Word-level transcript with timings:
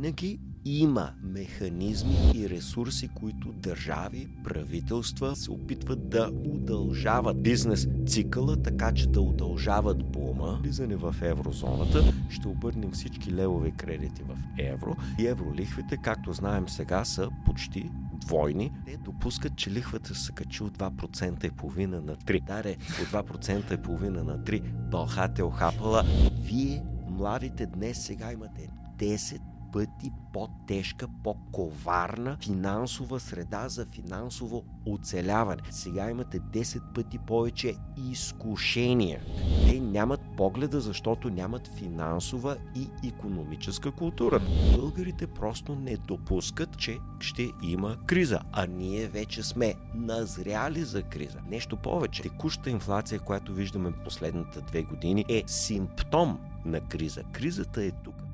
винаги 0.00 0.40
има 0.64 1.12
механизми 1.22 2.16
и 2.34 2.48
ресурси, 2.50 3.08
които 3.08 3.52
държави, 3.52 4.28
правителства 4.44 5.36
се 5.36 5.50
опитват 5.50 6.08
да 6.08 6.30
удължават 6.48 7.42
бизнес 7.42 7.88
цикъла, 8.06 8.62
така 8.62 8.92
че 8.92 9.06
да 9.06 9.20
удължават 9.20 10.12
бума. 10.12 10.58
Влизане 10.62 10.96
в 10.96 11.14
еврозоната 11.22 12.12
ще 12.30 12.48
обърнем 12.48 12.90
всички 12.90 13.32
левови 13.32 13.72
кредити 13.72 14.22
в 14.22 14.38
евро 14.58 14.96
и 15.18 15.26
евролихвите, 15.26 15.96
както 15.96 16.32
знаем 16.32 16.68
сега, 16.68 17.04
са 17.04 17.28
почти 17.46 17.90
двойни. 18.26 18.72
Те 18.86 18.96
допускат, 18.96 19.56
че 19.56 19.70
лихвата 19.70 20.14
се 20.14 20.32
качи 20.32 20.62
от 20.62 20.78
2% 20.78 21.44
и 21.46 21.50
половина 21.50 22.00
на 22.00 22.16
3. 22.16 22.46
Даре, 22.46 22.76
от 23.02 23.26
2% 23.26 23.74
и 23.74 23.82
половина 23.82 24.24
на 24.24 24.38
3. 24.38 24.62
Бълхате 24.90 25.42
охапала. 25.42 26.04
Вие, 26.42 26.82
младите 27.08 27.66
днес, 27.66 28.04
сега 28.04 28.32
имате 28.32 28.68
10 28.98 29.49
пъти 29.72 30.10
по-тежка, 30.32 31.06
по-коварна 31.24 32.36
финансова 32.44 33.20
среда 33.20 33.68
за 33.68 33.86
финансово 33.86 34.64
оцеляване. 34.86 35.62
Сега 35.70 36.10
имате 36.10 36.40
10 36.40 36.80
пъти 36.94 37.18
повече 37.18 37.74
изкушения. 38.10 39.20
Те 39.68 39.80
нямат 39.80 40.20
погледа, 40.36 40.80
защото 40.80 41.30
нямат 41.30 41.68
финансова 41.68 42.56
и 42.76 43.08
економическа 43.08 43.92
култура. 43.92 44.40
Българите 44.76 45.26
просто 45.26 45.74
не 45.74 45.96
допускат, 45.96 46.78
че 46.78 46.98
ще 47.20 47.50
има 47.62 47.96
криза, 48.06 48.40
а 48.52 48.66
ние 48.66 49.06
вече 49.06 49.42
сме 49.42 49.74
назряли 49.94 50.84
за 50.84 51.02
криза. 51.02 51.38
Нещо 51.50 51.76
повече, 51.76 52.22
текущата 52.22 52.70
инфлация, 52.70 53.20
която 53.20 53.54
виждаме 53.54 53.92
последните 54.04 54.60
две 54.60 54.82
години, 54.82 55.24
е 55.28 55.42
симптом 55.46 56.38
на 56.64 56.80
криза. 56.80 57.22
Кризата 57.32 57.84
е 57.84 57.90
тук. 57.90 58.29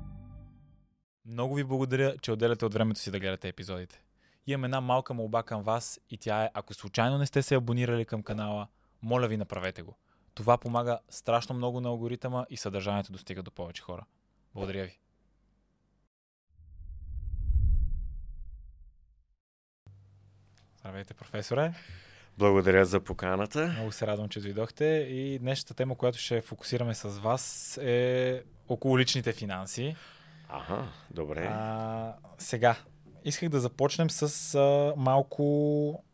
Много 1.28 1.54
ви 1.54 1.64
благодаря, 1.64 2.16
че 2.18 2.32
отделяте 2.32 2.64
от 2.64 2.74
времето 2.74 3.00
си 3.00 3.10
да 3.10 3.20
гледате 3.20 3.48
епизодите. 3.48 4.02
Имам 4.46 4.64
една 4.64 4.80
малка 4.80 5.14
молба 5.14 5.42
към 5.42 5.62
вас 5.62 6.00
и 6.10 6.16
тя 6.16 6.44
е, 6.44 6.50
ако 6.54 6.74
случайно 6.74 7.18
не 7.18 7.26
сте 7.26 7.42
се 7.42 7.54
абонирали 7.54 8.04
към 8.04 8.22
канала, 8.22 8.68
моля 9.02 9.28
ви 9.28 9.36
направете 9.36 9.82
го. 9.82 9.96
Това 10.34 10.58
помага 10.58 10.98
страшно 11.08 11.54
много 11.54 11.80
на 11.80 11.88
алгоритъма 11.88 12.46
и 12.50 12.56
съдържанието 12.56 13.12
достига 13.12 13.42
до 13.42 13.50
повече 13.50 13.82
хора. 13.82 14.04
Благодаря 14.54 14.84
ви. 14.84 14.98
Здравейте, 20.78 21.14
професоре. 21.14 21.74
Благодаря 22.38 22.84
за 22.84 23.00
поканата. 23.00 23.68
Много 23.68 23.92
се 23.92 24.06
радвам, 24.06 24.28
че 24.28 24.40
дойдохте. 24.40 24.84
И 25.10 25.38
днешната 25.38 25.74
тема, 25.74 25.96
която 25.96 26.18
ще 26.18 26.40
фокусираме 26.40 26.94
с 26.94 27.08
вас 27.08 27.76
е 27.82 28.42
около 28.68 28.98
личните 28.98 29.32
финанси. 29.32 29.96
Ага, 30.48 30.88
добре. 31.10 31.46
А, 31.52 32.14
сега, 32.38 32.76
исках 33.24 33.48
да 33.48 33.60
започнем 33.60 34.10
с 34.10 34.54
а, 34.54 34.94
малко 34.96 36.04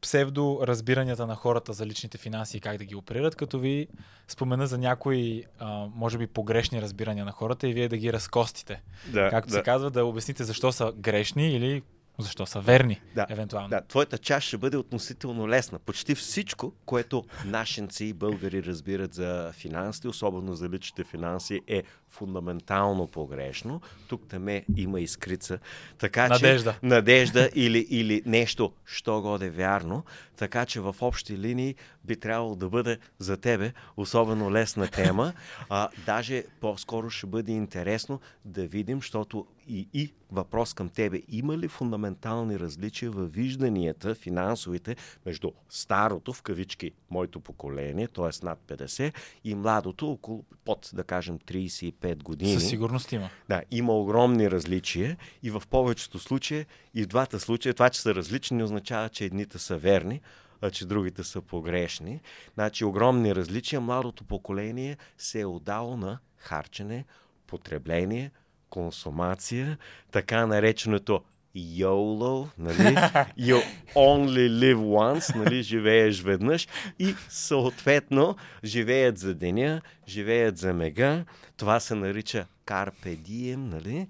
псевдо 0.00 0.60
разбиранията 0.62 1.26
на 1.26 1.34
хората 1.34 1.72
за 1.72 1.86
личните 1.86 2.18
финанси 2.18 2.56
и 2.56 2.60
как 2.60 2.78
да 2.78 2.84
ги 2.84 2.94
оперират, 2.94 3.36
като 3.36 3.58
ви 3.58 3.88
спомена 4.28 4.66
за 4.66 4.78
някои, 4.78 5.44
а, 5.58 5.86
може 5.94 6.18
би, 6.18 6.26
погрешни 6.26 6.82
разбирания 6.82 7.24
на 7.24 7.32
хората 7.32 7.68
и 7.68 7.72
вие 7.72 7.88
да 7.88 7.96
ги 7.96 8.12
разкостите. 8.12 8.82
Да, 9.06 9.30
Както 9.30 9.50
да. 9.50 9.54
се 9.54 9.62
казва, 9.62 9.90
да 9.90 10.04
обясните 10.04 10.44
защо 10.44 10.72
са 10.72 10.92
грешни 10.96 11.50
или 11.50 11.82
защо 12.18 12.46
са 12.46 12.60
верни, 12.60 13.00
Да, 13.14 13.26
евентуално. 13.28 13.68
Да, 13.68 13.80
твоята 13.80 14.18
част 14.18 14.46
ще 14.46 14.58
бъде 14.58 14.76
относително 14.76 15.48
лесна. 15.48 15.78
Почти 15.78 16.14
всичко, 16.14 16.72
което 16.86 17.24
нашенци 17.44 18.04
и 18.04 18.12
българи 18.12 18.64
разбират 18.64 19.14
за 19.14 19.52
финансите, 19.52 20.08
особено 20.08 20.54
за 20.54 20.68
личните 20.68 21.04
финанси, 21.04 21.60
е 21.66 21.82
фундаментално 22.10 23.06
погрешно. 23.06 23.80
Тук 24.08 24.28
таме 24.28 24.64
има 24.76 25.00
изкрица. 25.00 25.58
Така, 25.98 26.28
Надежда. 26.28 26.72
Че, 26.72 26.86
надежда 26.86 27.50
или, 27.54 27.86
или 27.90 28.22
нещо, 28.26 28.72
що 28.84 29.20
годе 29.20 29.50
вярно. 29.50 30.04
Така 30.36 30.66
че 30.66 30.80
в 30.80 30.96
общи 31.00 31.38
линии 31.38 31.74
би 32.04 32.16
трябвало 32.16 32.56
да 32.56 32.68
бъде 32.68 32.98
за 33.18 33.36
тебе 33.36 33.72
особено 33.96 34.52
лесна 34.52 34.86
тема. 34.86 35.32
А, 35.68 35.88
даже 36.06 36.44
по-скоро 36.60 37.10
ще 37.10 37.26
бъде 37.26 37.52
интересно 37.52 38.20
да 38.44 38.66
видим, 38.66 38.98
защото 38.98 39.46
и, 39.68 39.88
и 39.94 40.12
въпрос 40.30 40.74
към 40.74 40.88
тебе. 40.88 41.22
Има 41.28 41.58
ли 41.58 41.68
фундаментални 41.68 42.58
различия 42.58 43.10
във 43.10 43.32
вижданията, 43.32 44.14
финансовите, 44.14 44.96
между 45.26 45.50
старото, 45.68 46.32
в 46.32 46.42
кавички, 46.42 46.92
моето 47.10 47.40
поколение, 47.40 48.08
т.е. 48.08 48.44
над 48.46 48.58
50, 48.66 49.12
и 49.44 49.54
младото, 49.54 50.10
около 50.10 50.44
под, 50.64 50.90
да 50.94 51.04
кажем, 51.04 51.38
35 51.38 51.97
години? 52.04 52.54
Със 52.54 52.68
сигурност 52.68 53.12
има. 53.12 53.30
Да, 53.48 53.62
има 53.70 53.92
огромни 53.92 54.50
различия 54.50 55.16
и 55.42 55.50
в 55.50 55.62
повечето 55.70 56.18
случаи, 56.18 56.66
и 56.94 57.02
в 57.02 57.06
двата 57.06 57.40
случая, 57.40 57.74
това, 57.74 57.90
че 57.90 58.00
са 58.00 58.14
различни, 58.14 58.56
не 58.56 58.64
означава, 58.64 59.08
че 59.08 59.24
едните 59.24 59.58
са 59.58 59.76
верни, 59.76 60.20
а 60.60 60.70
че 60.70 60.86
другите 60.86 61.24
са 61.24 61.40
погрешни. 61.40 62.20
Значи 62.54 62.84
огромни 62.84 63.34
различия. 63.34 63.80
Младото 63.80 64.24
поколение 64.24 64.96
се 65.18 65.40
е 65.40 65.46
отдало 65.46 65.96
на 65.96 66.18
харчене, 66.36 67.04
потребление, 67.46 68.30
консумация, 68.70 69.78
така 70.10 70.46
нареченото 70.46 71.22
YOLO, 71.56 72.48
нали? 72.58 72.94
You 73.38 73.62
only 73.94 74.48
live 74.48 74.76
once, 74.76 75.36
нали? 75.36 75.62
Живееш 75.62 76.22
веднъж 76.22 76.68
и 76.98 77.14
съответно 77.28 78.36
живеят 78.64 79.18
за 79.18 79.34
деня, 79.34 79.80
живеят 80.08 80.58
за 80.58 80.74
мега. 80.74 81.24
Това 81.56 81.80
се 81.80 81.94
нарича 81.94 82.46
Carpe 82.66 83.18
Diem, 83.18 83.56
нали? 83.56 84.06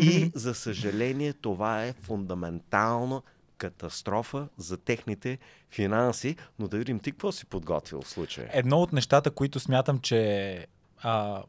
И 0.00 0.30
за 0.34 0.54
съжаление 0.54 1.32
това 1.32 1.84
е 1.84 1.92
фундаментално 1.92 3.22
катастрофа 3.58 4.48
за 4.58 4.76
техните 4.76 5.38
финанси. 5.70 6.36
Но 6.58 6.68
да 6.68 6.78
видим 6.78 6.98
ти 6.98 7.10
какво 7.10 7.32
си 7.32 7.46
подготвил 7.46 8.02
в 8.02 8.08
случая. 8.08 8.50
Едно 8.52 8.82
от 8.82 8.92
нещата, 8.92 9.30
които 9.30 9.60
смятам, 9.60 9.98
че 9.98 10.66
а, 11.02 11.42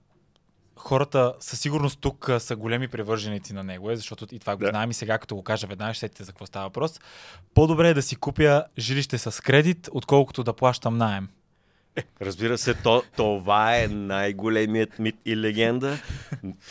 хората 0.76 1.34
със 1.40 1.60
сигурност 1.60 2.00
тук 2.02 2.30
са 2.40 2.56
големи 2.56 2.88
привърженици 2.88 3.54
на 3.54 3.64
него, 3.64 3.92
е, 3.92 3.96
защото 3.96 4.28
и 4.32 4.40
това 4.40 4.56
го 4.56 4.60
Да. 4.64 4.70
знаем 4.70 4.92
и 4.92 4.94
сега, 4.94 5.18
като 5.18 5.36
го 5.36 5.44
кажа 5.44 5.68
веднага, 5.68 5.94
ще 5.94 6.00
сетите 6.00 6.24
за 6.24 6.32
какво 6.32 6.46
става 6.46 6.66
въпрос. 6.66 7.00
По-добре 7.54 7.90
е 7.90 7.94
да 7.94 8.02
си 8.02 8.16
купя 8.16 8.64
жилище 8.78 9.18
с 9.18 9.44
кредит, 9.44 9.90
отколкото 9.92 10.44
да 10.44 10.54
плащам 10.54 10.98
найем. 10.98 11.30
Разбира 12.22 12.58
се, 12.58 12.74
то, 12.74 13.04
това 13.16 13.78
е 13.78 13.88
най-големият 13.88 15.00
мит 15.00 15.16
и 15.26 15.38
легенда. 15.38 15.98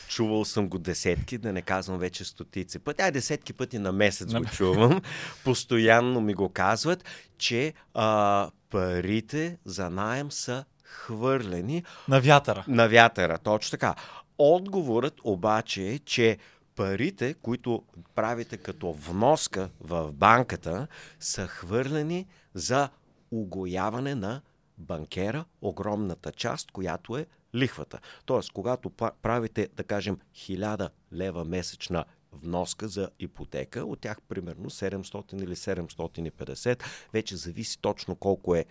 Чувал 0.09 0.45
съм 0.45 0.69
го 0.69 0.79
десетки, 0.79 1.39
да 1.39 1.53
не 1.53 1.63
казвам 1.63 1.99
вече 1.99 2.25
стотици 2.25 2.79
пъти. 2.79 3.03
Ай, 3.03 3.11
десетки 3.13 3.53
пъти 3.53 3.79
на 3.79 3.93
месец 3.93 4.35
го 4.35 4.45
чувам. 4.45 5.01
Постоянно 5.45 6.21
ми 6.21 6.35
го 6.35 6.49
казват, 6.49 7.05
че 7.39 7.73
а, 7.95 8.51
парите 8.71 9.59
за 9.65 9.91
найем 9.91 10.33
са 10.33 10.65
хвърлени 10.91 11.85
На 12.09 12.21
вятъра. 12.21 12.65
на 12.69 12.89
вятъра. 12.89 13.39
Точно 13.39 13.71
така. 13.71 13.95
Отговорът 14.39 15.15
обаче 15.25 15.83
е, 15.83 15.99
че 15.99 16.39
парите, 16.77 17.35
които 17.35 17.83
правите 18.15 18.57
като 18.57 18.93
вноска 18.93 19.71
в 19.81 20.13
банката, 20.13 20.87
са 21.21 21.47
хвърлени 21.47 22.27
за 22.55 22.89
угояване 23.31 24.15
на 24.15 24.41
банкера, 24.79 25.45
огромната 25.63 26.33
част, 26.33 26.71
която 26.71 27.17
е 27.17 27.27
лихвата. 27.55 27.99
Тоест, 28.25 28.53
когато 28.53 28.91
правите, 29.23 29.69
да 29.77 29.85
кажем, 29.85 30.19
1000 30.35 30.89
лева 31.13 31.45
месечна 31.45 32.05
вноска 32.33 32.89
за 32.89 33.11
ипотека, 33.19 33.85
от 33.85 34.01
тях 34.01 34.19
примерно 34.29 34.71
700 34.71 35.43
или 35.43 35.57
750, 35.57 36.83
вече 37.13 37.37
зависи 37.37 37.79
точно 37.79 38.17
колко 38.17 38.55
е 38.55 38.65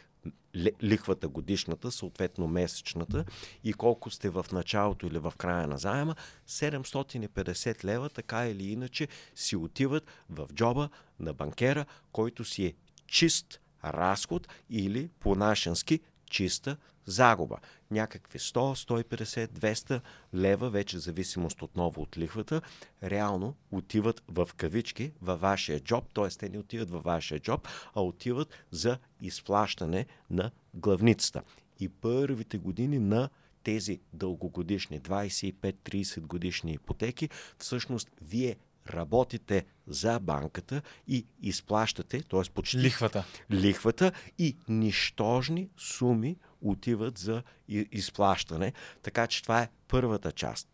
ли- 0.55 0.71
лихвата 0.83 1.27
годишната, 1.27 1.91
съответно 1.91 2.47
месечната 2.47 3.25
и 3.63 3.73
колко 3.73 4.09
сте 4.09 4.29
в 4.29 4.45
началото 4.51 5.07
или 5.07 5.17
в 5.17 5.33
края 5.37 5.67
на 5.67 5.77
заема, 5.77 6.15
750 6.47 7.83
лева 7.83 8.09
така 8.09 8.47
или 8.47 8.71
иначе 8.71 9.07
си 9.35 9.55
отиват 9.55 10.03
в 10.29 10.47
джоба 10.53 10.89
на 11.19 11.33
банкера, 11.33 11.85
който 12.11 12.45
си 12.45 12.65
е 12.65 12.73
чист 13.07 13.59
разход 13.83 14.47
или 14.69 15.09
по-нашенски 15.19 15.99
чиста 16.29 16.77
загуба. 17.09 17.57
Някакви 17.91 18.39
100, 18.39 19.03
150, 19.13 19.47
200 19.47 20.01
лева, 20.35 20.69
вече 20.69 20.99
зависимост 20.99 21.61
отново 21.61 22.01
от 22.01 22.17
лихвата, 22.17 22.61
реално 23.03 23.55
отиват 23.71 24.23
в 24.27 24.49
кавички 24.57 25.11
във 25.21 25.41
вашия 25.41 25.79
джоб, 25.79 26.05
т.е. 26.13 26.29
те 26.29 26.49
не 26.49 26.57
отиват 26.57 26.89
във 26.89 27.03
вашия 27.03 27.39
джоб, 27.39 27.67
а 27.95 28.01
отиват 28.01 28.53
за 28.71 28.97
изплащане 29.21 30.05
на 30.29 30.51
главницата. 30.73 31.41
И 31.79 31.89
първите 31.89 32.57
години 32.57 32.99
на 32.99 33.29
тези 33.63 33.99
дългогодишни 34.13 35.01
25-30 35.01 36.21
годишни 36.21 36.73
ипотеки, 36.73 37.29
всъщност 37.57 38.11
вие 38.21 38.55
работите 38.89 39.65
за 39.87 40.19
банката 40.19 40.81
и 41.07 41.25
изплащате, 41.41 42.23
т.е. 42.23 42.41
почти 42.53 42.77
Лихвата. 42.77 43.23
лихвата 43.51 44.11
и 44.37 44.57
нищожни 44.67 45.69
суми 45.77 46.37
отиват 46.61 47.17
за 47.17 47.43
изплащане. 47.67 48.73
Така 49.01 49.27
че 49.27 49.43
това 49.43 49.61
е 49.61 49.69
първата 49.87 50.31
част. 50.31 50.67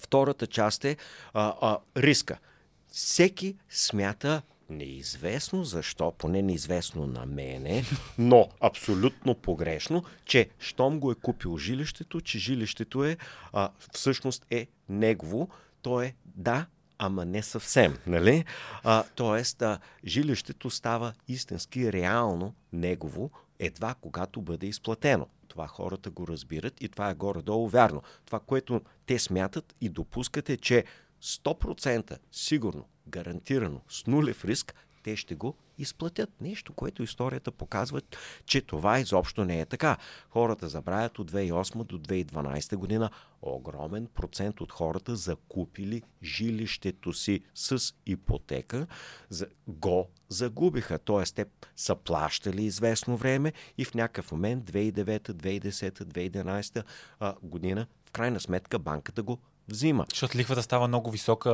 Втората 0.00 0.46
част 0.46 0.84
е 0.84 0.96
а, 1.32 1.54
а, 1.60 1.78
риска. 1.96 2.38
Всеки 2.88 3.56
смята 3.70 4.42
неизвестно 4.70 5.64
защо, 5.64 6.12
поне 6.18 6.42
неизвестно 6.42 7.06
на 7.06 7.26
мене, 7.26 7.84
но 8.18 8.48
абсолютно 8.60 9.34
погрешно, 9.34 10.04
че 10.24 10.48
щом 10.58 11.00
го 11.00 11.12
е 11.12 11.14
купил 11.14 11.58
жилището, 11.58 12.20
че 12.20 12.38
жилището 12.38 13.04
е 13.04 13.16
а, 13.52 13.70
всъщност 13.92 14.46
е 14.50 14.66
негово, 14.88 15.48
то 15.82 16.02
е 16.02 16.14
да, 16.24 16.66
ама 16.98 17.24
не 17.24 17.42
съвсем, 17.42 17.98
нали? 18.06 18.44
А, 18.84 19.04
тоест, 19.14 19.62
а, 19.62 19.78
жилището 20.06 20.70
става 20.70 21.12
истински 21.28 21.92
реално 21.92 22.54
негово, 22.72 23.30
едва 23.58 23.94
когато 24.00 24.42
бъде 24.42 24.66
изплатено. 24.66 25.26
Това 25.48 25.66
хората 25.66 26.10
го 26.10 26.28
разбират 26.28 26.82
и 26.82 26.88
това 26.88 27.10
е 27.10 27.14
горе-долу 27.14 27.68
вярно. 27.68 28.02
Това, 28.24 28.40
което 28.40 28.80
те 29.06 29.18
смятат 29.18 29.74
и 29.80 29.88
допускат 29.88 30.50
е, 30.50 30.56
че 30.56 30.84
100% 31.22 32.18
сигурно, 32.32 32.88
гарантирано, 33.08 33.80
с 33.88 34.06
нулев 34.06 34.44
риск, 34.44 34.74
те 35.02 35.16
ще 35.16 35.34
го 35.34 35.54
изплатят. 35.78 36.30
Нещо, 36.40 36.72
което 36.72 37.02
историята 37.02 37.50
показва, 37.50 38.00
че 38.46 38.60
това 38.60 39.00
изобщо 39.00 39.44
не 39.44 39.60
е 39.60 39.66
така. 39.66 39.96
Хората 40.30 40.68
забравят 40.68 41.18
от 41.18 41.30
2008 41.30 41.84
до 41.84 41.98
2012 41.98 42.76
година 42.76 43.10
огромен 43.42 44.06
процент 44.14 44.60
от 44.60 44.72
хората 44.72 45.16
закупили 45.16 46.02
жилището 46.22 47.12
си 47.12 47.40
с 47.54 47.94
ипотека, 48.06 48.86
го 49.68 50.08
загубиха. 50.28 50.98
Т.е. 50.98 51.24
те 51.24 51.44
са 51.76 51.96
плащали 51.96 52.64
известно 52.64 53.16
време 53.16 53.52
и 53.78 53.84
в 53.84 53.94
някакъв 53.94 54.32
момент 54.32 54.70
2009, 54.70 55.30
2010, 55.30 56.84
2011 57.20 57.34
година 57.42 57.86
в 58.06 58.10
крайна 58.10 58.40
сметка 58.40 58.78
банката 58.78 59.22
го 59.22 59.38
взима. 59.68 60.06
Защото 60.10 60.38
лихвата 60.38 60.62
става 60.62 60.88
много 60.88 61.10
висока 61.10 61.50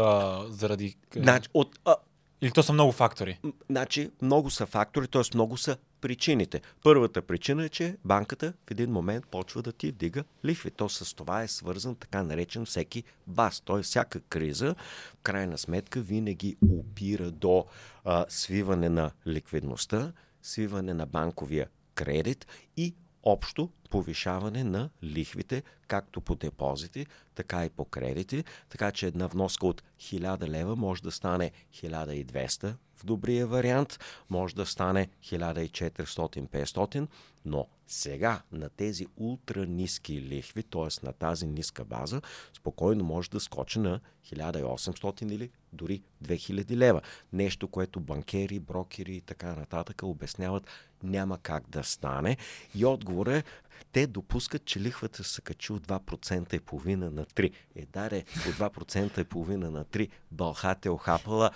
заради... 0.48 0.96
Значи, 1.16 1.48
от, 1.54 1.78
а, 1.84 1.96
или 2.44 2.52
то 2.52 2.62
са 2.62 2.72
много 2.72 2.92
фактори? 2.92 3.38
Значи, 3.70 4.10
много 4.22 4.50
са 4.50 4.66
фактори, 4.66 5.08
т.е. 5.08 5.22
много 5.34 5.56
са 5.56 5.76
причините. 6.00 6.60
Първата 6.82 7.22
причина 7.22 7.64
е, 7.64 7.68
че 7.68 7.96
банката 8.04 8.52
в 8.66 8.70
един 8.70 8.90
момент 8.90 9.26
почва 9.26 9.62
да 9.62 9.72
ти 9.72 9.90
вдига 9.90 10.24
лихви. 10.44 10.70
То 10.70 10.88
с 10.88 11.14
това 11.14 11.42
е 11.42 11.48
свързан 11.48 11.94
така 11.94 12.22
наречен 12.22 12.66
всеки 12.66 13.04
бас. 13.26 13.60
Т.е. 13.60 13.82
всяка 13.82 14.20
криза, 14.20 14.74
в 15.14 15.22
крайна 15.22 15.58
сметка, 15.58 16.00
винаги 16.00 16.56
опира 16.70 17.30
до 17.30 17.64
а, 18.04 18.24
свиване 18.28 18.88
на 18.88 19.10
ликвидността, 19.26 20.12
свиване 20.42 20.94
на 20.94 21.06
банковия 21.06 21.68
кредит 21.94 22.46
и 22.76 22.94
общо 23.22 23.70
повишаване 23.94 24.64
на 24.64 24.90
лихвите, 25.04 25.62
както 25.88 26.20
по 26.20 26.34
депозити, 26.34 27.06
така 27.34 27.64
и 27.64 27.70
по 27.70 27.84
кредити, 27.84 28.44
така 28.68 28.92
че 28.92 29.06
една 29.06 29.26
вноска 29.26 29.66
от 29.66 29.82
1000 30.00 30.48
лева 30.48 30.76
може 30.76 31.02
да 31.02 31.10
стане 31.10 31.50
1200 31.72 32.74
в 33.04 33.06
добрия 33.06 33.46
вариант, 33.46 33.98
може 34.30 34.54
да 34.54 34.66
стане 34.66 35.08
1400-500, 35.22 37.06
но 37.44 37.66
сега 37.86 38.42
на 38.52 38.68
тези 38.68 39.06
ултра 39.16 39.66
ниски 39.66 40.22
лихви, 40.22 40.62
т.е. 40.62 41.06
на 41.06 41.12
тази 41.12 41.46
ниска 41.46 41.84
база, 41.84 42.20
спокойно 42.54 43.04
може 43.04 43.30
да 43.30 43.40
скочи 43.40 43.78
на 43.78 44.00
1800 44.32 45.32
или 45.32 45.50
дори 45.72 46.02
2000 46.24 46.76
лева. 46.76 47.00
Нещо, 47.32 47.68
което 47.68 48.00
банкери, 48.00 48.60
брокери 48.60 49.16
и 49.16 49.20
така 49.20 49.54
нататък 49.54 50.02
обясняват 50.02 50.66
няма 51.02 51.38
как 51.38 51.68
да 51.68 51.84
стане. 51.84 52.36
И 52.74 52.84
отговор 52.84 53.26
е, 53.26 53.44
те 53.92 54.06
допускат, 54.06 54.64
че 54.64 54.80
лихвата 54.80 55.24
се 55.24 55.40
качи 55.40 55.72
от 55.72 55.86
2% 55.86 56.54
и 56.54 56.60
половина 56.60 57.10
на 57.10 57.24
3. 57.24 57.52
Е, 57.76 57.86
даре, 57.86 58.24
от 58.48 58.54
2% 58.54 59.20
и 59.20 59.24
половина 59.24 59.70
на 59.70 59.84
3 59.84 60.10
бълхате 60.30 60.90
охапала. 60.90 61.50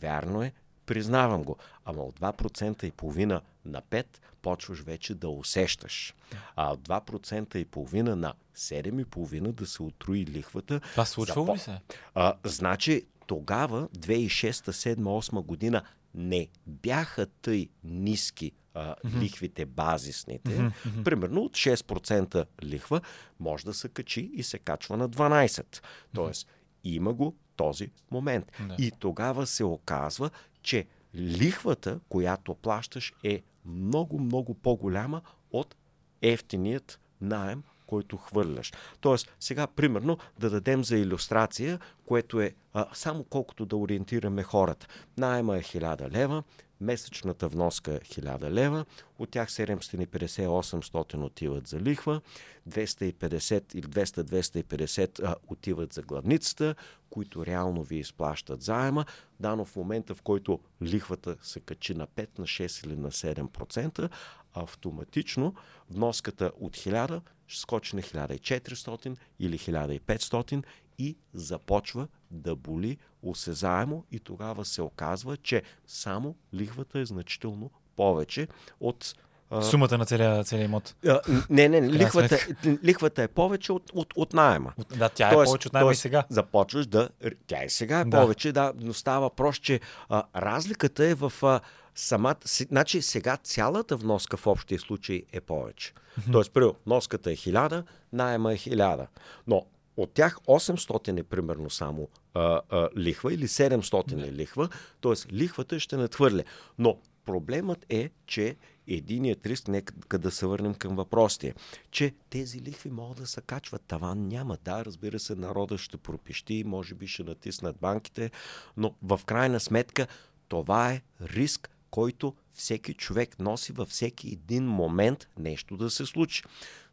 Вярно 0.00 0.42
е, 0.42 0.52
признавам 0.86 1.42
го. 1.42 1.56
Ама 1.84 2.02
от 2.02 2.20
2% 2.20 2.84
и 2.84 2.90
половина 2.90 3.40
на 3.64 3.82
5 3.82 4.06
почваш 4.42 4.80
вече 4.80 5.14
да 5.14 5.28
усещаш. 5.28 6.14
А 6.56 6.72
от 6.72 6.80
2% 6.88 7.56
и 7.56 7.64
половина 7.64 8.16
на 8.16 8.34
7,5 8.56 9.52
да 9.52 9.66
се 9.66 9.82
отруи 9.82 10.26
лихвата. 10.26 10.80
Това 10.80 11.04
случва 11.04 11.54
ли 11.54 11.58
се? 11.58 11.80
А, 12.14 12.34
значи 12.44 13.06
тогава, 13.26 13.88
2006, 13.88 14.50
2007, 14.50 14.96
2008 14.96 15.42
година, 15.42 15.82
не 16.14 16.48
бяха 16.66 17.26
тъй 17.26 17.68
ниски 17.84 18.52
а, 18.74 18.94
mm-hmm. 18.94 19.20
лихвите 19.20 19.66
базисните. 19.66 20.58
Mm-hmm. 20.58 21.04
Примерно 21.04 21.42
от 21.42 21.52
6% 21.52 22.46
лихва 22.62 23.00
може 23.40 23.64
да 23.64 23.74
се 23.74 23.88
качи 23.88 24.30
и 24.34 24.42
се 24.42 24.58
качва 24.58 24.96
на 24.96 25.08
12%. 25.08 25.82
Тоест, 26.14 26.46
mm-hmm. 26.46 26.50
има 26.84 27.12
го 27.12 27.36
този 27.56 27.90
момент. 28.10 28.52
Да. 28.68 28.76
И 28.78 28.92
тогава 28.98 29.46
се 29.46 29.64
оказва, 29.64 30.30
че 30.64 30.86
лихвата, 31.16 32.00
която 32.08 32.54
плащаш, 32.54 33.12
е 33.24 33.42
много, 33.64 34.18
много 34.18 34.54
по-голяма 34.54 35.22
от 35.52 35.76
ефтиният 36.22 37.00
найем, 37.20 37.62
който 37.86 38.16
хвърляш. 38.16 38.72
Тоест, 39.00 39.36
сега, 39.40 39.66
примерно, 39.66 40.18
да 40.38 40.50
дадем 40.50 40.84
за 40.84 40.96
иллюстрация, 40.96 41.78
което 42.06 42.40
е 42.40 42.54
а, 42.72 42.86
само 42.92 43.24
колкото 43.24 43.66
да 43.66 43.76
ориентираме 43.76 44.42
хората. 44.42 44.86
Найема 45.18 45.56
е 45.56 45.62
1000 45.62 46.10
лева, 46.10 46.42
месечната 46.84 47.48
вноска 47.48 47.92
е 47.92 48.00
1000 48.00 48.50
лева, 48.50 48.84
от 49.18 49.30
тях 49.30 49.50
750-800 49.50 51.24
отиват 51.24 51.66
за 51.66 51.80
лихва, 51.80 52.20
250 52.68 53.74
или 53.74 53.86
200-250 53.86 55.34
отиват 55.48 55.92
за 55.92 56.02
главницата, 56.02 56.74
които 57.10 57.46
реално 57.46 57.82
ви 57.82 57.96
изплащат 57.96 58.62
заема. 58.62 59.04
Дано 59.40 59.64
в 59.64 59.76
момента, 59.76 60.14
в 60.14 60.22
който 60.22 60.60
лихвата 60.82 61.36
се 61.42 61.60
качи 61.60 61.94
на 61.94 62.06
5, 62.06 62.38
на 62.38 62.44
6 62.44 62.86
или 62.86 62.96
на 62.96 63.10
7%, 63.10 64.10
автоматично 64.54 65.54
вноската 65.90 66.52
от 66.60 66.76
1000 66.76 67.20
ще 67.46 67.60
скочи 67.60 67.96
на 67.96 68.02
1400 68.02 69.16
или 69.38 69.58
1500 69.58 70.64
и 70.98 71.16
започва 71.34 72.08
да 72.34 72.56
боли 72.56 72.98
осезаемо 73.22 74.04
и 74.12 74.20
тогава 74.20 74.64
се 74.64 74.82
оказва, 74.82 75.36
че 75.36 75.62
само 75.86 76.36
лихвата 76.54 76.98
е 76.98 77.04
значително 77.04 77.70
повече 77.96 78.48
от 78.80 79.14
Сумата 79.62 79.98
на 79.98 80.06
целия, 80.06 80.44
целия 80.44 80.64
имот. 80.64 80.94
А, 81.06 81.20
не, 81.50 81.68
не, 81.68 81.82
лихвата, 81.82 82.38
лихвата 82.84 83.22
е 83.22 83.28
повече 83.28 83.72
от, 83.72 83.90
от, 83.94 84.12
от 84.16 84.32
найема. 84.32 84.72
Да, 84.96 85.08
тя 85.08 85.28
е 85.28 85.32
повече 85.32 85.68
от 85.68 85.72
найема 85.72 85.92
и 85.92 85.96
сега. 85.96 86.24
Започваш 86.28 86.86
да... 86.86 87.08
Тя 87.46 87.64
и 87.64 87.70
сега 87.70 88.00
е 88.00 88.04
да. 88.04 88.20
повече, 88.20 88.52
да, 88.52 88.72
но 88.76 88.94
става 88.94 89.20
въпрос, 89.20 89.56
че 89.56 89.80
а, 90.08 90.22
разликата 90.36 91.04
е 91.04 91.14
в 91.14 91.32
а, 91.42 91.60
самата... 91.94 92.36
Значи 92.44 93.02
сега 93.02 93.36
цялата 93.36 93.96
вноска 93.96 94.36
в 94.36 94.46
общия 94.46 94.80
случай 94.80 95.22
е 95.32 95.40
повече. 95.40 95.92
Mm-hmm. 95.92 96.32
Тоест, 96.32 96.52
първо, 96.52 96.74
вноската 96.86 97.30
е 97.30 97.36
1000, 97.36 97.84
найема 98.12 98.52
е 98.52 98.56
1000. 98.56 99.06
Но 99.46 99.66
от 99.96 100.12
тях 100.12 100.38
800 100.46 101.20
е 101.20 101.22
примерно 101.22 101.70
само 101.70 102.08
а, 102.34 102.60
а, 102.70 102.88
лихва 102.96 103.34
или 103.34 103.48
700 103.48 104.28
е 104.28 104.32
лихва, 104.32 104.68
т.е. 105.00 105.34
лихвата 105.34 105.80
ще 105.80 105.96
надхвърля. 105.96 106.44
Но 106.78 106.98
проблемът 107.24 107.86
е, 107.88 108.10
че 108.26 108.56
единият 108.86 109.46
риск, 109.46 109.68
нека 109.68 110.18
да 110.18 110.30
се 110.30 110.46
върнем 110.46 110.74
към 110.74 110.96
въпросите, 110.96 111.54
че 111.90 112.14
тези 112.30 112.60
лихви 112.60 112.90
могат 112.90 113.18
да 113.18 113.26
се 113.26 113.40
качват. 113.40 113.82
Таван 113.82 114.28
няма. 114.28 114.58
Да, 114.64 114.84
разбира 114.84 115.18
се, 115.18 115.34
народа 115.34 115.78
ще 115.78 115.96
пропищи, 115.96 116.64
може 116.66 116.94
би 116.94 117.06
ще 117.06 117.24
натиснат 117.24 117.76
банките, 117.80 118.30
но 118.76 118.94
в 119.02 119.20
крайна 119.26 119.60
сметка 119.60 120.06
това 120.48 120.92
е 120.92 121.02
риск, 121.22 121.70
който 121.90 122.34
всеки 122.52 122.94
човек 122.94 123.38
носи 123.38 123.72
във 123.72 123.88
всеки 123.88 124.28
един 124.28 124.66
момент 124.66 125.28
нещо 125.38 125.76
да 125.76 125.90
се 125.90 126.06
случи. 126.06 126.42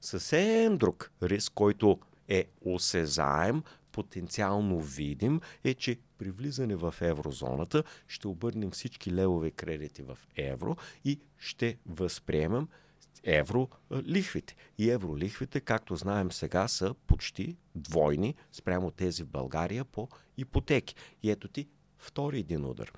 Съвсем 0.02 0.78
друг 0.78 1.12
риск, 1.24 1.52
който 1.56 2.00
е 2.32 2.46
осезаем, 2.62 3.64
потенциално 3.92 4.82
видим, 4.82 5.42
е, 5.64 5.74
че 5.74 6.00
при 6.18 6.32
влизане 6.32 6.76
в 6.76 6.96
еврозоната 7.02 7.84
ще 8.08 8.28
обърнем 8.28 8.72
всички 8.72 9.14
левови 9.14 9.52
кредити 9.52 10.02
в 10.02 10.18
евро 10.38 10.76
и 11.06 11.20
ще 11.38 11.78
възприемем 11.86 12.68
евро 13.24 13.70
лихвите. 13.92 14.56
И 14.78 14.90
евролихвите, 14.90 15.60
както 15.60 15.96
знаем 15.96 16.32
сега, 16.32 16.68
са 16.68 16.94
почти 17.08 17.58
двойни 17.76 18.36
спрямо 18.52 18.92
тези 18.92 19.24
в 19.24 19.28
България 19.28 19.86
по 19.86 20.08
ипотеки. 20.38 20.96
И 21.24 21.32
ето 21.32 21.48
ти 21.48 21.68
втори 21.98 22.40
един 22.40 22.66
удар. 22.66 22.92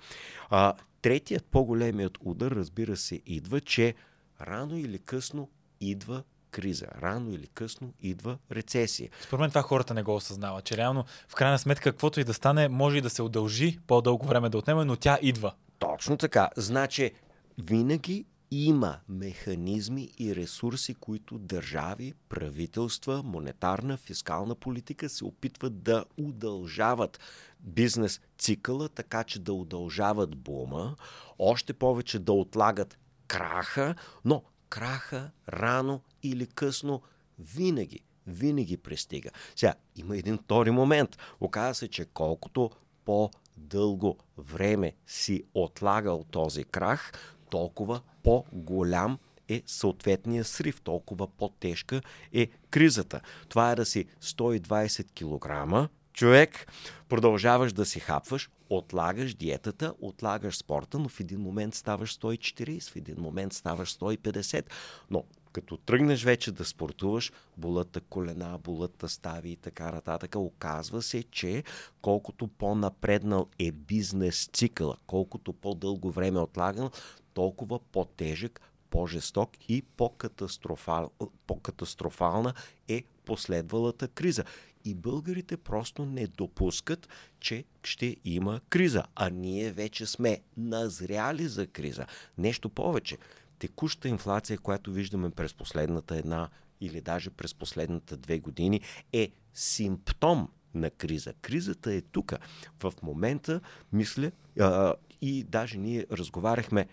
А, 0.49 0.73
третият, 1.01 1.45
по-големият 1.45 2.17
удар, 2.21 2.51
разбира 2.51 2.97
се, 2.97 3.21
идва, 3.25 3.61
че 3.61 3.95
рано 4.41 4.77
или 4.77 4.99
късно 4.99 5.49
идва 5.81 6.23
криза. 6.53 6.85
Рано 7.01 7.31
или 7.31 7.47
късно 7.47 7.93
идва 8.01 8.37
рецесия. 8.51 9.09
Според 9.21 9.41
мен 9.41 9.49
това 9.49 9.61
хората 9.61 9.93
не 9.93 10.03
го 10.03 10.15
осъзнават, 10.15 10.65
че 10.65 10.77
реално 10.77 11.05
в 11.27 11.35
крайна 11.35 11.59
сметка 11.59 11.91
каквото 11.91 12.19
и 12.19 12.23
да 12.23 12.33
стане, 12.33 12.67
може 12.67 12.97
и 12.97 13.01
да 13.01 13.09
се 13.09 13.21
удължи 13.21 13.79
по-дълго 13.87 14.27
време 14.27 14.49
да 14.49 14.57
отнеме, 14.57 14.85
но 14.85 14.95
тя 14.95 15.17
идва. 15.21 15.53
Точно 15.79 16.17
така. 16.17 16.49
Значи, 16.57 17.11
винаги 17.57 18.25
има 18.51 18.99
механизми 19.09 20.09
и 20.19 20.35
ресурси, 20.35 20.93
които 20.93 21.37
държави, 21.37 22.13
правителства, 22.29 23.23
монетарна, 23.23 23.97
фискална 23.97 24.55
политика 24.55 25.09
се 25.09 25.25
опитват 25.25 25.83
да 25.83 26.05
удължават 26.17 27.19
бизнес 27.59 28.21
цикъла, 28.37 28.89
така 28.89 29.23
че 29.23 29.39
да 29.39 29.53
удължават 29.53 30.37
бума, 30.37 30.95
още 31.39 31.73
повече 31.73 32.19
да 32.19 32.33
отлагат 32.33 32.97
краха, 33.27 33.95
но 34.25 34.43
краха 34.73 35.31
рано 35.49 36.01
или 36.23 36.45
късно 36.45 37.01
винаги, 37.39 37.99
винаги 38.27 38.77
пристига. 38.77 39.29
Сега, 39.55 39.73
има 39.95 40.17
един 40.17 40.37
втори 40.37 40.71
момент. 40.71 41.17
Оказва 41.39 41.75
се, 41.75 41.87
че 41.87 42.05
колкото 42.05 42.71
по-дълго 43.05 44.17
време 44.37 44.93
си 45.07 45.43
отлагал 45.53 46.23
този 46.31 46.63
крах, 46.63 47.11
толкова 47.49 48.01
по-голям 48.23 49.19
е 49.49 49.63
съответния 49.65 50.43
срив, 50.43 50.81
толкова 50.81 51.27
по-тежка 51.27 52.01
е 52.33 52.47
кризата. 52.69 53.21
Това 53.49 53.71
е 53.71 53.75
да 53.75 53.85
си 53.85 54.05
120 54.21 55.85
кг, 55.85 55.89
човек, 56.13 56.71
продължаваш 57.09 57.73
да 57.73 57.85
си 57.85 57.99
хапваш, 57.99 58.49
отлагаш 58.77 59.33
диетата, 59.33 59.93
отлагаш 60.01 60.57
спорта, 60.57 60.99
но 60.99 61.09
в 61.09 61.19
един 61.19 61.39
момент 61.39 61.75
ставаш 61.75 62.17
140, 62.17 62.91
в 62.91 62.95
един 62.95 63.15
момент 63.17 63.53
ставаш 63.53 63.97
150. 63.97 64.65
Но 65.09 65.23
като 65.51 65.77
тръгнеш 65.77 66.23
вече 66.23 66.51
да 66.51 66.65
спортуваш, 66.65 67.31
болата 67.57 68.01
колена, 68.01 68.59
болата 68.63 69.09
стави 69.09 69.49
и 69.49 69.55
така 69.55 69.91
нататък, 69.91 70.35
оказва 70.35 71.01
се, 71.01 71.23
че 71.23 71.63
колкото 72.01 72.47
по-напреднал 72.47 73.47
е 73.59 73.71
бизнес 73.71 74.49
цикъл, 74.53 74.95
колкото 75.07 75.53
по-дълго 75.53 76.11
време 76.11 76.39
е 76.39 76.41
отлаган, 76.41 76.89
толкова 77.33 77.79
по-тежък, 77.79 78.61
по-жесток 78.89 79.49
и 79.69 79.81
по-катастрофал, 79.81 81.11
по-катастрофална 81.47 82.53
е 82.87 83.03
последвалата 83.25 84.07
криза. 84.07 84.43
И 84.85 84.95
българите 84.95 85.57
просто 85.57 86.05
не 86.05 86.27
допускат, 86.27 87.07
че 87.39 87.63
ще 87.83 88.17
има 88.25 88.61
криза. 88.69 89.03
А 89.15 89.29
ние 89.29 89.71
вече 89.71 90.05
сме 90.05 90.41
назряли 90.57 91.47
за 91.47 91.67
криза. 91.67 92.05
Нещо 92.37 92.69
повече. 92.69 93.17
Текуща 93.59 94.07
инфлация, 94.07 94.57
която 94.57 94.91
виждаме 94.91 95.29
през 95.29 95.53
последната 95.53 96.17
една 96.17 96.49
или 96.81 97.01
даже 97.01 97.29
през 97.29 97.53
последната 97.53 98.17
две 98.17 98.39
години, 98.39 98.81
е 99.13 99.31
симптом 99.53 100.49
на 100.73 100.89
криза. 100.89 101.33
Кризата 101.41 101.93
е 101.93 102.01
тук. 102.01 102.33
В 102.79 102.93
момента, 103.03 103.61
мисля, 103.91 104.31
а, 104.59 104.93
и 105.21 105.43
даже 105.43 105.77
ние 105.77 106.05
разговаряхме 106.11 106.87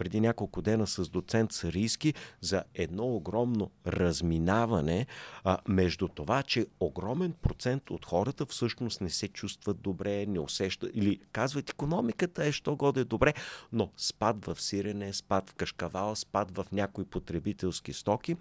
преди 0.00 0.20
няколко 0.20 0.62
дена 0.62 0.86
с 0.86 1.08
доцент 1.08 1.52
Сарийски 1.52 2.14
за 2.40 2.62
едно 2.74 3.04
огромно 3.04 3.70
разминаване 3.86 5.06
а, 5.44 5.58
между 5.68 6.08
това, 6.08 6.42
че 6.42 6.66
огромен 6.80 7.32
процент 7.42 7.90
от 7.90 8.04
хората 8.04 8.46
всъщност 8.46 9.00
не 9.00 9.10
се 9.10 9.28
чувстват 9.28 9.80
добре, 9.80 10.26
не 10.26 10.40
усещат 10.40 10.90
или 10.94 11.20
казват 11.32 11.70
економиката 11.70 12.46
е, 12.46 12.52
що 12.52 12.76
годе 12.76 13.04
добре, 13.04 13.34
но 13.72 13.90
спад 13.96 14.44
в 14.44 14.60
сирене, 14.60 15.12
спад 15.12 15.50
в 15.50 15.54
кашкавал, 15.54 16.16
спад 16.16 16.56
в 16.56 16.66
някои 16.72 17.04
потребителски 17.04 17.92
стоки. 17.92 18.36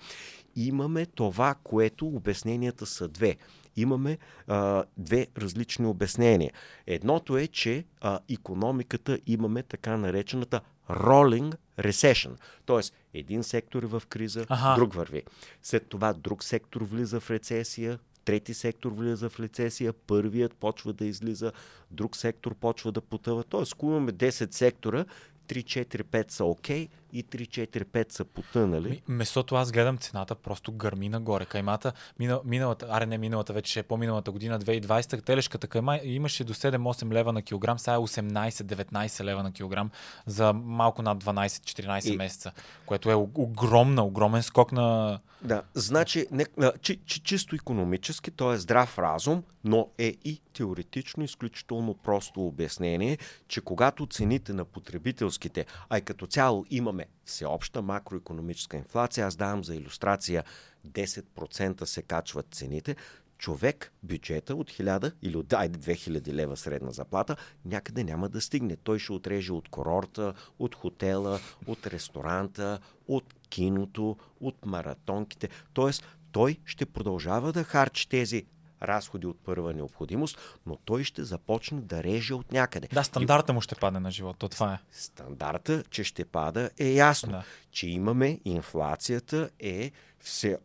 Имаме 0.56 1.06
това, 1.06 1.56
което 1.64 2.08
обясненията 2.08 2.86
са 2.86 3.08
две 3.08 3.38
имаме 3.76 4.18
а, 4.48 4.84
две 4.98 5.28
различни 5.38 5.86
обяснения. 5.86 6.52
Едното 6.88 7.38
е, 7.38 7.48
че 7.48 7.86
а, 8.02 8.20
економиката 8.30 9.20
имаме 9.28 9.64
така 9.64 9.98
наречената 9.98 10.62
rolling 10.90 11.54
recession. 11.80 12.32
Тоест, 12.66 12.94
един 13.14 13.44
сектор 13.44 13.84
е 13.84 13.86
в 13.86 14.04
криза, 14.10 14.46
ага. 14.50 14.76
друг 14.76 14.94
върви. 14.94 15.24
След 15.64 15.88
това 15.88 16.14
друг 16.14 16.44
сектор 16.44 16.82
влиза 16.82 17.20
в 17.20 17.32
рецесия, 17.32 18.00
трети 18.26 18.54
сектор 18.54 18.92
влиза 18.92 19.30
в 19.30 19.40
рецесия, 19.40 19.94
първият 19.94 20.54
почва 20.54 20.94
да 20.94 21.06
излиза, 21.06 21.52
друг 21.92 22.16
сектор 22.16 22.56
почва 22.56 22.92
да 22.92 23.02
потъва. 23.02 23.44
Тоест, 23.44 23.74
ако 23.74 23.86
имаме 23.86 24.12
10 24.12 24.54
сектора, 24.54 25.06
3-4-5 25.48 26.32
са 26.32 26.46
окей 26.46 26.88
okay, 26.88 26.90
и 27.14 27.24
3-4-5 27.24 28.12
са 28.12 28.26
потънали. 28.26 29.02
Месото 29.08 29.56
аз 29.56 29.72
гледам 29.72 29.98
цената 29.98 30.36
просто 30.36 30.72
гърми 30.72 31.10
нагоре. 31.10 31.46
Каймата, 31.46 31.94
мина, 32.20 32.40
миналата, 32.46 32.88
аре 32.90 33.06
не 33.06 33.18
миналата, 33.18 33.54
вече 33.54 33.80
е 33.80 33.84
по-миналата 33.84 34.32
година, 34.32 34.60
2020, 34.60 35.26
телешката 35.26 35.68
кайма 35.68 36.00
имаше 36.04 36.44
до 36.44 36.54
7-8 36.54 37.14
лева 37.14 37.34
на 37.34 37.42
килограм, 37.42 37.80
сега 37.80 37.94
е 37.94 37.98
18-19 37.98 39.24
лева 39.24 39.44
на 39.44 39.52
килограм 39.52 39.92
за 40.26 40.54
малко 40.54 41.02
над 41.02 41.24
12-14 41.24 42.14
и... 42.14 42.18
месеца, 42.18 42.52
което 42.86 43.12
е 43.12 43.16
огромна, 43.16 44.06
огромен 44.06 44.44
скок 44.44 44.72
на... 44.72 45.20
Да, 45.42 45.64
значи 45.74 46.28
не, 46.32 46.46
чи, 46.82 47.00
чи, 47.06 47.20
чисто 47.20 47.56
економически, 47.56 48.32
то 48.32 48.54
е 48.54 48.58
здрав 48.58 49.00
разум, 49.00 49.44
но 49.64 49.88
е 49.98 50.16
и 50.26 50.42
теоретично 50.54 51.24
изключително 51.24 51.94
просто 51.94 52.46
обяснение, 52.46 53.18
че 53.48 53.62
когато 53.62 54.06
цените 54.06 54.54
на 54.54 54.66
потребителските, 54.66 55.66
а 55.90 55.98
и 55.98 56.02
като 56.02 56.28
цяло 56.28 56.66
имаме 56.70 56.99
всеобща 57.26 57.82
макроекономическа 57.82 58.78
инфлация, 58.78 59.28
аз 59.28 59.36
давам 59.36 59.64
за 59.64 59.76
иллюстрация 59.76 60.44
10% 60.88 61.84
се 61.84 62.02
качват 62.02 62.48
цените, 62.52 62.96
човек 63.38 63.94
бюджета 64.04 64.56
от 64.56 64.72
1000 64.72 65.14
или 65.22 65.38
от 65.38 65.54
айде 65.54 65.80
2000 65.80 66.34
лева 66.34 66.58
средна 66.58 66.92
заплата 66.92 67.36
някъде 67.66 68.04
няма 68.04 68.30
да 68.30 68.42
стигне. 68.42 68.76
Той 68.76 69.00
ще 69.00 69.14
отреже 69.14 69.54
от 69.54 69.70
курорта, 69.70 70.34
от 70.60 70.76
хотела, 70.76 71.40
от 71.68 71.88
ресторанта, 71.88 72.80
от 73.08 73.34
киното, 73.50 74.18
от 74.40 74.66
маратонките. 74.66 75.50
Тоест, 75.74 76.04
той 76.32 76.58
ще 76.66 76.86
продължава 76.86 77.54
да 77.54 77.64
харчи 77.64 78.10
тези 78.10 78.46
разходи 78.82 79.28
от 79.28 79.40
първа 79.40 79.74
необходимост, 79.74 80.60
но 80.66 80.76
той 80.76 81.04
ще 81.04 81.24
започне 81.24 81.82
да 81.82 82.04
реже 82.04 82.34
от 82.34 82.52
някъде. 82.52 82.88
Да, 82.94 83.04
стандарта 83.04 83.54
му 83.54 83.62
ще 83.62 83.76
падне 83.76 84.00
на 84.00 84.12
живота, 84.12 84.50
това 84.50 84.74
е. 84.74 84.80
Стандарта, 84.92 85.84
че 85.90 86.04
ще 86.04 86.26
пада 86.26 86.70
е 86.80 86.90
ясно. 86.90 87.32
Да. 87.32 87.44
Че 87.72 87.88
имаме 87.88 88.40
инфлацията 88.46 89.50
е, 89.60 89.92
все, 90.20 90.58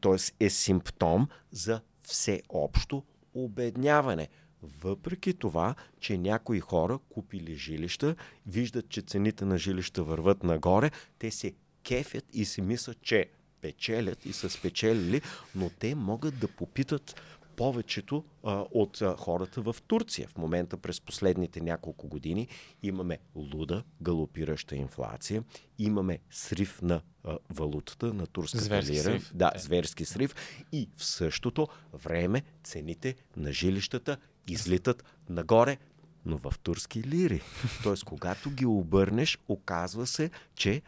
т.е. 0.00 0.44
е 0.44 0.50
симптом 0.50 1.28
за 1.50 1.80
всеобщо 2.00 3.02
обедняване. 3.34 4.28
Въпреки 4.62 5.34
това, 5.34 5.74
че 6.00 6.18
някои 6.18 6.60
хора 6.60 6.98
купили 6.98 7.56
жилища, 7.56 8.16
виждат, 8.46 8.88
че 8.88 9.02
цените 9.02 9.44
на 9.44 9.58
жилища 9.58 10.02
върват 10.02 10.42
нагоре, 10.42 10.90
те 11.18 11.30
се 11.30 11.52
кефят 11.82 12.24
и 12.32 12.44
си 12.44 12.62
мислят, 12.62 13.02
че 13.02 13.30
печелят 13.62 14.26
и 14.26 14.32
са 14.32 14.50
спечелили, 14.50 15.20
но 15.54 15.70
те 15.70 15.94
могат 15.94 16.38
да 16.38 16.48
попитат 16.48 17.20
повечето 17.56 18.24
а, 18.44 18.64
от 18.70 19.02
а, 19.02 19.16
хората 19.16 19.62
в 19.62 19.76
Турция. 19.86 20.28
В 20.28 20.38
момента 20.38 20.76
през 20.76 21.00
последните 21.00 21.60
няколко 21.60 22.08
години 22.08 22.48
имаме 22.82 23.18
луда, 23.34 23.84
галопираща 24.02 24.76
инфлация, 24.76 25.44
имаме 25.78 26.18
срив 26.30 26.82
на 26.82 27.00
а, 27.24 27.38
валутата, 27.50 28.14
на 28.14 28.26
турската 28.26 28.64
зверски 28.64 28.92
лира. 28.92 29.02
Срив. 29.02 29.30
Да, 29.34 29.52
зверски 29.56 30.04
срив. 30.04 30.34
И 30.72 30.88
в 30.96 31.04
същото 31.04 31.68
време 31.92 32.42
цените 32.64 33.14
на 33.36 33.52
жилищата 33.52 34.16
излитат 34.48 35.04
нагоре, 35.28 35.78
но 36.26 36.38
в 36.38 36.54
турски 36.62 37.04
лири. 37.04 37.42
Тоест, 37.82 38.04
когато 38.04 38.50
ги 38.50 38.66
обърнеш, 38.66 39.38
оказва 39.48 40.06
се, 40.06 40.30
че 40.54 40.82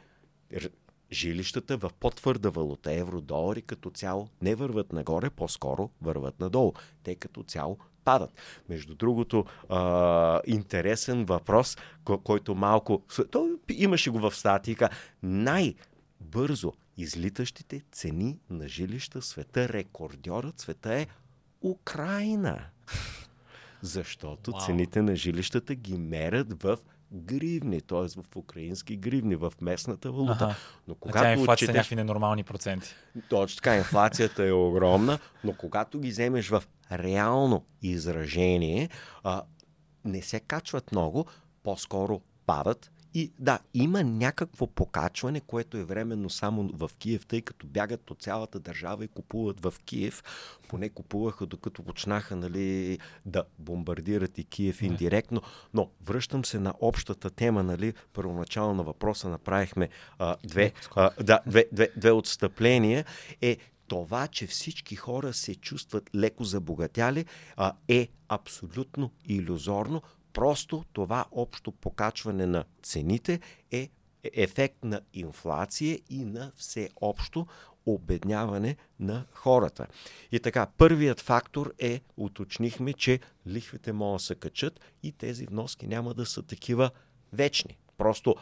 жилищата 1.15 1.77
в 1.77 1.91
по-твърда 2.01 2.51
валута, 2.51 2.93
евро-долари 2.93 3.63
като 3.63 3.91
цяло 3.91 4.29
не 4.43 4.55
върват 4.55 4.93
нагоре, 4.93 5.31
по-скоро 5.31 5.91
върват 6.03 6.41
надолу. 6.41 6.73
Те 7.03 7.15
като 7.15 7.43
цяло 7.43 7.79
падат. 8.05 8.31
Между 8.69 8.95
другото, 8.95 9.45
а, 9.69 10.41
интересен 10.47 11.25
въпрос, 11.25 11.77
който 12.25 12.55
малко... 12.55 13.03
То 13.31 13.59
имаше 13.69 14.11
го 14.11 14.19
в 14.19 14.35
статика. 14.35 14.89
Най-бързо 15.23 16.73
излитащите 16.97 17.83
цени 17.93 18.39
на 18.51 18.69
жилища 18.69 19.21
в 19.21 19.25
света, 19.25 19.69
рекордьорът 19.69 20.61
света 20.61 20.95
е 20.95 21.07
Украина. 21.63 22.65
Защото 23.83 24.53
wow. 24.53 24.67
цените 24.67 25.03
на 25.03 25.17
жилищата 25.17 25.75
ги 25.75 25.99
мерят 25.99 26.63
в 26.63 26.79
гривни, 27.13 27.81
т.е. 27.81 28.23
в 28.23 28.37
украински 28.37 28.97
гривни, 28.97 29.37
в 29.37 29.53
местната 29.61 30.13
валута. 30.13 30.45
Ага. 30.45 30.55
Но 30.89 30.95
когато 30.95 31.19
а 31.19 31.23
тя 31.23 31.33
инфлацията 31.33 31.53
отчетеш... 31.53 31.75
някакви 31.75 31.97
ненормални 31.97 32.45
проценти. 32.45 32.95
Точно 33.29 33.57
така, 33.57 33.77
инфлацията 33.77 34.45
е 34.45 34.53
огромна, 34.53 35.19
но 35.45 35.53
когато 35.53 36.01
ги 36.01 36.11
вземеш 36.11 36.49
в 36.49 36.65
реално 36.93 37.65
изражение, 37.83 38.89
а, 39.23 39.43
не 40.05 40.23
се 40.23 40.41
качват 40.41 40.93
много, 40.93 41.27
по-скоро 41.63 42.21
падат 42.47 42.91
И 43.15 43.33
да, 43.39 43.59
има 43.75 44.03
някакво 44.05 44.67
покачване, 44.67 45.41
което 45.41 45.77
е 45.77 45.85
временно 45.85 46.31
само 46.31 46.71
в 46.75 46.91
Киев, 46.99 47.27
тъй 47.27 47.43
като 47.43 47.67
бягат 47.67 48.11
от 48.11 48.23
цялата 48.23 48.61
държава 48.61 49.05
и 49.05 49.09
купуват 49.09 49.61
в 49.61 49.75
Киев. 49.85 50.23
Поне 50.69 50.89
купуваха, 50.89 51.47
докато 51.47 51.83
почнаха 51.83 52.37
нали, 52.37 52.99
да 53.27 53.45
бомбардират 53.59 54.39
и 54.39 54.45
Киев 54.45 54.83
индиректно. 54.83 55.43
Но 55.75 55.91
връщам 56.05 56.45
се 56.45 56.59
на 56.59 56.75
общата 56.81 57.31
тема. 57.31 57.63
Нали, 57.63 57.95
първоначално 58.13 58.75
на 58.75 58.83
въпроса 58.83 59.29
направихме 59.29 59.89
а, 60.19 60.37
две, 60.45 60.73
а, 60.97 61.11
да, 61.23 61.41
две, 61.47 61.65
две, 61.73 61.89
две 61.97 62.11
отстъпления. 62.11 63.05
Е, 63.43 63.57
това, 63.89 64.29
че 64.29 64.47
всички 64.47 64.97
хора 64.97 65.33
се 65.33 65.55
чувстват 65.55 66.11
леко 66.15 66.45
забогатяли, 66.45 67.25
а, 67.57 67.73
е 67.89 68.09
абсолютно 68.29 69.11
иллюзорно. 69.25 70.03
Просто 70.35 70.85
това 70.93 71.25
общо 71.33 71.73
покачване 71.73 72.47
на 72.47 72.65
цените 72.83 73.41
е 73.71 73.89
ефект 74.33 74.85
на 74.85 75.01
инфлация 75.13 75.99
и 76.11 76.25
на 76.25 76.53
всеобщо 76.57 77.47
обедняване 77.87 78.77
на 79.01 79.27
хората. 79.33 79.87
И 80.33 80.41
така, 80.41 80.67
първият 80.79 81.21
фактор 81.21 81.75
е, 81.79 82.01
уточнихме, 82.17 82.93
че 82.93 83.21
лихвите 83.47 83.93
могат 83.93 84.21
да 84.21 84.25
се 84.25 84.35
качат 84.35 84.81
и 85.03 85.13
тези 85.13 85.47
вноски 85.47 85.87
няма 85.87 86.15
да 86.15 86.27
са 86.27 86.43
такива 86.43 86.91
вечни. 87.33 87.79
Просто 87.99 88.37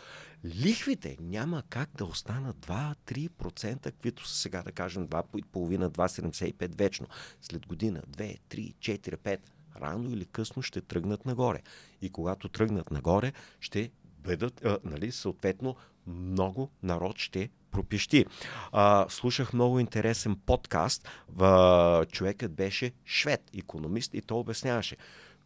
лихвите 0.45 1.17
няма 1.21 1.63
как 1.69 1.91
да 1.97 2.05
останат 2.05 2.57
2-3%, 2.57 3.83
каквито 3.83 4.29
са 4.29 4.37
сега, 4.37 4.63
да 4.63 4.73
кажем, 4.73 5.09
2,5-2,75 5.09 6.79
вечно. 6.79 7.07
След 7.41 7.67
година, 7.67 8.03
2, 8.11 8.39
3, 8.51 8.75
4, 8.75 9.17
5, 9.17 9.39
рано 9.81 10.11
или 10.11 10.25
късно 10.25 10.63
ще 10.63 10.81
тръгнат 10.81 11.27
нагоре. 11.27 11.63
И 12.03 12.11
когато 12.11 12.49
тръгнат 12.49 12.91
нагоре, 12.91 13.33
ще 13.61 13.91
бъдат, 14.19 14.65
а, 14.65 14.79
нали, 14.85 15.13
съответно, 15.13 15.77
много 16.07 16.71
народ 16.83 17.19
ще 17.19 17.51
пропищи. 17.71 18.27
А, 18.73 19.07
слушах 19.09 19.53
много 19.53 19.79
интересен 19.79 20.37
подкаст. 20.37 21.09
В, 21.29 22.07
човекът 22.13 22.53
беше 22.53 22.93
швед, 23.07 23.51
економист, 23.59 24.15
и 24.15 24.23
то 24.23 24.39
обясняваше. 24.39 24.97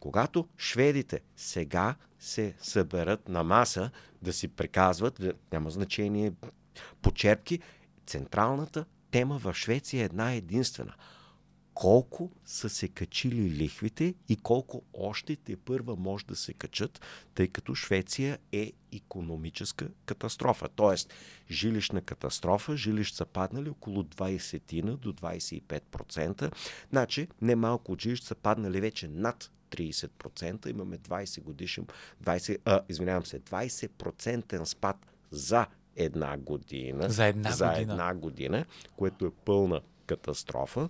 Когато 0.00 0.48
шведите 0.58 1.20
сега 1.36 1.94
се 2.18 2.54
съберат 2.60 3.28
на 3.28 3.44
маса 3.44 3.90
да 4.22 4.32
си 4.32 4.48
приказват, 4.48 5.22
няма 5.52 5.70
значение, 5.70 6.32
почерпки, 7.02 7.60
централната 8.06 8.84
тема 9.10 9.38
в 9.38 9.54
Швеция 9.54 10.02
е 10.02 10.04
една 10.04 10.32
единствена. 10.32 10.94
Колко 11.76 12.30
са 12.44 12.68
се 12.68 12.88
качили 12.88 13.50
лихвите 13.50 14.14
и 14.28 14.36
колко 14.36 14.82
още 14.94 15.36
те 15.36 15.56
първа 15.56 15.96
може 15.96 16.26
да 16.26 16.36
се 16.36 16.52
качат, 16.52 17.00
тъй 17.34 17.48
като 17.48 17.74
Швеция 17.74 18.38
е 18.52 18.72
економическа 18.92 19.88
катастрофа. 20.06 20.68
Тоест, 20.68 21.14
жилищна 21.50 22.00
катастрофа, 22.00 22.76
жилища 22.76 23.16
са 23.16 23.26
паднали 23.26 23.68
около 23.68 24.02
20 24.02 24.96
до 24.96 25.12
25%. 25.12 26.52
Значи, 26.90 27.28
немалко 27.42 27.92
от 27.92 28.02
жилища 28.02 28.26
са 28.26 28.34
паднали 28.34 28.80
вече 28.80 29.08
над 29.08 29.50
30%, 29.70 30.70
имаме 30.70 30.98
20 30.98 31.42
годишен, 31.42 31.86
20, 32.24 32.58
а, 32.64 32.80
извинявам 32.88 33.26
се, 33.26 33.40
20% 33.40 34.64
спад 34.64 34.96
за 35.30 35.66
една 35.96 36.38
година. 36.38 37.08
За 37.10 37.26
една 37.26 37.50
за 37.50 37.66
година. 37.68 37.92
една 37.92 38.14
година, 38.14 38.64
което 38.96 39.26
е 39.26 39.30
пълна 39.30 39.80
катастрофа. 40.06 40.88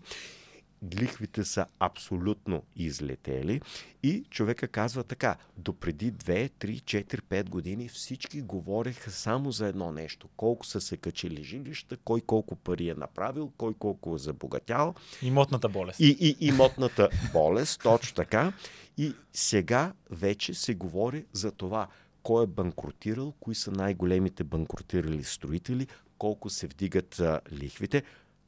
Лихвите 0.95 1.45
са 1.45 1.67
абсолютно 1.79 2.63
излетели 2.77 3.61
и 4.03 4.25
човека 4.31 4.69
казва 4.69 5.05
така, 5.05 5.37
допреди 5.57 6.13
2, 6.13 6.51
3, 6.51 6.83
4, 6.83 7.21
5 7.21 7.49
години 7.49 7.89
всички 7.89 8.43
говореха 8.43 9.11
само 9.11 9.53
за 9.53 9.67
едно 9.67 9.93
нещо. 9.93 10.29
Колко 10.37 10.67
са 10.67 10.81
се 10.81 10.97
качили 10.97 11.45
жилища, 11.45 11.97
кой 11.97 12.21
колко 12.21 12.57
пари 12.57 12.89
е 12.89 12.95
направил, 12.95 13.53
кой 13.57 13.75
колко 13.75 14.15
е 14.15 14.19
забогатял. 14.19 14.95
Имотната 15.23 15.69
болест. 15.69 16.01
И, 16.01 16.17
и 16.21 16.47
имотната 16.47 17.09
болест, 17.33 17.81
точно 17.83 18.15
така. 18.15 18.53
И 18.99 19.13
сега 19.33 19.93
вече 20.11 20.55
се 20.55 20.75
говори 20.75 21.25
за 21.33 21.53
това 21.53 21.89
кой 22.23 22.45
е 22.45 22.47
банкротирал, 22.47 23.33
кои 23.41 23.55
са 23.55 23.71
най-големите 23.71 24.45
банкротирали 24.45 25.25
строители, 25.25 25.87
колко 26.19 26.51
се 26.51 26.67
вдигат 26.67 27.21
а, 27.21 27.41
лихвите. 27.53 28.03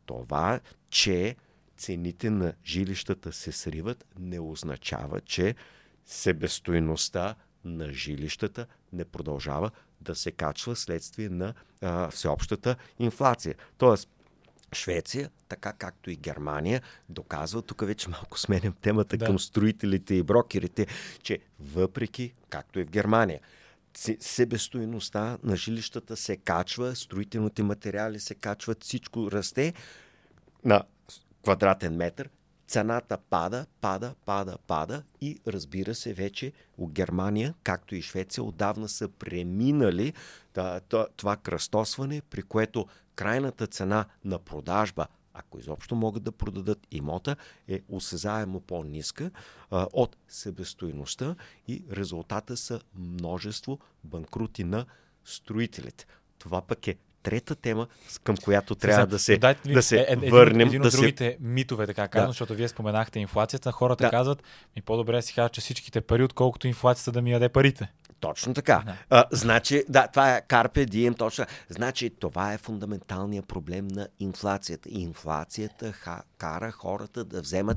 Това, 0.06 0.60
че 0.90 1.36
цените 1.78 2.30
на 2.30 2.52
жилищата 2.64 3.32
се 3.32 3.52
сриват, 3.52 4.04
не 4.18 4.40
означава, 4.40 5.20
че 5.20 5.54
себестойността 6.06 7.34
на 7.64 7.92
жилищата 7.92 8.66
не 8.92 9.04
продължава 9.04 9.70
да 10.00 10.14
се 10.14 10.32
качва 10.32 10.76
следствие 10.76 11.28
на 11.28 11.54
а, 11.82 12.10
всеобщата 12.10 12.76
инфлация. 12.98 13.54
Тоест, 13.78 14.08
Швеция, 14.72 15.30
така 15.48 15.72
както 15.72 16.10
и 16.10 16.16
Германия, 16.16 16.82
доказва, 17.08 17.62
тук 17.62 17.86
вече 17.86 18.08
малко 18.08 18.38
сменям 18.38 18.72
темата 18.72 19.16
Да. 19.16 19.26
към 19.26 19.38
строителите 19.38 20.14
и 20.14 20.22
брокерите, 20.22 20.86
че 21.22 21.38
въпреки, 21.60 22.34
както 22.50 22.80
и 22.80 22.84
в 22.84 22.90
Германия, 22.90 23.40
се- 23.96 24.16
себестойността 24.20 25.38
на 25.42 25.56
жилищата 25.56 26.16
се 26.16 26.36
качва, 26.36 26.96
строителните 26.96 27.62
материали 27.62 28.20
се 28.20 28.34
качват, 28.34 28.84
всичко 28.84 29.30
расте 29.32 29.74
на 30.64 30.82
квадратен 31.48 31.96
метър, 31.96 32.30
цената 32.66 33.18
пада, 33.18 33.66
пада, 33.80 34.14
пада, 34.26 34.58
пада 34.66 35.02
и 35.20 35.40
разбира 35.46 35.94
се 35.94 36.14
вече 36.14 36.52
от 36.78 36.92
Германия, 36.92 37.54
както 37.64 37.94
и 37.94 38.02
Швеция, 38.02 38.44
отдавна 38.44 38.88
са 38.88 39.08
преминали 39.08 40.12
това 41.16 41.36
кръстосване, 41.36 42.22
при 42.30 42.42
което 42.42 42.86
крайната 43.14 43.66
цена 43.66 44.04
на 44.24 44.38
продажба, 44.38 45.06
ако 45.34 45.58
изобщо 45.58 45.94
могат 45.94 46.22
да 46.22 46.32
продадат 46.32 46.86
имота, 46.90 47.36
е 47.68 47.80
осезаемо 47.88 48.60
по-ниска 48.60 49.30
от 49.70 50.16
себестойността 50.28 51.36
и 51.68 51.84
резултата 51.92 52.56
са 52.56 52.80
множество 52.94 53.78
банкрути 54.04 54.64
на 54.64 54.86
строителите. 55.24 56.06
Това 56.38 56.62
пък 56.62 56.88
е 56.88 56.98
трета 57.28 57.54
тема, 57.54 57.86
към 58.24 58.36
която 58.36 58.74
трябва 58.74 59.06
да 59.06 59.18
се, 59.18 59.38
Дайте 59.38 59.72
да 59.72 59.82
се 59.82 59.96
е- 59.96 60.00
е- 60.00 60.06
един, 60.08 60.30
върнем. 60.30 60.68
Един 60.68 60.82
да 60.82 60.88
от 60.88 60.92
се... 60.94 61.00
другите 61.00 61.36
митове, 61.40 61.86
така 61.86 62.08
казвам, 62.08 62.26
Да. 62.26 62.32
защото 62.32 62.54
вие 62.54 62.68
споменахте 62.68 63.18
инфлацията. 63.18 63.72
Хората 63.72 64.04
Да. 64.04 64.10
казват, 64.10 64.42
ми 64.76 64.82
по-добре 64.82 65.16
да 65.16 65.22
си 65.22 65.34
кажа, 65.34 65.48
че 65.48 65.60
всичките 65.60 66.00
пари, 66.00 66.22
отколкото 66.22 66.66
инфлацията 66.68 67.12
да 67.12 67.22
ми 67.22 67.32
яде 67.32 67.48
парите. 67.48 67.92
Точно 68.20 68.54
така. 68.54 68.82
Да. 68.86 68.96
А, 69.10 69.24
значи, 69.32 69.84
да, 69.88 70.06
това 70.08 70.36
е 70.36 70.42
Carpe 70.48 70.86
Diem, 70.86 71.18
точно. 71.18 71.44
Значи, 71.68 72.10
това 72.20 72.52
е 72.52 72.58
фундаменталният 72.58 73.48
проблем 73.48 73.88
на 73.88 74.08
инфлацията. 74.20 74.88
Инфлацията 74.92 75.92
ха, 75.92 76.22
кара 76.38 76.72
хората 76.72 77.24
да 77.24 77.40
вземат 77.40 77.76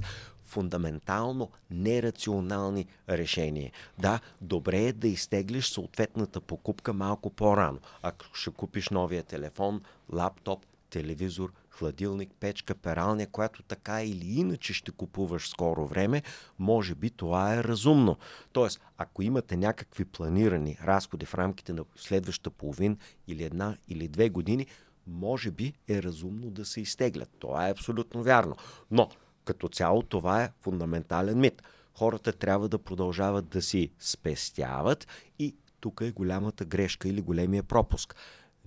фундаментално 0.52 1.50
нерационални 1.70 2.86
решения. 3.10 3.72
Да, 4.00 4.20
добре 4.42 4.78
е 4.78 4.94
да 4.94 5.08
изтеглиш 5.08 5.70
съответната 5.70 6.42
покупка 6.42 6.94
малко 6.94 7.30
по-рано. 7.30 7.80
Ако 8.02 8.26
ще 8.34 8.52
купиш 8.52 8.90
новия 8.90 9.24
телефон, 9.24 9.82
лаптоп, 10.14 10.66
телевизор, 10.90 11.54
хладилник, 11.70 12.30
печка, 12.40 12.76
пералня, 12.76 13.28
която 13.28 13.64
така 13.64 14.04
или 14.04 14.40
иначе 14.40 14.74
ще 14.74 14.92
купуваш 14.92 15.50
скоро 15.50 15.88
време, 15.88 16.24
може 16.60 16.96
би 16.96 17.10
това 17.10 17.56
е 17.56 17.64
разумно. 17.64 18.18
Тоест, 18.52 18.82
ако 18.98 19.22
имате 19.22 19.58
някакви 19.58 20.06
планирани 20.06 20.78
разходи 20.84 21.26
в 21.26 21.36
рамките 21.36 21.74
на 21.74 21.86
следващата 21.96 22.50
половин 22.50 22.98
или 23.28 23.44
една 23.44 23.78
или 23.88 24.08
две 24.08 24.30
години, 24.30 24.68
може 25.08 25.52
би 25.52 25.74
е 25.88 26.04
разумно 26.04 26.50
да 26.50 26.66
се 26.66 26.82
изтеглят. 26.82 27.30
Това 27.40 27.68
е 27.68 27.72
абсолютно 27.72 28.24
вярно. 28.24 28.56
Но 28.92 29.10
като 29.46 29.68
цяло 29.68 30.02
това 30.02 30.44
е 30.44 30.52
фундаментален 30.62 31.40
мит. 31.40 31.62
Хората 31.94 32.34
трябва 32.34 32.70
да 32.70 32.80
продължават 32.80 33.50
да 33.50 33.62
си 33.62 33.92
спестяват 34.00 35.08
и 35.40 35.56
тук 35.80 36.02
е 36.02 36.12
голямата 36.12 36.66
грешка 36.66 37.10
или 37.10 37.22
големия 37.22 37.64
пропуск. 37.64 38.16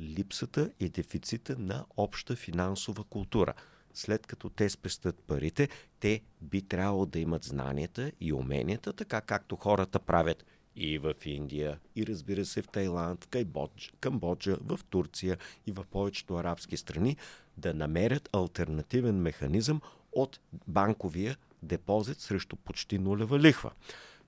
Липсата 0.00 0.70
и 0.80 0.88
дефицита 0.88 1.56
на 1.58 1.84
обща 1.96 2.36
финансова 2.36 3.04
култура. 3.04 3.54
След 3.94 4.26
като 4.26 4.50
те 4.50 4.68
спестят 4.68 5.22
парите, 5.26 5.68
те 6.00 6.20
би 6.40 6.62
трябвало 6.62 7.06
да 7.06 7.18
имат 7.18 7.44
знанията 7.44 8.12
и 8.20 8.32
уменията, 8.32 8.92
така 8.92 9.20
както 9.20 9.56
хората 9.56 9.98
правят 9.98 10.44
и 10.76 10.98
в 10.98 11.14
Индия, 11.24 11.78
и 11.96 12.06
разбира 12.06 12.44
се 12.44 12.62
в 12.62 12.68
Тайланд, 12.68 13.24
в 13.24 13.28
Камбоджа, 13.28 13.90
Камбоджа, 14.00 14.56
в 14.60 14.80
Турция 14.90 15.38
и 15.66 15.72
в 15.72 15.84
повечето 15.90 16.36
арабски 16.36 16.76
страни, 16.76 17.16
да 17.56 17.74
намерят 17.74 18.28
альтернативен 18.32 19.16
механизъм 19.16 19.80
от 20.14 20.40
банковия 20.66 21.36
депозит 21.62 22.20
срещу 22.20 22.56
почти 22.56 22.98
нулева 22.98 23.38
лихва. 23.38 23.70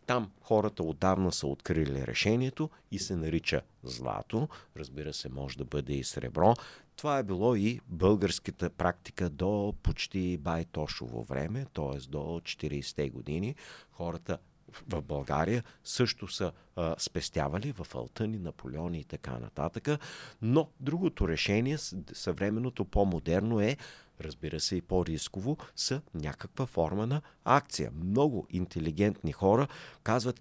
Там 0.06 0.30
хората 0.40 0.82
отдавна 0.82 1.32
са 1.32 1.46
открили 1.46 2.06
решението 2.06 2.70
и 2.90 2.98
се 2.98 3.16
нарича 3.16 3.62
злато. 3.82 4.48
Разбира 4.76 5.12
се, 5.12 5.28
може 5.28 5.58
да 5.58 5.64
бъде 5.64 5.92
и 5.92 6.04
сребро. 6.04 6.54
Това 6.96 7.18
е 7.18 7.22
било 7.22 7.54
и 7.54 7.80
българската 7.88 8.70
практика 8.70 9.30
до 9.30 9.74
почти 9.82 10.36
Байтошово 10.36 11.22
време, 11.22 11.66
т.е. 11.74 12.08
до 12.08 12.18
40-те 12.18 13.10
години. 13.10 13.54
Хората 13.92 14.38
в 14.88 15.02
България 15.02 15.64
също 15.84 16.28
са 16.28 16.52
а, 16.76 16.94
спестявали 16.98 17.72
в 17.72 17.86
Алтъни, 17.94 18.38
Наполеони 18.38 18.98
и 18.98 19.04
така 19.04 19.38
нататък. 19.38 19.88
Но 20.42 20.68
другото 20.80 21.28
решение, 21.28 21.78
съвременното 22.12 22.84
по-модерно 22.84 23.60
е 23.60 23.76
разбира 24.20 24.60
се 24.60 24.76
и 24.76 24.82
по-рисково, 24.82 25.56
са 25.76 26.02
някаква 26.14 26.66
форма 26.66 27.06
на 27.06 27.22
акция. 27.44 27.90
Много 27.94 28.46
интелигентни 28.50 29.32
хора 29.32 29.68
казват, 30.02 30.40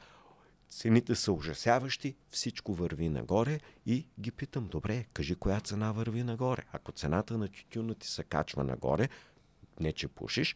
цените 0.70 1.16
са 1.16 1.32
ужасяващи, 1.32 2.16
всичко 2.30 2.74
върви 2.74 3.10
нагоре 3.10 3.60
и 3.86 4.08
ги 4.20 4.32
питам, 4.32 4.68
добре, 4.68 5.06
кажи 5.14 5.36
коя 5.36 5.60
цена 5.60 5.92
върви 5.92 6.24
нагоре. 6.24 6.64
Ако 6.72 6.92
цената 6.92 7.38
на 7.38 7.48
тютюна 7.48 7.96
ти 7.96 8.08
се 8.08 8.24
качва 8.24 8.64
нагоре, 8.64 9.10
не 9.80 9.94
че 9.94 10.08
пушиш, 10.08 10.56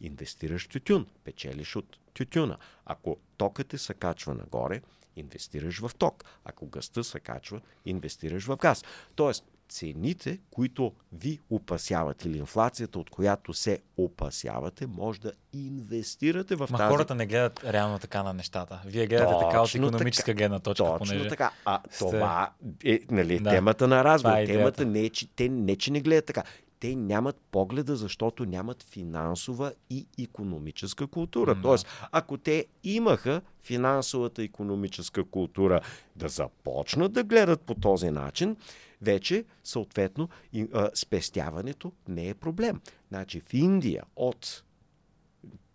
инвестираш 0.00 0.68
тютюн, 0.68 1.06
печелиш 1.24 1.76
от 1.76 1.98
тютюна. 2.14 2.58
Ако 2.84 3.16
токът 3.36 3.68
ти 3.68 3.78
се 3.78 3.94
качва 3.94 4.34
нагоре, 4.34 4.82
инвестираш 5.16 5.80
в 5.80 5.90
ток. 5.98 6.24
Ако 6.44 6.66
гъста 6.66 7.04
се 7.04 7.20
качва, 7.20 7.60
инвестираш 7.84 8.44
в 8.46 8.56
газ. 8.56 8.84
Тоест, 9.14 9.44
цените, 9.68 10.38
които 10.50 10.92
ви 11.12 11.40
опасяват 11.50 12.24
или 12.24 12.38
инфлацията, 12.38 12.98
от 12.98 13.10
която 13.10 13.54
се 13.54 13.78
опасявате, 13.96 14.86
може 14.86 15.20
да 15.20 15.32
инвестирате 15.52 16.56
в 16.56 16.68
Ма 16.70 16.78
тази... 16.78 16.92
хората 16.92 17.14
не 17.14 17.26
гледат 17.26 17.64
реално 17.64 17.98
така 17.98 18.22
на 18.22 18.32
нещата. 18.32 18.82
Вие 18.86 19.06
гледате 19.06 19.32
точно 19.32 19.48
така 19.48 19.62
от 19.62 19.74
економическа 19.74 20.24
така, 20.24 20.36
гледна 20.36 20.58
точка. 20.58 20.84
Точно 20.84 20.98
понеже 20.98 21.28
така. 21.28 21.50
А 21.64 21.80
сте... 21.90 22.04
това 22.04 22.50
е 22.84 23.00
нали, 23.10 23.40
да. 23.40 23.50
темата 23.50 23.88
на 23.88 24.04
разговор. 24.04 24.36
Е 24.36 24.46
темата 24.46 24.86
не 24.86 25.00
е, 25.00 25.10
че 25.10 25.26
те 25.26 25.48
не, 25.48 25.76
че 25.76 25.90
не 25.90 26.00
гледат 26.00 26.26
така 26.26 26.44
те 26.80 26.94
нямат 26.94 27.36
погледа, 27.50 27.96
защото 27.96 28.44
нямат 28.44 28.82
финансова 28.82 29.72
и 29.90 30.06
економическа 30.22 31.06
култура. 31.06 31.54
Да. 31.54 31.62
Тоест, 31.62 31.86
ако 32.12 32.36
те 32.36 32.66
имаха 32.84 33.40
финансовата 33.62 34.42
и 34.42 34.44
економическа 34.44 35.24
култура 35.24 35.80
да 36.16 36.28
започнат 36.28 37.12
да 37.12 37.24
гледат 37.24 37.60
по 37.60 37.74
този 37.74 38.10
начин, 38.10 38.56
вече 39.02 39.44
съответно 39.64 40.28
и, 40.52 40.68
а, 40.72 40.90
спестяването 40.94 41.92
не 42.08 42.28
е 42.28 42.34
проблем. 42.34 42.80
Значи 43.08 43.40
в 43.40 43.54
Индия 43.54 44.04
от 44.16 44.62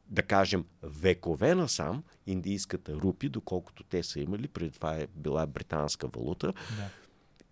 да 0.09 0.23
кажем, 0.23 0.65
векове 0.83 1.55
насам, 1.55 2.03
индийската 2.27 2.95
рупи, 2.95 3.29
доколкото 3.29 3.83
те 3.83 4.03
са 4.03 4.19
имали, 4.19 4.47
преди 4.47 4.71
това 4.71 4.95
е 4.95 5.07
била 5.15 5.47
британска 5.47 6.07
валута, 6.07 6.53
да 6.77 6.89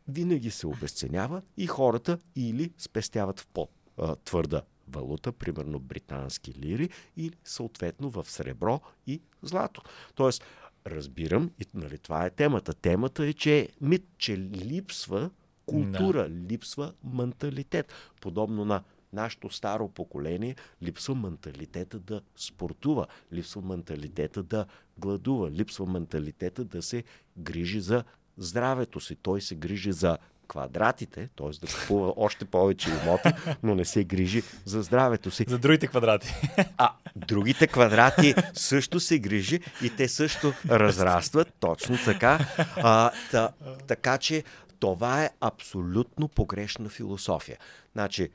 винаги 0.07 0.51
се 0.51 0.67
обесценява 0.67 1.41
и 1.57 1.67
хората 1.67 2.19
или 2.36 2.73
спестяват 2.77 3.39
в 3.39 3.47
по-твърда 3.47 4.62
валута, 4.88 5.31
примерно 5.31 5.79
британски 5.79 6.53
лири, 6.53 6.89
или 7.17 7.36
съответно 7.43 8.10
в 8.10 8.25
сребро 8.29 8.81
и 9.07 9.21
злато. 9.43 9.81
Тоест, 10.15 10.43
разбирам, 10.88 11.51
и 11.60 11.65
нали, 11.73 11.97
това 11.97 12.25
е 12.25 12.29
темата. 12.29 12.73
Темата 12.73 13.25
е, 13.25 13.34
че 13.34 13.69
мит, 13.81 14.05
че 14.17 14.38
липсва 14.38 15.29
култура, 15.65 16.30
да. 16.30 16.36
липсва 16.50 16.93
менталитет. 17.04 17.93
Подобно 18.21 18.65
на 18.65 18.84
нашето 19.13 19.50
старо 19.50 19.88
поколение, 19.88 20.56
липсва 20.84 21.15
менталитета 21.15 22.00
да 22.00 22.21
спортува, 22.36 23.08
липсва 23.34 23.62
менталитета 23.62 24.43
да 24.43 24.65
гладува, 24.97 25.52
липсва 25.52 25.86
менталитета 25.86 26.63
да 26.63 26.82
се 26.82 27.04
грижи 27.38 27.82
за 27.82 28.04
здравето 28.38 29.00
си. 29.00 29.15
Той 29.15 29.41
се 29.41 29.56
грижи 29.56 29.91
за 29.91 30.17
квадратите, 30.52 31.30
т.е. 31.36 31.65
да 31.65 31.74
купува 31.74 32.13
още 32.17 32.45
повече 32.45 32.89
имоти, 32.89 33.30
но 33.63 33.76
не 33.76 33.86
се 33.86 34.04
грижи 34.04 34.43
за 34.65 34.82
здравето 34.82 35.32
си. 35.32 35.45
За 35.47 35.60
другите 35.60 35.88
квадрати. 35.88 36.34
А 36.78 36.91
другите 37.15 37.67
квадрати 37.67 38.36
също 38.54 39.00
се 39.00 39.19
грижи 39.19 39.60
и 39.84 39.95
те 39.95 40.08
също 40.08 40.54
разрастват, 40.69 41.54
точно 41.60 41.97
така. 42.06 42.39
А, 42.76 43.12
та, 43.32 43.50
така 43.88 44.17
че 44.17 44.43
това 44.82 45.24
е 45.24 45.30
абсолютно 45.41 46.28
погрешна 46.28 46.89
философия. 46.89 47.58
Значи, 47.91 48.30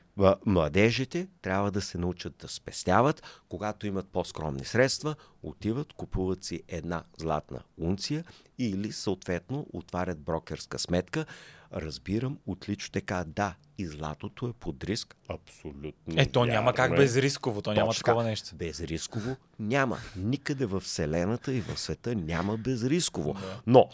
младежите 0.46 1.28
трябва 1.42 1.70
да 1.70 1.80
се 1.80 1.98
научат 1.98 2.36
да 2.36 2.48
спестяват. 2.48 3.22
Когато 3.48 3.86
имат 3.86 4.08
по-скромни 4.08 4.64
средства, 4.64 5.14
отиват, 5.42 5.92
купуват 5.92 6.44
си 6.44 6.62
една 6.68 7.02
златна 7.18 7.60
унция 7.80 8.24
или 8.58 8.92
съответно 8.92 9.66
отварят 9.72 10.18
брокерска 10.18 10.78
сметка. 10.78 11.26
Разбирам 11.72 12.38
отлично 12.46 12.92
така. 12.92 13.24
Да, 13.26 13.54
и 13.78 13.86
златото 13.86 14.46
е 14.46 14.52
под 14.52 14.84
риск. 14.84 15.16
Абсолютно. 15.28 16.14
Е, 16.16 16.26
то 16.26 16.44
няма 16.44 16.74
как 16.74 16.92
е. 16.92 16.96
безрисково. 16.96 17.62
То 17.62 17.72
няма 17.72 17.92
такова 17.94 18.24
нещо. 18.24 18.56
Безрисково 18.56 19.36
няма. 19.58 19.98
Никъде 20.16 20.66
в 20.66 20.80
Вселената 20.80 21.52
и 21.52 21.60
в 21.60 21.78
света 21.78 22.14
няма 22.14 22.56
безрисково. 22.56 23.36
Но 23.66 23.90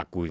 ако, 0.00 0.26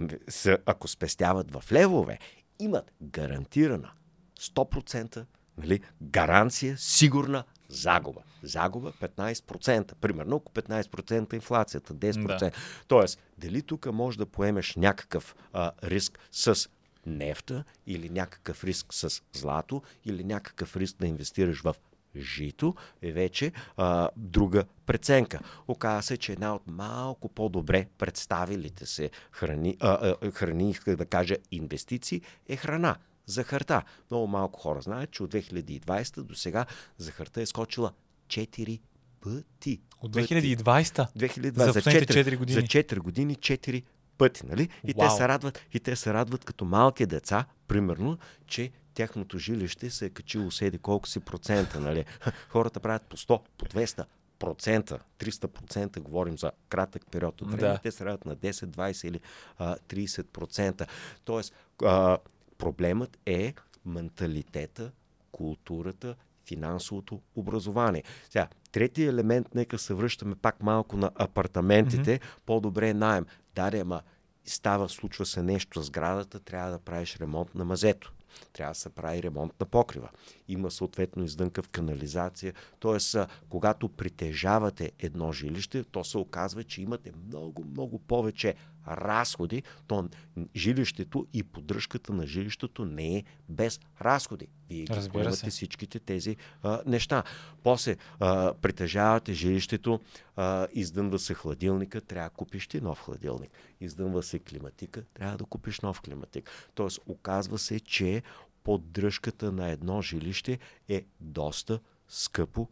ако 0.66 0.88
спестяват 0.88 1.52
в 1.52 1.72
левове, 1.72 2.20
имат 2.60 2.92
гарантирана 3.02 3.92
100% 4.40 5.26
нали, 5.58 5.80
гаранция, 6.02 6.78
сигурна 6.78 7.44
загуба. 7.70 8.22
Загуба 8.44 8.92
15%. 8.92 9.96
Примерно, 9.96 10.36
ако 10.36 10.52
15% 10.52 11.34
инфлацията, 11.34 11.94
10%. 11.94 12.40
Да. 12.40 12.52
Тоест, 12.88 13.20
дали 13.38 13.62
тук 13.62 13.86
може 13.86 14.18
да 14.18 14.26
поемеш 14.26 14.76
някакъв 14.76 15.36
а, 15.54 15.72
риск 15.84 16.20
с 16.32 16.70
нефта 17.06 17.64
или 17.88 18.10
някакъв 18.10 18.64
риск 18.64 18.94
с 18.94 19.22
злато 19.34 19.82
или 20.06 20.24
някакъв 20.24 20.78
риск 20.78 20.98
да 21.00 21.08
инвестираш 21.08 21.62
в 21.62 21.76
жито 22.20 22.76
е 23.02 23.12
вече 23.12 23.52
а, 23.78 24.10
друга 24.18 24.64
преценка. 24.86 25.40
Оказва 25.68 26.04
се, 26.04 26.18
че 26.18 26.32
една 26.32 26.56
от 26.56 26.64
малко 26.68 27.30
по-добре 27.30 27.88
представилите 27.98 28.86
се 28.86 29.10
храни, 29.32 29.78
а, 29.80 30.16
а, 30.22 30.32
храни, 30.32 30.76
да 30.88 31.06
кажа 31.06 31.36
инвестиции, 31.52 32.22
е 32.50 32.56
храна 32.56 32.96
захарта. 33.26 33.82
Много 34.12 34.28
малко 34.28 34.60
хора 34.60 34.82
знаят, 34.82 35.12
че 35.12 35.24
от 35.24 35.32
2020 35.34 36.22
до 36.22 36.36
сега 36.36 36.66
захарта 36.98 37.42
е 37.42 37.46
скочила 37.46 37.92
4 38.28 38.80
пъти. 39.22 39.82
От 40.02 40.16
2020? 40.16 41.08
2020 41.18 41.58
за, 41.58 41.72
за 41.72 41.82
4, 41.82 42.06
4 42.06 42.38
години. 42.38 42.62
За 42.62 42.68
4 42.68 43.00
години 43.00 43.36
4 43.36 43.84
пъти, 44.18 44.46
нали? 44.46 44.70
И 44.88 44.94
те 44.94 45.10
се 45.10 45.28
радват, 45.28 45.62
и 45.74 45.80
те 45.80 45.96
се 45.96 46.14
радват 46.14 46.46
като 46.46 46.66
малки 46.66 47.06
деца, 47.06 47.46
примерно, 47.68 48.18
че 48.48 48.72
тяхното 49.00 49.38
жилище 49.38 49.90
се 49.90 50.06
е 50.06 50.10
качило 50.10 50.52
седи 50.52 50.78
колко 50.78 51.08
си 51.08 51.20
процента, 51.20 51.80
нали? 51.80 52.06
Хората 52.50 52.80
правят 52.80 53.04
по 53.04 53.18
100, 53.18 53.42
по 53.58 53.66
200, 53.66 54.06
процента, 54.40 55.00
300% 55.20 56.00
говорим 56.00 56.38
за 56.38 56.52
кратък 56.70 57.04
период 57.12 57.42
от 57.42 57.52
време, 57.52 57.68
да. 57.68 57.80
те 57.84 57.92
се 57.92 58.06
радват 58.06 58.26
на 58.26 58.36
10, 58.36 58.52
20 58.52 59.08
или 59.08 59.20
а, 59.58 59.76
30%. 59.76 60.88
Тоест, 61.26 61.54
а, 61.84 62.18
Проблемът 62.58 63.18
е 63.26 63.54
менталитета, 63.86 64.92
културата, 65.32 66.16
финансовото 66.48 67.22
образование. 67.36 68.04
Сега, 68.30 68.48
третия 68.72 69.10
елемент, 69.10 69.56
нека 69.56 69.78
се 69.78 69.94
връщаме 69.94 70.36
пак 70.36 70.64
малко 70.64 70.98
на 70.98 71.12
апартаментите. 71.16 72.20
Mm-hmm. 72.20 72.46
По-добре 72.46 72.90
е 72.90 72.94
найем. 72.94 73.26
Даре, 73.56 73.80
ама 73.80 74.02
става, 74.46 74.90
случва 74.90 75.26
се 75.26 75.44
нещо 75.44 75.84
с 75.84 75.86
сградата, 75.86 76.40
трябва 76.40 76.72
да 76.72 76.80
правиш 76.80 77.18
ремонт 77.18 77.56
на 77.56 77.66
мазето. 77.66 78.14
Трябва 78.54 78.72
да 78.72 78.80
се 78.80 78.90
прави 78.90 79.24
ремонт 79.24 79.54
на 79.60 79.66
покрива. 79.66 80.10
Има 80.48 80.72
съответно 80.72 81.24
издънка 81.24 81.64
в 81.64 81.70
канализация. 81.70 82.54
Тоест, 82.80 83.18
когато 83.50 83.90
притежавате 83.90 84.92
едно 85.00 85.32
жилище, 85.32 85.84
то 85.84 86.04
се 86.04 86.18
оказва, 86.18 86.64
че 86.64 86.82
имате 86.82 87.12
много, 87.28 87.66
много 87.66 88.00
повече 88.00 88.56
разходи, 88.88 89.64
то 89.88 90.10
жилището 90.56 91.28
и 91.34 91.44
поддръжката 91.44 92.14
на 92.14 92.28
жилището 92.28 92.86
не 92.86 93.18
е 93.18 93.24
без 93.50 93.80
разходи. 94.02 94.48
Вие 94.70 94.84
ги 94.84 95.10
поемате 95.10 95.50
всичките 95.50 96.00
тези 96.00 96.36
а, 96.64 96.82
неща. 96.86 97.24
После 97.64 97.98
а, 98.20 98.54
притежавате 98.54 99.34
жилището, 99.34 100.00
а, 100.36 100.68
издънва 100.74 101.20
се 101.20 101.34
хладилника, 101.34 102.02
трябва 102.02 102.30
да 102.30 102.36
купиш 102.36 102.68
ти 102.68 102.82
нов 102.82 103.02
хладилник. 103.02 103.52
Издънва 103.82 104.24
се 104.24 104.40
климатика, 104.40 105.04
трябва 105.14 105.38
да 105.38 105.46
купиш 105.46 105.80
нов 105.80 106.02
климатик. 106.02 106.50
Тоест, 106.76 107.00
оказва 107.08 107.58
се, 107.58 107.80
че 107.80 108.24
поддръжката 108.64 109.52
на 109.52 109.70
едно 109.70 110.02
жилище 110.02 110.60
е 110.90 111.06
доста 111.20 111.80
скъпо 112.08 112.68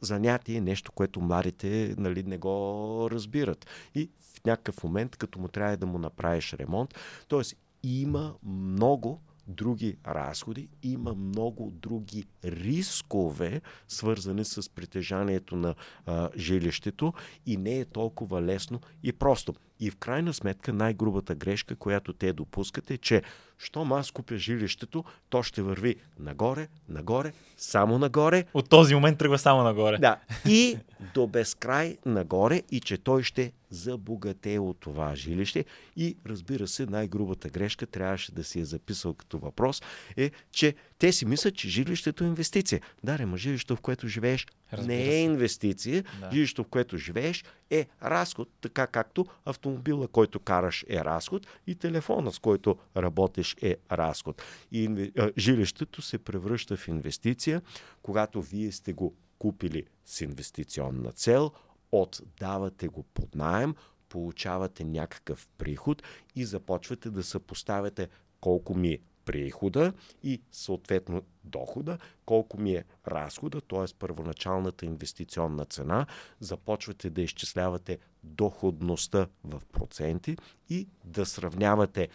занятие, 0.00 0.60
нещо, 0.60 0.92
което 0.92 1.20
младите 1.20 1.94
нали, 1.98 2.22
не 2.22 2.38
го 2.38 3.08
разбират. 3.10 3.66
И 3.94 4.10
в 4.20 4.44
някакъв 4.44 4.84
момент, 4.84 5.16
като 5.16 5.38
му 5.38 5.48
трябва 5.48 5.76
да 5.76 5.86
му 5.86 5.98
направиш 5.98 6.52
ремонт, 6.52 6.94
т.е. 7.28 7.42
има 7.82 8.34
много 8.42 9.20
други 9.46 9.96
разходи, 10.06 10.68
има 10.82 11.14
много 11.14 11.70
други 11.70 12.24
рискове, 12.44 13.60
свързани 13.88 14.44
с 14.44 14.70
притежанието 14.70 15.56
на 15.56 15.74
а, 16.06 16.30
жилището 16.36 17.12
и 17.46 17.56
не 17.56 17.78
е 17.78 17.84
толкова 17.84 18.42
лесно 18.42 18.80
и 19.02 19.12
просто. 19.12 19.54
И 19.82 19.90
в 19.90 19.96
крайна 19.96 20.34
сметка 20.34 20.72
най-грубата 20.72 21.34
грешка, 21.34 21.76
която 21.76 22.12
те 22.12 22.32
допускат 22.32 22.90
е, 22.90 22.98
че 22.98 23.22
щом 23.58 23.92
аз 23.92 24.10
купя 24.10 24.36
жилището, 24.36 25.04
то 25.28 25.42
ще 25.42 25.62
върви 25.62 25.96
нагоре, 26.18 26.68
нагоре, 26.88 27.32
само 27.56 27.98
нагоре. 27.98 28.44
От 28.54 28.68
този 28.68 28.94
момент 28.94 29.18
тръгва 29.18 29.38
само 29.38 29.62
нагоре. 29.62 29.98
Да. 29.98 30.20
И 30.48 30.78
до 31.14 31.26
безкрай 31.26 31.96
нагоре 32.06 32.62
и 32.70 32.80
че 32.80 32.98
той 32.98 33.22
ще 33.22 33.52
забогатее 33.70 34.58
от 34.58 34.80
това 34.80 35.14
жилище. 35.14 35.64
И 35.96 36.16
разбира 36.26 36.68
се, 36.68 36.86
най-грубата 36.86 37.48
грешка 37.48 37.86
трябваше 37.86 38.32
да 38.32 38.44
си 38.44 38.60
е 38.60 38.64
записал 38.64 39.14
като 39.14 39.38
въпрос, 39.38 39.82
е, 40.16 40.30
че 40.52 40.74
те 41.02 41.12
си 41.12 41.26
мислят, 41.26 41.54
че 41.54 41.68
жилището 41.68 42.24
е 42.24 42.26
инвестиция. 42.26 42.80
Да, 43.04 43.26
ма 43.26 43.36
жилището, 43.36 43.76
в 43.76 43.80
което 43.80 44.08
живееш, 44.08 44.46
Разбира 44.72 44.96
не 44.96 45.04
е 45.04 45.22
инвестиция. 45.22 46.04
Да. 46.20 46.30
Жилището, 46.32 46.62
в 46.62 46.66
което 46.66 46.96
живееш, 46.96 47.44
е 47.70 47.86
разход, 48.02 48.48
така 48.60 48.86
както 48.86 49.26
автомобила, 49.44 50.08
който 50.08 50.40
караш 50.40 50.84
е 50.88 51.04
разход 51.04 51.46
и 51.66 51.74
телефона, 51.74 52.32
с 52.32 52.38
който 52.38 52.76
работиш 52.96 53.56
е 53.62 53.76
разход. 53.92 54.42
И 54.72 55.12
жилището 55.38 56.02
се 56.02 56.18
превръща 56.18 56.76
в 56.76 56.88
инвестиция, 56.88 57.62
когато 58.02 58.42
вие 58.42 58.72
сте 58.72 58.92
го 58.92 59.14
купили 59.38 59.84
с 60.04 60.20
инвестиционна 60.20 61.12
цел, 61.12 61.50
отдавате 61.92 62.88
го 62.88 63.02
под 63.02 63.34
найем, 63.34 63.74
получавате 64.08 64.84
някакъв 64.84 65.48
приход 65.58 66.02
и 66.36 66.44
започвате 66.44 67.10
да 67.10 67.22
съпоставяте 67.22 68.08
колко 68.40 68.74
ми 68.74 68.88
е 68.88 68.98
прихода 69.24 69.92
и 70.22 70.42
съответно 70.52 71.22
дохода, 71.44 71.98
колко 72.24 72.60
ми 72.60 72.74
е 72.74 72.84
разхода, 73.08 73.60
т.е. 73.60 73.94
първоначалната 73.98 74.86
инвестиционна 74.86 75.64
цена, 75.64 76.06
започвате 76.40 77.10
да 77.10 77.22
изчислявате 77.22 77.98
доходността 78.22 79.26
в 79.44 79.62
проценти 79.72 80.36
и 80.68 80.88
да 81.04 81.26
сравнявате 81.26 82.08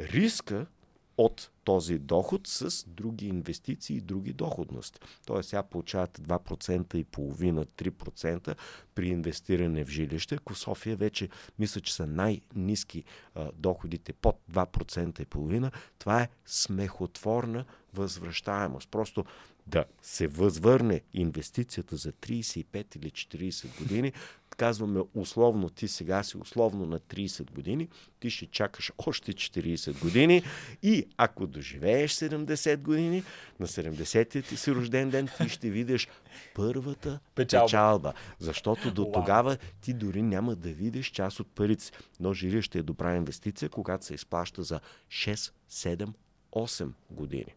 риска 0.00 0.66
от 1.18 1.50
този 1.64 1.98
доход 1.98 2.46
с 2.46 2.84
други 2.88 3.26
инвестиции 3.26 3.96
и 3.96 4.00
други 4.00 4.32
доходности. 4.32 5.00
Тоест, 5.26 5.48
сега 5.48 5.62
получавате 5.62 6.22
2% 6.22 6.94
и 6.94 7.04
половина, 7.04 7.64
3% 7.64 8.56
при 8.94 9.08
инвестиране 9.08 9.84
в 9.84 9.88
жилище. 9.88 10.34
Ако 10.34 10.54
в 10.54 10.58
София 10.58 10.96
вече 10.96 11.28
мисля, 11.58 11.80
че 11.80 11.94
са 11.94 12.06
най-низки 12.06 13.04
доходите 13.54 14.12
под 14.12 14.40
2% 14.52 15.20
и 15.20 15.24
половина, 15.24 15.70
това 15.98 16.22
е 16.22 16.28
смехотворна 16.46 17.64
възвръщаемост. 17.94 18.90
Просто 18.90 19.24
да 19.66 19.84
се 20.02 20.26
възвърне 20.26 21.00
инвестицията 21.14 21.96
за 21.96 22.12
35 22.12 22.96
или 22.96 23.10
40 23.10 23.78
години, 23.78 24.12
казваме 24.56 25.00
условно, 25.14 25.68
ти 25.68 25.88
сега 25.88 26.22
си 26.22 26.36
условно 26.36 26.86
на 26.86 27.00
30 27.00 27.50
години, 27.50 27.88
ти 28.20 28.30
ще 28.30 28.46
чакаш 28.46 28.92
още 28.98 29.32
40 29.32 30.00
години 30.00 30.42
и 30.82 31.06
ако 31.16 31.46
доживееш 31.46 32.14
70 32.14 32.76
години, 32.76 33.22
на 33.60 33.66
70-тия 33.66 34.42
ти 34.42 34.56
си 34.56 34.74
рожден 34.74 35.10
ден, 35.10 35.28
ти 35.38 35.48
ще 35.48 35.70
видиш 35.70 36.08
първата 36.54 37.20
Печалба. 37.34 37.66
печалба. 37.66 38.12
Защото 38.38 38.90
до 38.90 39.10
тогава 39.14 39.56
ти 39.80 39.94
дори 39.94 40.22
няма 40.22 40.54
да 40.54 40.68
видиш 40.68 41.10
част 41.10 41.40
от 41.40 41.46
парите 41.54 41.84
си. 41.84 41.92
Но 42.20 42.32
жилище 42.34 42.78
е 42.78 42.82
добра 42.82 43.16
инвестиция, 43.16 43.68
когато 43.68 44.04
се 44.04 44.14
изплаща 44.14 44.62
за 44.62 44.80
6, 45.08 45.52
7, 45.70 46.08
8 46.52 46.90
години. 47.10 47.54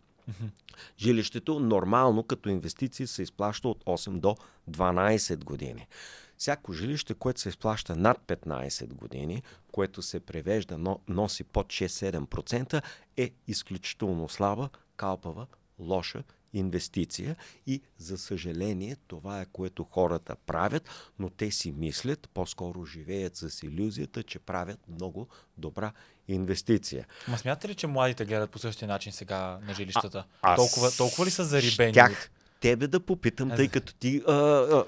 Жилището 1.00 1.60
нормално 1.60 2.24
като 2.24 2.50
инвестиции 2.50 3.08
се 3.08 3.24
изплаща 3.24 3.68
от 3.68 3.84
8 3.84 4.20
до 4.20 4.36
12 4.72 5.44
години. 5.44 5.88
Всяко 6.40 6.74
жилище, 6.74 7.14
което 7.14 7.42
се 7.42 7.50
изплаща 7.50 7.96
над 7.96 8.18
15 8.28 8.94
години, 8.94 9.44
което 9.72 10.02
се 10.02 10.20
превежда, 10.20 10.78
но 10.78 11.00
носи 11.08 11.44
под 11.44 11.68
6-7%, 11.68 12.82
е 13.18 13.32
изключително 13.48 14.30
слаба, 14.30 14.70
калпава, 14.98 15.48
лоша 15.80 16.24
инвестиция 16.54 17.36
и 17.68 17.82
за 17.98 18.18
съжаление 18.18 18.96
това 19.08 19.42
е 19.42 19.46
което 19.46 19.84
хората 19.84 20.36
правят, 20.36 20.90
но 21.20 21.30
те 21.30 21.52
си 21.52 21.72
мислят, 21.72 22.30
по-скоро 22.34 22.86
живеят 22.86 23.36
с 23.36 23.64
иллюзията, 23.64 24.24
че 24.24 24.40
правят 24.40 24.80
много 24.90 25.28
добра 25.58 25.92
инвестиция.Ма 26.28 27.38
смятате 27.38 27.70
ли, 27.70 27.76
че 27.76 27.88
младите 27.88 28.26
гледат 28.26 28.52
по 28.52 28.60
същия 28.60 28.88
начин 28.88 29.12
сега 29.12 29.60
на 29.68 29.74
жилищата? 29.74 30.26
аз 30.42 30.56
толкова, 30.56 30.92
толкова 30.98 31.26
ли 31.26 31.32
са 31.32 31.44
зарибени? 31.44 31.94
Щях 31.94 32.32
тебе 32.60 32.88
да 32.88 33.00
попитам, 33.00 33.50
тъй 33.50 33.68
като 33.68 33.94
ти 33.94 34.22
а, 34.28 34.34
а, 34.34 34.84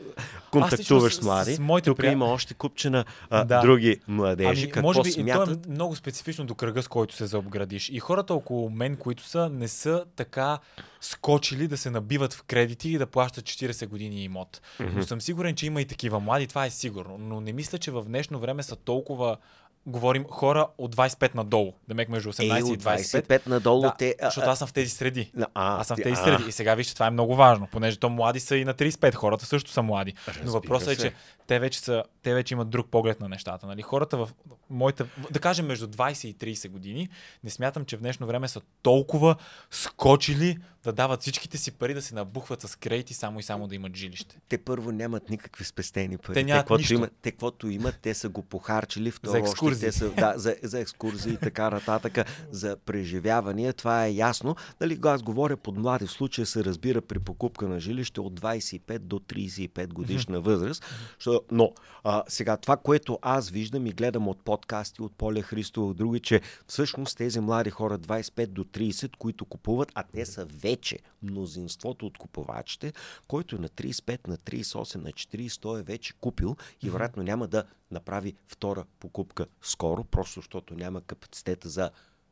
контактуваш 0.51 1.15
с 1.15 1.21
млади. 1.21 1.51
с- 1.51 1.55
с 1.55 1.59
моите 1.59 1.85
Тук 1.85 1.97
приятели- 1.97 2.13
има 2.13 2.25
още 2.25 2.53
купчина 2.53 3.05
а, 3.29 3.43
Да. 3.43 3.61
други 3.61 3.99
младежи. 4.07 4.63
Ами, 4.63 4.71
Какво 4.71 4.87
може 4.87 5.01
би 5.01 5.11
смятат? 5.11 5.61
то 5.63 5.69
е 5.69 5.71
много 5.71 5.95
специфично 5.95 6.45
до 6.45 6.55
кръга, 6.55 6.83
с 6.83 6.87
който 6.87 7.15
се 7.15 7.25
заобградиш. 7.25 7.89
И 7.89 7.99
хората 7.99 8.33
около 8.33 8.69
мен, 8.69 8.95
които 8.95 9.23
са, 9.23 9.49
не 9.49 9.67
са 9.67 10.05
така 10.15 10.59
скочили 11.01 11.67
да 11.67 11.77
се 11.77 11.89
набиват 11.89 12.33
в 12.33 12.43
кредити 12.43 12.89
и 12.89 12.97
да 12.97 13.05
плащат 13.05 13.45
40 13.45 13.87
години 13.87 14.23
имот. 14.23 14.61
Но 14.79 15.03
съм 15.03 15.21
сигурен, 15.21 15.55
че 15.55 15.65
има 15.65 15.81
и 15.81 15.85
такива 15.85 16.19
млади, 16.19 16.47
това 16.47 16.65
е 16.65 16.69
сигурно. 16.69 17.17
Но 17.19 17.41
не 17.41 17.53
мисля, 17.53 17.77
че 17.77 17.91
в 17.91 18.03
днешно 18.03 18.39
време 18.39 18.63
са 18.63 18.75
толкова 18.75 19.37
говорим 19.85 20.25
хора 20.29 20.67
от 20.77 20.95
25 20.95 21.35
надолу, 21.35 21.73
да 21.87 21.93
мек 21.93 22.09
между 22.09 22.33
18 22.33 22.55
Е, 22.55 22.59
и 22.59 22.63
от 22.63 22.83
25. 22.83 23.27
25 23.27 23.47
надолу 23.47 23.81
да, 23.81 23.93
те... 23.97 24.15
защото 24.23 24.49
аз 24.49 24.59
съм 24.59 24.67
в 24.67 24.73
тези 24.73 24.89
среди. 24.89 25.31
а, 25.53 25.79
Аз 25.79 25.87
съм 25.87 25.97
в 25.97 26.03
тези 26.03 26.21
а. 26.21 26.23
среди. 26.23 26.43
И 26.49 26.51
сега 26.51 26.75
вижте, 26.75 26.93
това 26.93 27.07
е 27.07 27.11
много 27.11 27.35
важно, 27.35 27.67
понеже 27.71 27.99
то 27.99 28.09
млади 28.09 28.39
са 28.39 28.57
и 28.57 28.65
на 28.65 28.73
35, 28.73 29.13
хората 29.13 29.45
също 29.45 29.71
са 29.71 29.81
млади. 29.81 30.13
Но 30.27 30.33
Разбира 30.33 30.51
въпросът 30.51 30.89
е, 30.89 30.95
се. 30.95 31.01
че 31.01 31.13
те 31.51 31.59
вече, 31.59 31.79
са, 31.79 32.03
те 32.21 32.33
вече 32.33 32.53
имат 32.53 32.69
друг 32.69 32.87
поглед 32.87 33.19
на 33.19 33.29
нещата. 33.29 33.67
Нали? 33.67 33.81
Хората 33.81 34.17
в 34.17 34.29
моята, 34.69 35.07
да 35.31 35.39
кажем 35.39 35.65
между 35.65 35.87
20 35.87 36.27
и 36.27 36.55
30 36.55 36.69
години, 36.69 37.09
не 37.43 37.49
смятам, 37.49 37.85
че 37.85 37.97
в 37.97 37.99
днешно 37.99 38.27
време 38.27 38.47
са 38.47 38.61
толкова 38.81 39.35
скочили 39.71 40.57
да 40.83 40.93
дават 40.93 41.21
всичките 41.21 41.57
си 41.57 41.71
пари 41.71 41.93
да 41.93 42.01
се 42.01 42.15
набухват 42.15 42.61
с 42.61 42.75
кредити 42.75 43.13
само 43.13 43.39
и 43.39 43.43
само 43.43 43.67
да 43.67 43.75
имат 43.75 43.95
жилище. 43.95 44.37
Те 44.49 44.57
първо 44.57 44.91
нямат 44.91 45.29
никакви 45.29 45.65
спестени 45.65 46.17
пари. 46.17 46.33
Те 46.33 46.43
нямат 46.43 46.61
каквото 46.61 46.79
нищо. 46.79 46.93
Имат, 46.93 47.11
те 47.21 47.31
каквото 47.31 47.69
имат, 47.69 47.99
те 48.01 48.13
са 48.13 48.29
го 48.29 48.41
похарчили. 48.41 49.11
Второ, 49.11 49.31
За 49.31 49.37
още 49.37 49.49
екскурзии. 49.49 49.87
Те 49.87 49.91
са, 49.91 50.09
да, 50.09 50.33
за, 50.37 50.55
за 50.63 50.79
екскурзии 50.79 51.33
и 51.33 51.37
така 51.37 51.69
нататък, 51.69 52.17
за 52.51 52.77
преживявания. 52.85 53.73
Това 53.73 54.05
е 54.05 54.11
ясно. 54.11 54.55
Нали, 54.81 54.99
аз 55.03 55.23
говоря 55.23 55.57
под 55.57 55.77
млади, 55.77 56.07
в 56.07 56.11
случая 56.11 56.45
се 56.45 56.63
разбира 56.63 57.01
при 57.01 57.19
покупка 57.19 57.67
на 57.67 57.79
жилище 57.79 58.21
от 58.21 58.39
25 58.39 58.99
до 58.99 59.19
35 59.19 59.87
годишна 59.87 60.41
възраст. 60.41 60.85
Що- 61.19 61.40
Но 61.51 61.73
а, 62.03 62.23
сега 62.27 62.57
това, 62.57 62.77
което 62.77 63.19
аз 63.21 63.49
виждам 63.49 63.85
и 63.85 63.91
гледам 63.91 64.27
от 64.27 64.43
подкасти, 64.43 65.01
от 65.01 65.15
Поля 65.15 65.41
Христова, 65.41 65.87
от 65.87 65.97
други, 65.97 66.19
че 66.19 66.41
всъщност 66.67 67.17
тези 67.17 67.39
млади 67.39 67.69
хора 67.69 67.99
25 67.99 68.47
до 68.47 68.63
30, 68.63 69.15
които 69.15 69.45
купуват, 69.45 69.91
а 69.95 70.03
те 70.03 70.25
са 70.25 70.45
вече 70.45 70.99
мнозинството 71.23 72.05
от 72.05 72.17
купувачите, 72.17 72.93
който 73.27 73.61
на 73.61 73.69
35, 73.69 74.27
на 74.27 74.37
38, 74.37 74.95
на 74.95 75.11
40, 75.11 75.61
той 75.61 75.79
е 75.79 75.83
вече 75.83 76.13
купил 76.13 76.55
и 76.81 76.89
вероятно 76.89 77.23
няма 77.23 77.47
да 77.47 77.63
направи 77.91 78.33
втора 78.47 78.85
покупка 78.99 79.45
скоро, 79.61 80.03
просто 80.03 80.39
защото 80.39 80.73
няма 80.73 81.01
капацитета 81.01 81.69
за 81.69 81.91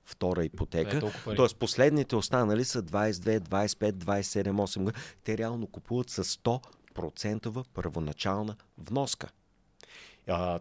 втора 0.09 0.45
ипотека. 0.45 0.97
Е. 1.27 1.35
Тоест 1.35 1.55
последните 1.55 2.15
останали 2.15 2.65
са 2.65 2.83
22, 2.83 3.39
25, 3.39 3.91
27, 3.91 4.51
8 4.51 4.83
години. 4.83 5.03
Те 5.23 5.37
реално 5.37 5.67
купуват 5.67 6.09
с 6.09 6.23
100% 6.23 6.61
в 7.51 7.65
първоначална 7.73 8.55
вноска. 8.77 9.29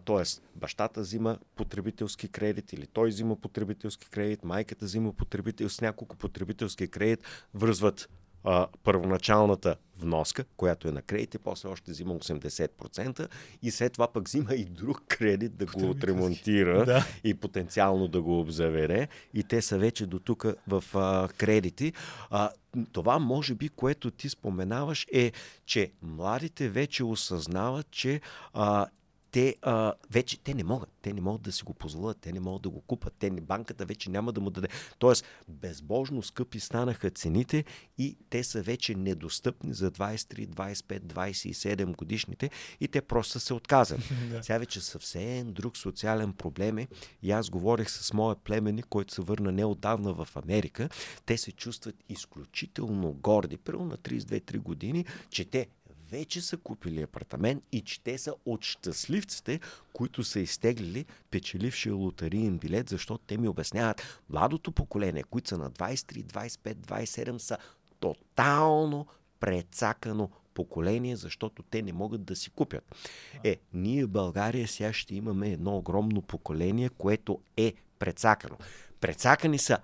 Тоест, 0.05 0.41
бащата 0.55 1.01
взима 1.01 1.37
потребителски 1.55 2.27
кредит 2.27 2.73
или 2.73 2.87
той 2.87 3.09
взима 3.09 3.35
потребителски 3.35 4.09
кредит, 4.09 4.43
майката 4.43 4.85
взима 4.85 5.13
потребител 5.13 5.69
с 5.69 5.81
няколко 5.81 6.15
потребителски 6.15 6.87
кредит, 6.87 7.23
връзват 7.53 8.09
а, 8.43 8.67
първоначалната 8.83 9.75
вноска, 9.99 10.43
която 10.57 10.87
е 10.87 10.91
на 10.91 11.01
кредит, 11.01 11.33
и 11.33 11.37
после 11.37 11.69
още 11.69 11.91
взима 11.91 12.15
80% 12.15 13.27
и 13.61 13.71
след 13.71 13.93
това 13.93 14.07
пък 14.07 14.27
взима 14.27 14.53
и 14.53 14.65
друг 14.65 15.03
кредит 15.07 15.55
да 15.57 15.65
го 15.65 15.89
отремонтира 15.89 16.85
Да. 16.85 17.05
и 17.23 17.33
потенциално 17.33 18.07
да 18.07 18.21
го 18.21 18.39
обзавере. 18.39 19.07
И 19.33 19.43
те 19.43 19.61
са 19.61 19.77
вече 19.77 20.05
до 20.05 20.19
тук 20.19 20.45
в 20.67 20.83
а, 20.93 21.27
кредити. 21.37 21.93
А, 22.29 22.49
това, 22.91 23.19
може 23.19 23.55
би, 23.55 23.69
което 23.69 24.11
ти 24.11 24.29
споменаваш 24.29 25.07
е, 25.13 25.31
че 25.65 25.91
младите 26.01 26.69
вече 26.69 27.03
осъзнават, 27.03 27.91
че 27.91 28.21
а, 28.53 28.85
те 29.31 29.55
а, 29.61 29.93
вече 30.11 30.39
те 30.39 30.53
не 30.53 30.63
могат. 30.63 30.89
Те 31.01 31.13
не 31.13 31.21
могат 31.21 31.41
да 31.41 31.51
си 31.51 31.63
го 31.63 31.73
позволят, 31.73 32.17
те 32.21 32.31
не 32.31 32.39
могат 32.39 32.61
да 32.61 32.69
го 32.69 32.81
купат. 32.81 33.13
Те 33.19 33.29
не, 33.29 33.41
банката 33.41 33.85
вече 33.85 34.09
няма 34.09 34.31
да 34.31 34.41
му 34.41 34.49
даде. 34.49 34.67
Тоест, 34.99 35.25
безбожно 35.47 36.23
скъпи 36.23 36.59
станаха 36.59 37.09
цените 37.09 37.65
и 37.97 38.17
те 38.29 38.43
са 38.43 38.61
вече 38.61 38.95
недостъпни 38.95 39.73
за 39.73 39.91
23, 39.91 40.47
25, 40.47 40.99
27 40.99 41.95
годишните 41.95 42.49
и 42.79 42.87
те 42.87 43.01
просто 43.01 43.39
се 43.39 43.53
отказали. 43.53 44.01
Сега 44.41 44.57
вече 44.57 44.81
съвсем 44.81 45.53
друг 45.53 45.77
социален 45.77 46.33
проблем 46.33 46.77
е. 46.77 46.87
И 47.23 47.31
аз 47.31 47.49
говорих 47.49 47.89
с 47.89 48.13
моя 48.13 48.35
племенник, 48.35 48.85
който 48.85 49.13
се 49.13 49.21
върна 49.21 49.51
неодавна 49.51 50.13
в 50.13 50.27
Америка. 50.35 50.89
Те 51.25 51.37
се 51.37 51.51
чувстват 51.51 51.95
изключително 52.09 53.13
горди, 53.13 53.57
примерно 53.57 53.85
на 53.85 53.97
32-3 53.97 54.57
години, 54.57 55.05
че 55.29 55.45
те 55.45 55.67
вече 56.11 56.41
са 56.41 56.57
купили 56.57 57.01
апартамент 57.01 57.63
и 57.71 57.81
че 57.81 58.01
те 58.01 58.17
са 58.17 58.33
от 58.45 58.63
щастливците, 58.63 59.59
които 59.93 60.23
са 60.23 60.39
изтеглили 60.39 61.05
печелившия 61.31 61.95
лотариен 61.95 62.57
билет, 62.57 62.89
защото 62.89 63.23
те 63.27 63.37
ми 63.37 63.47
обясняват, 63.47 64.21
младото 64.29 64.71
поколение, 64.71 65.23
които 65.23 65.49
са 65.49 65.57
на 65.57 65.71
23, 65.71 66.23
25, 66.23 66.75
27 66.75 67.37
са 67.37 67.57
тотално 67.99 69.07
прецакано 69.39 70.29
поколение, 70.53 71.15
защото 71.15 71.63
те 71.63 71.81
не 71.81 71.93
могат 71.93 72.23
да 72.23 72.35
си 72.35 72.49
купят. 72.49 72.95
Е, 73.43 73.57
ние 73.73 74.05
в 74.05 74.09
България 74.09 74.67
сега 74.67 74.93
ще 74.93 75.15
имаме 75.15 75.49
едно 75.49 75.77
огромно 75.77 76.21
поколение, 76.21 76.89
което 76.89 77.39
е 77.57 77.73
прецакано. 77.99 78.57
Прецакани 79.01 79.59
са 79.59 79.77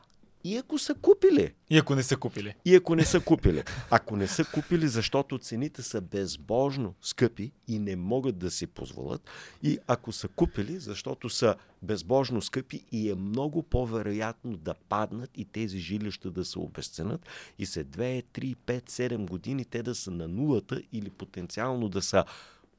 и 0.45 0.57
ако 0.57 0.77
са 0.77 0.93
купили. 0.93 1.53
И 1.69 1.77
ако 1.77 1.95
не 1.95 2.03
са 2.03 2.17
купили. 2.17 2.55
И 2.65 2.75
ако 2.75 2.95
не 2.95 3.05
са 3.05 3.19
купили. 3.19 3.63
Ако 3.89 4.15
не 4.15 4.27
са 4.27 4.45
купили, 4.45 4.87
защото 4.87 5.37
цените 5.37 5.81
са 5.81 6.01
безбожно 6.01 6.93
скъпи 7.01 7.51
и 7.67 7.79
не 7.79 7.95
могат 7.95 8.37
да 8.37 8.51
си 8.51 8.67
позволят. 8.67 9.29
И 9.63 9.79
ако 9.87 10.11
са 10.11 10.27
купили, 10.27 10.79
защото 10.79 11.29
са 11.29 11.55
безбожно 11.81 12.41
скъпи 12.41 12.83
и 12.91 13.09
е 13.09 13.15
много 13.15 13.63
по-вероятно 13.63 14.57
да 14.57 14.73
паднат 14.73 15.29
и 15.37 15.45
тези 15.45 15.79
жилища 15.79 16.31
да 16.31 16.45
се 16.45 16.59
обесценят 16.59 17.25
и 17.59 17.65
след 17.65 17.87
2, 17.87 18.23
3, 18.33 18.55
5, 18.55 18.89
7 18.89 19.29
години 19.29 19.65
те 19.65 19.83
да 19.83 19.95
са 19.95 20.11
на 20.11 20.27
нулата 20.27 20.81
или 20.93 21.09
потенциално 21.09 21.89
да 21.89 22.01
са 22.01 22.25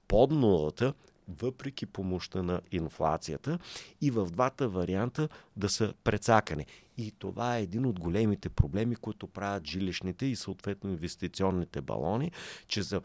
под 0.09 0.31
нулата, 0.31 0.95
въпреки 1.29 1.87
помощта 1.87 2.43
на 2.43 2.61
инфлацията 2.73 3.59
и 4.01 4.11
в 4.11 4.27
двата 4.27 4.69
варианта 4.69 5.29
да 5.57 5.69
са 5.69 5.95
прецакани. 6.05 6.67
И 6.99 7.13
това 7.19 7.59
е 7.59 7.63
един 7.63 7.87
от 7.87 8.01
големите 8.01 8.49
проблеми, 8.49 8.97
които 8.97 9.27
правят 9.27 9.67
жилищните 9.67 10.27
и 10.27 10.37
съответно 10.37 10.91
инвестиционните 10.91 11.81
балони, 11.81 12.33
че 12.69 12.83
за, 12.83 13.01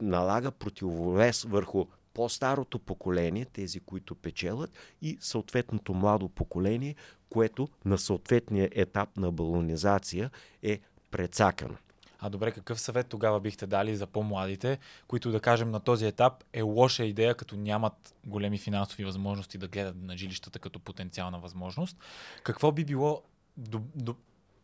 налага 0.00 0.50
противовес 0.50 1.42
върху 1.42 1.86
по-старото 2.14 2.78
поколение, 2.78 3.44
тези, 3.44 3.80
които 3.80 4.14
печелят, 4.14 4.70
и 5.02 5.18
съответното 5.20 5.94
младо 5.94 6.28
поколение, 6.28 6.94
което 7.28 7.68
на 7.84 7.98
съответния 7.98 8.68
етап 8.72 9.16
на 9.16 9.32
балонизация 9.32 10.30
е 10.62 10.80
прецакано. 11.10 11.76
А 12.20 12.30
добре, 12.30 12.52
какъв 12.52 12.80
съвет 12.80 13.06
тогава 13.06 13.40
бихте 13.40 13.66
дали 13.66 13.96
за 13.96 14.06
по-младите, 14.06 14.78
които 15.06 15.30
да 15.30 15.40
кажем 15.40 15.70
на 15.70 15.80
този 15.80 16.06
етап 16.06 16.44
е 16.52 16.62
лоша 16.62 17.04
идея, 17.04 17.34
като 17.34 17.56
нямат 17.56 18.14
големи 18.26 18.58
финансови 18.58 19.04
възможности 19.04 19.58
да 19.58 19.68
гледат 19.68 20.02
на 20.02 20.16
жилищата 20.16 20.58
като 20.58 20.78
потенциална 20.78 21.38
възможност? 21.38 21.96
Какво 22.42 22.72
би 22.72 22.84
било 22.84 23.22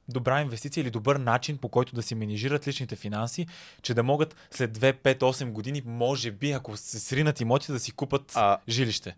добра 0.09 0.41
инвестиция 0.41 0.83
или 0.83 0.91
добър 0.91 1.17
начин, 1.17 1.59
по 1.59 1.69
който 1.69 1.95
да 1.95 2.03
си 2.03 2.15
менижират 2.15 2.69
личните 2.69 2.97
финанси, 2.97 3.47
че 3.83 3.95
да 3.95 4.03
могат 4.03 4.37
след 4.51 4.79
2, 4.79 4.95
5, 4.95 5.19
8 5.19 5.51
години, 5.51 5.83
може 5.87 6.31
би, 6.31 6.53
ако 6.53 6.77
се 6.77 7.01
сринат 7.01 7.41
имоти, 7.41 7.73
да 7.73 7.81
си 7.81 7.93
купат 7.93 8.33
а, 8.35 8.59
жилище? 8.69 9.17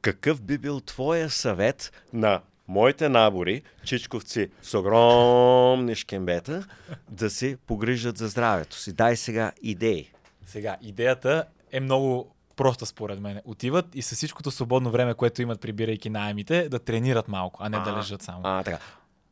Какъв 0.00 0.42
би 0.42 0.58
бил 0.58 0.80
твоя 0.80 1.30
съвет 1.30 1.92
на 2.12 2.40
моите 2.68 3.08
набори, 3.08 3.62
чичковци 3.84 4.50
с 4.62 4.78
огромни 4.78 5.94
шкембета, 5.94 6.66
да 7.10 7.30
се 7.30 7.56
погрижат 7.66 8.18
за 8.18 8.28
здравето 8.28 8.76
си. 8.76 8.92
Дай 8.92 9.16
сега 9.16 9.52
идеи. 9.62 10.10
Сега, 10.46 10.76
идеята 10.82 11.44
е 11.72 11.80
много 11.80 12.34
проста 12.56 12.86
според 12.86 13.20
мен. 13.20 13.40
Отиват 13.44 13.86
и 13.94 14.02
с 14.02 14.14
всичкото 14.14 14.50
свободно 14.50 14.90
време, 14.90 15.14
което 15.14 15.42
имат 15.42 15.60
прибирайки 15.60 16.10
найемите, 16.10 16.68
да 16.68 16.78
тренират 16.78 17.28
малко, 17.28 17.60
а 17.62 17.68
не 17.68 17.76
а, 17.76 17.80
да 17.80 17.98
лежат 17.98 18.22
само. 18.22 18.40
А, 18.44 18.62
така. 18.62 18.78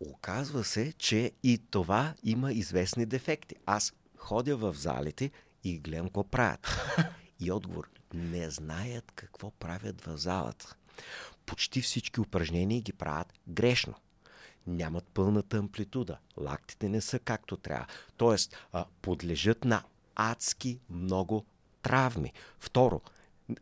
Оказва 0.00 0.64
се, 0.64 0.92
че 0.98 1.32
и 1.42 1.62
това 1.70 2.14
има 2.24 2.52
известни 2.52 3.06
дефекти. 3.06 3.54
Аз 3.66 3.92
ходя 4.16 4.56
в 4.56 4.74
залите 4.74 5.30
и 5.64 5.78
гледам 5.78 6.06
какво 6.06 6.24
правят. 6.24 6.80
И 7.40 7.52
отговор, 7.52 7.88
не 8.14 8.50
знаят 8.50 9.12
какво 9.14 9.50
правят 9.50 10.00
в 10.00 10.16
залата 10.16 10.76
почти 11.46 11.80
всички 11.80 12.20
упражнения 12.20 12.80
ги 12.80 12.92
правят 12.92 13.32
грешно. 13.48 13.94
Нямат 14.66 15.04
пълната 15.14 15.56
амплитуда. 15.56 16.18
Лактите 16.36 16.88
не 16.88 17.00
са 17.00 17.18
както 17.18 17.56
трябва. 17.56 17.86
Тоест, 18.16 18.56
а, 18.72 18.84
подлежат 19.02 19.64
на 19.64 19.82
адски 20.14 20.78
много 20.90 21.44
травми. 21.82 22.32
Второ, 22.60 23.00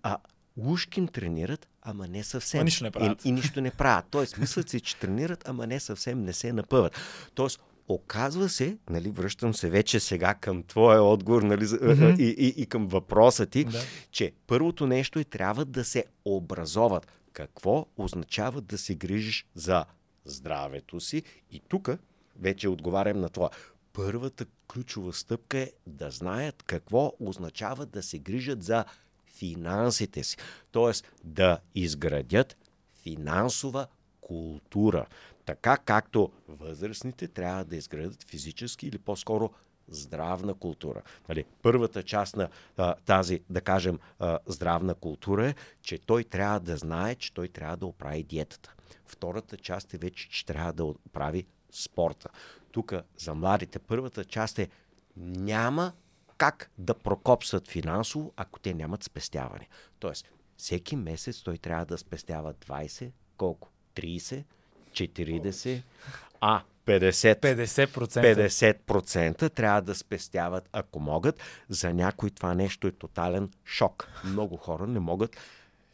а, 0.02 0.18
Ушкин 0.56 1.08
тренират, 1.08 1.68
ама 1.82 2.08
не 2.08 2.24
съвсем. 2.24 2.60
А 2.60 2.64
нищо 2.64 2.84
не 2.84 2.90
правят. 2.90 3.24
И, 3.24 3.28
и 3.28 3.32
нищо 3.32 3.60
не 3.60 3.70
правят. 3.70 4.06
Тоест, 4.10 4.38
мислят 4.38 4.68
си, 4.68 4.80
че 4.80 4.96
тренират, 4.96 5.48
ама 5.48 5.66
не 5.66 5.80
съвсем 5.80 6.24
не 6.24 6.32
се 6.32 6.52
напъват. 6.52 6.96
Тоест, 7.34 7.60
оказва 7.88 8.48
се, 8.48 8.76
нали, 8.90 9.10
връщам 9.10 9.54
се 9.54 9.70
вече 9.70 10.00
сега 10.00 10.34
към 10.34 10.62
твоя 10.62 11.02
отговор 11.02 11.42
нали, 11.42 11.64
mm-hmm. 11.64 12.18
и, 12.18 12.46
и, 12.46 12.62
и 12.62 12.66
към 12.66 12.86
въпроса 12.86 13.46
ти, 13.46 13.64
да. 13.64 13.80
че 14.10 14.32
първото 14.46 14.86
нещо 14.86 15.18
е 15.18 15.24
трябва 15.24 15.64
да 15.64 15.84
се 15.84 16.04
образоват 16.24 17.06
какво 17.32 17.86
означава 17.96 18.60
да 18.60 18.78
се 18.78 18.94
грижиш 18.94 19.46
за 19.54 19.84
здравето 20.24 21.00
си. 21.00 21.22
И 21.50 21.60
тук 21.68 21.90
вече 22.36 22.68
отговарям 22.68 23.20
на 23.20 23.28
това. 23.28 23.50
Първата 23.92 24.46
ключова 24.72 25.12
стъпка 25.12 25.58
е 25.58 25.72
да 25.86 26.10
знаят 26.10 26.62
какво 26.62 27.12
означава 27.20 27.86
да 27.86 28.02
се 28.02 28.18
грижат 28.18 28.62
за 28.62 28.84
финансите 29.26 30.24
си. 30.24 30.36
Тоест 30.70 31.12
да 31.24 31.58
изградят 31.74 32.56
финансова 33.02 33.86
култура. 34.20 35.06
Така 35.44 35.76
както 35.76 36.32
възрастните 36.48 37.28
трябва 37.28 37.64
да 37.64 37.76
изградят 37.76 38.22
физически 38.22 38.86
или 38.86 38.98
по-скоро 38.98 39.50
здравна 39.88 40.54
култура. 40.54 41.02
Нали, 41.28 41.44
първата 41.62 42.02
част 42.02 42.36
на 42.36 42.48
а, 42.76 42.94
тази, 42.94 43.40
да 43.50 43.60
кажем, 43.60 43.98
а, 44.18 44.38
здравна 44.46 44.94
култура 44.94 45.48
е, 45.48 45.54
че 45.82 45.98
той 45.98 46.24
трябва 46.24 46.60
да 46.60 46.76
знае, 46.76 47.14
че 47.14 47.34
той 47.34 47.48
трябва 47.48 47.76
да 47.76 47.86
оправи 47.86 48.22
диетата. 48.22 48.74
Втората 49.06 49.56
част 49.56 49.94
е 49.94 49.98
вече, 49.98 50.28
че 50.30 50.46
трябва 50.46 50.72
да 50.72 50.84
оправи 50.84 51.46
спорта. 51.72 52.28
Тук 52.72 52.94
за 53.18 53.34
младите 53.34 53.78
първата 53.78 54.24
част 54.24 54.58
е 54.58 54.68
няма 55.16 55.92
как 56.38 56.70
да 56.78 56.94
прокопсат 56.94 57.68
финансово, 57.68 58.32
ако 58.36 58.58
те 58.58 58.74
нямат 58.74 59.02
спестяване. 59.02 59.68
Тоест, 59.98 60.28
всеки 60.56 60.96
месец 60.96 61.42
той 61.42 61.58
трябва 61.58 61.86
да 61.86 61.98
спестява 61.98 62.54
20, 62.54 63.10
колко? 63.36 63.68
30, 63.94 64.44
40, 64.92 65.82
а 66.40 66.62
50%, 66.86 67.40
50%. 67.40 68.82
50% 68.84 69.54
трябва 69.54 69.82
да 69.82 69.94
спестяват, 69.94 70.68
ако 70.72 71.00
могат. 71.00 71.40
За 71.68 71.94
някой 71.94 72.30
това 72.30 72.54
нещо 72.54 72.86
е 72.86 72.92
тотален 72.92 73.50
шок. 73.64 74.08
Много 74.24 74.56
хора 74.56 74.86
не 74.86 75.00
могат 75.00 75.36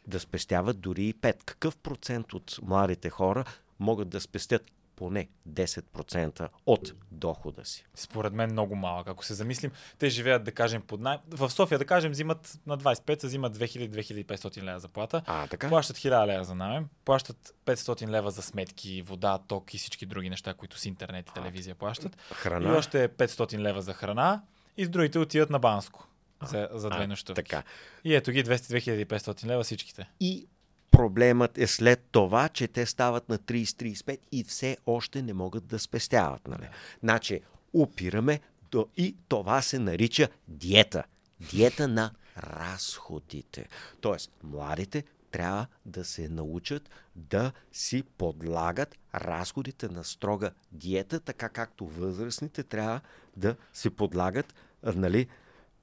да 0.07 0.19
спестяват 0.19 0.79
дори 0.79 1.03
и 1.03 1.13
5. 1.13 1.43
Какъв 1.45 1.77
процент 1.77 2.33
от 2.33 2.59
младите 2.63 3.09
хора 3.09 3.43
могат 3.79 4.09
да 4.09 4.21
спестят 4.21 4.61
поне 4.99 5.27
10% 5.49 6.49
от 6.65 6.93
дохода 7.11 7.65
си. 7.65 7.85
Според 7.95 8.33
мен 8.33 8.51
много 8.51 8.75
малък. 8.75 9.07
Ако 9.07 9.25
се 9.25 9.33
замислим, 9.33 9.71
те 9.97 10.09
живеят, 10.09 10.43
да 10.43 10.51
кажем, 10.51 10.81
под 10.81 11.01
най... 11.01 11.17
В 11.29 11.49
София, 11.49 11.79
да 11.79 11.85
кажем, 11.85 12.11
взимат 12.11 12.59
на 12.65 12.77
25, 12.77 13.23
взимат 13.23 13.57
2000-2500 13.57 14.63
лева 14.63 14.79
заплата. 14.79 15.21
А, 15.25 15.47
така? 15.47 15.69
Плащат 15.69 15.97
1000 15.97 16.27
лева 16.27 16.43
за 16.43 16.55
найем, 16.55 16.87
плащат 17.05 17.55
500 17.65 18.07
лева 18.07 18.31
за 18.31 18.41
сметки, 18.41 19.01
вода, 19.01 19.39
ток 19.47 19.73
и 19.73 19.77
всички 19.77 20.05
други 20.05 20.29
неща, 20.29 20.53
които 20.53 20.79
с 20.79 20.85
интернет 20.85 21.29
и 21.29 21.33
телевизия 21.33 21.75
плащат. 21.75 22.17
Храна. 22.33 22.69
И 22.69 22.71
още 22.71 23.09
500 23.09 23.57
лева 23.57 23.81
за 23.81 23.93
храна. 23.93 24.41
И 24.77 24.85
с 24.85 24.89
другите 24.89 25.19
отиват 25.19 25.49
на 25.49 25.59
Банско. 25.59 26.07
За, 26.43 26.69
за 26.71 26.89
две 26.89 27.07
нощувки. 27.07 27.43
Така. 27.43 27.63
И 28.03 28.15
ето 28.15 28.31
ги 28.31 28.43
200-2500 28.43 29.45
лева 29.45 29.63
всичките. 29.63 30.09
И 30.19 30.47
Проблемът 30.91 31.57
е 31.57 31.67
след 31.67 32.03
това, 32.11 32.49
че 32.49 32.67
те 32.67 32.85
стават 32.85 33.29
на 33.29 33.37
30-35 33.37 34.17
и 34.31 34.43
все 34.43 34.77
още 34.85 35.21
не 35.21 35.33
могат 35.33 35.65
да 35.65 35.79
спестяват. 35.79 36.47
Нали? 36.47 36.69
Значи, 37.03 37.41
опираме 37.73 38.39
до... 38.71 38.87
и 38.97 39.15
това 39.27 39.61
се 39.61 39.79
нарича 39.79 40.27
диета. 40.47 41.03
Диета 41.51 41.87
на 41.87 42.11
разходите. 42.37 43.67
Тоест, 44.01 44.31
младите 44.43 45.03
трябва 45.31 45.67
да 45.85 46.05
се 46.05 46.29
научат 46.29 46.89
да 47.15 47.51
си 47.71 48.03
подлагат 48.03 48.95
разходите 49.15 49.87
на 49.89 50.03
строга 50.03 50.51
диета, 50.71 51.19
така 51.19 51.49
както 51.49 51.85
възрастните 51.85 52.63
трябва 52.63 53.01
да 53.37 53.55
си 53.73 53.89
подлагат 53.89 54.53
нали, 54.83 55.27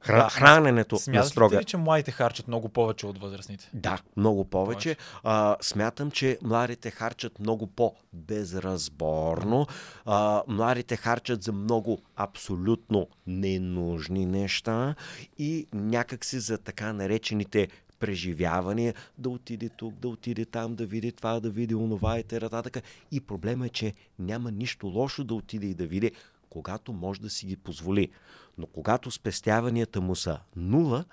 Хра, 0.00 0.28
храненето 0.30 0.98
Смятате 0.98 1.18
на 1.18 1.24
строга. 1.30 1.60
ли, 1.60 1.64
че 1.64 1.76
младите 1.76 2.10
харчат 2.10 2.48
много 2.48 2.68
повече 2.68 3.06
от 3.06 3.18
възрастните? 3.18 3.70
Да, 3.74 3.98
много 4.16 4.44
повече. 4.44 4.94
повече. 4.94 4.96
А, 5.24 5.56
смятам, 5.60 6.10
че 6.10 6.38
младите 6.42 6.90
харчат 6.90 7.40
много 7.40 7.66
по-безразборно. 7.66 9.66
А, 10.04 10.42
младите 10.48 10.96
харчат 10.96 11.42
за 11.42 11.52
много 11.52 11.98
абсолютно 12.16 13.08
ненужни 13.26 14.26
неща 14.26 14.94
и 15.38 15.66
някакси 15.72 16.40
за 16.40 16.58
така 16.58 16.92
наречените 16.92 17.68
преживявания, 17.98 18.94
да 19.18 19.28
отиде 19.28 19.68
тук, 19.68 19.94
да 19.94 20.08
отиде 20.08 20.44
там, 20.44 20.74
да 20.74 20.86
види 20.86 21.12
това, 21.12 21.40
да 21.40 21.50
види 21.50 21.74
онова 21.74 22.18
и 22.18 22.22
т.н. 22.22 22.62
И 23.12 23.20
проблема 23.20 23.66
е, 23.66 23.68
че 23.68 23.94
няма 24.18 24.50
нищо 24.50 24.86
лошо 24.86 25.24
да 25.24 25.34
отиде 25.34 25.66
и 25.66 25.74
да 25.74 25.86
види 25.86 26.12
когато 26.56 26.92
може 26.92 27.20
да 27.20 27.30
си 27.30 27.46
ги 27.46 27.56
позволи. 27.56 28.08
Но 28.58 28.66
когато 28.66 29.10
спестяванията 29.10 30.00
му 30.00 30.16
са 30.16 30.38
нула, 30.56 31.04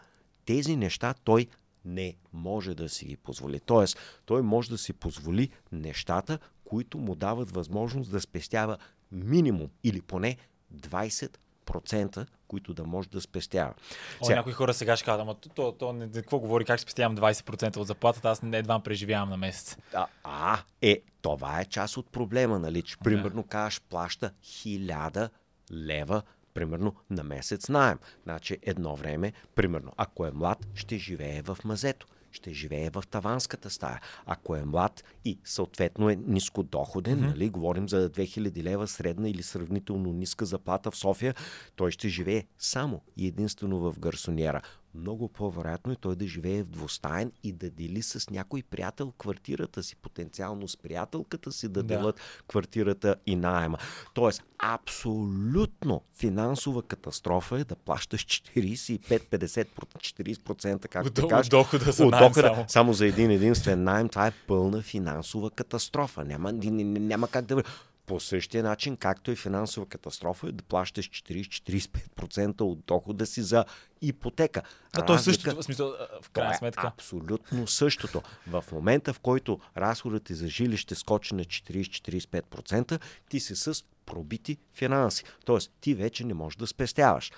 тези 0.46 0.76
неща 0.76 1.14
той 1.24 1.48
не 1.86 2.16
може 2.34 2.76
да 2.76 2.90
си 2.90 3.06
ги 3.06 3.18
позволи. 3.18 3.60
Тоест, 3.60 3.98
той 4.26 4.42
може 4.42 4.70
да 4.70 4.78
си 4.78 4.94
позволи 4.94 5.50
нещата, 5.72 6.40
които 6.66 6.98
му 6.98 7.16
дават 7.16 7.52
възможност 7.52 8.12
да 8.12 8.22
спестява 8.22 8.78
минимум 9.12 9.70
или 9.84 10.02
поне 10.02 10.38
20%, 10.76 12.26
които 12.48 12.74
да 12.74 12.84
може 12.84 13.10
да 13.10 13.22
спестява. 13.22 13.74
О, 14.22 14.26
Сега... 14.26 14.36
някои 14.36 14.54
хора 14.54 14.74
сега 14.74 14.96
ще 14.96 15.06
кажат, 15.06 15.22
ама 15.22 15.36
то, 15.36 15.50
то, 15.50 15.72
то 15.72 15.94
не, 15.94 16.12
какво 16.12 16.40
говори, 16.40 16.66
как 16.66 16.80
спестявам 16.80 17.18
20% 17.18 17.78
от 17.78 17.88
заплатата, 17.88 18.30
аз 18.30 18.42
едва 18.44 18.80
преживявам 18.80 19.30
на 19.30 19.38
месец. 19.38 19.78
А, 19.94 20.08
а, 20.24 20.60
е, 20.82 21.02
това 21.22 21.62
е 21.62 21.66
част 21.66 21.98
от 21.98 22.12
проблема, 22.12 22.60
нали? 22.60 22.82
Че, 22.82 22.98
примерно, 22.98 23.44
кажеш, 23.44 23.82
плаща 23.90 24.32
1000 24.44 25.30
лева 25.72 26.22
примерно 26.54 26.96
на 27.10 27.24
месец 27.24 27.70
найем. 27.70 28.00
Значи 28.24 28.58
едно 28.62 28.96
време, 28.96 29.34
примерно, 29.56 29.92
ако 29.98 30.26
е 30.26 30.32
млад, 30.32 30.68
ще 30.76 30.98
живее 30.98 31.42
в 31.42 31.58
мазето 31.66 32.08
ще 32.34 32.54
живее 32.54 32.90
в 32.90 33.04
таванската 33.12 33.70
стая. 33.70 34.02
Ако 34.26 34.56
е 34.56 34.66
млад 34.66 35.04
и 35.26 35.40
съответно 35.44 36.10
е 36.10 36.16
нискодоходен, 36.16 37.20
mm-hmm. 37.20 37.28
нали, 37.28 37.50
говорим 37.50 37.90
за 37.90 38.10
2000 38.10 38.64
лева 38.64 38.88
средна 38.88 39.30
или 39.30 39.44
сравнително 39.44 40.14
ниска 40.14 40.46
заплата 40.46 40.92
в 40.92 40.96
София, 40.96 41.36
той 41.76 41.92
ще 41.92 42.10
живее 42.10 42.46
само 42.58 43.02
и 43.18 43.28
единствено 43.28 43.80
в 43.80 44.00
гарсониера 44.00 44.62
много 44.96 45.28
по-вероятно 45.28 45.94
е 45.94 45.96
той 45.96 46.16
да 46.16 46.28
живее 46.28 46.64
в 46.64 46.68
двустаен 46.68 47.32
и 47.44 47.52
да 47.52 47.70
дели 47.70 48.02
с 48.02 48.30
някой 48.30 48.64
приятел 48.64 49.12
квартирата 49.12 49.84
си, 49.84 49.96
потенциално 49.96 50.68
с 50.68 50.78
приятелката 50.78 51.52
си 51.52 51.68
да, 51.68 51.84
да. 51.84 51.84
делят 51.84 52.20
квартирата 52.48 53.16
и 53.26 53.36
найема. 53.36 53.78
Тоест, 54.14 54.44
абсолютно 54.60 56.02
финансова 56.18 56.84
катастрофа 56.84 57.60
е 57.60 57.64
да 57.64 57.76
плащаш 57.76 58.26
45-50%, 58.26 59.68
40%, 59.76 60.88
както 60.88 61.22
да 61.22 61.28
кажеш. 61.28 61.50
Дохода 61.50 61.92
за 61.92 62.06
от 62.06 62.12
дохода, 62.12 62.34
само. 62.42 62.66
само 62.68 62.94
за 62.94 63.08
един 63.08 63.32
единствен 63.32 63.84
найем. 63.84 64.10
Това 64.10 64.28
е 64.28 64.32
пълна 64.48 64.82
финансова 64.82 65.52
катастрофа. 65.52 66.26
Няма, 66.26 66.54
няма 66.54 67.28
как 67.28 67.46
да 67.46 67.64
по 68.06 68.20
същия 68.20 68.64
начин, 68.64 68.98
както 68.98 69.32
и 69.32 69.36
финансова 69.36 69.86
катастрофа, 69.86 70.48
е 70.48 70.52
да 70.52 70.64
плащаш 70.64 71.10
40-45% 71.10 72.62
от 72.62 72.86
дохода 72.86 73.26
си 73.26 73.42
за 73.42 73.66
ипотека. 74.02 74.62
А 74.94 75.06
то 75.06 75.16
е 75.16 75.20
същото, 75.20 75.56
в 75.56 75.64
смисъл, 75.64 75.94
в 76.22 76.30
крайна 76.30 76.54
е 76.54 76.58
сметка. 76.58 76.88
Е 76.88 76.88
абсолютно 76.88 77.68
същото. 77.68 78.22
В 78.48 78.64
момента, 78.72 79.14
в 79.14 79.20
който 79.20 79.60
разходът 79.78 80.24
ти 80.24 80.34
за 80.34 80.48
жилище 80.48 80.96
скочи 80.96 81.36
на 81.36 81.44
40-45%, 81.44 83.02
ти 83.30 83.40
си 83.40 83.56
с 83.56 83.84
пробити 84.06 84.58
финанси. 84.74 85.24
Тоест, 85.46 85.72
ти 85.82 85.94
вече 85.94 86.24
не 86.24 86.34
можеш 86.34 86.58
да 86.58 86.68
спестяваш. 86.68 87.32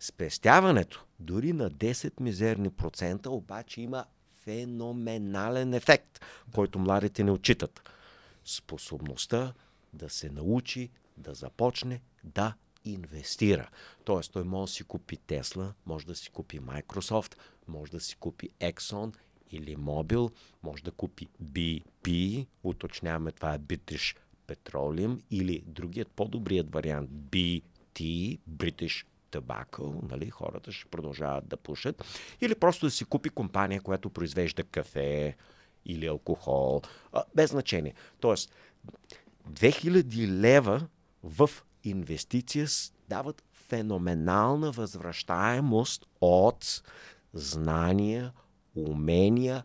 Спестяването, 0.00 1.04
дори 1.20 1.52
на 1.52 1.70
10 1.70 2.20
мизерни 2.20 2.70
процента, 2.70 3.30
обаче 3.30 3.80
има 3.80 4.04
феноменален 4.44 5.74
ефект, 5.74 6.20
който 6.54 6.78
младите 6.78 7.24
не 7.24 7.30
отчитат. 7.30 7.90
Способността 8.44 9.52
да 9.92 10.08
се 10.10 10.30
научи 10.30 10.90
да 11.16 11.34
започне 11.34 12.02
да 12.24 12.54
инвестира. 12.84 13.70
Тоест, 14.04 14.32
той 14.32 14.44
може 14.44 14.70
да 14.70 14.76
си 14.76 14.84
купи 14.84 15.16
Тесла, 15.16 15.74
може 15.86 16.06
да 16.06 16.14
си 16.14 16.30
купи 16.30 16.60
Microsoft, 16.60 17.36
може 17.68 17.92
да 17.92 18.00
си 18.00 18.16
купи 18.16 18.50
Exxon 18.60 19.14
или 19.50 19.76
Mobil, 19.76 20.32
може 20.62 20.82
да 20.82 20.90
купи 20.90 21.28
BP, 21.44 22.46
уточняваме 22.62 23.32
това 23.32 23.54
е 23.54 23.58
British 23.58 24.16
Petroleum, 24.48 25.22
или 25.30 25.62
другият 25.66 26.08
по-добрият 26.08 26.74
вариант 26.74 27.10
BT, 27.10 28.38
British 28.50 29.06
Tobacco, 29.32 30.10
нали, 30.10 30.30
хората 30.30 30.72
ще 30.72 30.88
продължават 30.88 31.48
да 31.48 31.56
пушат, 31.56 32.04
или 32.40 32.54
просто 32.54 32.86
да 32.86 32.90
си 32.90 33.04
купи 33.04 33.28
компания, 33.28 33.80
която 33.80 34.10
произвежда 34.10 34.62
кафе 34.62 35.36
или 35.84 36.06
алкохол, 36.06 36.82
а, 37.12 37.24
без 37.34 37.50
значение. 37.50 37.94
Тоест, 38.20 38.54
2000 39.50 40.26
лева 40.28 40.86
в 41.22 41.50
инвестиция 41.84 42.66
дават 43.08 43.42
феноменална 43.52 44.70
възвръщаемост 44.70 46.06
от 46.20 46.82
знания, 47.34 48.32
умения, 48.74 49.64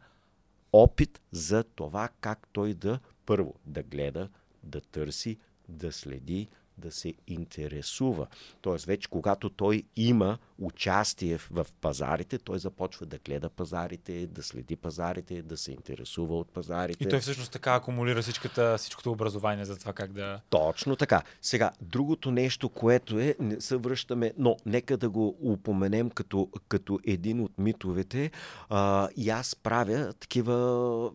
опит 0.73 1.21
за 1.31 1.63
това 1.63 2.09
как 2.21 2.47
той 2.51 2.73
да 2.73 2.99
първо 3.25 3.55
да 3.65 3.83
гледа, 3.83 4.29
да 4.63 4.81
търси, 4.81 5.37
да 5.69 5.91
следи, 5.91 6.47
да 6.77 6.91
се 6.91 7.13
интересува. 7.27 8.27
Тоест, 8.61 8.85
вече 8.85 9.07
когато 9.09 9.49
той 9.49 9.83
има 9.95 10.37
участие 10.59 11.37
в, 11.37 11.67
пазарите, 11.81 12.37
той 12.37 12.59
започва 12.59 13.05
да 13.05 13.17
гледа 13.17 13.49
пазарите, 13.49 14.27
да 14.27 14.43
следи 14.43 14.75
пазарите, 14.75 15.41
да 15.41 15.57
се 15.57 15.71
интересува 15.71 16.37
от 16.37 16.49
пазарите. 16.49 17.03
И 17.03 17.09
той 17.09 17.19
всъщност 17.19 17.51
така 17.51 17.75
акумулира 17.75 18.21
всичката, 18.21 18.77
всичкото 18.77 19.11
образование 19.11 19.65
за 19.65 19.79
това 19.79 19.93
как 19.93 20.13
да. 20.13 20.41
Точно 20.49 20.95
така. 20.95 21.21
Сега, 21.41 21.71
другото 21.81 22.31
нещо, 22.31 22.69
което 22.69 23.19
е, 23.19 23.35
не 23.39 23.61
се 23.61 23.77
връщаме, 23.77 24.33
но 24.37 24.57
нека 24.65 24.97
да 24.97 25.09
го 25.09 25.37
упоменем 25.41 26.09
като, 26.09 26.49
като 26.67 26.99
един 27.05 27.41
от 27.41 27.57
митовете. 27.57 28.31
А, 28.69 29.09
и 29.15 29.29
аз 29.29 29.55
правя 29.55 30.13
такива 30.13 31.11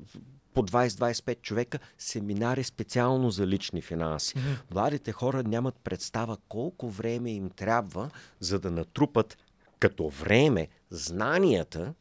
по 0.55 0.63
20-25 0.63 1.43
човека 1.43 1.79
семинари 1.99 2.65
специално 2.65 3.31
за 3.31 3.47
лични 3.47 3.83
финанси. 3.83 4.35
Mm-hmm. 4.35 4.75
Младите 4.75 5.13
хора 5.13 5.43
нямат 5.43 5.75
представа 5.85 6.37
колко 6.49 6.91
време 6.91 7.33
им 7.33 7.51
трябва, 7.51 8.11
за 8.41 8.61
да 8.61 8.71
натрупат 8.71 9.39
като 9.81 10.09
време 10.09 10.69
знанията, 10.91 11.95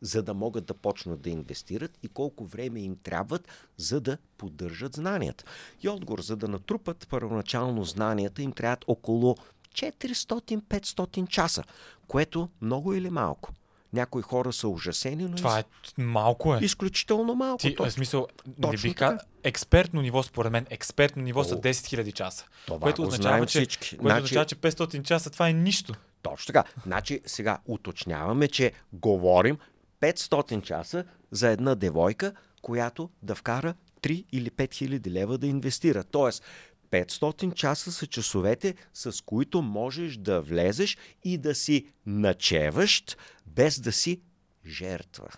за 0.00 0.22
да 0.22 0.34
могат 0.34 0.66
да 0.66 0.74
почнат 0.74 1.20
да 1.20 1.30
инвестират 1.30 1.98
и 2.02 2.08
колко 2.08 2.44
време 2.44 2.80
им 2.80 2.96
трябват, 3.02 3.48
за 3.76 4.00
да 4.00 4.18
поддържат 4.38 4.94
знанията. 4.94 5.44
И 5.82 5.88
отговор, 5.88 6.20
за 6.20 6.36
да 6.36 6.48
натрупат 6.48 7.06
първоначално 7.10 7.84
знанията, 7.84 8.42
им 8.42 8.52
трябват 8.52 8.84
около 8.86 9.36
400-500 9.74 11.28
часа, 11.28 11.64
което 12.08 12.48
много 12.60 12.94
или 12.94 13.10
малко. 13.10 13.52
Някои 13.92 14.22
хора 14.22 14.52
са 14.52 14.68
ужасени, 14.68 15.24
но... 15.24 15.36
Това 15.36 15.58
е 15.58 15.64
малко 15.98 16.54
е. 16.54 16.58
Изключително 16.62 17.34
малко. 17.34 17.58
Ти, 17.58 17.74
точно. 17.74 17.90
смисъл, 17.90 18.26
точно 18.62 18.88
не 18.88 18.94
бих 18.94 19.18
експертно 19.44 20.02
ниво, 20.02 20.22
според 20.22 20.52
мен, 20.52 20.66
експертно 20.70 21.22
ниво 21.22 21.40
О, 21.40 21.44
са 21.44 21.60
10 21.60 21.70
000 21.70 22.12
часа. 22.12 22.44
Това 22.66 22.80
което 22.80 23.02
означава, 23.02 23.46
че, 23.46 23.58
всички. 23.58 23.96
Което 23.96 24.02
значи... 24.02 24.22
означава, 24.22 24.44
че 24.44 24.56
500 24.56 25.02
часа 25.02 25.30
това 25.30 25.48
е 25.48 25.52
нищо. 25.52 25.94
Точно 26.22 26.46
така. 26.46 26.64
Значи 26.82 27.20
сега 27.26 27.58
уточняваме, 27.66 28.48
че 28.48 28.72
говорим 28.92 29.58
500 30.00 30.62
часа 30.62 31.04
за 31.30 31.48
една 31.48 31.74
девойка, 31.74 32.32
която 32.62 33.10
да 33.22 33.34
вкара 33.34 33.74
3 34.02 34.24
или 34.32 34.50
5 34.50 34.74
хиляди 34.74 35.10
лева 35.10 35.38
да 35.38 35.46
инвестира. 35.46 36.04
Тоест, 36.04 36.44
500 36.90 37.54
часа 37.54 37.92
са 37.92 38.06
часовете, 38.06 38.74
с 38.94 39.24
които 39.24 39.62
можеш 39.62 40.16
да 40.16 40.40
влезеш 40.40 40.96
и 41.24 41.38
да 41.38 41.54
си 41.54 41.86
начеващ, 42.06 43.16
без 43.46 43.80
да 43.80 43.92
си 43.92 44.20
жертва. 44.66 45.28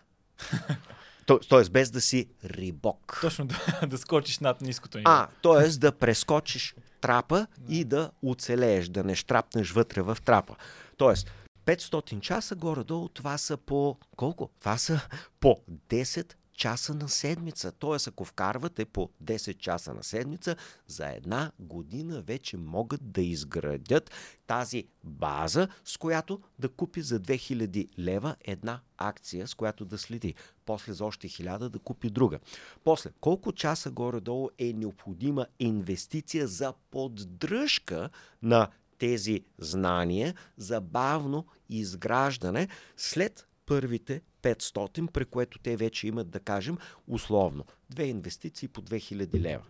Тоест, 1.48 1.72
без 1.72 1.90
да 1.90 2.01
си 2.01 2.28
рибок. 2.44 3.18
Точно, 3.20 3.46
да, 3.46 3.86
да 3.86 3.98
скочиш 3.98 4.38
над 4.38 4.61
ниското 4.61 4.98
ниво. 4.98 5.11
А, 5.11 5.28
т.е. 5.42 5.68
да 5.68 5.92
прескочиш 5.92 6.74
трапа 7.01 7.46
и 7.68 7.84
да 7.84 8.11
оцелееш, 8.22 8.88
да 8.88 9.05
не 9.05 9.14
штрапнеш 9.14 9.70
вътре 9.70 10.03
в 10.03 10.18
трапа. 10.24 10.57
Тоест, 10.96 11.30
500 11.66 12.20
часа 12.20 12.55
горе-долу, 12.55 13.09
това 13.09 13.38
са 13.38 13.57
по 13.57 13.96
колко? 14.16 14.51
Това 14.61 14.78
са 14.78 15.01
по 15.40 15.61
10 15.88 16.34
часа 16.61 16.95
на 16.95 17.09
седмица. 17.09 17.73
Тоест, 17.73 18.09
ако 18.09 18.25
вкарвате 18.25 18.85
по 18.85 19.11
10 19.25 19.59
часа 19.59 19.95
на 19.95 20.05
седмица, 20.05 20.57
за 20.87 21.09
една 21.09 21.53
година 21.59 22.23
вече 22.23 22.57
могат 22.57 23.13
да 23.13 23.23
изградят 23.23 24.11
тази 24.47 24.85
база, 25.05 25.69
с 25.85 25.97
която 25.97 26.41
да 26.59 26.69
купи 26.69 27.03
за 27.03 27.21
2000 27.21 27.89
лева 27.99 28.37
една 28.41 28.81
акция, 28.99 29.49
с 29.49 29.55
която 29.55 29.85
да 29.85 29.99
следи. 29.99 30.35
После 30.65 30.93
за 30.93 31.05
още 31.05 31.29
1000 31.29 31.69
да 31.69 31.79
купи 31.79 32.11
друга. 32.11 32.39
После, 32.85 33.11
колко 33.21 33.53
часа 33.53 33.91
горе-долу 33.91 34.49
е 34.59 34.73
необходима 34.73 35.47
инвестиция 35.59 36.49
за 36.49 36.73
поддръжка 36.91 38.11
на 38.43 38.69
тези 38.99 39.45
знания 39.59 40.35
за 40.57 40.81
бавно 40.81 41.47
изграждане 41.69 42.69
след 42.97 43.47
първите 43.67 44.23
500, 44.43 45.11
при 45.11 45.24
което 45.24 45.59
те 45.59 45.76
вече 45.76 46.07
имат, 46.09 46.30
да 46.30 46.41
кажем, 46.41 46.78
условно, 47.09 47.64
две 47.91 48.05
инвестиции 48.05 48.68
по 48.68 48.82
2000 48.82 49.41
лева. 49.41 49.62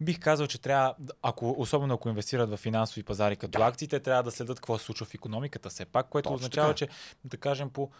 Бих 0.00 0.20
казал, 0.20 0.46
че 0.46 0.60
трябва, 0.60 0.94
ако, 1.22 1.54
особено 1.58 1.94
ако 1.94 2.08
инвестират 2.08 2.50
в 2.50 2.56
финансови 2.56 3.02
пазари 3.02 3.36
като 3.36 3.58
да. 3.58 3.64
акциите, 3.64 4.00
трябва 4.00 4.22
да 4.22 4.30
следят 4.30 4.60
какво 4.60 4.78
се 4.78 4.84
случва 4.84 5.06
в 5.06 5.14
економиката 5.14 5.70
все 5.70 5.84
пак, 5.84 6.08
което 6.08 6.28
Точно 6.28 6.34
означава, 6.34 6.68
така. 6.68 6.76
че 6.76 6.88
да 7.24 7.36
кажем 7.36 7.70
по 7.70 7.90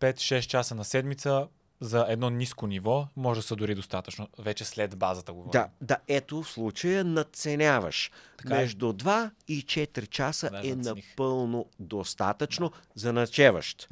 5-6 0.00 0.40
часа 0.40 0.74
на 0.74 0.84
седмица 0.84 1.48
за 1.80 2.06
едно 2.08 2.30
ниско 2.30 2.66
ниво 2.66 3.08
може 3.16 3.40
да 3.40 3.46
са 3.46 3.56
дори 3.56 3.74
достатъчно. 3.74 4.28
Вече 4.38 4.64
след 4.64 4.96
базата 4.96 5.32
говорим. 5.32 5.50
Да, 5.50 5.68
да, 5.80 5.96
ето 6.08 6.42
в 6.42 6.50
случая 6.50 7.04
надценяваш. 7.04 8.10
Така 8.38 8.54
е. 8.54 8.58
Между 8.58 8.92
2 8.92 9.30
и 9.48 9.62
4 9.62 10.08
часа 10.08 10.50
Да, 10.50 10.58
е 10.68 10.74
надцених. 10.74 11.04
напълно 11.10 11.66
достатъчно 11.78 12.72
за 12.94 13.12
начеващ. 13.12 13.88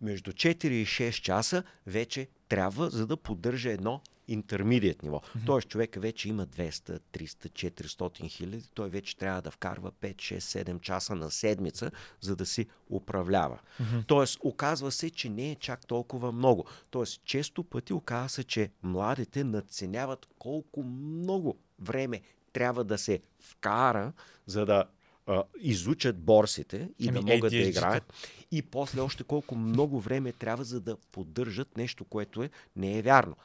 Между 0.00 0.32
4 0.32 0.64
и 0.66 0.86
6 0.86 1.10
часа 1.22 1.62
вече 1.86 2.28
трябва, 2.48 2.90
за 2.90 3.06
да 3.06 3.16
поддържа 3.16 3.70
едно 3.70 4.00
интермедиат 4.32 5.02
ниво. 5.02 5.20
Тоест 5.46 5.68
човека 5.68 6.00
вече 6.00 6.28
има 6.28 6.46
200, 6.46 7.00
300, 7.12 7.72
400 7.72 8.28
хиляди, 8.28 8.68
той 8.74 8.88
вече 8.90 9.16
трябва 9.16 9.42
да 9.42 9.50
вкарва 9.50 9.92
5, 9.92 10.14
6, 10.14 10.38
7 10.38 10.80
часа 10.80 11.14
на 11.14 11.30
седмица, 11.30 11.90
за 12.20 12.36
да 12.36 12.46
си 12.46 12.66
управлява. 12.90 13.58
Тоест, 14.06 14.38
оказва 14.42 14.90
се, 14.92 15.10
че 15.10 15.28
не 15.28 15.50
е 15.50 15.54
чак 15.54 15.86
толкова 15.86 16.32
много. 16.32 16.64
Тоест, 16.90 17.24
често 17.24 17.64
пъти 17.64 17.92
оказва 17.92 18.28
се, 18.28 18.44
че 18.44 18.70
младите 18.82 19.44
надценяват 19.44 20.26
колко 20.38 20.82
много 20.82 21.58
време 21.78 22.20
трябва 22.52 22.84
да 22.84 22.98
се 22.98 23.20
вкара, 23.40 24.12
за 24.46 24.66
да 24.66 24.84
а, 25.26 25.42
изучат 25.60 26.18
борсите 26.18 26.88
и 26.98 27.08
Ами, 27.08 27.12
да 27.12 27.22
могат 27.22 27.40
да 27.40 27.56
ADHD-то. 27.56 27.68
играят. 27.68 28.12
И 28.50 28.62
после 28.62 29.00
още 29.00 29.24
колко 29.24 29.56
много 29.56 30.00
време 30.00 30.32
трябва 30.32 30.64
за 30.64 30.80
да 30.80 30.96
поддържат 31.12 31.76
нещо, 31.76 32.04
което 32.04 32.42
е, 32.42 32.50
не 32.76 32.98
е 32.98 33.02
вярно. 33.02 33.36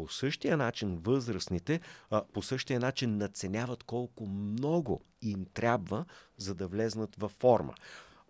По 0.00 0.08
същия 0.08 0.56
начин 0.56 0.98
възрастните, 0.98 1.80
а, 2.10 2.22
по 2.32 2.42
същия 2.42 2.80
начин 2.80 3.16
наценяват 3.16 3.82
колко 3.84 4.26
много 4.26 5.00
им 5.22 5.46
трябва, 5.54 6.04
за 6.36 6.54
да 6.54 6.66
влезнат 6.66 7.16
във 7.16 7.30
форма. 7.30 7.74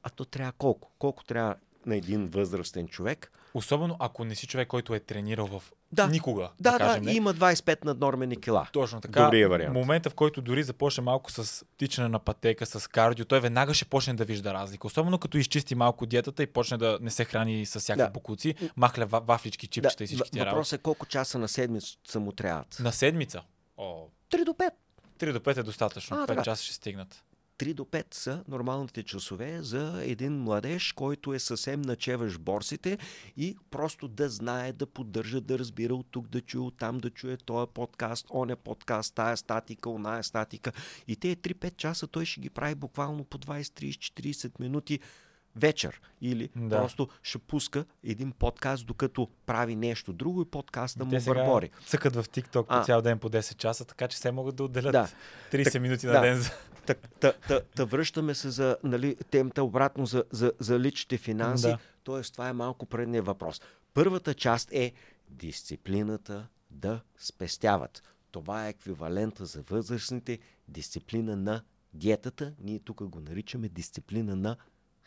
А 0.03 0.11
то 0.11 0.25
трябва 0.25 0.53
колко? 0.53 0.93
Колко 0.99 1.25
трябва 1.25 1.57
на 1.87 1.97
един 1.97 2.27
възрастен 2.27 2.89
човек? 2.89 3.33
Особено 3.55 3.97
ако 3.99 4.25
не 4.25 4.35
си 4.35 4.47
човек, 4.47 4.69
който 4.69 4.95
е 4.95 5.01
тренирал 5.01 5.47
в 5.49 5.63
Да. 5.93 6.07
никога. 6.07 6.49
Да, 6.61 6.73
да, 6.73 6.79
кажем, 6.79 7.03
не. 7.03 7.13
и 7.13 7.17
има 7.17 7.35
25 7.35 7.85
наднормени 7.85 8.37
кила. 8.37 8.67
Точно 8.73 9.01
така. 9.01 9.25
Добрия 9.25 9.49
вариант. 9.49 9.75
Момента, 9.75 10.11
в 10.11 10.15
който 10.15 10.43
дори 10.43 10.63
започне 10.63 11.03
малко 11.03 11.31
с 11.33 11.65
тичане 11.77 12.09
на 12.09 12.19
пътека, 12.19 12.67
с 12.67 12.89
кардио, 12.89 13.25
той 13.25 13.41
веднага 13.41 13.75
ще 13.75 13.85
почне 13.85 14.15
да 14.15 14.25
вижда 14.25 14.55
разлика. 14.55 14.87
Особено 14.87 15.19
като 15.19 15.39
изчисти 15.39 15.75
малко 15.75 16.07
диетата 16.07 16.43
и 16.43 16.47
почне 16.47 16.77
да 16.77 16.99
не 17.01 17.11
се 17.11 17.25
храни 17.25 17.67
с 17.67 17.81
всякакви 17.81 18.05
Да. 18.05 18.11
букуци, 18.11 18.55
махля 18.77 19.07
ва- 19.07 19.21
вафлички, 19.21 19.67
чипчета 19.67 20.05
и 20.05 20.07
всички 20.07 20.31
тия 20.31 20.45
въпросът 20.45 20.81
е 20.81 20.83
колко 20.83 21.07
часа 21.07 21.39
на 21.39 21.49
седмица 21.49 21.97
му 22.17 22.33
трябват. 22.33 22.77
На 22.81 22.93
седмица. 22.93 23.43
О, 23.77 24.07
3 24.31 24.45
до 24.45 24.53
5. 24.53 24.71
3 25.19 25.33
до 25.33 25.41
5 25.41 25.57
е 25.57 25.63
достатъчно. 25.63 26.17
А, 26.17 26.21
5 26.21 26.27
така. 26.27 26.43
часа 26.43 26.65
ще 26.65 26.75
стигнат. 26.75 27.25
3 27.61 27.75
до 27.75 27.85
5 27.85 28.15
са 28.15 28.45
нормалните 28.49 29.03
часове 29.03 29.63
за 29.63 30.03
един 30.05 30.43
младеж, 30.43 30.93
който 30.93 31.35
е 31.35 31.39
съвсем 31.39 31.83
начеваш 31.83 32.39
борсите 32.39 32.99
и 33.37 33.57
просто 33.71 34.09
да 34.09 34.29
знае, 34.29 34.73
да 34.73 34.87
поддържа, 34.87 35.41
да 35.41 35.59
разбира 35.59 35.95
от 35.95 36.07
тук, 36.11 36.29
да 36.29 36.41
чуе 36.41 36.61
от 36.61 36.79
там, 36.79 36.99
да 36.99 37.11
чуе 37.11 37.37
този 37.37 37.71
подкаст, 37.75 38.27
оня 38.31 38.57
подкаст, 38.57 39.15
тая 39.15 39.37
статика, 39.37 39.91
оная 39.91 40.25
статика. 40.25 40.73
И 41.09 41.17
те 41.17 41.37
3-5 41.37 41.77
часа 41.77 42.07
той 42.07 42.25
ще 42.25 42.41
ги 42.41 42.51
прави 42.51 42.75
буквално 42.75 43.25
по 43.25 43.39
20, 43.39 43.63
30, 43.63 44.33
40 44.33 44.61
минути 44.61 45.01
вечер. 45.57 46.01
Или 46.21 46.51
Да. 46.57 46.77
просто 46.77 47.09
ще 47.23 47.39
пуска 47.39 47.85
един 48.05 48.33
подкаст, 48.33 48.87
докато 48.87 49.29
прави 49.47 49.77
нещо 49.77 50.13
друго 50.13 50.43
и 50.43 50.45
подкаста 50.45 51.05
му 51.05 51.21
върбори. 51.21 51.71
цъкат 51.87 52.17
в 52.17 52.25
TikTok 52.25 52.81
по 52.81 52.85
цял 52.85 53.03
ден 53.03 53.19
по 53.19 53.31
10 53.31 53.57
часа, 53.57 53.85
така 53.85 54.09
че 54.09 54.19
се 54.19 54.31
могат 54.31 54.57
да 54.57 54.65
отделят 54.65 54.93
Да. 54.93 55.09
30 55.53 55.65
Так- 55.73 55.83
минути 55.83 56.07
на 56.07 56.13
да. 56.13 56.21
ден 56.21 56.37
за... 56.37 56.51
Та, 56.87 56.95
та, 56.95 57.33
та, 57.33 57.61
та 57.61 57.85
връщаме 57.85 58.35
се 58.35 58.51
за 58.51 58.77
нали, 58.85 59.17
темата 59.31 59.63
обратно 59.63 60.07
за, 60.07 60.25
за, 60.31 60.53
за 60.59 60.81
личните 60.81 61.19
финанси. 61.19 61.67
Да. 61.67 61.79
Тоест, 62.05 62.33
това 62.33 62.49
е 62.49 62.53
малко 62.53 62.87
предния 62.87 63.23
въпрос. 63.23 63.61
Първата 63.95 64.35
част 64.35 64.73
е 64.73 64.93
дисциплината 65.29 66.47
да 66.71 67.01
спестяват. 67.19 68.03
Това 68.31 68.67
е 68.67 68.71
еквивалента 68.71 69.47
за 69.47 69.63
възрастните 69.63 70.39
дисциплина 70.69 71.37
на 71.37 71.63
диетата. 71.95 72.53
Ние 72.61 72.79
тук 72.79 73.03
го 73.03 73.21
наричаме 73.21 73.69
дисциплина 73.69 74.37
на 74.37 74.57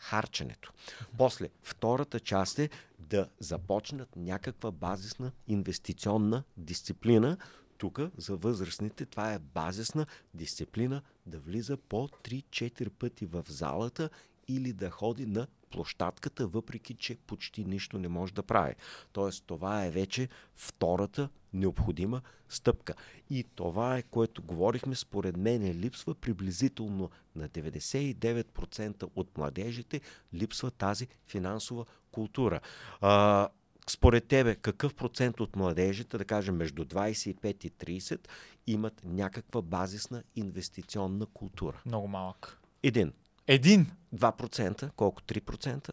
харченето. 0.04 0.72
После, 1.18 1.48
втората 1.62 2.20
част 2.20 2.58
е 2.58 2.70
да 2.98 3.28
започнат 3.40 4.16
някаква 4.16 4.70
базисна 4.70 5.32
инвестиционна 5.46 6.42
дисциплина. 6.56 7.36
Тук 7.78 8.00
за 8.16 8.36
възрастните 8.36 9.06
това 9.06 9.32
е 9.32 9.38
базисна 9.38 10.06
дисциплина 10.34 11.02
да 11.26 11.38
влиза 11.38 11.76
по 11.76 12.08
3-4 12.08 12.88
пъти 12.90 13.26
в 13.26 13.44
залата 13.48 14.10
или 14.48 14.72
да 14.72 14.90
ходи 14.90 15.26
на 15.26 15.46
площадката, 15.70 16.46
въпреки 16.46 16.94
че 16.94 17.16
почти 17.16 17.64
нищо 17.64 17.98
не 17.98 18.08
може 18.08 18.34
да 18.34 18.42
прави. 18.42 18.74
Тоест, 19.12 19.44
това 19.46 19.84
е 19.84 19.90
вече 19.90 20.28
втората 20.54 21.28
необходима 21.54 22.22
стъпка. 22.48 22.94
И 23.30 23.44
това 23.54 23.96
е, 23.98 24.02
което 24.02 24.42
говорихме, 24.42 24.94
според 24.94 25.36
мен 25.36 25.80
липсва 25.80 26.14
приблизително 26.14 27.10
на 27.36 27.48
99% 27.48 29.08
от 29.14 29.38
младежите 29.38 30.00
липсва 30.34 30.70
тази 30.70 31.08
финансова 31.26 31.84
култура. 32.12 32.60
А, 33.00 33.48
според 33.90 34.26
тебе, 34.26 34.54
какъв 34.54 34.94
процент 34.94 35.40
от 35.40 35.56
младежите, 35.56 36.18
да 36.18 36.24
кажем 36.24 36.56
между 36.56 36.84
25 36.84 37.64
и 37.64 37.70
30, 37.70 38.28
имат 38.66 39.00
някаква 39.04 39.62
базисна 39.62 40.22
инвестиционна 40.36 41.26
култура? 41.26 41.82
Много 41.86 42.08
малък. 42.08 42.60
Един. 42.82 43.12
Един! 43.46 43.86
2%, 44.14 44.90
колко? 44.90 45.22
3%? 45.22 45.90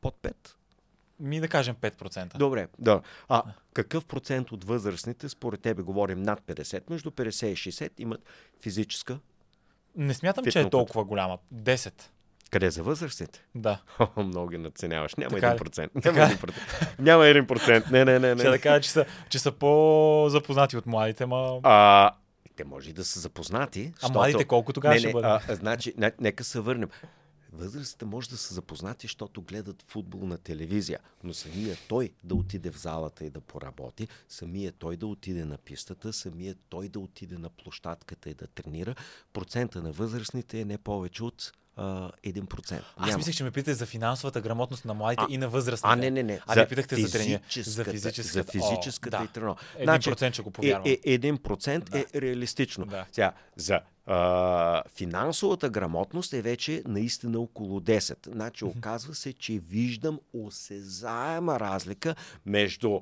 Под 0.00 0.14
5%? 0.22 0.56
Ми 1.20 1.40
да 1.40 1.48
кажем 1.48 1.76
5%. 1.80 2.36
Добре, 2.38 2.68
да. 2.78 3.00
А 3.28 3.42
какъв 3.74 4.06
процент 4.06 4.52
от 4.52 4.64
възрастните, 4.64 5.28
според 5.28 5.60
тебе 5.60 5.82
говорим 5.82 6.22
над 6.22 6.40
50, 6.40 6.90
между 6.90 7.10
50 7.10 7.46
и 7.46 7.56
60, 7.56 7.90
имат 7.98 8.20
физическа? 8.62 9.18
Не 9.96 10.14
смятам, 10.14 10.44
че 10.44 10.60
е 10.60 10.70
толкова 10.70 11.04
голяма. 11.04 11.38
10. 11.54 12.02
Къде 12.50 12.70
за 12.70 12.82
възрастните? 12.82 13.44
Да. 13.54 13.80
Много 14.16 14.48
ги 14.48 14.58
надценяваш. 14.58 15.14
Няма 15.14 15.30
Така 15.30 15.54
ли? 15.54 15.58
1%. 15.58 16.02
Така 16.02 16.12
Няма 16.12 16.32
ли? 16.32 16.36
1%. 16.36 16.52
Няма 16.98 17.24
1%. 17.24 17.90
Не, 17.90 18.04
не, 18.04 18.18
не. 18.18 18.34
Ще 18.36 18.44
да 18.44 18.50
не. 18.50 18.58
кажа, 18.58 18.80
че 18.80 18.90
са, 18.90 19.04
че 19.28 19.38
са 19.38 19.52
по-запознати 19.52 20.76
от 20.76 20.86
младите, 20.86 21.26
ма... 21.26 21.60
А, 21.62 22.10
те 22.56 22.64
може 22.64 22.90
и 22.90 22.92
да 22.92 23.04
са 23.04 23.20
запознати. 23.20 23.92
А 24.02 24.08
младите 24.12 24.44
колко 24.44 24.72
тогава 24.72 24.94
не, 24.94 24.98
ще 24.98 25.06
не, 25.06 25.12
бъдат? 25.12 25.42
а, 25.48 25.54
значи, 25.54 25.94
не, 25.96 26.12
нека 26.20 26.44
се 26.44 26.60
върнем. 26.60 26.88
Възрастите 27.56 28.04
може 28.04 28.28
да 28.28 28.36
са 28.36 28.54
запознати, 28.54 29.04
защото 29.06 29.42
гледат 29.42 29.82
футбол 29.82 30.26
на 30.26 30.38
телевизия, 30.38 31.00
но 31.24 31.34
самия 31.34 31.76
той 31.88 32.12
да 32.24 32.34
отиде 32.34 32.70
в 32.70 32.78
залата 32.78 33.24
и 33.24 33.30
да 33.30 33.40
поработи, 33.40 34.08
самия 34.28 34.72
той 34.72 34.96
да 34.96 35.06
отиде 35.06 35.44
на 35.44 35.58
пистата, 35.58 36.12
самия 36.12 36.54
той 36.68 36.88
да 36.88 37.00
отиде 37.00 37.38
на 37.38 37.50
площадката 37.50 38.30
и 38.30 38.34
да 38.34 38.46
тренира, 38.46 38.94
процента 39.32 39.82
на 39.82 39.92
възрастните 39.92 40.60
е 40.60 40.64
не 40.64 40.78
повече 40.78 41.24
от 41.24 41.52
а, 41.76 42.10
1%. 42.26 42.82
Аз 42.96 43.06
Няма. 43.06 43.16
мислех, 43.16 43.34
че 43.34 43.44
ме 43.44 43.50
питате 43.50 43.74
за 43.74 43.86
финансовата 43.86 44.40
грамотност 44.40 44.84
на 44.84 44.94
младите 44.94 45.22
А, 45.30 45.32
и 45.34 45.38
на 45.38 45.48
възрастните. 45.48 45.92
А, 45.92 45.96
не, 45.96 46.10
не, 46.10 46.22
не. 46.22 46.40
А 46.46 46.56
не 46.56 46.68
питахте 46.68 46.96
за 46.96 47.12
тренировка. 47.12 47.62
За 47.62 47.84
физическата-. 47.84 48.32
За 48.32 48.44
физическата 48.44 49.16
О, 49.16 49.22
и 49.22 49.26
да. 49.26 49.32
тренировка. 49.32 49.64
Един 49.78 50.00
процент 50.04 50.34
ще 50.34 50.42
го 50.42 50.50
повярвам. 50.50 50.82
Е, 50.86 50.90
е, 50.90 50.98
един 51.04 51.38
процент 51.38 51.90
Да. 51.90 51.98
е 51.98 52.04
реалистично. 52.14 52.86
Да. 52.86 53.04
Сега, 53.12 53.32
за 53.56 53.80
а, 54.06 54.82
финансовата 54.94 55.70
грамотност 55.70 56.32
е 56.32 56.42
вече 56.42 56.82
наистина 56.86 57.38
около 57.38 57.80
10. 57.80 58.28
Значи 58.32 58.64
оказва 58.64 59.14
се, 59.14 59.32
че 59.32 59.52
виждам 59.58 60.20
осезаема 60.32 61.60
разлика 61.60 62.14
между 62.46 63.00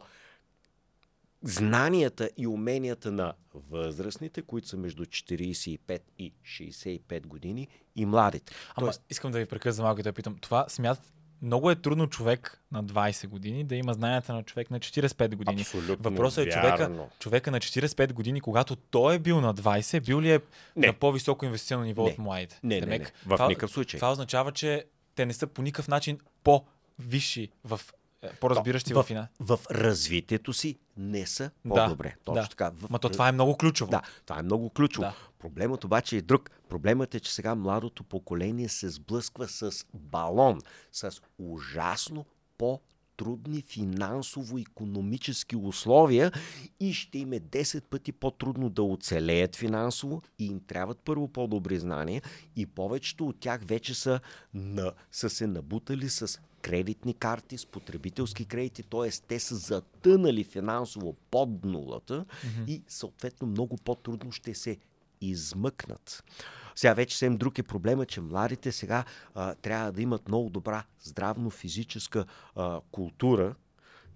знанията 1.45 2.31
и 2.37 2.47
уменията 2.47 3.13
на 3.13 3.33
възрастните, 3.71 4.43
които 4.43 4.69
са 4.69 4.77
между 4.77 5.05
45 5.05 5.79
и 6.19 6.33
65 6.45 7.27
години 7.27 7.69
и 7.97 8.07
младите. 8.07 8.53
Ама 8.75 8.87
Тоест, 8.87 9.03
искам 9.11 9.33
да 9.33 9.39
ви 9.39 9.47
прекъсна 9.47 9.85
малко 9.85 10.01
и 10.01 10.03
да 10.03 10.13
питам. 10.13 10.37
Това 10.41 10.65
смятат, 10.69 11.13
много 11.43 11.71
е 11.71 11.75
трудно 11.75 12.07
човек 12.07 12.63
на 12.73 12.85
20 12.85 13.27
години 13.27 13.65
да 13.65 13.77
има 13.77 13.95
знанията 13.95 14.35
на 14.35 14.43
човек 14.43 14.71
на 14.71 14.81
45 14.81 15.35
години. 15.35 15.61
Абсолютно 15.61 16.11
Въпросът 16.11 16.47
е 16.47 16.51
човека, 16.51 16.77
вярно. 16.79 17.09
човека 17.19 17.51
на 17.51 17.61
45 17.61 18.13
години, 18.13 18.41
когато 18.41 18.77
той 18.77 19.15
е 19.15 19.19
бил 19.19 19.41
на 19.41 19.55
20, 19.55 20.07
бил 20.07 20.21
ли 20.21 20.33
е 20.33 20.41
Не. 20.77 20.87
на 20.87 20.93
по-високо 20.93 21.45
инвестиционно 21.45 21.85
ниво 21.85 22.05
Не. 22.05 22.11
от 22.11 22.19
младите? 22.19 22.61
Не, 22.63 22.81
не, 22.81 22.87
не. 22.87 22.99
В 22.99 23.11
това, 23.23 23.49
никакъв 23.49 23.71
случай. 23.71 23.99
Това 23.99 24.13
означава, 24.13 24.53
че 24.53 24.85
те 25.15 25.27
не 25.27 25.33
са 25.33 25.47
по 25.47 25.63
никакъв 25.63 25.89
начин 25.89 26.19
по-висши 26.45 27.49
в 27.65 27.81
по-разбиращи 28.41 28.95
в, 28.95 29.03
в, 29.03 29.07
фина. 29.07 29.29
в 29.41 29.61
развитието 29.71 30.53
си 30.53 30.79
не 30.97 31.27
са 31.27 31.51
Да, 31.65 31.85
по-добре. 31.85 32.15
Точно 32.25 32.43
да. 32.43 32.49
така. 32.49 32.71
В, 32.71 32.91
Ма 32.91 32.99
то 32.99 33.09
това 33.09 33.29
е 33.29 33.33
много 33.33 33.57
ключово. 33.57 33.91
Да, 33.91 34.03
това 34.27 34.39
е 34.39 34.43
много 34.43 34.71
ключово. 34.71 35.03
Да. 35.03 35.11
Да. 35.11 35.17
Проблемът 35.39 35.85
обаче 35.85 36.17
е 36.17 36.23
друг. 36.23 36.51
Проблемът 36.69 37.15
е, 37.15 37.21
че 37.21 37.35
сега 37.35 37.55
младото 37.55 38.05
поколение 38.05 38.69
се 38.69 38.89
сблъсква 38.89 39.49
с 39.49 39.87
балон, 39.95 40.61
с 40.93 41.21
ужасно 41.39 42.25
по 42.59 42.81
трудни 43.17 43.63
финансово-економически 43.63 45.57
условия 45.57 46.33
и 46.81 46.93
ще 46.93 47.19
им 47.19 47.33
е 47.33 47.41
10 47.41 47.83
пъти 47.83 48.13
по-трудно 48.13 48.71
да 48.71 48.83
оцелеят 48.83 49.57
финансово 49.57 50.23
и 50.39 50.47
им 50.47 50.61
трябват 50.61 50.99
първо 51.05 51.29
по-добри 51.29 51.79
знания 51.79 52.23
и 52.57 52.67
повечето 52.67 53.29
от 53.29 53.41
тях 53.41 53.61
вече 53.65 53.95
са, 53.95 54.21
на, 54.55 54.93
са 55.13 55.31
се 55.31 55.47
набутали 55.47 56.09
с 56.09 56.41
кредитни 56.65 57.15
карти, 57.15 57.59
с 57.59 57.67
потребителски 57.67 58.45
кредити, 58.45 58.83
т.е. 58.83 59.11
те 59.29 59.41
са 59.41 59.55
затънали 59.57 60.45
финансово 60.45 61.17
под 61.31 61.65
нулата 61.65 62.25
mm-hmm. 62.25 62.67
и 62.67 62.83
съответно 62.89 63.49
много 63.49 63.77
по-трудно 63.77 64.33
ще 64.33 64.55
се 64.55 64.77
измъкнат. 65.21 66.25
Сега 66.75 66.95
вече 66.95 67.15
съвсем 67.15 67.37
друг 67.37 67.59
е 67.59 67.63
проблема, 67.63 68.07
че 68.07 68.21
младите 68.21 68.73
сега 68.73 69.05
а, 69.35 69.55
трябва 69.55 69.93
да 69.93 70.03
имат 70.03 70.29
много 70.29 70.51
добра 70.51 70.85
здравно-физическа 71.03 72.25
а, 72.57 72.81
култура, 72.93 73.55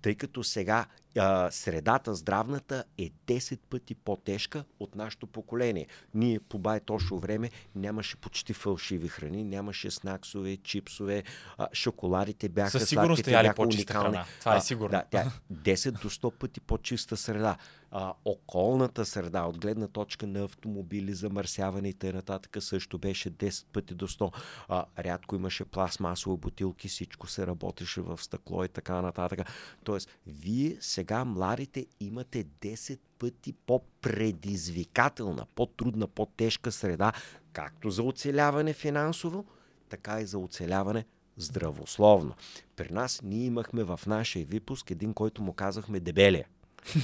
тъй 0.03 0.15
като 0.15 0.45
сега 0.45 0.87
а, 1.19 1.51
средата 1.51 2.15
здравната 2.15 2.85
е 2.99 3.11
10 3.27 3.59
пъти 3.71 3.95
по-тежка 3.95 4.65
от 4.81 4.95
нашето 4.95 5.27
поколение. 5.27 5.87
Ние 6.15 6.41
по 6.41 6.59
бай 6.59 6.81
точно 6.81 7.19
време 7.19 7.51
нямаше 7.75 8.17
почти 8.17 8.53
фалшиви 8.53 9.09
храни, 9.09 9.45
нямаше 9.45 9.91
снаксове, 9.91 10.57
чипсове, 10.57 11.23
а, 11.59 11.69
шоколадите 11.73 12.49
бяха 12.49 12.71
Със 12.71 12.89
сигурност 12.89 13.25
сладките 13.25 13.43
бяха 13.43 13.55
по-чиста 13.55 13.93
уникални. 13.93 14.15
храна. 14.17 14.27
Това 14.41 14.55
е 14.55 14.59
А, 14.59 14.61
сигурно. 14.61 14.91
Да, 14.91 15.05
тя 15.11 15.21
е 15.21 15.27
10 15.53 15.91
до 16.03 16.11
100 16.11 16.31
пъти 16.33 16.61
по-чиста 16.61 17.17
среда. 17.17 17.57
А, 17.91 18.15
околната 18.25 19.05
среда, 19.05 19.43
от 19.43 19.59
гледна 19.59 19.89
точка 19.89 20.27
на 20.27 20.45
автомобили, 20.45 21.15
замърсяване 21.15 21.89
и 21.89 21.95
т.н. 21.95 22.41
също 22.61 22.99
беше 22.99 23.31
10 23.31 23.67
пъти 23.73 23.95
до 23.95 24.09
100. 24.09 24.33
А, 24.69 24.85
рядко 24.99 25.37
имаше 25.37 25.65
пластмасови 25.65 26.37
бутилки, 26.37 26.89
всичко 26.89 27.27
се 27.27 27.47
работеше 27.47 28.01
в 28.01 28.19
стъкло 28.23 28.65
и 28.65 28.69
така 28.69 29.03
нататък. 29.03 29.41
Тоест, 29.85 30.09
вие 30.27 30.77
сега, 30.81 31.25
младите, 31.25 31.87
имате 32.01 32.45
10 32.45 32.99
пъти 33.19 33.53
по-предизвикателна, 33.53 35.47
по-трудна, 35.55 36.07
по-тежка 36.07 36.73
среда, 36.73 37.13
както 37.53 37.91
за 37.91 38.03
оцеляване 38.03 38.73
финансово, 38.73 39.45
така 39.89 40.21
и 40.21 40.27
за 40.27 40.39
оцеляване 40.39 41.05
здравословно. 41.37 42.35
При 42.77 42.93
нас 42.93 43.21
ние 43.23 43.45
имахме 43.45 43.85
в 43.85 44.01
нашия 44.07 44.47
випуск 44.47 44.91
един, 44.91 45.15
който 45.15 45.43
му 45.43 45.53
казахме 45.53 46.01
дебелия. 46.01 46.47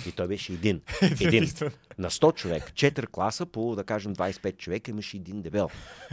И 0.07 0.13
той 0.13 0.29
беше 0.29 0.53
един. 0.53 0.81
Един. 1.21 1.45
На 1.99 2.11
100 2.11 2.35
човек. 2.35 2.73
4 2.73 3.07
класа 3.07 3.47
по, 3.47 3.75
да 3.77 3.85
кажем, 3.85 4.15
25 4.15 4.57
човека 4.57 4.91
имаше 4.91 5.17
един 5.17 5.43
дебел. 5.43 5.69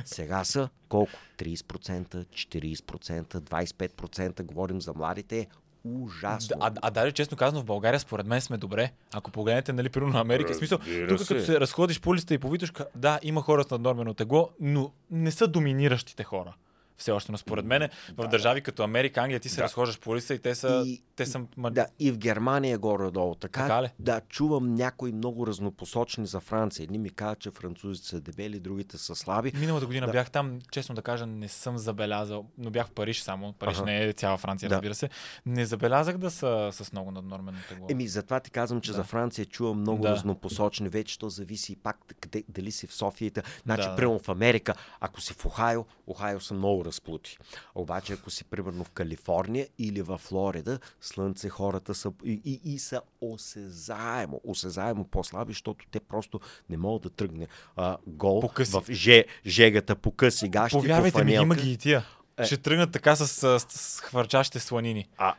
Сега 0.05 0.43
са 0.43 0.69
колко? 0.89 1.11
30%, 1.37 2.25
40%, 2.25 3.23
25%. 3.23 4.43
Говорим 4.43 4.81
за 4.81 4.93
младите. 4.93 5.47
Ужасно. 5.83 6.57
А, 6.59 6.71
а 6.81 6.91
даже 6.91 7.11
честно 7.11 7.37
казано, 7.37 7.61
в 7.61 7.65
България 7.65 7.99
според 7.99 8.27
мен 8.27 8.41
сме 8.41 8.57
добре. 8.57 8.91
Ако 9.13 9.31
погледнете, 9.31 9.73
нали, 9.73 9.89
примерно 9.89 10.19
Америка, 10.19 10.53
в 10.53 10.55
смисъл, 10.55 10.77
тук 11.09 11.19
се. 11.19 11.27
като 11.27 11.45
се 11.45 11.59
разходиш 11.59 11.99
по 12.01 12.09
улицата 12.09 12.33
и 12.33 12.37
по 12.37 12.49
Витушка, 12.49 12.85
да, 12.95 13.19
има 13.23 13.41
хора 13.41 13.63
с 13.63 13.71
наднормено 13.71 14.13
тегло, 14.13 14.49
но 14.59 14.91
не 15.11 15.31
са 15.31 15.47
доминиращите 15.47 16.23
хора. 16.23 16.53
Все 17.01 17.11
още, 17.11 17.31
но 17.31 17.37
според 17.37 17.65
мен 17.65 17.89
в 18.09 18.27
държави 18.27 18.61
като 18.61 18.83
Америка, 18.83 19.21
Англия, 19.21 19.39
ти 19.39 19.49
се 19.49 19.55
Да. 19.55 19.63
разхождаш 19.63 19.99
по 19.99 20.09
улицата 20.09 20.33
и 20.33 20.39
те 20.39 20.55
са, 20.55 20.83
И- 20.85 21.01
те 21.15 21.25
са 21.25 21.41
Да, 21.71 21.87
и 21.99 22.11
в 22.11 22.17
Германия 22.17 22.77
горе-долу. 22.77 23.35
Така, 23.35 23.61
Така 23.61 23.83
ли? 23.83 23.89
Да, 23.99 24.21
чувам 24.21 24.75
някои 24.75 25.11
много 25.11 25.47
разнопосочни 25.47 26.25
за 26.25 26.39
Франция. 26.39 26.83
Едни 26.83 26.97
ми 26.97 27.09
казват, 27.09 27.39
че 27.39 27.51
французите 27.51 28.07
са 28.07 28.21
дебели, 28.21 28.59
другите 28.59 28.97
са 28.97 29.15
слаби. 29.15 29.51
Миналата 29.55 29.85
година 29.85 30.05
Да. 30.05 30.11
бях 30.11 30.31
там, 30.31 30.59
честно 30.71 30.95
да 30.95 31.01
кажа, 31.01 31.25
не 31.25 31.47
съм 31.47 31.77
забелязал, 31.77 32.45
но 32.57 32.69
бях 32.69 32.87
в 32.87 32.91
Париж 32.91 33.21
само. 33.21 33.53
Париж 33.53 33.75
Аха. 33.75 33.85
не 33.85 34.03
е 34.03 34.13
цяла 34.13 34.37
Франция, 34.37 34.69
Да. 34.69 34.75
разбира 34.75 34.95
се. 34.95 35.09
Не 35.45 35.65
забелязах 35.65 36.17
да 36.17 36.31
са 36.31 36.69
с 36.73 36.91
много 36.91 37.11
наднормено 37.11 37.57
тегло. 37.69 37.87
Еми, 37.89 38.07
затова 38.07 38.39
ти 38.39 38.51
казвам, 38.51 38.81
че 38.81 38.91
Да. 38.91 38.97
за 38.97 39.03
Франция 39.03 39.45
чувам 39.45 39.79
много 39.79 40.03
Да. 40.03 40.09
разнопосочни. 40.09 40.89
Вече 40.89 41.19
то 41.19 41.29
зависи 41.29 41.75
пак 41.75 41.97
къде, 42.19 42.43
дали 42.49 42.71
си 42.71 42.87
в 42.87 42.93
София. 42.93 43.21
и 43.21 43.31
та- 43.31 43.41
Значи, 43.63 43.83
да. 43.83 43.95
примерно 43.95 44.19
в 44.19 44.29
Америка, 44.29 44.73
ако 44.99 45.21
си 45.21 45.33
в 45.33 45.45
Охайо, 45.45 45.85
Охайо 46.07 46.39
са 46.39 46.53
много 46.53 46.85
разплути. 46.91 47.37
Обаче, 47.75 48.13
ако 48.13 48.29
си 48.29 48.43
примерно 48.43 48.83
в 48.83 48.89
Калифорния 48.89 49.67
или 49.77 50.01
в 50.01 50.17
Флорида, 50.17 50.79
слънце 51.01 51.49
хората 51.49 51.95
са 51.95 52.11
и, 52.25 52.41
и, 52.45 52.73
и 52.73 52.79
са 52.79 53.01
осезаемо, 53.21 54.41
осезаемо 54.43 55.03
по-слаби, 55.05 55.51
защото 55.53 55.85
те 55.91 55.99
просто 55.99 56.39
не 56.69 56.77
могат 56.77 57.01
да 57.03 57.09
тръгне 57.09 57.47
а, 57.75 57.97
гол 58.07 58.41
По 58.41 58.49
къси. 58.49 58.71
в 58.71 58.83
же, 58.89 59.25
жегата 59.45 59.95
по 59.95 60.11
къси 60.11 60.49
гащи, 60.49 60.73
по 60.73 60.81
Повярвайте 60.81 61.17
ми, 61.17 61.21
фанелка. 61.21 61.43
има 61.43 61.55
ги 61.55 61.71
и 61.71 61.77
тия. 61.77 62.05
Е. 62.37 62.45
Ще 62.45 62.57
тръгнат 62.57 62.91
така 62.91 63.15
с, 63.15 63.27
с, 63.27 63.65
с 63.69 64.01
хвърчащите 64.01 64.59
сланини. 64.59 65.09
А, 65.17 65.35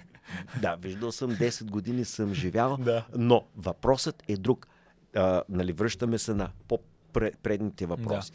да, 0.60 0.76
виждал 0.76 1.12
съм 1.12 1.30
10 1.30 1.64
години 1.64 2.04
съм 2.04 2.34
живял, 2.34 2.76
Да. 2.76 3.06
но 3.16 3.44
въпросът 3.56 4.22
е 4.28 4.36
друг. 4.36 4.68
А, 5.16 5.42
нали, 5.48 5.72
връщаме 5.72 6.18
се 6.18 6.34
на 6.34 6.50
по-предните 6.68 7.86
въпроси. 7.86 8.32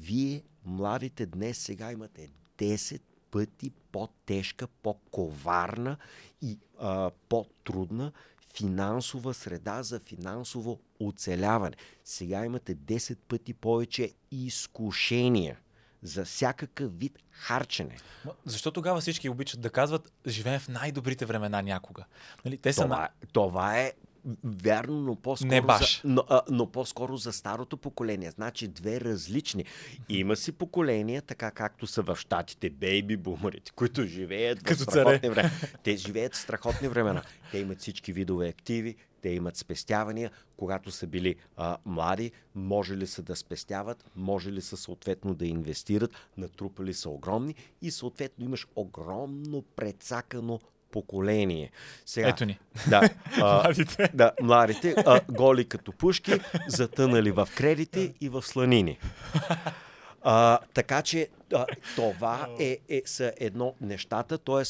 Вие, 0.00 0.42
младите 0.68 1.26
днес, 1.26 1.58
сега 1.58 1.92
имате 1.92 2.28
10 2.58 3.00
пъти 3.30 3.70
по-тежка, 3.92 4.66
по-коварна 4.66 5.96
и 6.42 6.58
а, 6.78 7.10
по-трудна 7.28 8.12
финансова 8.56 9.34
среда 9.34 9.82
за 9.82 10.00
финансово 10.00 10.80
оцеляване. 11.00 11.76
Сега 12.04 12.44
имате 12.44 12.76
10 12.76 13.16
пъти 13.28 13.54
повече 13.54 14.12
изкушения 14.30 15.58
за 16.02 16.24
всякакъв 16.24 16.98
вид 16.98 17.18
харчене. 17.30 17.96
Защо 18.44 18.70
тогава 18.70 19.00
всички 19.00 19.28
обичат 19.28 19.60
да 19.60 19.70
казват, 19.70 20.12
живеем 20.26 20.60
в 20.60 20.68
най-добрите 20.68 21.26
времена 21.26 21.62
някога? 21.62 22.04
Нали, 22.44 22.58
те 22.58 22.72
са 22.72 22.82
Това, 22.82 22.96
на... 22.96 23.04
е- 23.04 23.26
това 23.32 23.78
е 23.78 23.92
вярно, 24.44 25.00
но 25.00 25.16
по-скоро, 25.16 25.48
Не 25.48 25.62
баш. 25.62 26.00
За, 26.02 26.08
но, 26.08 26.24
а, 26.28 26.40
но 26.50 26.66
по-скоро 26.66 27.16
за 27.16 27.32
старото 27.32 27.76
поколение. 27.76 28.30
Значи 28.30 28.68
две 28.68 29.00
различни. 29.00 29.64
Има 30.08 30.36
си 30.36 30.52
поколения, 30.52 31.22
така 31.22 31.50
както 31.50 31.86
са 31.86 32.02
в 32.02 32.16
щатите, 32.16 32.70
бейби 32.70 33.16
бумерите, 33.16 33.72
които 33.72 34.02
живеят 34.06 34.58
в 34.58 34.62
Като 34.62 34.84
царе. 34.84 35.00
страхотни 35.00 35.28
времена. 35.28 35.50
Те 35.82 35.96
живеят 35.96 36.34
в 36.34 36.38
страхотни 36.38 36.88
времена. 36.88 37.22
Те 37.52 37.58
имат 37.58 37.80
всички 37.80 38.12
видове 38.12 38.48
активи, 38.48 38.96
те 39.22 39.28
имат 39.28 39.56
спестявания. 39.56 40.30
Когато 40.56 40.90
са 40.90 41.06
били 41.06 41.36
а, 41.56 41.76
млади, 41.84 42.32
може 42.54 42.96
ли 42.96 43.06
са 43.06 43.22
да 43.22 43.36
спестяват, 43.36 44.04
може 44.16 44.52
ли 44.52 44.60
са 44.60 44.76
съответно 44.76 45.34
да 45.34 45.46
инвестират, 45.46 46.10
натрупали 46.36 46.94
са 46.94 47.10
огромни 47.10 47.54
и 47.82 47.90
съответно 47.90 48.44
имаш 48.44 48.66
огромно 48.76 49.62
прецакано 49.76 50.60
поколение. 50.92 51.70
Сега, 52.06 52.28
Ето 52.28 52.44
ни. 52.44 52.58
да, 52.90 53.10
а, 53.42 53.62
Младите. 53.62 54.10
да, 54.14 54.32
младите, 54.42 54.94
а, 55.06 55.20
голи 55.30 55.64
като 55.64 55.92
пушки, 55.92 56.32
затънали 56.68 57.30
в 57.30 57.48
кредити 57.56 58.14
и 58.20 58.28
в 58.28 58.42
сланини. 58.42 58.98
А, 60.22 60.58
така 60.74 61.02
че 61.02 61.28
а, 61.54 61.66
това 61.96 62.48
е, 62.60 62.78
е, 62.88 63.02
са 63.06 63.32
едно 63.36 63.74
нещата, 63.80 64.38
т.е. 64.38 64.62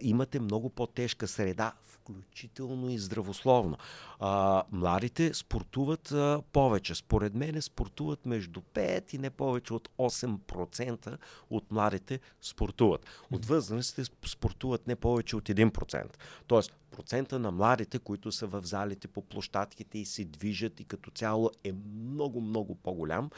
Имате 0.00 0.40
много 0.40 0.70
по-тежка 0.70 1.28
среда, 1.28 1.72
включително 2.04 2.90
и 2.90 2.98
здравословно. 2.98 3.76
А, 4.20 4.62
младите 4.72 5.34
спортуват 5.34 6.12
а, 6.12 6.42
повече. 6.52 6.94
Според 6.94 7.34
мен 7.34 7.62
спортуват 7.62 8.26
между 8.26 8.60
5 8.60 9.14
и 9.14 9.18
не 9.18 9.30
повече 9.30 9.74
от 9.74 9.88
8% 9.98 11.18
от 11.50 11.72
младите 11.72 12.20
спортуват. 12.40 13.06
От 13.32 13.44
възрастните 13.46 14.10
спортуват 14.26 14.86
не 14.86 14.96
повече 14.96 15.36
от 15.36 15.44
1%. 15.44 16.16
Тоест, 16.46 16.76
процента 16.90 17.38
на 17.38 17.50
младите, 17.50 17.98
които 17.98 18.32
са 18.32 18.46
в 18.46 18.60
залите 18.64 19.08
по 19.08 19.22
площадките 19.22 19.98
и 19.98 20.04
се 20.04 20.24
движат 20.24 20.80
и 20.80 20.84
като 20.84 21.10
цяло 21.10 21.50
е 21.64 21.72
много, 21.72 22.40
много 22.40 22.74
по-голям, 22.74 23.30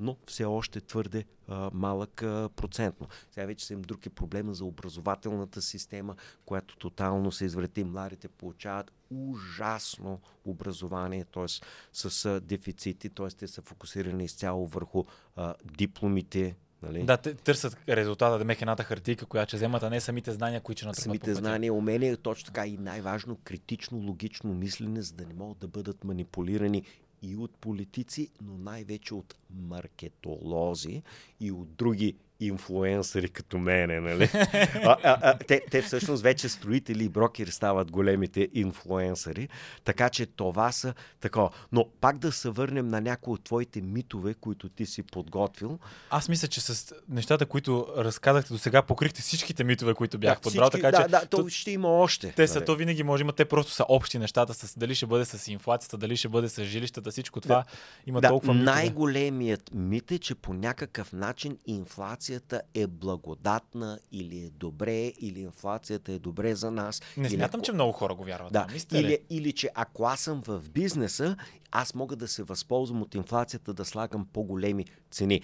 но 0.00 0.16
все 0.26 0.44
още 0.44 0.80
твърде 0.80 1.24
а, 1.48 1.70
малък 1.74 2.22
а, 2.22 2.48
процентно. 2.56 3.08
Сега 3.30 3.46
вече 3.46 3.66
съм 3.66 3.82
друг 3.82 4.06
е 4.06 4.10
проблема 4.10 4.54
за 4.54 4.64
образователната 4.64 5.62
система, 5.62 6.16
която 6.46 6.76
тотално 6.76 7.32
се 7.32 7.44
изврати. 7.44 7.84
Младите 7.84 8.28
получават 8.28 8.92
ужасно 9.10 10.20
образование, 10.44 11.24
т.е. 11.24 11.46
с 11.92 12.24
а, 12.24 12.40
дефицити, 12.40 13.08
т.е. 13.08 13.28
те 13.28 13.48
са 13.48 13.62
фокусирани 13.62 14.24
изцяло 14.24 14.66
върху 14.66 15.04
а, 15.36 15.54
дипломите. 15.64 16.56
Нали? 16.82 17.02
Да, 17.02 17.16
търсят 17.16 17.76
резултата, 17.88 18.38
да 18.38 18.44
мехената 18.44 18.84
хартийка, 18.84 19.26
която 19.26 19.50
ще 19.50 19.56
вземат, 19.56 19.82
а 19.82 19.90
не 19.90 20.00
самите 20.00 20.32
знания, 20.32 20.60
които 20.60 20.78
ще 20.78 20.86
натрупат 20.86 21.04
самите 21.04 21.34
знания, 21.34 21.74
умения, 21.74 22.16
точно 22.16 22.46
така 22.46 22.66
и 22.66 22.76
най-важно 22.76 23.38
критично, 23.44 23.98
логично 23.98 24.54
мислене, 24.54 25.02
за 25.02 25.14
да 25.14 25.26
не 25.26 25.34
могат 25.34 25.58
да 25.58 25.68
бъдат 25.68 26.04
манипулирани 26.04 26.82
и 27.24 27.36
от 27.36 27.56
политици, 27.56 28.28
но 28.42 28.58
най-вече 28.58 29.14
от 29.14 29.34
маркетолози 29.50 31.02
и 31.40 31.52
от 31.52 31.74
други 31.74 32.16
инфлуенсъри 32.40 33.28
като 33.28 33.58
мене, 33.58 34.00
нали? 34.00 34.24
а, 34.34 34.96
а, 35.02 35.18
а, 35.22 35.38
те, 35.38 35.60
те 35.70 35.82
всъщност 35.82 36.22
вече 36.22 36.48
строители 36.48 37.04
и 37.04 37.08
брокери 37.08 37.50
стават 37.50 37.90
големите 37.90 38.48
инфлуенсъри, 38.54 39.48
така 39.84 40.10
че 40.10 40.26
това 40.26 40.72
са 40.72 40.94
такова. 41.20 41.50
Но 41.72 41.88
пак 42.00 42.18
да 42.18 42.32
се 42.32 42.50
върнем 42.50 42.88
на 42.88 43.00
някои 43.00 43.34
от 43.34 43.44
твоите 43.44 43.80
митове, 43.80 44.34
които 44.34 44.68
ти 44.68 44.86
си 44.86 45.02
подготвил. 45.02 45.78
Аз 46.10 46.28
мисля, 46.28 46.48
че 46.48 46.60
с 46.60 46.94
нещата, 47.08 47.46
които 47.46 47.86
разказахте 47.96 48.52
до 48.52 48.58
сега, 48.58 48.82
покрихте 48.82 49.22
всичките 49.22 49.64
митове, 49.64 49.94
които 49.94 50.18
бях 50.18 50.34
Да, 50.34 50.40
подбрал, 50.40 50.70
всички- 50.70 50.82
така 50.82 50.96
да, 50.96 51.02
че 51.02 51.08
да, 51.10 51.26
то 51.26 51.36
то- 51.36 51.48
ще 51.48 51.70
има 51.70 51.88
още. 51.88 52.32
те 52.32 52.48
са, 52.48 52.54
нали? 52.54 52.66
то 52.66 52.76
винаги 52.76 53.02
може, 53.02 53.20
има, 53.20 53.32
те 53.32 53.44
просто 53.44 53.72
са 53.72 53.84
общи 53.88 54.18
нещата, 54.18 54.54
с, 54.54 54.78
дали 54.78 54.94
ще 54.94 55.06
бъде 55.06 55.24
с 55.24 55.48
инфлацията, 55.48 55.96
дали 55.98 56.16
ще 56.16 56.28
бъде 56.28 56.48
с 56.48 56.64
жилищата, 56.64 57.10
всичко 57.10 57.40
това 57.40 57.64
има 58.06 58.20
да, 58.20 58.28
толкова 58.28 58.54
митове. 58.54 58.72
най-големият 58.72 59.70
мит 59.74 60.10
е, 60.10 60.18
че 60.18 60.34
по 60.34 60.54
някакъв 60.54 61.12
начин 61.12 61.58
инфлацията 62.24 62.62
е 62.74 62.86
благодатна 62.86 63.98
или 64.12 64.38
е 64.44 64.50
добре, 64.50 65.12
или 65.20 65.40
инфлацията 65.40 66.12
е 66.12 66.18
добре 66.18 66.54
за 66.54 66.70
нас. 66.70 67.02
Не 67.16 67.26
или 67.26 67.34
смятам, 67.34 67.58
ако- 67.58 67.64
че 67.64 67.72
много 67.72 67.92
хора 67.92 68.14
го 68.14 68.24
вярват. 68.24 68.52
Да, 68.52 68.66
ли? 68.92 68.98
или, 68.98 69.18
или 69.30 69.52
че 69.52 69.70
ако 69.74 70.04
аз 70.04 70.20
съм 70.20 70.42
в 70.42 70.62
бизнеса, 70.70 71.36
аз 71.70 71.94
мога 71.94 72.16
да 72.16 72.28
се 72.28 72.42
възползвам 72.42 73.02
от 73.02 73.14
инфлацията 73.14 73.74
да 73.74 73.84
слагам 73.84 74.26
по-големи 74.32 74.84
цени. 75.10 75.40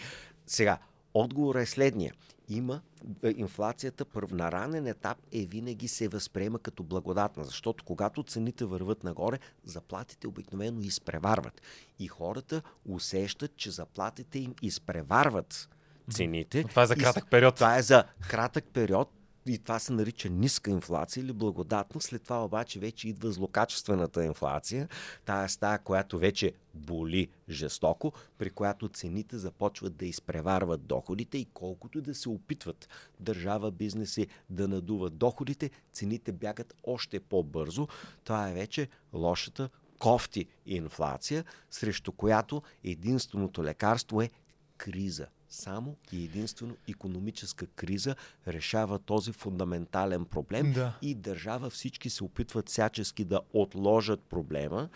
Сега, 0.46 0.78
отговорът 1.14 1.62
е 1.62 1.66
следния. 1.66 2.14
Има 2.48 2.80
е, 3.22 3.34
инфлацията 3.36 4.04
на 4.30 4.52
ранен 4.52 4.86
етап 4.86 5.18
е 5.32 5.46
винаги 5.46 5.88
се 5.88 6.08
възприема 6.08 6.58
като 6.58 6.82
благодатна, 6.82 7.44
защото 7.44 7.84
когато 7.84 8.22
цените 8.22 8.64
върват 8.64 9.04
нагоре, 9.04 9.38
заплатите 9.64 10.28
обикновено 10.28 10.80
изпреварват. 10.80 11.62
И 11.98 12.08
хората 12.08 12.62
усещат, 12.88 13.56
че 13.56 13.70
заплатите 13.70 14.38
им 14.38 14.54
изпреварват 14.62 15.68
цените. 16.10 16.64
Това 16.64 16.82
е 16.82 16.86
за 16.86 16.94
И 16.94 16.96
кратък 16.96 17.30
период. 17.30 17.54
това 17.54 17.78
е 17.78 17.82
за 17.82 18.04
кратък 18.28 18.64
период 18.72 19.10
и 19.46 19.58
това 19.58 19.78
се 19.78 19.92
нарича 19.92 20.28
ниска 20.28 20.70
инфлация 20.70 21.20
или 21.22 21.32
благодатна. 21.32 22.00
След 22.00 22.22
това 22.22 22.44
обаче 22.44 22.80
вече 22.80 23.08
идва 23.08 23.32
злокачествената 23.32 24.24
инфлация, 24.24 24.88
тая 25.24 25.48
стая, 25.48 25.78
която 25.78 26.18
вече 26.18 26.52
боли 26.74 27.28
жестоко, 27.48 28.12
при 28.38 28.50
която 28.50 28.88
цените 28.88 29.38
започват 29.38 29.96
да 29.96 30.06
изпреварват 30.06 30.86
доходите 30.86 31.38
и 31.38 31.48
колкото 31.54 32.00
да 32.00 32.14
се 32.14 32.28
опитват 32.28 32.88
държава, 33.20 33.70
бизнеси 33.70 34.26
да 34.50 34.68
надуват 34.68 35.16
доходите, 35.16 35.70
цените 35.92 36.32
бягат 36.32 36.74
още 36.82 37.20
по-бързо. 37.20 37.88
Това 38.24 38.50
е 38.50 38.54
вече 38.54 38.88
лошата 39.12 39.68
кофти 39.98 40.46
инфлация, 40.66 41.44
срещу 41.70 42.12
която 42.12 42.62
единственото 42.84 43.64
лекарство 43.64 44.22
е 44.22 44.30
криза. 44.76 45.26
Само 45.50 45.96
и 46.12 46.24
единствено 46.24 46.76
економическа 46.88 47.66
криза 47.66 48.14
решава 48.48 48.98
този 48.98 49.32
фундаментален 49.32 50.24
проблем 50.24 50.72
Да. 50.72 50.92
и 51.02 51.14
държава 51.14 51.70
всички 51.70 52.10
се 52.10 52.24
опитват 52.24 52.68
всячески 52.68 53.24
да 53.24 53.40
отложат 53.52 54.20
проблема. 54.20 54.88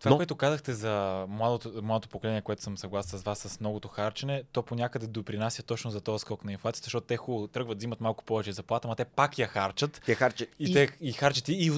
Това, 0.00 0.10
Но- 0.10 0.16
което 0.16 0.34
казахте 0.36 0.72
за 0.72 1.24
младото, 1.28 1.82
младото 1.82 2.08
поколение, 2.08 2.42
което 2.42 2.62
съм 2.62 2.78
съгласен 2.78 3.18
с 3.18 3.22
вас 3.22 3.38
с 3.38 3.60
многото 3.60 3.88
харчене, 3.88 4.44
то 4.52 4.62
по 4.62 4.74
някъде 4.74 5.06
допринася 5.06 5.62
точно 5.62 5.90
за 5.90 6.00
този 6.00 6.22
скок 6.22 6.44
на 6.44 6.52
инфлацията, 6.52 6.86
защото 6.86 7.06
те 7.06 7.16
хубаво 7.16 7.46
тръгват, 7.48 7.78
взимат 7.78 8.00
малко 8.00 8.24
повече 8.24 8.52
заплата, 8.52 8.88
но 8.88 8.94
те 8.94 9.04
пак 9.04 9.38
я 9.38 9.46
харчат 9.48 10.00
Те 10.06 10.14
харчат 10.14 10.48
и, 10.58 10.72
те 10.72 10.88
и 11.00 11.12
харчат 11.12 11.48
и, 11.48 11.52
и 11.52 11.72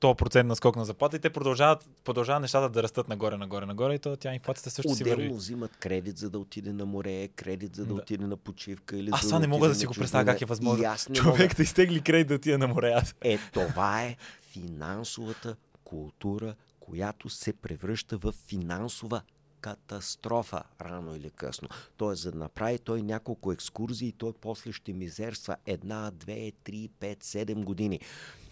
то 0.00 0.14
процент 0.14 0.48
на 0.48 0.56
скок 0.56 0.76
на 0.76 0.84
заплата 0.84 1.16
и 1.16 1.20
те 1.20 1.30
продължават, 1.30 1.88
продължават 2.04 2.42
нещата 2.42 2.68
да 2.68 2.82
растат 2.82 3.08
нагоре, 3.08 3.36
нагоре, 3.36 3.66
нагоре 3.66 3.94
и 3.94 3.98
то 3.98 4.16
тя 4.16 4.34
инфлацията 4.34 4.70
също 4.70 4.94
си 4.94 5.02
Отделно 5.02 5.22
върви. 5.22 5.34
взимат 5.34 5.76
кредит, 5.76 6.18
за 6.18 6.30
да 6.30 6.38
отиде 6.38 6.72
на 6.72 6.86
море, 6.86 7.28
кредит, 7.28 7.76
за 7.76 7.82
да, 7.86 7.94
Да. 7.94 8.00
отиде 8.00 8.26
на 8.26 8.36
почивка 8.36 8.96
или 8.96 9.10
Аз 9.12 9.20
това 9.20 9.34
да 9.34 9.40
не 9.40 9.46
мога 9.46 9.68
да 9.68 9.74
си 9.74 9.86
го 9.86 9.94
представя 9.94 10.24
как 10.24 10.40
е 10.40 10.44
възможно. 10.44 10.84
Аз 10.84 11.08
Човек 11.14 11.38
мога. 11.40 11.54
да 11.56 11.62
изтегли 11.62 12.00
кредит 12.00 12.28
да 12.28 12.34
отиде 12.34 12.58
на 12.58 12.68
море. 12.68 12.92
Аз... 12.96 13.14
Е, 13.20 13.38
това 13.52 14.02
е 14.02 14.16
финансовата 14.42 15.56
култура, 15.84 16.54
която 16.80 17.28
се 17.28 17.52
превръща 17.52 18.18
в 18.18 18.34
финансова 18.46 19.22
катастрофа 19.60 20.62
рано 20.80 21.16
или 21.16 21.30
късно. 21.30 21.68
Тоест, 21.96 22.22
за 22.22 22.32
да 22.32 22.38
направи 22.38 22.78
той 22.78 23.02
няколко 23.02 23.52
екскурзии, 23.52 24.12
той 24.12 24.32
после 24.40 24.72
ще 24.72 24.92
мизерства 24.92 25.56
една, 25.66 26.10
две, 26.10 26.52
три, 26.64 26.88
пет, 27.00 27.22
седем 27.22 27.62
години. 27.64 28.00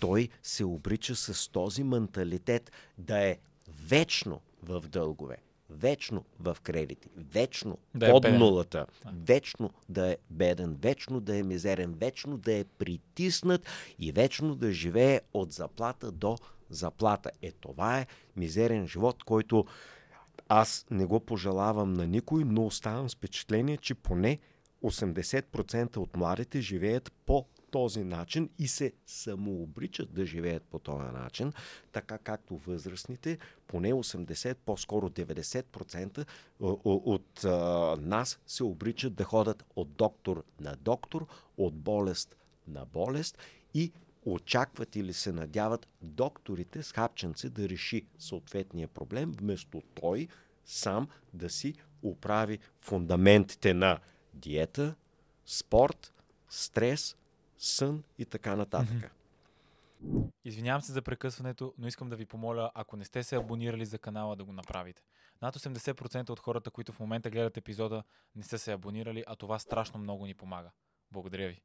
Той 0.00 0.28
се 0.42 0.64
обрича 0.64 1.14
с 1.16 1.48
този 1.48 1.82
менталитет 1.84 2.72
да 2.98 3.18
е 3.18 3.38
вечно 3.86 4.40
в 4.62 4.80
дългове, 4.80 5.36
вечно 5.70 6.24
в 6.40 6.56
кредити, 6.62 7.08
вечно 7.16 7.78
Да 7.94 8.08
е 8.08 8.10
под 8.10 8.22
беден. 8.22 8.38
нулата, 8.38 8.86
вечно 9.12 9.70
да 9.88 10.10
е 10.12 10.16
беден, 10.30 10.76
вечно 10.82 11.20
да 11.20 11.36
е 11.36 11.42
мизерен, 11.42 11.92
вечно 11.92 12.38
да 12.38 12.52
е 12.52 12.64
притиснат 12.64 13.66
и 13.98 14.12
вечно 14.12 14.54
да 14.54 14.72
живее 14.72 15.20
от 15.34 15.52
заплата 15.52 16.12
до 16.12 16.38
заплата. 16.70 17.30
Е, 17.42 17.52
това 17.52 17.98
е 17.98 18.06
мизерен 18.36 18.88
живот, 18.88 19.24
който 19.24 19.66
аз 20.48 20.86
не 20.90 21.06
го 21.06 21.20
пожелавам 21.20 21.92
на 21.92 22.06
никой, 22.06 22.44
но 22.44 22.66
оставам 22.66 23.10
с 23.10 23.14
впечатление, 23.14 23.76
че 23.76 23.94
поне 23.94 24.38
80% 24.82 25.96
от 25.96 26.16
младите 26.16 26.60
живеят 26.60 27.12
по 27.26 27.46
този 27.70 28.04
начин 28.04 28.50
и 28.58 28.68
се 28.68 28.92
самообричат 29.06 30.14
да 30.14 30.26
живеят 30.26 30.62
по 30.62 30.78
този 30.78 31.04
начин, 31.04 31.52
така 31.92 32.18
както 32.18 32.56
възрастните, 32.56 33.38
поне 33.66 33.92
80, 33.92 34.54
по-скоро 34.54 35.10
90% 35.10 36.26
о- 36.60 36.80
о- 36.84 37.02
от 37.04 37.44
а, 37.44 37.96
нас 38.00 38.38
се 38.46 38.64
обричат 38.64 39.14
да 39.14 39.24
ходят 39.24 39.64
от 39.76 39.92
доктор 39.92 40.44
на 40.60 40.76
доктор, 40.76 41.26
от 41.56 41.74
болест 41.74 42.36
на 42.68 42.84
болест 42.84 43.38
и 43.74 43.92
очакват 44.26 44.96
или 44.96 45.12
се 45.12 45.32
надяват 45.32 45.88
докторите 46.02 46.82
с 46.82 46.92
хапченце 46.92 47.50
да 47.50 47.68
реши 47.68 48.06
съответния 48.18 48.88
проблем, 48.88 49.32
вместо 49.32 49.82
той 49.94 50.28
сам 50.64 51.08
да 51.34 51.50
си 51.50 51.74
оправи 52.02 52.58
фундаментите 52.80 53.74
на 53.74 53.98
диета, 54.34 54.94
спорт, 55.44 56.12
стрес, 56.48 57.16
сън 57.58 58.02
и 58.18 58.24
така 58.24 58.56
нататък. 58.56 59.12
Извинявам 60.44 60.82
се 60.82 60.92
за 60.92 61.02
прекъсването, 61.02 61.74
но 61.78 61.86
искам 61.86 62.08
да 62.08 62.16
ви 62.16 62.26
помоля, 62.26 62.70
ако 62.74 62.96
не 62.96 63.04
сте 63.04 63.22
се 63.22 63.36
абонирали 63.36 63.86
за 63.86 63.98
канала, 63.98 64.36
да 64.36 64.44
го 64.44 64.52
направите. 64.52 65.02
Над 65.42 65.56
80% 65.56 66.30
от 66.30 66.40
хората, 66.40 66.70
които 66.70 66.92
в 66.92 67.00
момента 67.00 67.30
гледат 67.30 67.56
епизода, 67.56 68.02
не 68.34 68.42
са 68.42 68.58
се 68.58 68.72
абонирали, 68.72 69.24
а 69.26 69.36
това 69.36 69.58
страшно 69.58 70.00
много 70.00 70.26
ни 70.26 70.34
помага. 70.34 70.70
Благодаря 71.12 71.48
ви. 71.48 71.60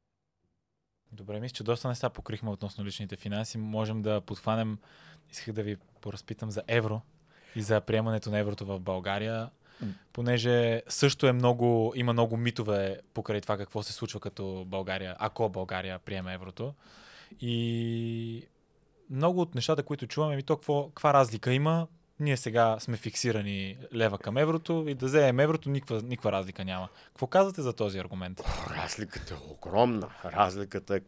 Добре, 1.12 1.40
мисля, 1.40 1.54
че 1.54 1.64
доста 1.64 1.88
неща 1.88 2.10
покрихме 2.10 2.50
относно 2.50 2.84
личните 2.84 3.16
финанси. 3.16 3.58
Можем 3.58 4.02
да 4.02 4.20
подхванем, 4.20 4.78
исках 5.30 5.54
да 5.54 5.62
ви 5.62 5.76
поразпитам 6.00 6.50
за 6.50 6.62
евро 6.68 7.00
и 7.56 7.62
за 7.62 7.80
приемането 7.80 8.30
на 8.30 8.38
еврото 8.38 8.66
в 8.66 8.80
България, 8.80 9.50
понеже 10.12 10.82
също 10.88 11.26
е 11.26 11.32
много, 11.32 11.92
има 11.96 12.12
много 12.12 12.36
митове 12.36 13.00
покрай 13.14 13.40
това 13.40 13.56
какво 13.56 13.82
се 13.82 13.92
случва 13.92 14.20
като 14.20 14.64
България, 14.66 15.16
ако 15.18 15.48
България 15.48 15.98
приеме 15.98 16.34
еврото. 16.34 16.74
И 17.40 18.46
много 19.10 19.40
от 19.40 19.54
нещата, 19.54 19.82
които 19.82 20.06
чуваме, 20.06 20.36
ми 20.36 20.42
то 20.42 20.56
какво, 20.56 20.88
каква 20.88 21.14
разлика 21.14 21.52
има? 21.52 21.86
Ние 22.20 22.36
сега 22.36 22.76
сме 22.80 22.96
фиксирани 22.96 23.76
лева 23.94 24.18
към 24.18 24.36
еврото 24.36 24.84
и 24.88 24.94
да 24.94 25.06
вземем 25.06 25.40
еврото, 25.40 25.70
никаква, 25.70 26.02
никаква 26.02 26.32
разлика 26.32 26.64
няма. 26.64 26.88
Какво 27.06 27.26
казвате 27.26 27.62
за 27.62 27.72
този 27.72 27.98
аргумент? 27.98 28.40
Разликата 28.70 29.34
е 29.34 29.52
огромна. 29.52 30.08
Разликата 30.24 30.96
е, 30.96 31.00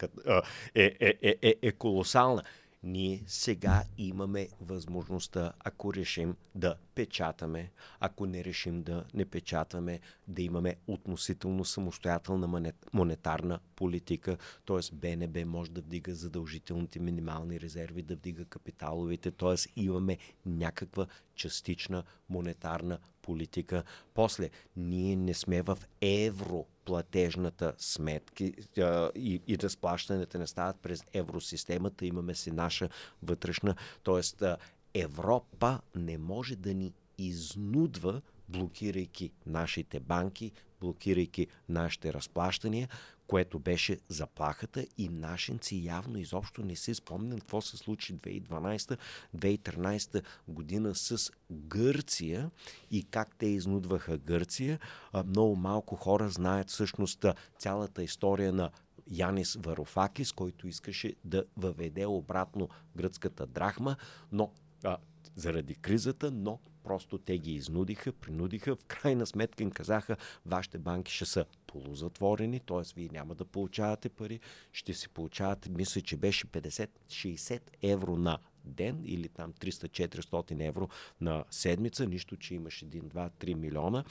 е, 0.74 0.94
е, 1.00 1.14
е, 1.22 1.34
е, 1.42 1.54
е 1.62 1.72
колосална. 1.72 2.42
Ние 2.82 3.22
сега 3.26 3.82
имаме 3.98 4.48
възможността, 4.60 5.52
ако 5.64 5.94
решим 5.94 6.36
да 6.54 6.76
печатаме, 6.94 7.70
ако 8.00 8.26
не 8.26 8.44
решим 8.44 8.82
да 8.82 9.04
не 9.14 9.24
печатаме, 9.24 10.00
да 10.28 10.42
имаме 10.42 10.76
относително 10.86 11.64
самостоятелна 11.64 12.48
монет- 12.48 12.86
монетарна 12.92 13.60
политика, 13.76 14.36
т.е. 14.66 14.94
БНБ 14.94 15.46
може 15.46 15.70
да 15.70 15.80
вдига 15.80 16.14
задължителните 16.14 17.00
минимални 17.00 17.60
резерви, 17.60 18.02
да 18.02 18.16
вдига 18.16 18.44
капиталовите, 18.44 19.30
т.е. 19.30 19.80
имаме 19.80 20.18
някаква 20.46 21.06
частична 21.34 22.02
монетарна 22.28 22.98
политика. 23.22 23.82
После, 24.14 24.50
ние 24.76 25.16
не 25.16 25.34
сме 25.34 25.62
в 25.62 25.78
европлатежната 26.00 27.74
сметки 27.78 28.54
а, 28.78 29.10
и, 29.14 29.40
и 29.46 29.58
разплащането 29.58 30.38
не 30.38 30.46
стават 30.46 30.80
през 30.80 31.04
евросистемата, 31.12 32.06
имаме 32.06 32.34
си 32.34 32.50
наша 32.50 32.88
вътрешна, 33.22 33.74
т.е. 34.04 34.46
Европа 34.94 35.80
не 35.94 36.18
може 36.18 36.56
да 36.56 36.74
ни 36.74 36.94
изнудва, 37.18 38.22
блокирайки 38.48 39.32
нашите 39.46 40.00
банки, 40.00 40.52
блокирайки 40.80 41.46
нашите 41.68 42.12
разплащания, 42.12 42.88
което 43.26 43.58
беше 43.58 43.98
заплахата 44.08 44.86
и 44.98 45.08
нашенци 45.08 45.84
явно 45.84 46.18
изобщо 46.18 46.62
не 46.62 46.76
си 46.76 46.94
спомнят 46.94 47.40
какво 47.40 47.60
се 47.60 47.76
случи 47.76 48.14
2012-2013 48.14 50.22
година 50.48 50.94
с 50.94 51.30
Гърция 51.50 52.50
и 52.90 53.04
как 53.04 53.36
те 53.36 53.46
изнудваха 53.46 54.18
Гърция. 54.18 54.78
Много 55.26 55.56
малко 55.56 55.96
хора 55.96 56.28
знаят 56.28 56.70
всъщност 56.70 57.26
цялата 57.58 58.02
история 58.02 58.52
на 58.52 58.70
Янис 59.10 59.56
Варофакис, 59.60 60.32
който 60.32 60.68
искаше 60.68 61.14
да 61.24 61.44
въведе 61.56 62.06
обратно 62.06 62.68
гръцката 62.96 63.46
драхма, 63.46 63.96
но 64.32 64.52
а, 64.84 64.96
заради 65.36 65.74
кризата, 65.74 66.30
но 66.30 66.60
просто 66.84 67.18
те 67.18 67.38
ги 67.38 67.52
изнудиха, 67.52 68.12
принудиха. 68.12 68.76
В 68.76 68.84
крайна 68.84 69.26
сметка 69.26 69.62
им 69.62 69.70
казаха, 69.70 70.16
вашите 70.46 70.78
банки 70.78 71.12
ще 71.12 71.24
са 71.24 71.44
полузатворени, 71.66 72.60
т.е. 72.60 72.82
вие 72.96 73.08
няма 73.12 73.34
да 73.34 73.44
получавате 73.44 74.08
пари, 74.08 74.40
ще 74.72 74.94
си 74.94 75.08
получавате, 75.08 75.70
мисля, 75.70 76.00
че 76.00 76.16
беше 76.16 76.46
50-60 76.46 77.60
евро 77.82 78.16
на 78.16 78.38
ден 78.64 79.00
или 79.04 79.28
там 79.28 79.52
300-400 79.52 80.68
евро 80.68 80.88
на 81.20 81.44
седмица, 81.50 82.06
нищо, 82.06 82.36
че 82.36 82.54
имаш 82.54 82.84
1, 82.84 83.02
2, 83.02 83.30
3 83.30 83.54
милиона. 83.54 84.04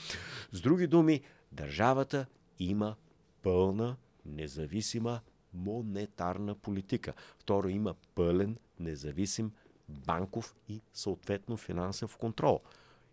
С 0.52 0.62
други 0.62 0.88
думи, 0.88 1.22
държавата 1.52 2.26
има 2.60 2.96
пълна, 3.42 3.96
независима 4.26 5.20
монетарна 5.54 6.56
политика. 6.56 7.14
Второ, 7.40 7.68
има 7.68 7.96
пълен, 8.16 8.58
независим 8.80 9.52
банков 9.90 10.56
и 10.70 10.82
съответно 10.94 11.58
финансов 11.58 12.18
контрол. 12.18 12.62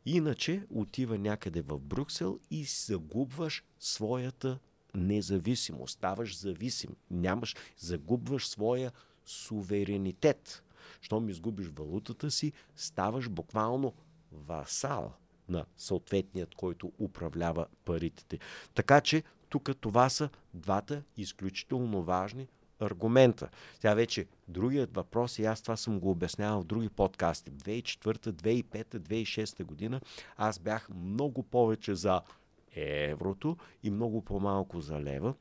Иначе 0.07 0.67
отива 0.71 1.19
някъде 1.19 1.63
в 1.63 1.79
Брюксел 1.79 2.39
и 2.51 2.65
загубваш 2.65 3.65
своята 3.79 4.59
независимост. 4.95 5.93
Ставаш 5.93 6.39
зависим. 6.39 6.97
Нямаш, 7.11 7.57
загубваш 7.77 8.49
своя 8.49 8.93
суверенитет. 9.25 10.63
Щом 11.01 11.29
изгубиш 11.29 11.67
валутата 11.67 12.31
си, 12.31 12.53
ставаш 12.77 13.29
буквално 13.29 13.93
васал 14.33 15.13
на 15.49 15.65
съответният, 15.77 16.55
който 16.55 16.93
управлява 16.99 17.67
парите. 17.85 18.39
Така 18.75 19.01
че 19.01 19.23
тук 19.49 19.71
това 19.81 20.09
са 20.09 20.29
двата 20.55 21.03
изключително 21.17 22.03
важни 22.03 22.49
аргумента. 22.81 23.49
Тя 23.81 23.95
вече 23.95 24.27
другият 24.49 24.95
въпрос, 24.95 25.39
и 25.39 25.45
аз 25.45 25.63
това 25.63 25.77
съм 25.77 26.01
го 26.01 26.11
обяснявал 26.11 26.61
в 26.61 26.65
други 26.67 26.89
подкасти. 26.89 27.51
2004, 27.51 28.33
2005, 28.33 28.85
2006 28.99 29.65
година 29.65 30.01
аз 30.37 30.59
бях 30.59 30.89
много 30.95 31.43
повече 31.43 31.95
за 31.95 32.23
еврото 32.77 33.57
и 33.83 33.91
много 33.91 34.25
по-малко 34.25 34.81
за 34.81 35.01
лева, 35.01 35.35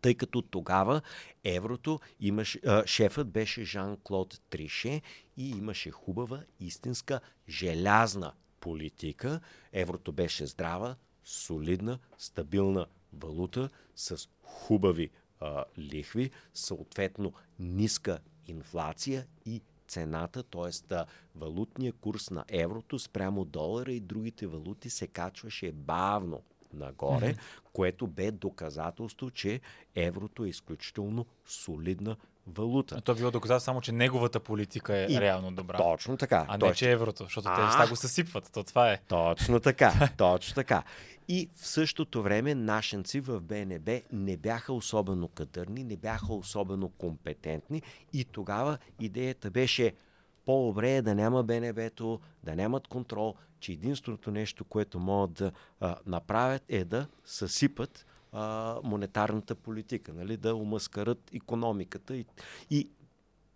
тъй 0.00 0.14
като 0.14 0.42
тогава 0.42 1.00
еврото 1.44 2.00
имаше, 2.20 2.60
шефът 2.86 3.28
беше 3.28 3.64
Жан-Клод 3.64 4.40
Трише 4.50 5.02
и 5.36 5.50
имаше 5.50 5.90
хубава, 5.90 6.42
истинска, 6.60 7.20
желязна 7.48 8.32
политика. 8.60 9.40
Еврото 9.72 10.12
беше 10.12 10.46
здрава, 10.46 10.96
солидна, 11.24 11.98
стабилна 12.18 12.86
валута 13.12 13.70
с 13.96 14.28
хубави 14.42 15.10
а, 15.40 15.64
лихви, 15.78 16.30
съответно 16.54 17.32
ниска 17.58 18.18
инфлация 18.46 19.26
и 19.46 19.62
цената, 19.88 20.42
т.е. 20.42 20.96
валутния 21.36 21.92
курс 21.92 22.30
на 22.30 22.44
еврото 22.48 22.98
спрямо 22.98 23.44
долара 23.44 23.92
и 23.92 24.00
другите 24.00 24.46
валути 24.46 24.90
се 24.90 25.06
качваше 25.06 25.72
бавно 25.72 26.42
нагоре, 26.72 27.34
mm-hmm. 27.34 27.62
което 27.72 28.06
бе 28.06 28.30
доказателство, 28.30 29.30
че 29.30 29.60
еврото 29.94 30.44
е 30.44 30.48
изключително 30.48 31.26
солидна 31.46 32.16
валута. 32.56 32.94
А 32.98 33.00
то 33.00 33.14
било 33.14 33.30
доказателство 33.30 33.64
само, 33.64 33.80
че 33.80 33.92
неговата 33.92 34.40
политика 34.40 34.96
е 34.96 35.06
и, 35.10 35.20
реално 35.20 35.52
добра. 35.52 35.76
Точно 35.76 36.16
така. 36.16 36.46
А 36.48 36.58
не, 36.58 36.74
че 36.74 36.90
еврото, 36.90 37.24
защото 37.24 37.48
а, 37.50 37.56
те 37.56 37.62
неща 37.62 37.88
го 37.88 37.96
съсипват. 37.96 38.50
То 38.52 38.64
това 38.64 38.92
е. 38.92 38.98
Точно 39.08 39.60
така. 39.60 40.10
точно 40.16 40.54
така. 40.54 40.82
И 41.28 41.48
в 41.54 41.66
същото 41.66 42.22
време 42.22 42.54
нашенци 42.54 43.20
в 43.20 43.40
БНБ 43.40 44.00
не 44.12 44.36
бяха 44.36 44.72
особено 44.72 45.28
кадърни, 45.28 45.84
не 45.84 45.96
бяха 45.96 46.34
особено 46.34 46.88
компетентни 46.88 47.82
и 48.12 48.24
тогава 48.24 48.78
идеята 49.00 49.50
беше 49.50 49.92
по-добре 50.44 50.90
е 50.90 51.02
да 51.02 51.14
няма 51.14 51.42
БНБ-то, 51.42 52.20
да 52.44 52.56
нямат 52.56 52.86
контрол, 52.86 53.34
че 53.60 53.72
единственото 53.72 54.30
нещо, 54.30 54.64
което 54.64 54.98
могат 54.98 55.32
да 55.32 55.52
а, 55.80 55.96
направят 56.06 56.62
е 56.68 56.84
да 56.84 57.06
съсипат 57.24 58.06
а, 58.32 58.76
монетарната 58.84 59.54
политика, 59.54 60.12
нали? 60.12 60.36
да 60.36 60.54
умаскарат 60.54 61.30
економиката 61.34 62.16
и, 62.16 62.24
и 62.70 62.88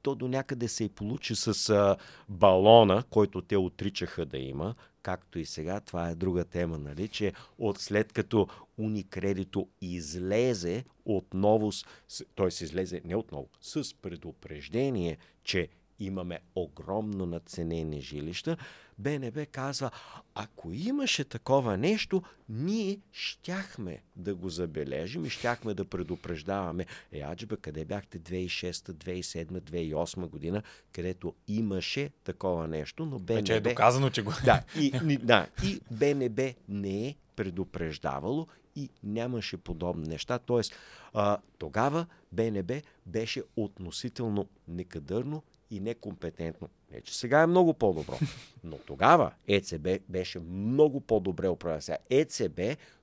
то 0.02 0.14
до 0.14 0.28
някъде 0.28 0.68
се 0.68 0.84
и 0.84 0.88
получи 0.88 1.34
с 1.36 1.70
а, 1.70 1.96
балона, 2.28 3.02
който 3.10 3.42
те 3.42 3.56
отричаха 3.56 4.26
да 4.26 4.38
има, 4.38 4.74
както 5.02 5.38
и 5.38 5.46
сега, 5.46 5.80
това 5.80 6.08
е 6.08 6.14
друга 6.14 6.44
тема, 6.44 6.78
нали, 6.78 7.08
че 7.08 7.32
от 7.58 7.78
след 7.78 8.12
като 8.12 8.48
Уникредито 8.78 9.68
излезе 9.80 10.84
отново, 11.04 11.72
се 11.72 12.64
излезе 12.64 13.00
не 13.04 13.16
отново, 13.16 13.48
с 13.60 13.94
предупреждение, 14.02 15.18
че 15.44 15.68
имаме 15.98 16.40
огромно 16.54 17.26
наценени 17.26 18.00
жилища, 18.00 18.56
БНБ 19.02 19.46
казва, 19.46 19.90
ако 20.34 20.72
имаше 20.72 21.24
такова 21.24 21.76
нещо, 21.76 22.22
ние 22.48 22.98
щяхме 23.12 24.02
да 24.16 24.34
го 24.34 24.48
забележим 24.48 25.24
и 25.24 25.30
щяхме 25.30 25.74
да 25.74 25.84
предупреждаваме. 25.84 26.86
Е, 27.12 27.20
аджиба, 27.20 27.56
къде 27.56 27.84
бяхте 27.84 28.18
2006, 28.18 28.72
2007, 28.72 29.46
2008 29.46 30.26
година, 30.26 30.62
където 30.92 31.34
имаше 31.48 32.10
такова 32.24 32.68
нещо, 32.68 33.06
но 33.06 33.18
БНБ... 33.18 33.34
Вече 33.34 33.56
е 33.56 33.60
доказано, 33.60 34.10
че 34.10 34.22
го... 34.22 34.32
Да, 34.44 34.62
и, 34.80 35.16
да, 35.16 35.46
и 35.64 35.80
БНБ 35.90 36.54
не 36.68 37.08
е 37.08 37.14
предупреждавало 37.36 38.46
и 38.76 38.90
нямаше 39.02 39.56
подобни 39.56 40.08
неща. 40.08 40.38
Тоест, 40.38 40.74
а, 41.12 41.38
тогава 41.58 42.06
БНБ 42.32 42.72
беше 43.06 43.42
относително 43.56 44.48
некадърно 44.68 45.42
и 45.70 45.80
некомпетентно. 45.80 46.68
Не, 46.92 47.00
че 47.00 47.18
сега 47.18 47.42
е 47.42 47.46
много 47.46 47.74
по-добро. 47.74 48.18
Но 48.64 48.78
тогава 48.78 49.32
ЕЦБ 49.48 49.88
беше 50.08 50.38
много 50.38 51.00
по-добре 51.00 51.48
управлена. 51.48 51.82
Сега 51.82 51.98
ЕЦБ 52.10 52.60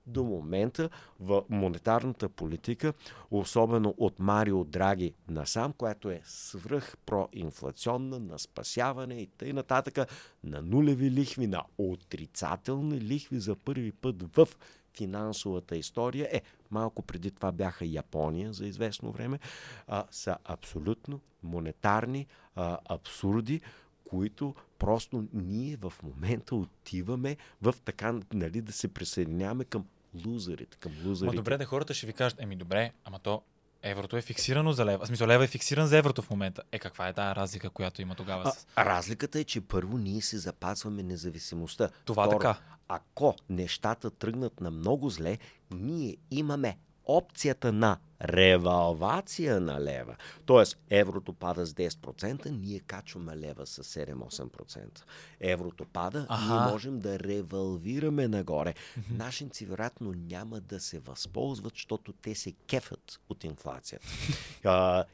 до 0.08 0.24
момента 0.24 0.90
в 1.20 1.44
монетарната 1.50 2.30
политика, 2.30 2.94
особено 3.32 3.96
от 3.98 4.20
Марио 4.20 4.64
Драги 4.64 5.14
насам, 5.30 5.74
която 5.74 6.10
е 6.10 6.22
свръх 6.26 6.98
проинфлационна, 7.06 8.20
на 8.20 8.40
спасяване 8.40 9.16
и 9.16 9.28
т.н. 9.28 9.54
нататък, 9.54 10.12
на 10.44 10.62
нулеви 10.62 11.12
лихви, 11.12 11.48
на 11.48 11.64
отрицателни 11.78 13.02
лихви 13.02 13.40
за 13.40 13.56
първи 13.56 13.92
път 13.92 14.36
в 14.36 14.48
финансовата 14.98 15.78
история, 15.78 16.30
е, 16.32 16.42
малко 16.72 17.02
преди 17.02 17.32
това 17.32 17.52
бяха 17.52 17.86
Япония 17.86 18.54
за 18.54 18.66
известно 18.66 19.12
време, 19.12 19.40
а, 19.88 20.06
са 20.12 20.38
абсолютно 20.46 21.20
монетарни 21.44 22.28
а, 22.56 22.78
абсурди, 22.90 23.62
които 24.10 24.56
просто 24.80 25.28
ние 25.34 25.78
в 25.82 25.94
момента 26.04 26.56
отиваме 26.56 27.38
в 27.62 27.76
така, 27.86 28.20
нали, 28.34 28.62
да 28.62 28.72
се 28.72 28.88
присъединяваме 28.88 29.64
към 29.64 29.86
лузерите, 30.26 30.78
към 30.78 30.92
лузерите. 31.06 31.36
Ма 31.36 31.42
добре, 31.42 31.58
да 31.58 31.66
хората 31.66 31.94
ще 31.94 32.08
ви 32.08 32.14
кажат, 32.14 32.42
еми 32.42 32.56
добре, 32.56 32.92
ама 33.06 33.20
то 33.20 33.42
еврото 33.84 34.18
е 34.18 34.22
фиксирано 34.22 34.72
за 34.72 34.86
лева. 34.86 35.06
В 35.06 35.08
смисъл, 35.08 35.28
лева 35.28 35.44
е 35.44 35.48
фиксиран 35.48 35.88
за 35.88 35.98
еврото 35.98 36.22
в 36.22 36.30
момента. 36.30 36.64
Е, 36.72 36.80
каква 36.80 37.08
е 37.08 37.14
тази 37.14 37.36
разлика, 37.36 37.70
която 37.70 38.02
има 38.02 38.16
тогава? 38.16 38.54
А, 38.76 38.86
разликата 38.86 39.40
е, 39.40 39.44
че 39.44 39.62
първо 39.62 39.98
ние 39.98 40.22
се 40.22 40.38
запазваме 40.38 41.04
независимостта. 41.04 41.90
Това 42.06 42.24
Второ, 42.24 42.40
така. 42.40 42.60
Ако 42.90 43.36
нещата 43.50 44.10
тръгнат 44.12 44.62
на 44.62 44.72
много 44.72 45.10
зле, 45.10 45.38
ние 45.72 46.18
имаме 46.32 46.78
опцията 47.06 47.72
на 47.72 47.98
ревалвация 48.22 49.60
на 49.60 49.82
лева. 49.82 50.16
Тоест, 50.46 50.78
еврото 50.90 51.34
пада 51.34 51.66
с 51.66 51.74
10%, 51.74 52.50
ние 52.50 52.80
качваме 52.80 53.38
лева 53.38 53.66
с 53.66 53.84
7-8%. 53.84 55.02
Еврото 55.40 55.86
пада, 55.86 56.26
ага. 56.30 56.54
ние 56.54 56.72
можем 56.72 57.00
да 57.00 57.20
ревалвираме 57.20 58.28
нагоре. 58.28 58.74
Нашинци 59.12 59.66
вероятно 59.66 60.14
няма 60.14 60.60
да 60.60 60.80
се 60.80 61.00
възползват, 61.00 61.74
защото 61.74 62.14
те 62.14 62.36
се 62.36 62.52
кефят 62.52 63.20
от 63.30 63.44
инфлацията. 63.44 64.08
а, 64.64 65.06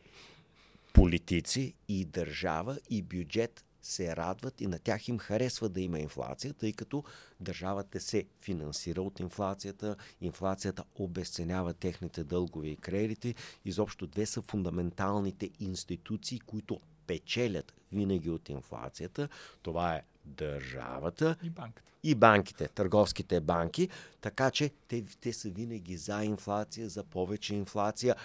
политици 0.94 1.74
и 1.88 2.06
държава 2.06 2.78
и 2.90 3.02
бюджет 3.02 3.66
се 3.86 4.16
радват 4.16 4.62
и 4.62 4.68
на 4.68 4.80
тях 4.80 5.08
им 5.08 5.20
харесва 5.20 5.70
да 5.70 5.82
има 5.82 6.00
инфлация, 6.00 6.54
тъй 6.54 6.74
като 6.74 7.04
държавата 7.40 8.00
се 8.00 8.26
финансира 8.42 9.02
от 9.02 9.20
инфлацията, 9.20 9.96
инфлацията 10.22 10.84
обесценява 10.96 11.74
техните 11.74 12.24
дългови 12.24 12.70
и 12.70 12.78
кредити. 12.78 13.36
Изобщо 13.66 14.08
две 14.08 14.26
са 14.26 14.42
фундаменталните 14.42 15.50
институции, 15.60 16.40
които 16.40 16.80
печелят 17.08 17.74
винаги 17.92 18.30
от 18.30 18.50
инфлацията. 18.50 19.30
Това 19.62 19.96
е 19.96 20.04
държавата 20.26 21.36
И 21.44 21.50
банката. 21.50 21.92
и 22.04 22.16
банките, 22.16 22.68
търговските 22.68 23.40
банки, 23.40 23.90
така 24.22 24.52
че 24.52 24.72
те, 24.88 25.06
те 25.22 25.34
са 25.34 25.50
винаги 25.50 25.98
за 25.98 26.24
инфлация, 26.24 26.90
за 26.90 27.04
повече 27.04 27.56
инфлация. 27.56 28.16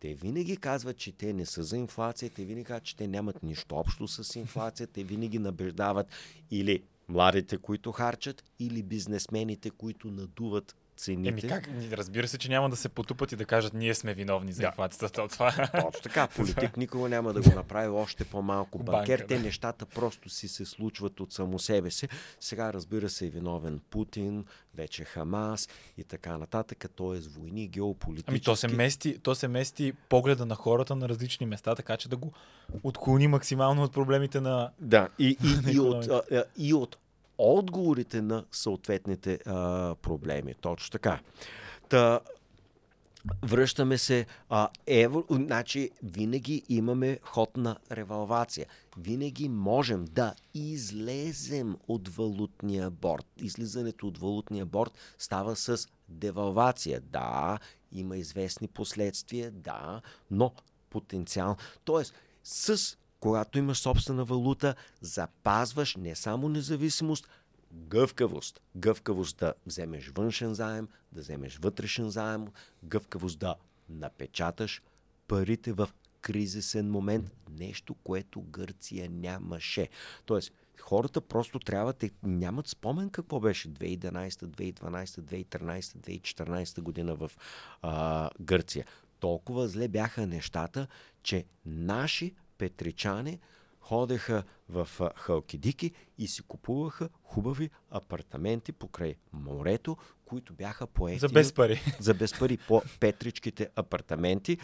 Те 0.00 0.14
винаги 0.14 0.56
казват, 0.56 0.96
че 0.96 1.12
те 1.12 1.32
не 1.32 1.46
са 1.46 1.62
за 1.62 1.76
инфлация, 1.76 2.30
те 2.30 2.44
винаги 2.44 2.64
казват, 2.64 2.84
че 2.84 2.96
те 2.96 3.06
нямат 3.06 3.42
нищо 3.42 3.76
общо 3.76 4.08
с 4.08 4.36
инфлация, 4.36 4.86
те 4.86 5.04
винаги 5.04 5.38
набеждават 5.38 6.06
или 6.50 6.82
младите, 7.08 7.58
които 7.58 7.92
харчат, 7.92 8.44
или 8.58 8.82
бизнесмените, 8.82 9.70
които 9.70 10.10
надуват 10.10 10.76
цените. 11.00 11.28
Еми 11.28 11.42
как? 11.42 11.68
Разбира 11.92 12.28
се, 12.28 12.38
че 12.38 12.48
няма 12.48 12.70
да 12.70 12.76
се 12.76 12.88
потупат 12.88 13.32
и 13.32 13.36
да 13.36 13.44
кажат, 13.44 13.74
ние 13.74 13.94
сме 13.94 14.14
виновни 14.14 14.52
за 14.52 14.60
Да. 14.60 14.66
инфлацията. 14.66 15.08
То 15.08 15.28
Това 15.28 15.52
Точно 15.72 16.02
така. 16.02 16.26
Политик 16.36 16.76
никога 16.76 17.08
няма 17.08 17.32
да 17.32 17.40
го 17.40 17.50
направи 17.54 17.88
още 17.88 18.24
по-малко. 18.24 18.78
Банкер, 18.78 19.18
Банка, 19.18 19.26
те 19.26 19.36
да. 19.36 19.42
нещата 19.42 19.86
просто 19.86 20.28
си 20.28 20.48
се 20.48 20.64
случват 20.64 21.20
от 21.20 21.32
само 21.32 21.58
себе 21.58 21.90
си. 21.90 22.08
Сега, 22.40 22.72
разбира 22.72 23.08
се, 23.08 23.26
е 23.26 23.30
виновен 23.30 23.80
Путин, 23.90 24.44
вече 24.74 25.04
Хамас 25.04 25.68
и 25.98 26.04
така 26.04 26.38
нататък. 26.38 26.84
Е 26.84 27.20
с 27.20 27.26
войни, 27.26 27.68
геополитически. 27.68 28.30
Ами 28.30 28.40
то 28.40 28.56
се, 28.56 28.68
мести, 28.68 29.18
то 29.18 29.34
се 29.34 29.48
мести 29.48 29.92
погледа 30.08 30.46
на 30.46 30.54
хората 30.54 30.96
на 30.96 31.08
различни 31.08 31.46
места, 31.46 31.74
така 31.74 31.96
че 31.96 32.08
да 32.08 32.16
го 32.16 32.32
отклони 32.82 33.28
максимално 33.28 33.82
от 33.82 33.92
проблемите 33.92 34.40
на... 34.40 34.70
Да, 34.80 35.08
и, 35.18 35.36
и, 35.44 35.72
и, 35.72 35.80
от, 35.80 36.08
и 36.56 36.74
от 36.74 36.96
отговорите 37.40 38.22
на 38.22 38.44
съответните 38.52 39.38
а, 39.46 39.94
проблеми. 39.94 40.54
Точно 40.60 40.90
така. 40.90 41.20
Та, 41.88 42.20
връщаме 43.42 43.98
се. 43.98 44.26
А, 44.48 44.68
евро, 44.86 45.24
значи, 45.30 45.90
винаги 46.02 46.62
имаме 46.68 47.18
ход 47.22 47.56
на 47.56 47.76
ревалвация. 47.92 48.66
Винаги 48.98 49.48
можем 49.48 50.04
да 50.04 50.34
излезем 50.54 51.76
от 51.88 52.08
валутния 52.08 52.90
борт. 52.90 53.26
Излизането 53.36 54.06
от 54.06 54.18
валутния 54.18 54.66
борт 54.66 54.92
става 55.18 55.56
с 55.56 55.88
девалвация. 56.08 57.00
Да, 57.00 57.58
има 57.92 58.16
известни 58.16 58.68
последствия, 58.68 59.50
да, 59.50 60.00
но 60.30 60.52
потенциал. 60.90 61.56
Тоест, 61.84 62.14
с 62.44 62.96
когато 63.20 63.58
имаш 63.58 63.78
собствена 63.78 64.24
валута, 64.24 64.74
запазваш 65.00 65.96
не 65.96 66.14
само 66.14 66.48
независимост, 66.48 67.28
гъвкавост. 67.72 68.60
Гъвкавост 68.76 69.36
да 69.38 69.54
вземеш 69.66 70.08
външен 70.08 70.54
заем, 70.54 70.88
да 71.12 71.20
вземеш 71.20 71.58
вътрешен 71.58 72.10
заем, 72.10 72.46
гъвкавост 72.84 73.38
да 73.38 73.54
напечаташ 73.88 74.82
парите 75.28 75.72
в 75.72 75.88
кризисен 76.20 76.90
момент. 76.90 77.32
Нещо, 77.50 77.94
което 77.94 78.42
Гърция 78.42 79.10
нямаше. 79.10 79.88
Тоест, 80.26 80.52
хората 80.80 81.20
просто 81.20 81.58
трябва, 81.58 81.92
те 81.92 82.10
нямат 82.22 82.68
спомен 82.68 83.10
какво 83.10 83.40
беше 83.40 83.68
2011, 83.68 84.30
2012, 84.30 85.04
2013, 85.04 85.80
2014 85.80 86.80
година 86.80 87.14
в 87.14 87.30
а, 87.82 88.30
Гърция. 88.40 88.86
Толкова 89.20 89.68
зле 89.68 89.88
бяха 89.88 90.26
нещата, 90.26 90.86
че 91.22 91.44
наши 91.66 92.34
петричани 92.60 93.38
ходеха 93.80 94.42
в 94.68 94.88
Халкидики 95.16 95.92
и 96.18 96.28
си 96.28 96.42
купуваха 96.42 97.08
хубави 97.22 97.70
апартаменти 97.90 98.72
покрай 98.72 99.14
морето, 99.32 99.96
които 100.24 100.52
бяха 100.52 100.86
по 100.86 101.08
За 101.18 101.28
без 101.28 101.52
пари. 101.52 101.80
за 102.00 102.14
без 102.14 102.38
пари 102.38 102.58
по 102.68 102.82
петричките 103.00 103.68
апартаменти. 103.76 104.58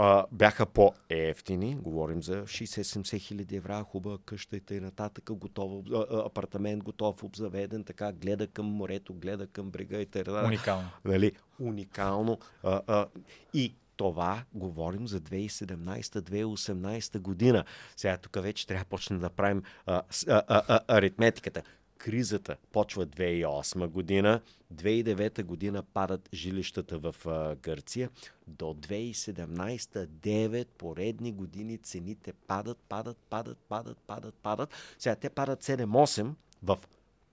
А, 0.00 0.26
бяха 0.32 0.66
по-ефтини, 0.66 1.76
говорим 1.80 2.22
за 2.22 2.42
60-70 2.42 3.18
хиляди 3.18 3.56
евра, 3.56 3.82
хубава 3.84 4.18
къща 4.24 4.56
и 4.56 4.60
т.н. 4.60 4.92
а, 4.96 6.26
апартамент 6.26 6.84
готов, 6.84 7.24
обзаведен, 7.24 7.84
така, 7.84 8.12
гледа 8.12 8.46
към 8.46 8.66
морето, 8.66 9.14
гледа 9.14 9.46
към 9.46 9.70
брега 9.70 10.00
и 10.00 10.06
т.н. 10.06 10.44
Уникално. 10.46 10.88
Нали, 11.04 11.32
уникално. 11.60 12.38
А, 12.62 12.80
а, 12.86 13.06
и 13.54 13.74
това 13.98 14.44
говорим 14.54 15.08
за 15.08 15.20
2017-2018 15.20 17.18
година. 17.18 17.64
Сега 17.96 18.16
тук 18.16 18.42
вече 18.42 18.66
трябва 18.66 18.84
да 18.84 18.88
почнем 18.88 19.20
да 19.20 19.30
правим 19.30 19.62
а, 19.86 20.02
а, 20.28 20.42
а, 20.48 20.62
а, 20.68 20.80
аритметиката. 20.88 21.62
Кризата 21.98 22.56
почва 22.72 23.06
2008 23.06 23.86
година, 23.86 24.40
2009 24.74 25.44
година 25.44 25.82
падат 25.82 26.28
жилищата 26.34 26.98
в 26.98 27.14
а, 27.26 27.56
Гърция, 27.56 28.10
до 28.46 28.64
2017 28.64 30.06
9 30.06 30.66
поредни 30.78 31.32
години 31.32 31.78
цените 31.78 32.32
падат, 32.32 32.78
падат, 32.88 33.16
падат, 33.30 33.58
падат, 33.68 33.98
падат, 34.06 34.34
падат. 34.34 34.74
Сега 34.98 35.16
те 35.16 35.30
падат 35.30 35.64
7-8 35.64 36.30
в 36.62 36.78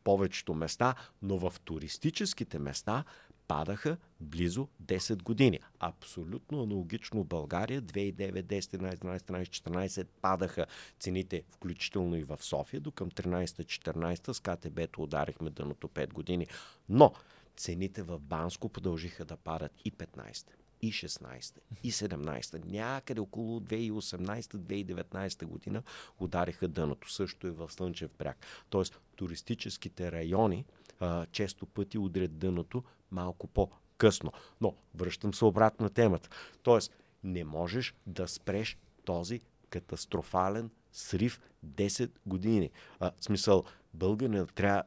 повечето 0.05 0.53
места, 0.53 0.95
но 1.21 1.37
в 1.37 1.53
туристическите 1.65 2.59
места 2.59 3.03
падаха 3.47 3.97
близо 4.21 4.67
10 4.83 5.23
години. 5.23 5.59
Абсолютно 5.79 6.63
аналогично 6.63 7.23
България 7.23 7.81
2009, 7.81 8.43
10, 8.43 8.59
11, 8.59 8.95
12, 8.95 9.19
13, 9.19 9.69
14 9.69 10.07
падаха 10.21 10.65
цените, 10.99 11.43
включително 11.51 12.15
и 12.15 12.23
в 12.23 12.37
София, 12.41 12.81
до 12.81 12.91
към 12.91 13.11
13-14 13.11 14.31
с 14.31 14.39
КТБ-то 14.39 15.03
ударихме 15.03 15.49
дъното 15.49 15.87
5 15.87 16.13
години. 16.13 16.47
Но 16.89 17.13
цените 17.57 18.03
в 18.03 18.19
Банско 18.19 18.69
продължиха 18.69 19.25
да 19.25 19.37
падат 19.37 19.71
и 19.85 19.91
15 19.91 20.45
и 20.81 20.91
16 20.91 21.57
и 21.83 21.91
17 21.91 22.65
някъде 22.65 23.21
около 23.21 23.59
2018-2019 23.59 25.45
година 25.45 25.83
удариха 26.19 26.67
дъното. 26.67 27.11
Също 27.11 27.47
и 27.47 27.51
в 27.51 27.71
Слънчев 27.71 28.11
бряг. 28.19 28.45
Тоест 28.69 28.99
туристическите 29.15 30.11
райони 30.11 30.65
а, 30.99 31.25
често 31.25 31.65
пъти 31.65 31.97
удрят 31.97 32.37
дъното 32.37 32.83
малко 33.11 33.47
по-късно. 33.47 34.31
Но 34.61 34.75
връщам 34.95 35.33
се 35.33 35.45
обратно 35.45 35.83
на 35.83 35.89
темата. 35.89 36.29
Тоест 36.63 36.91
не 37.23 37.43
можеш 37.43 37.95
да 38.07 38.27
спреш 38.27 38.77
този 39.05 39.41
катастрофален 39.69 40.69
срив 40.91 41.39
10 41.65 42.11
години. 42.25 42.69
А, 42.99 43.11
смисъл, 43.21 43.63
българина 43.93 44.45
трябва 44.45 44.83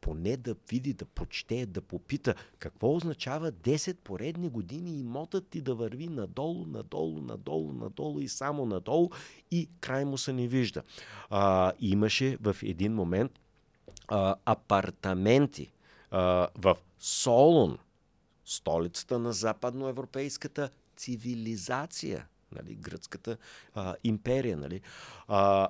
поне 0.00 0.36
да 0.36 0.56
види, 0.70 0.92
да 0.92 1.04
прочете, 1.04 1.66
да 1.66 1.80
попита 1.80 2.34
какво 2.58 2.94
означава 2.94 3.52
10 3.52 3.96
поредни 3.96 4.48
години 4.48 5.00
имотът 5.00 5.48
ти 5.48 5.60
да 5.60 5.74
върви 5.74 6.08
надолу, 6.08 6.66
надолу, 6.66 7.22
надолу, 7.22 7.72
надолу 7.72 8.20
и 8.20 8.28
само 8.28 8.66
надолу 8.66 9.10
и 9.50 9.68
край 9.80 10.04
му 10.04 10.18
се 10.18 10.32
не 10.32 10.48
вижда. 10.48 10.82
А, 11.30 11.72
имаше 11.80 12.36
в 12.40 12.56
един 12.62 12.94
момент 12.94 13.32
а, 14.08 14.34
апартаменти 14.44 15.72
а, 16.10 16.48
в 16.54 16.76
Солун, 16.98 17.78
столицата 18.44 19.18
на 19.18 19.32
западноевропейската 19.32 20.70
цивилизация, 20.96 22.26
нали, 22.52 22.74
гръцката 22.74 23.36
а, 23.74 23.94
империя, 24.04 24.56
нали, 24.56 24.80
а, 25.28 25.68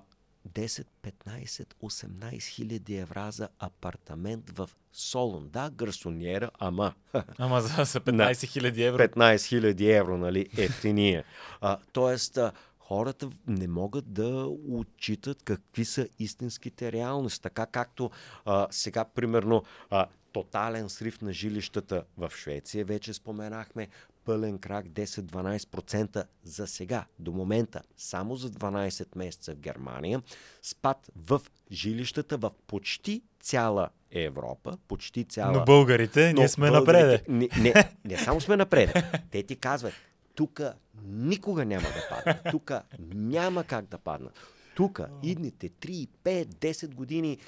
10, 0.48 0.86
15, 1.02 1.74
18 1.82 2.42
хиляди 2.42 2.96
евра 2.96 3.30
за 3.30 3.48
апартамент 3.58 4.50
в 4.50 4.70
Солун. 4.92 5.48
Да, 5.48 5.70
гарсониера, 5.70 6.50
ама 6.58 6.94
Ама 7.38 7.60
за, 7.60 7.84
за 7.84 8.00
15 8.00 8.32
000 8.32 8.86
евро. 8.86 9.02
15 9.02 9.44
хиляди 9.44 9.90
евро, 9.90 10.16
нали, 10.16 10.48
ефтиния. 10.56 11.24
А, 11.60 11.78
тоест, 11.92 12.36
а, 12.36 12.52
хората 12.88 13.28
не 13.46 13.68
могат 13.68 14.12
да 14.12 14.46
отчитат 14.68 15.42
какви 15.42 15.84
са 15.84 16.08
истинските 16.18 16.92
реалности. 16.92 17.42
Така 17.42 17.66
както 17.66 18.10
а, 18.44 18.66
сега, 18.70 19.04
примерно, 19.04 19.62
а, 19.90 20.06
тотален 20.32 20.88
срив 20.88 21.22
на 21.22 21.32
жилищата 21.32 22.04
в 22.18 22.32
Швеция, 22.36 22.84
вече 22.84 23.14
споменахме, 23.14 23.88
пълен 24.24 24.58
крак 24.58 24.86
10-12% 24.86 26.24
за 26.44 26.66
сега, 26.66 27.04
до 27.18 27.32
момента, 27.32 27.82
само 27.96 28.36
за 28.36 28.50
12 28.50 29.16
месеца 29.16 29.54
в 29.54 29.58
Германия, 29.58 30.22
спад 30.62 31.10
в 31.16 31.40
жилищата 31.70 32.36
в 32.36 32.50
почти 32.66 33.22
цяла 33.40 33.88
Европа, 34.10 34.76
почти 34.88 35.24
цяла 35.24 35.52
Но 35.52 35.64
българите, 35.64 36.32
но 36.32 36.40
ние 36.40 36.48
сме 36.48 36.70
българите- 36.70 37.06
напред. 37.06 37.28
Не, 37.28 37.48
не, 37.62 37.90
не 38.04 38.18
само 38.18 38.40
сме 38.40 38.56
напред. 38.56 38.96
Те 39.30 39.42
ти 39.42 39.56
казват, 39.56 39.92
тук 40.38 40.60
никога 41.04 41.64
няма 41.64 41.88
да 41.88 42.08
падне. 42.08 42.50
Тук 42.50 42.72
няма 43.14 43.64
как 43.64 43.86
да 43.86 43.98
паднат. 43.98 44.40
Тук 44.76 45.00
идните 45.22 45.68
3, 45.68 46.08
5, 46.24 46.44
10 46.44 46.94
години 46.94 47.38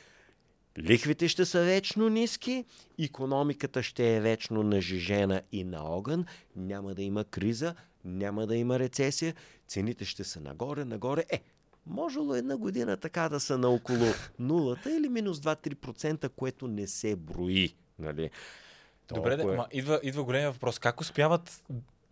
лихвите 0.78 1.28
ще 1.28 1.45
са 1.45 1.64
вечно 1.64 2.09
ниски, 2.09 2.64
економиката 2.99 3.82
ще 3.82 4.16
е 4.16 4.20
вечно 4.20 4.62
нажижена 4.62 5.43
и 5.53 5.64
на 5.64 5.82
огън, 5.82 6.26
няма 6.57 6.95
да 6.95 7.03
има 7.03 7.24
криза, 7.24 7.74
няма 8.05 8.47
да 8.47 8.57
има 8.57 8.78
рецесия, 8.78 9.34
цените 9.68 10.05
ще 10.05 10.24
са 10.24 10.41
нагоре, 10.41 10.84
нагоре. 10.84 11.24
Е, 11.30 11.41
можело 11.86 12.34
една 12.34 12.57
година 12.57 12.97
така 12.97 13.28
да 13.28 13.41
са 13.41 13.59
на 13.59 13.68
около 13.68 14.07
нулата 14.38 14.97
или 14.97 15.09
минус 15.09 15.38
2-3%, 15.38 16.28
което 16.28 16.68
не 16.68 16.86
се 16.86 17.16
брои. 17.16 17.74
Нали? 17.99 18.30
Добре, 19.14 19.36
да, 19.36 19.43
Толкова 19.43 19.57
ма, 19.57 19.66
идва, 19.72 20.01
идва 20.03 20.24
големия 20.24 20.53
въпрос. 20.53 20.78
Как 20.78 21.01
успяват 21.01 21.62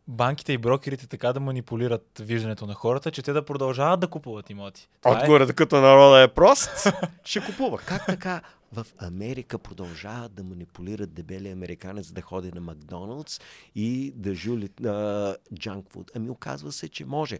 банките 0.08 0.52
и 0.52 0.58
брокерите 0.58 1.06
така 1.06 1.32
да 1.32 1.40
манипулират 1.40 2.18
виждането 2.20 2.66
на 2.66 2.74
хората, 2.74 3.10
че 3.10 3.22
те 3.22 3.32
да 3.32 3.44
продължават 3.44 4.00
да 4.00 4.08
купуват 4.08 4.50
имоти. 4.50 4.88
Това 5.02 5.18
е- 5.18 5.22
Отгоре, 5.22 5.46
докато 5.46 5.76
народа 5.76 6.22
е 6.22 6.28
прост, 6.28 6.86
ще 7.24 7.40
купува. 7.42 7.78
Как 7.78 8.06
така 8.06 8.40
в 8.72 8.86
Америка 8.98 9.58
продължават 9.58 10.34
да 10.34 10.44
манипулират 10.44 11.12
дебели 11.12 11.48
американец 11.48 12.12
да 12.12 12.22
ходи 12.22 12.52
на 12.52 12.60
Макдоналдс 12.60 13.40
и 13.74 14.12
да 14.16 14.34
жули 14.34 14.68
на 14.80 15.36
джанкфуд? 15.54 16.10
Ами 16.14 16.30
оказва 16.30 16.72
се, 16.72 16.88
че 16.88 17.04
може. 17.04 17.38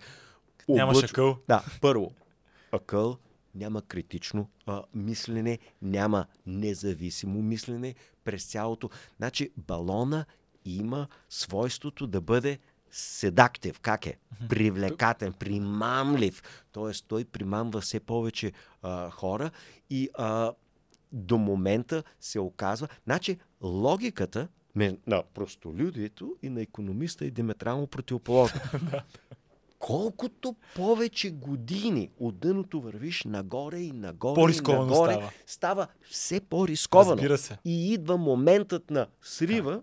Облъч- 0.68 1.04
акъл. 1.04 1.36
Да, 1.48 1.64
първо, 1.80 2.12
акъл, 2.72 3.16
няма 3.54 3.82
критично 3.82 4.48
а, 4.66 4.82
мислене, 4.94 5.58
няма 5.82 6.26
независимо 6.46 7.42
мислене 7.42 7.94
през 8.24 8.44
цялото. 8.44 8.90
Значи 9.16 9.50
балона 9.56 10.24
има 10.64 11.06
свойството 11.28 12.06
да 12.06 12.20
бъде 12.20 12.58
седактив. 12.90 13.80
Как 13.80 14.06
е? 14.06 14.18
Привлекателен, 14.48 15.32
примамлив. 15.32 16.42
Тоест 16.72 17.04
той 17.08 17.24
примамва 17.24 17.80
все 17.80 18.00
повече 18.00 18.52
а, 18.82 19.10
хора 19.10 19.50
и 19.90 20.08
а, 20.14 20.52
до 21.12 21.38
момента 21.38 22.02
се 22.20 22.40
оказва... 22.40 22.88
Значи 23.04 23.38
логиката 23.62 24.48
на 25.06 25.22
простолюдието 25.34 26.36
и 26.42 26.48
на 26.48 26.62
економиста 26.62 27.24
е 27.24 27.30
диаметрално 27.30 27.86
противоположна. 27.86 28.60
Колкото 29.78 30.56
повече 30.76 31.30
години 31.30 32.10
от 32.18 32.38
дъното 32.38 32.80
вървиш 32.80 33.24
нагоре 33.24 33.78
и 33.78 33.92
нагоре 33.92 34.52
и 34.52 34.60
нагоре, 34.60 35.12
става. 35.12 35.30
става 35.46 35.86
все 36.10 36.40
по-рисковано. 36.40 37.36
И 37.64 37.92
идва 37.92 38.16
моментът 38.16 38.90
на 38.90 39.06
срива, 39.22 39.82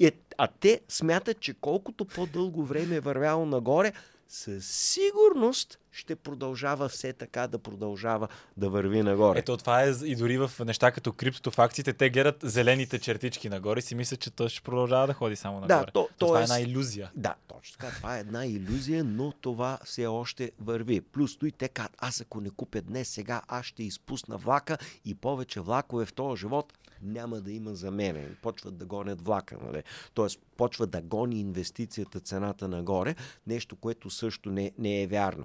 е, 0.00 0.12
а 0.38 0.48
те 0.60 0.80
смятат, 0.88 1.40
че 1.40 1.54
колкото 1.54 2.04
по-дълго 2.04 2.64
време 2.64 2.96
е 2.96 3.00
вървяло 3.00 3.46
нагоре, 3.46 3.92
със 4.28 4.66
сигурност 4.66 5.78
ще 5.96 6.16
продължава 6.16 6.88
все 6.88 7.12
така 7.12 7.46
да 7.46 7.58
продължава 7.58 8.28
да 8.56 8.70
върви 8.70 9.02
нагоре. 9.02 9.38
Ето 9.38 9.56
това 9.56 9.82
е 9.82 9.90
и 10.04 10.16
дори 10.16 10.38
в 10.38 10.50
неща 10.60 10.92
като 10.92 11.12
криптото 11.12 11.50
в 11.50 11.58
акциите, 11.58 11.92
те 11.92 12.10
гледат 12.10 12.36
зелените 12.42 12.98
чертички 12.98 13.48
нагоре 13.48 13.78
и 13.78 13.82
си 13.82 13.94
мислят, 13.94 14.20
че 14.20 14.30
той 14.30 14.48
ще 14.48 14.60
продължава 14.60 15.06
да 15.06 15.12
ходи 15.14 15.36
само 15.36 15.60
нагоре. 15.60 15.90
то- 15.92 16.08
това 16.18 16.38
е 16.38 16.40
тоест- 16.40 16.54
една 16.54 16.60
иллюзия. 16.62 17.10
Да, 17.14 17.34
точно 17.48 17.78
така. 17.78 17.92
Това 17.92 18.16
е 18.16 18.20
една 18.20 18.46
иллюзия, 18.46 19.04
но 19.04 19.32
това 19.32 19.78
все 19.84 20.06
още 20.06 20.52
върви. 20.60 21.00
Плюс 21.00 21.38
той 21.38 21.50
те 21.50 21.68
казват, 21.68 21.96
аз 21.98 22.20
ако 22.20 22.40
не 22.40 22.50
купя 22.50 22.82
днес, 22.82 23.08
сега 23.08 23.42
аз 23.48 23.66
ще 23.66 23.82
изпусна 23.82 24.36
влака 24.36 24.76
и 25.04 25.14
повече 25.14 25.60
влакове 25.60 26.06
в 26.06 26.12
този 26.12 26.40
живот 26.40 26.72
няма 27.02 27.40
да 27.40 27.52
има 27.52 27.74
за 27.74 27.90
мене. 27.90 28.28
Почват 28.42 28.76
да 28.76 28.84
гонят 28.84 29.22
влака. 29.22 29.56
Нали? 29.62 29.82
Тоест, 30.14 30.40
почва 30.56 30.86
да 30.86 31.00
гони 31.02 31.40
инвестицията, 31.40 32.20
цената 32.20 32.68
нагоре, 32.68 33.14
нещо, 33.46 33.76
което 33.76 34.10
също 34.10 34.50
не, 34.50 34.72
не 34.78 35.02
е 35.02 35.06
вярно. 35.06 35.44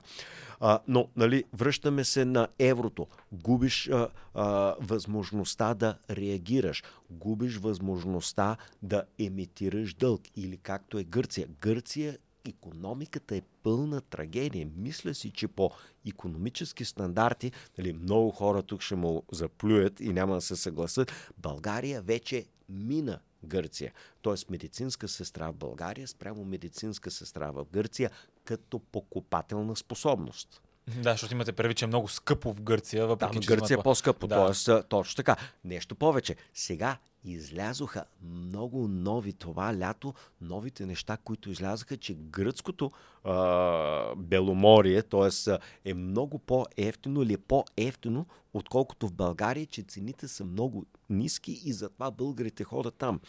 А, 0.60 0.80
но, 0.88 1.10
нали, 1.16 1.44
връщаме 1.54 2.04
се 2.04 2.26
на 2.26 2.48
еврото. 2.60 3.08
Губиш 3.32 3.90
а, 3.90 4.08
а, 4.34 4.76
възможността 4.80 5.74
да 5.74 5.98
реагираш. 6.10 6.84
Губиш 7.10 7.58
възможността 7.58 8.58
да 8.82 9.04
емитираш 9.20 9.94
дълг. 9.94 10.22
Или 10.36 10.58
както 10.58 11.00
е 11.00 11.04
Гърция. 11.04 11.48
Гърция 11.62 12.18
економиката 12.46 13.36
е 13.36 13.42
пълна 13.64 14.02
трагедия. 14.02 14.68
Мисля 14.78 15.14
си, 15.14 15.32
че 15.32 15.48
по 15.48 15.72
економически 16.08 16.86
стандарти, 16.86 17.52
нали, 17.78 17.94
много 17.94 18.32
хора 18.32 18.64
тук 18.64 18.82
ще 18.82 18.96
му 18.96 19.24
заплюят 19.32 20.00
и 20.00 20.14
няма 20.14 20.36
да 20.36 20.42
се 20.42 20.56
съгласат, 20.56 21.12
България 21.38 22.02
вече 22.02 22.46
мина 22.70 23.20
Гърция. 23.44 23.94
Тоест 24.22 24.50
медицинска 24.50 25.08
сестра 25.08 25.52
в 25.52 25.56
България 25.56 26.08
спрямо 26.08 26.46
медицинска 26.46 27.12
сестра 27.12 27.52
в 27.52 27.66
Гърция 27.72 28.10
като 28.46 28.80
покупателна 28.80 29.76
способност. 29.76 30.62
Да, 30.88 31.12
защото 31.12 31.34
имате 31.34 31.52
преди, 31.52 31.74
че 31.74 31.86
е 31.86 31.88
много 31.88 32.08
скъпо 32.08 32.54
в 32.54 32.62
Гърция, 32.62 33.08
въпреки 33.08 33.36
но 33.36 33.42
че 33.42 33.48
Гърция 33.48 33.78
е 33.80 33.84
по-скъпо. 33.84 34.28
Да. 34.28 34.54
А, 34.68 34.84
точно 34.84 35.16
така. 35.16 35.36
Нещо 35.64 35.96
повече. 35.96 36.36
Сега 36.54 36.98
излязоха 37.24 38.06
много 38.22 38.88
нови 38.88 39.34
това 39.34 39.78
лято, 39.80 40.14
новите 40.42 40.86
неща, 40.86 41.18
които 41.18 41.52
излязаха, 41.52 41.98
че 41.98 42.14
гръцкото 42.14 42.92
а, 43.24 44.16
Беломорие, 44.16 45.04
т.е. 45.04 45.58
е 45.90 45.94
много 45.94 46.40
по-ефтино 46.40 47.22
или 47.22 47.34
е 47.34 47.38
по-ефтино, 47.38 48.26
отколкото 48.54 49.08
в 49.08 49.14
България, 49.14 49.66
че 49.66 49.82
цените 49.82 50.28
са 50.28 50.46
много 50.46 50.86
ниски 51.10 51.62
и 51.66 51.74
затова 51.74 52.12
българите 52.12 52.64
ходят 52.64 52.96
там. 52.96 53.20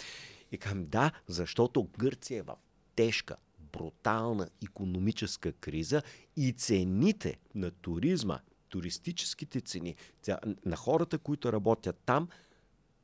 И 0.53 0.59
казвам, 0.59 0.87
да, 0.87 1.11
защото 1.29 1.89
Гърция 1.99 2.39
е 2.39 2.43
в 2.43 2.55
тежка, 2.97 3.37
брутална 3.73 4.49
економическа 4.65 5.53
криза 5.53 6.03
и 6.37 6.53
цените 6.53 7.37
на 7.55 7.71
туризма, 7.71 8.39
туристическите 8.69 9.61
цени 9.61 9.95
на 10.65 10.77
хората, 10.77 11.19
които 11.19 11.53
работят 11.53 11.97
там, 12.07 12.29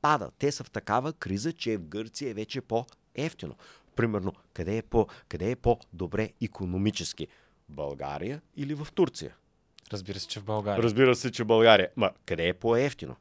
падат. 0.02 0.34
Те 0.38 0.52
са 0.52 0.64
в 0.64 0.70
такава 0.70 1.12
криза, 1.12 1.52
че 1.52 1.76
в 1.76 1.82
Гърция 1.82 2.30
е 2.30 2.34
вече 2.34 2.60
по-ефтино. 2.60 3.56
Примерно, 3.96 4.32
къде 4.52 4.76
е, 4.76 4.82
по, 4.82 5.06
къде 5.28 5.50
е 5.50 5.56
по-добре 5.56 6.32
економически? 6.42 7.28
България 7.68 8.40
или 8.56 8.74
в 8.74 8.88
Турция? 8.94 9.36
Разбира 9.92 10.20
се, 10.20 10.28
че 10.28 10.40
в 10.40 10.44
България. 10.44 10.82
Разбира 10.82 11.16
се, 11.16 11.32
че 11.32 11.44
България. 11.44 11.90
Ма, 11.96 12.10
къде 12.26 12.48
е 12.48 12.54
по-ефтино? 12.54 13.16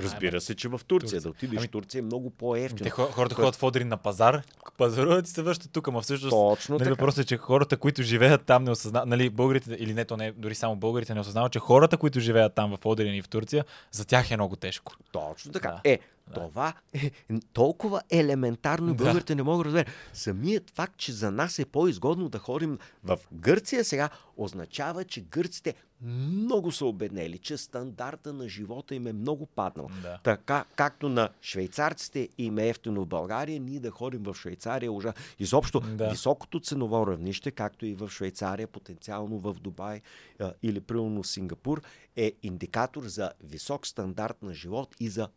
Разбира 0.00 0.40
се, 0.40 0.54
че 0.54 0.68
в 0.68 0.80
Турция. 0.86 1.06
Турция. 1.06 1.20
Да 1.20 1.28
отидеш 1.28 1.58
Ами- 1.58 1.66
в 1.66 1.70
Турция 1.70 1.98
е 1.98 2.02
много 2.02 2.30
Те 2.30 2.36
по-ефтино. 2.36 2.90
хо- 2.90 3.12
хората 3.12 3.34
ходят 3.34 3.56
в 3.56 3.62
Одрин 3.62 3.88
на 3.88 3.96
пазар, 3.96 4.42
пазаруват 4.78 5.26
и 5.26 5.30
се 5.30 5.42
връщат 5.42 5.72
тук, 5.72 5.86
ма 5.86 6.00
всъщност 6.00 6.30
Точно 6.30 6.78
Нали, 6.78 6.90
въпросът 6.90 7.24
е, 7.24 7.26
че 7.26 7.36
хората, 7.36 7.76
които 7.76 8.02
живеят 8.02 8.44
там, 8.44 8.64
не 8.64 8.70
осъзнават, 8.70 9.08
нали, 9.08 9.30
българите, 9.30 9.76
или 9.78 9.94
не, 9.94 10.04
то 10.04 10.16
не, 10.16 10.32
дори 10.32 10.54
само 10.54 10.76
българите 10.76 11.14
не 11.14 11.20
осъзнават, 11.20 11.52
че 11.52 11.58
хората, 11.58 11.96
които 11.96 12.20
живеят 12.20 12.54
там 12.54 12.76
в 12.76 12.86
Одрин 12.86 13.14
и 13.14 13.22
в 13.22 13.28
Турция, 13.28 13.64
за 13.90 14.04
тях 14.04 14.30
е 14.30 14.36
много 14.36 14.56
тежко. 14.56 14.92
Точно 15.12 15.52
така. 15.52 15.68
Да. 15.68 15.80
Е, 15.84 15.98
това 16.34 16.74
е 16.94 17.10
толкова 17.52 18.02
елементарно 18.10 18.88
и 18.88 18.96
Да. 18.96 19.04
българите 19.04 19.34
не 19.34 19.42
могат 19.42 19.64
да 19.64 19.68
разберат. 19.68 19.88
Самият 20.12 20.70
факт, 20.70 20.96
че 20.96 21.12
за 21.12 21.30
нас 21.30 21.58
е 21.58 21.64
по-изгодно 21.64 22.28
да 22.28 22.38
ходим 22.38 22.78
в 23.04 23.18
Гърция 23.32 23.84
сега, 23.84 24.08
означава, 24.36 25.04
че 25.04 25.20
гърците 25.20 25.74
много 26.00 26.72
са 26.72 26.86
обеднели, 26.86 27.38
че 27.38 27.56
стандарта 27.56 28.32
на 28.32 28.48
живота 28.48 28.94
им 28.94 29.06
е 29.06 29.12
много 29.12 29.46
паднал. 29.46 29.88
Да. 30.02 30.18
Така, 30.22 30.64
както 30.76 31.08
на 31.08 31.28
швейцарците 31.42 32.28
им 32.38 32.58
е 32.58 32.68
ефтино 32.68 33.02
в 33.02 33.06
България, 33.06 33.60
ние 33.60 33.80
да 33.80 33.90
ходим 33.90 34.22
в 34.22 34.34
Швейцария 34.34 34.92
уже. 34.92 35.08
Изобщо 35.38 35.80
Да. 35.80 36.08
високото 36.10 36.60
ценово 36.60 37.06
равнище, 37.06 37.50
както 37.50 37.86
и 37.86 37.94
в 37.94 38.08
Швейцария, 38.10 38.66
потенциално 38.66 39.38
в 39.38 39.54
Дубай 39.54 40.00
а, 40.40 40.52
или 40.62 40.80
примерно 40.80 41.22
в 41.22 41.26
Сингапур, 41.26 41.82
е 42.16 42.32
индикатор 42.42 43.02
за 43.04 43.32
висок 43.44 43.86
стандарт 43.86 44.42
на 44.42 44.54
живот 44.54 44.96
и 45.00 45.08
за 45.08 45.28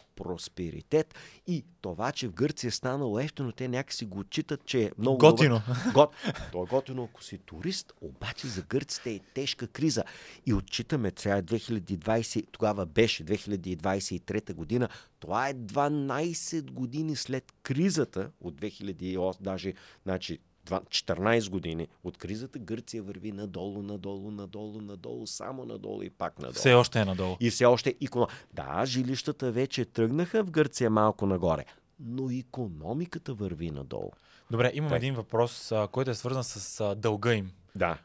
просперитет. 0.80 1.16
И 1.48 1.64
това, 1.82 2.12
че 2.12 2.28
в 2.28 2.34
Гърция 2.34 2.68
е 2.68 2.72
станало 2.72 3.20
ефтино, 3.20 3.52
те 3.52 3.68
някакси 3.68 4.06
го 4.06 4.20
отчитат, 4.20 4.66
че 4.66 4.84
е 4.84 4.92
много 4.98 5.18
Готино. 5.18 5.62
Гот... 5.94 6.12
То 6.52 6.64
е 6.64 6.66
готино, 6.66 7.04
ако 7.04 7.24
си 7.24 7.38
турист, 7.38 7.94
обаче 8.02 8.48
за 8.48 8.62
гърците 8.62 9.12
е 9.12 9.20
тежка 9.20 9.68
криза. 9.68 10.04
И 10.46 10.54
отчитаме, 10.54 11.12
сега 11.16 11.38
е 11.38 11.44
2020, 11.44 12.46
тогава 12.52 12.86
беше 12.86 13.26
2023 13.26 14.54
година, 14.54 14.90
това 15.20 15.50
е 15.50 15.54
12 15.54 16.72
години 16.72 17.16
след 17.16 17.54
кризата 17.64 18.32
от 18.42 18.62
2008, 18.62 19.42
даже, 19.42 19.74
значи, 20.04 20.40
14 20.76 21.50
години 21.50 21.88
от 22.04 22.18
кризата, 22.18 22.60
Гърция 22.60 23.04
върви 23.04 23.32
надолу, 23.32 23.82
надолу, 23.82 24.32
надолу, 24.32 24.82
надолу, 24.82 25.28
само 25.28 25.66
надолу 25.66 26.02
и 26.04 26.10
пак 26.10 26.40
надолу. 26.40 26.54
Все 26.54 26.74
още 26.74 27.00
е 27.00 27.06
надолу. 27.06 27.38
И 27.40 27.50
все 27.50 27.66
още 27.66 27.96
иконо... 28.02 28.28
Да, 28.54 28.86
жилищата 28.86 29.52
вече 29.52 29.86
тръгнаха 29.86 30.44
в 30.44 30.52
Гърция 30.52 30.90
малко 30.90 31.26
нагоре, 31.26 31.66
но 32.00 32.30
економиката 32.32 33.34
върви 33.34 33.72
надолу. 33.72 34.12
Добре, 34.52 34.72
имам 34.74 34.90
Так. 34.90 34.98
един 34.98 35.16
въпрос, 35.16 35.74
който 35.92 36.12
е 36.12 36.16
свързан 36.16 36.44
с 36.44 36.96
дълга 36.96 37.34
им. 37.34 37.52
Да. 37.76 37.98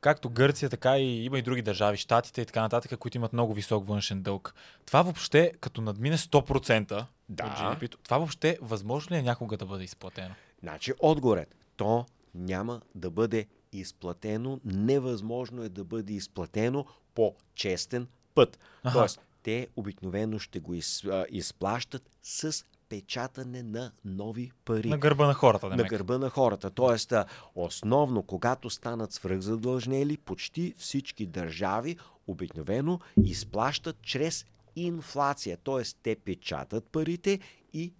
Както 0.00 0.30
Гърция, 0.30 0.70
така 0.70 0.98
и 0.98 1.24
има 1.24 1.38
и 1.38 1.42
други 1.42 1.62
държави, 1.62 1.96
Штатите 1.96 2.40
и 2.40 2.46
така 2.46 2.60
нататък, 2.60 2.98
които 2.98 3.16
имат 3.18 3.32
много 3.32 3.54
висок 3.54 3.86
външен 3.86 4.22
дълг. 4.22 4.54
Това 4.86 5.02
въобще, 5.02 5.52
като 5.60 5.80
надмине 5.80 6.18
100% 6.18 7.06
Да. 7.28 7.44
от 7.44 7.50
GDP, 7.80 7.94
това 8.02 8.18
въобще 8.18 8.58
възможно 8.62 9.16
ли 9.16 9.18
е 9.18 9.22
някога 9.22 9.56
да 9.56 9.66
бъде 9.66 9.84
изплатено? 9.84 10.34
Значи, 10.62 10.92
отгоре, 11.00 11.46
то 11.80 12.06
няма 12.34 12.80
да 12.94 13.10
бъде 13.10 13.46
изплатено, 13.72 14.60
невъзможно 14.64 15.62
е 15.62 15.68
да 15.68 15.84
бъде 15.84 16.12
изплатено 16.12 16.84
по 17.14 17.34
честен 17.54 18.06
път. 18.34 18.58
Аха. 18.82 18.98
Тоест, 18.98 19.20
те 19.42 19.68
обикновено 19.76 20.38
ще 20.38 20.60
го 20.60 20.74
из, 20.74 21.04
а, 21.04 21.26
изплащат 21.30 22.10
с 22.22 22.64
печатане 22.88 23.62
на 23.62 23.92
нови 24.04 24.52
пари. 24.64 24.88
На 24.88 24.98
гърба 24.98 25.26
на 25.26 25.34
хората, 25.34 25.68
да 25.68 25.76
на 25.76 25.84
гърба 25.84 26.18
на 26.18 26.30
хората. 26.30 26.70
Тоест, 26.70 27.12
основно, 27.54 28.22
когато 28.22 28.70
станат 28.70 29.12
свръхзадължнели, 29.12 30.16
почти 30.16 30.74
всички 30.76 31.26
държави 31.26 31.96
обикновено 32.26 33.00
изплащат 33.24 34.02
чрез 34.02 34.46
инфлация. 34.76 35.58
Тоест, 35.62 35.98
те 36.02 36.16
печатат 36.16 36.84
парите 36.84 37.40
и 37.72 37.92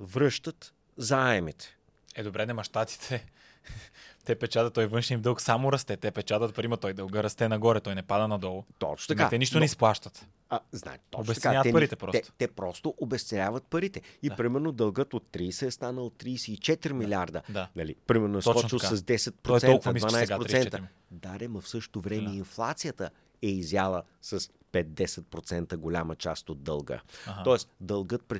връщат 0.00 0.74
заемите. 0.96 1.75
Е, 2.16 2.22
добре, 2.22 2.46
нема 2.46 2.64
щатите. 2.64 3.26
Те 4.24 4.34
печатат, 4.34 4.74
той 4.74 4.86
външния 4.86 5.16
им 5.16 5.22
дълг 5.22 5.40
само 5.40 5.72
расте. 5.72 5.96
Те 5.96 6.10
печатат 6.10 6.54
пари, 6.54 6.68
той 6.80 6.92
дълга 6.92 7.22
расте 7.22 7.48
нагоре, 7.48 7.80
той 7.80 7.94
не 7.94 8.02
пада 8.02 8.28
надолу. 8.28 8.64
Точно 8.78 9.06
Така, 9.08 9.18
така. 9.18 9.30
те 9.30 9.38
нищо 9.38 9.56
но- 9.56 9.60
не 9.60 9.64
изплащат. 9.64 10.26
А, 10.48 10.60
знае, 10.72 10.98
точно 11.10 11.22
Обезценяват 11.22 11.58
така. 11.58 11.68
Те, 11.68 11.72
парите 11.72 11.94
ни- 11.94 11.98
просто. 11.98 12.20
Те, 12.22 12.32
те 12.38 12.48
просто 12.48 12.94
обесценяват 12.98 13.64
парите. 13.64 14.02
И 14.22 14.28
Да. 14.28 14.36
примерно 14.36 14.72
дългът 14.72 15.14
от 15.14 15.24
30 15.24 15.62
е 15.62 15.70
станал 15.70 16.10
34 16.10 16.92
милиарда. 16.92 17.42
Да. 17.48 17.68
Нали, 17.76 17.94
примерно 18.06 18.38
е 18.38 18.42
скочил 18.42 18.78
с 18.78 18.96
10%, 18.96 19.34
Той 19.42 19.56
е 19.58 19.60
толкова 19.62 19.92
ниски 19.92 20.10
сега, 20.10 20.38
12%. 20.38 20.70
34. 20.70 20.82
Да, 21.10 21.38
де, 21.38 21.48
ма 21.48 21.60
в 21.60 21.68
същото 21.68 22.00
време 22.00 22.22
Да. 22.22 22.36
инфлацията 22.36 23.10
е 23.42 23.48
изяла 23.48 24.02
с 24.22 24.50
5-10% 24.72 25.76
голяма 25.76 26.16
част 26.16 26.50
от 26.50 26.62
дълга. 26.62 27.00
Аха. 27.26 27.42
Тоест, 27.44 27.68
дългът. 27.80 28.32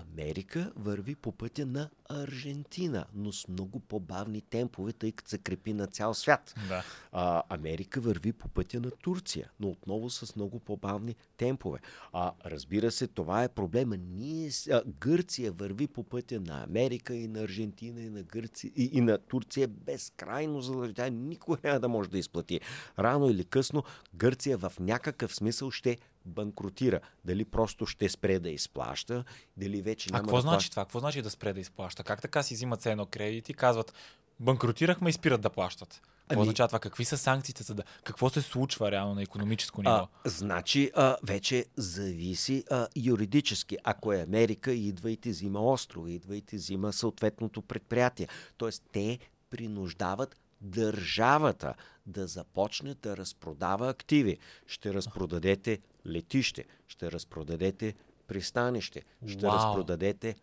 Америка 0.00 0.72
върви 0.76 1.14
по 1.14 1.32
пътя 1.32 1.66
на 1.66 1.90
Аржентина, 2.08 3.04
но 3.14 3.32
с 3.32 3.48
много 3.48 3.80
по-бавни 3.80 4.40
темпове, 4.40 4.92
тъй 4.92 5.12
като 5.12 5.30
се 5.30 5.38
крепи 5.38 5.72
на 5.72 5.86
цял 5.86 6.14
свят. 6.14 6.54
Да. 6.68 6.84
А, 7.12 7.42
Америка 7.48 8.00
върви 8.00 8.32
по 8.32 8.48
пътя 8.48 8.80
на 8.80 8.90
Турция, 8.90 9.50
но 9.60 9.68
отново 9.68 10.10
с 10.10 10.36
много 10.36 10.60
по-бавни 10.60 11.14
темпове. 11.36 11.78
А, 12.12 12.32
разбира 12.46 12.90
се, 12.90 13.06
това 13.06 13.44
е 13.44 13.48
проблема. 13.48 13.96
Ние, 13.96 14.50
а, 14.70 14.82
Гърция 15.00 15.52
върви 15.52 15.86
по 15.86 16.04
пътя 16.04 16.40
на 16.40 16.62
Америка 16.62 17.14
и 17.14 17.28
на 17.28 17.40
Аржентина 17.40 18.02
и 18.02 18.10
на, 18.10 18.22
Гърция, 18.22 18.70
и, 18.76 18.90
и 18.92 19.00
на 19.00 19.18
Турция 19.18 19.68
безкрайно 19.68 20.60
задлъжня. 20.60 20.94
Тя 20.94 21.08
никога 21.08 21.58
няма 21.64 21.80
да 21.80 21.88
може 21.88 22.10
да 22.10 22.18
изплати. 22.18 22.60
Рано 22.98 23.30
или 23.30 23.44
късно 23.44 23.82
Гърция 24.14 24.58
в 24.58 24.72
някакъв 24.80 25.34
смисъл 25.34 25.70
ще 25.70 25.98
банкротира. 26.26 27.00
Дали 27.24 27.44
просто 27.44 27.86
ще 27.86 28.08
спре 28.08 28.38
да 28.38 28.50
изплаща, 28.50 29.24
дали 29.56 29.82
вече 29.82 30.08
А 30.10 30.12
няма 30.12 30.22
какво 30.22 30.36
да 30.36 30.42
значи 30.42 30.54
плаща. 30.56 30.70
това? 30.70 30.84
Какво 30.84 31.00
значи 31.00 31.22
да 31.22 31.30
спре 31.30 31.52
да 31.52 31.60
изплаща? 31.60 32.04
Как 32.04 32.22
така 32.22 32.42
си 32.42 32.54
взимат 32.54 32.86
едно 32.86 33.06
кредит 33.06 33.48
и 33.48 33.54
казват, 33.54 33.92
банкротирахме 34.40 35.10
и 35.10 35.12
спират 35.12 35.40
да 35.40 35.50
плащат? 35.50 36.02
Какво 36.28 36.40
Ами- 36.40 36.42
означава 36.42 36.68
това? 36.68 36.78
Какви 36.78 37.04
са 37.04 37.18
санкциите? 37.18 37.62
За 37.62 37.74
да... 37.74 37.82
Какво 38.04 38.30
се 38.30 38.42
случва 38.42 38.90
реално 38.90 39.14
на 39.14 39.22
економическо 39.22 39.82
ниво? 39.82 39.90
А, 39.90 40.08
значи, 40.24 40.90
а, 40.94 41.16
вече 41.22 41.66
зависи 41.76 42.64
а, 42.70 42.88
юридически. 42.96 43.76
Ако 43.84 44.12
е 44.12 44.20
Америка, 44.20 44.72
идва 44.72 45.10
и 45.10 45.16
ти 45.16 45.30
взима 45.30 45.60
острова, 45.62 46.10
идва 46.10 46.36
и 46.36 46.42
ти 46.42 46.56
взима 46.56 46.92
съответното 46.92 47.62
предприятие. 47.62 48.28
Тоест, 48.56 48.82
те 48.92 49.18
принуждават 49.50 50.36
държавата 50.60 51.74
да 52.06 52.26
започне 52.26 52.94
да 52.94 53.16
разпродава 53.16 53.88
активи. 53.88 54.38
Ще 54.66 54.94
разпродадете 54.94 55.78
летище, 56.06 56.64
ще 56.88 57.12
разпродадете 57.12 57.94
пристанище, 58.26 59.02
ще 59.26 59.46
Вау. 59.46 59.56
разпродадете 59.56 60.34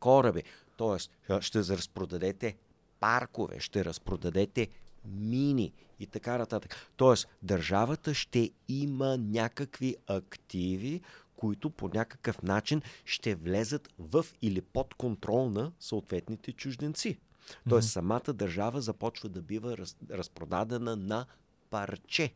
кораби. 0.00 0.42
А, 1.28 1.40
ще 1.40 1.58
разпродадете 1.58 2.56
паркове, 3.00 3.60
ще 3.60 3.84
разпродадете 3.84 4.68
мини 5.04 5.72
и 6.00 6.06
така 6.06 6.38
нататък. 6.38 6.76
Тоест, 6.96 7.28
държавата 7.42 8.14
ще 8.14 8.50
има 8.68 9.16
някакви 9.16 9.96
активи, 10.06 11.00
които 11.36 11.70
по 11.70 11.88
някакъв 11.88 12.42
начин 12.42 12.82
ще 13.04 13.34
влезат 13.34 13.88
в 13.98 14.26
или 14.42 14.60
под 14.62 14.94
контрол 14.94 15.50
на 15.50 15.72
съответните 15.80 16.52
чужденци. 16.52 17.18
Тоест, 17.68 17.88
самата 17.88 18.32
държава 18.32 18.80
започва 18.80 19.28
да 19.28 19.42
бива 19.42 19.78
раз, 19.78 19.96
разпродадена 20.10 20.96
на 20.96 21.26
парче. 21.70 22.34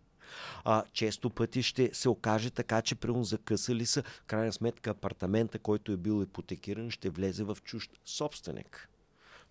А, 0.64 0.84
често 0.92 1.30
пъти 1.30 1.62
ще 1.62 1.90
се 1.92 2.08
окаже 2.08 2.50
така, 2.50 2.82
че 2.82 2.94
примерно 2.94 3.24
закъсали 3.24 3.86
са, 3.86 4.02
в 4.02 4.24
крайна 4.26 4.52
сметка 4.52 4.90
апартамента, 4.90 5.58
който 5.58 5.92
е 5.92 5.96
бил 5.96 6.22
ипотекиран, 6.22 6.90
ще 6.90 7.10
влезе 7.10 7.44
в 7.44 7.58
чужд 7.64 7.90
собственик. 8.04 8.88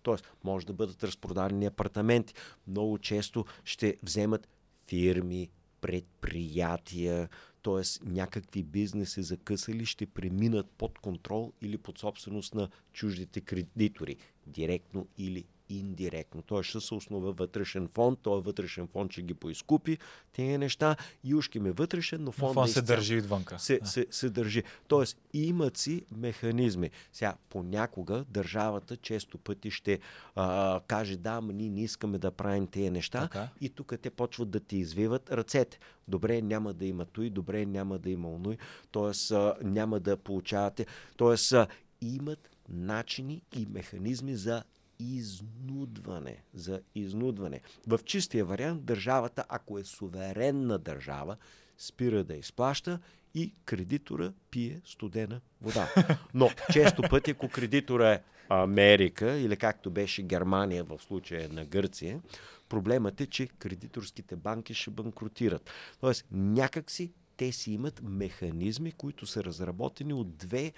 Тоест, 0.02 0.32
може 0.44 0.66
да 0.66 0.72
бъдат 0.72 1.04
разпродадени 1.04 1.66
апартаменти. 1.66 2.34
Много 2.66 2.98
често 2.98 3.44
ще 3.64 3.96
вземат 4.02 4.48
фирми, 4.88 5.50
предприятия, 5.80 7.28
т.е. 7.62 8.10
някакви 8.10 8.62
бизнеси 8.62 9.22
закъсали 9.22 9.86
ще 9.86 10.06
преминат 10.06 10.70
под 10.70 10.98
контрол 10.98 11.52
или 11.62 11.78
под 11.78 11.98
собственост 11.98 12.54
на 12.54 12.68
чуждите 12.92 13.40
кредитори, 13.40 14.16
директно 14.46 15.06
или 15.18 15.44
индиректно. 15.70 16.42
Той 16.42 16.62
ще 16.62 16.80
се 16.80 16.94
основа 16.94 17.32
вътрешен 17.32 17.88
фонд, 17.88 18.18
той 18.22 18.40
вътрешен 18.40 18.88
фонд 18.88 19.12
ще 19.12 19.22
ги 19.22 19.34
поизкупи 19.34 19.98
тези 20.32 20.58
неща 20.58 20.96
и 21.24 21.34
ушки 21.34 21.58
ме 21.58 21.72
вътрешен, 21.72 22.20
но 22.20 22.24
Но 22.24 22.32
фонд, 22.32 22.54
фон 22.54 22.68
се 22.68 22.82
държи 22.82 23.18
отвънка. 23.18 23.58
се, 23.58 23.78
Да. 23.78 23.86
се, 23.86 24.06
се 24.10 24.30
държи. 24.30 24.62
Тоест, 24.88 25.18
имат 25.32 25.76
си 25.76 26.04
механизми. 26.16 26.90
Сега, 27.12 27.34
понякога 27.48 28.24
държавата 28.28 28.96
често 28.96 29.38
пъти 29.38 29.70
ще 29.70 29.98
а, 30.34 30.80
каже, 30.86 31.16
да, 31.16 31.30
ама 31.30 31.52
ние 31.52 31.70
не 31.70 31.82
искаме 31.82 32.18
да 32.18 32.30
правим 32.30 32.66
тези 32.66 32.90
неща. 32.90 33.20
Така. 33.20 33.48
И 33.60 33.68
тук 33.68 33.94
те 34.02 34.10
почват 34.10 34.50
да 34.50 34.60
ти 34.60 34.76
извиват 34.76 35.30
ръцете. 35.32 35.78
Добре, 36.08 36.42
няма 36.42 36.72
да 36.74 36.86
има 36.86 37.04
той, 37.04 37.30
добре, 37.30 37.66
няма 37.66 37.98
да 37.98 38.10
има 38.10 38.28
оной. 38.28 38.56
Тоест, 38.90 39.30
а, 39.30 39.54
няма 39.62 40.00
да 40.00 40.16
получавате. 40.16 40.86
А, 41.52 41.66
имат 42.00 42.50
начини 42.68 43.42
и 43.56 43.66
механизми 43.66 44.36
за 44.36 44.62
изнудване. 45.00 46.42
За 46.54 46.80
изнудване. 46.94 47.60
В 47.86 48.00
чистия 48.04 48.44
вариант 48.44 48.84
държавата, 48.84 49.44
ако 49.48 49.78
е 49.78 49.84
суверенна 49.84 50.78
държава, 50.78 51.36
спира 51.78 52.24
да 52.24 52.34
изплаща 52.34 52.98
и 53.34 53.54
кредитора 53.64 54.32
пие 54.50 54.80
студена 54.84 55.40
вода. 55.62 55.88
Но 56.34 56.50
често 56.72 57.02
пъти, 57.10 57.30
ако 57.30 57.48
кредитора 57.48 58.12
е 58.12 58.22
Америка 58.48 59.38
или 59.38 59.56
както 59.56 59.90
беше 59.90 60.22
Германия 60.22 60.84
в 60.84 60.98
случая 60.98 61.48
на 61.48 61.64
Гърция, 61.64 62.20
проблемът 62.68 63.20
е, 63.20 63.26
че 63.26 63.46
кредиторските 63.46 64.36
банки 64.36 64.74
ще 64.74 64.90
банкротират. 64.90 65.70
Тоест, 66.00 66.26
някакси 66.32 67.12
те 67.36 67.52
си 67.52 67.72
имат 67.72 68.00
механизми, 68.02 68.92
които 68.92 69.26
са 69.26 69.44
разработени 69.44 70.12
от 70.12 70.36
две, 70.36 70.72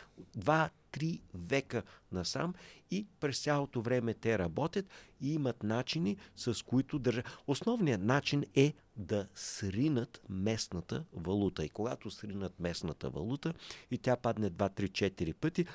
два-три 0.92 1.22
века 1.34 1.82
насам 2.12 2.54
и 2.90 3.06
през 3.20 3.42
цялото 3.42 3.82
време 3.82 4.14
те 4.14 4.38
работят 4.38 4.86
и 5.20 5.34
имат 5.34 5.62
начини, 5.62 6.16
с 6.36 6.64
които 6.64 6.98
държа. 6.98 7.22
Основният 7.46 8.02
начин 8.02 8.44
е 8.54 8.74
да 8.96 9.28
сринат 9.34 10.20
местната 10.28 11.04
валута. 11.12 11.64
И 11.64 11.68
когато 11.68 12.10
сринат 12.10 12.60
местната 12.60 13.10
валута 13.10 13.54
и 13.90 13.98
тя 13.98 14.16
падне 14.16 14.50
2-3-4 14.50 15.34
пъти, 15.34 15.66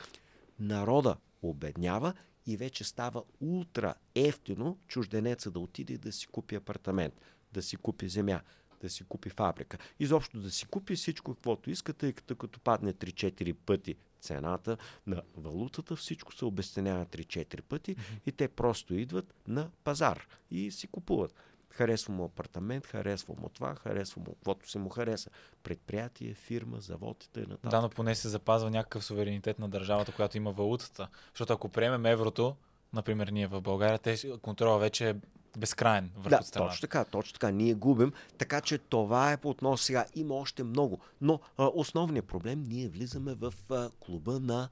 народа 0.59 1.17
обеднява 1.41 2.13
и 2.45 2.57
вече 2.57 2.83
става 2.83 3.23
ултра 3.39 3.93
ефтино 4.15 4.77
чужденеца 4.87 5.51
да 5.51 5.59
отиде 5.59 5.97
да 5.97 6.11
си 6.11 6.27
купи 6.27 6.55
апартамент, 6.55 7.13
да 7.53 7.61
си 7.61 7.77
купи 7.77 8.09
земя, 8.09 8.41
да 8.81 8.89
си 8.89 9.03
купи 9.03 9.29
фабрика. 9.29 9.77
Изобщо 9.99 10.39
да 10.39 10.51
си 10.51 10.65
купи 10.65 10.95
всичко, 10.95 11.33
каквото 11.33 11.69
иска, 11.69 11.93
тъй 11.93 12.13
като 12.13 12.35
като 12.35 12.59
падне 12.59 12.93
3-4 12.93 13.53
пъти 13.53 13.95
цената 14.27 14.77
на 15.07 15.21
валутата, 15.37 15.95
всичко 15.95 16.33
се 16.33 16.45
обесценява 16.45 17.05
3-4 17.05 17.61
пъти 17.61 17.95
и 18.25 18.31
те 18.31 18.47
просто 18.47 18.93
идват 18.93 19.33
на 19.47 19.69
пазар 19.83 20.27
и 20.51 20.71
си 20.71 20.87
купуват. 20.87 21.33
Харесва 21.69 22.13
му 22.13 22.23
апартамент, 22.25 22.85
харесва 22.85 23.35
му 23.41 23.49
това, 23.49 23.75
харесва 23.75 24.21
му 24.21 24.33
каквото 24.33 24.69
се 24.69 24.79
му 24.79 24.89
хареса. 24.89 25.29
Предприятие, 25.63 26.33
фирма, 26.33 26.79
завод 26.79 27.23
и 27.23 27.29
т.н. 27.29 27.69
Да, 27.69 27.81
но 27.81 27.89
поне 27.89 28.15
се 28.15 28.29
запазва 28.29 28.71
някакъв 28.71 29.05
суверенитет 29.05 29.59
на 29.59 29.69
държавата, 29.69 30.11
която 30.11 30.37
има 30.37 30.51
валутата. 30.51 31.07
Защото 31.33 31.53
ако 31.53 31.69
приемем 31.69 32.05
еврото, 32.05 32.55
например 32.93 33.27
ние 33.27 33.47
в 33.47 33.61
България, 33.61 33.99
те, 33.99 34.39
контрола 34.41 34.79
вече 34.79 35.09
е 35.09 35.15
безкрайен 35.57 36.11
върху 36.15 36.29
Да, 36.29 36.41
страната. 36.41 36.71
точно 36.71 36.81
така, 36.81 37.05
точно 37.05 37.33
така. 37.33 37.51
Ние 37.51 37.73
губим. 37.73 38.13
Така 38.37 38.61
че 38.61 38.77
това 38.77 39.31
е 39.31 39.37
по 39.37 39.49
относно 39.49 39.77
сега. 39.77 40.05
Има 40.15 40.35
още 40.35 40.63
много. 40.63 40.99
Но 41.21 41.39
а, 41.57 41.69
основният 41.73 42.27
проблем, 42.27 42.63
ние 42.67 42.87
влизаме 42.87 43.33
в 43.33 43.53
а, 43.69 43.89
клуба 43.99 44.39
на 44.39 44.69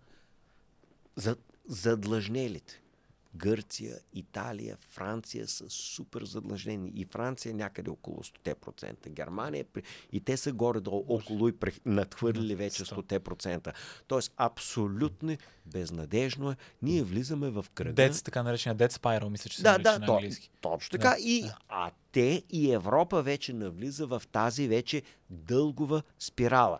за, 1.15 1.35
задлъжнелите. 1.67 2.81
Гърция, 3.35 3.97
Италия, 4.13 4.77
Франция 4.89 5.47
са 5.47 5.69
супер 5.69 6.23
задлъжнени. 6.23 6.91
И 6.95 7.05
Франция 7.05 7.49
е 7.49 7.53
някъде 7.53 7.89
около 7.89 8.17
100%. 8.17 9.09
Германия 9.09 9.65
е 9.75 9.81
и 10.11 10.19
те 10.19 10.37
са 10.37 10.53
горе-долу 10.53 11.05
около 11.07 11.49
и 11.49 11.53
надхвърлили 11.85 12.55
вече 12.55 12.85
100%. 12.85 13.73
Тоест, 14.07 14.33
абсолютно 14.37 15.37
безнадежно 15.65 16.51
е. 16.51 16.55
Ние 16.81 17.03
влизаме 17.03 17.49
в 17.49 17.65
кръга. 17.73 17.93
Дец, 17.93 18.21
така 18.21 18.43
наречения 18.43 18.77
Dead 18.77 18.91
Spiral, 18.91 19.29
мисля, 19.29 19.49
че 19.49 19.57
се 19.57 19.63
Да, 19.63 19.77
да, 19.77 19.99
на 19.99 20.05
то, 20.05 20.13
английски. 20.13 20.49
точно 20.61 20.91
така. 20.91 21.09
Да, 21.09 21.15
и, 21.19 21.41
да. 21.41 21.57
А 21.69 21.91
те 22.11 22.43
и 22.49 22.71
Европа 22.71 23.21
вече 23.21 23.53
навлиза 23.53 24.07
в 24.07 24.21
тази 24.31 24.67
вече 24.67 25.01
дългова 25.29 26.01
спирала. 26.19 26.79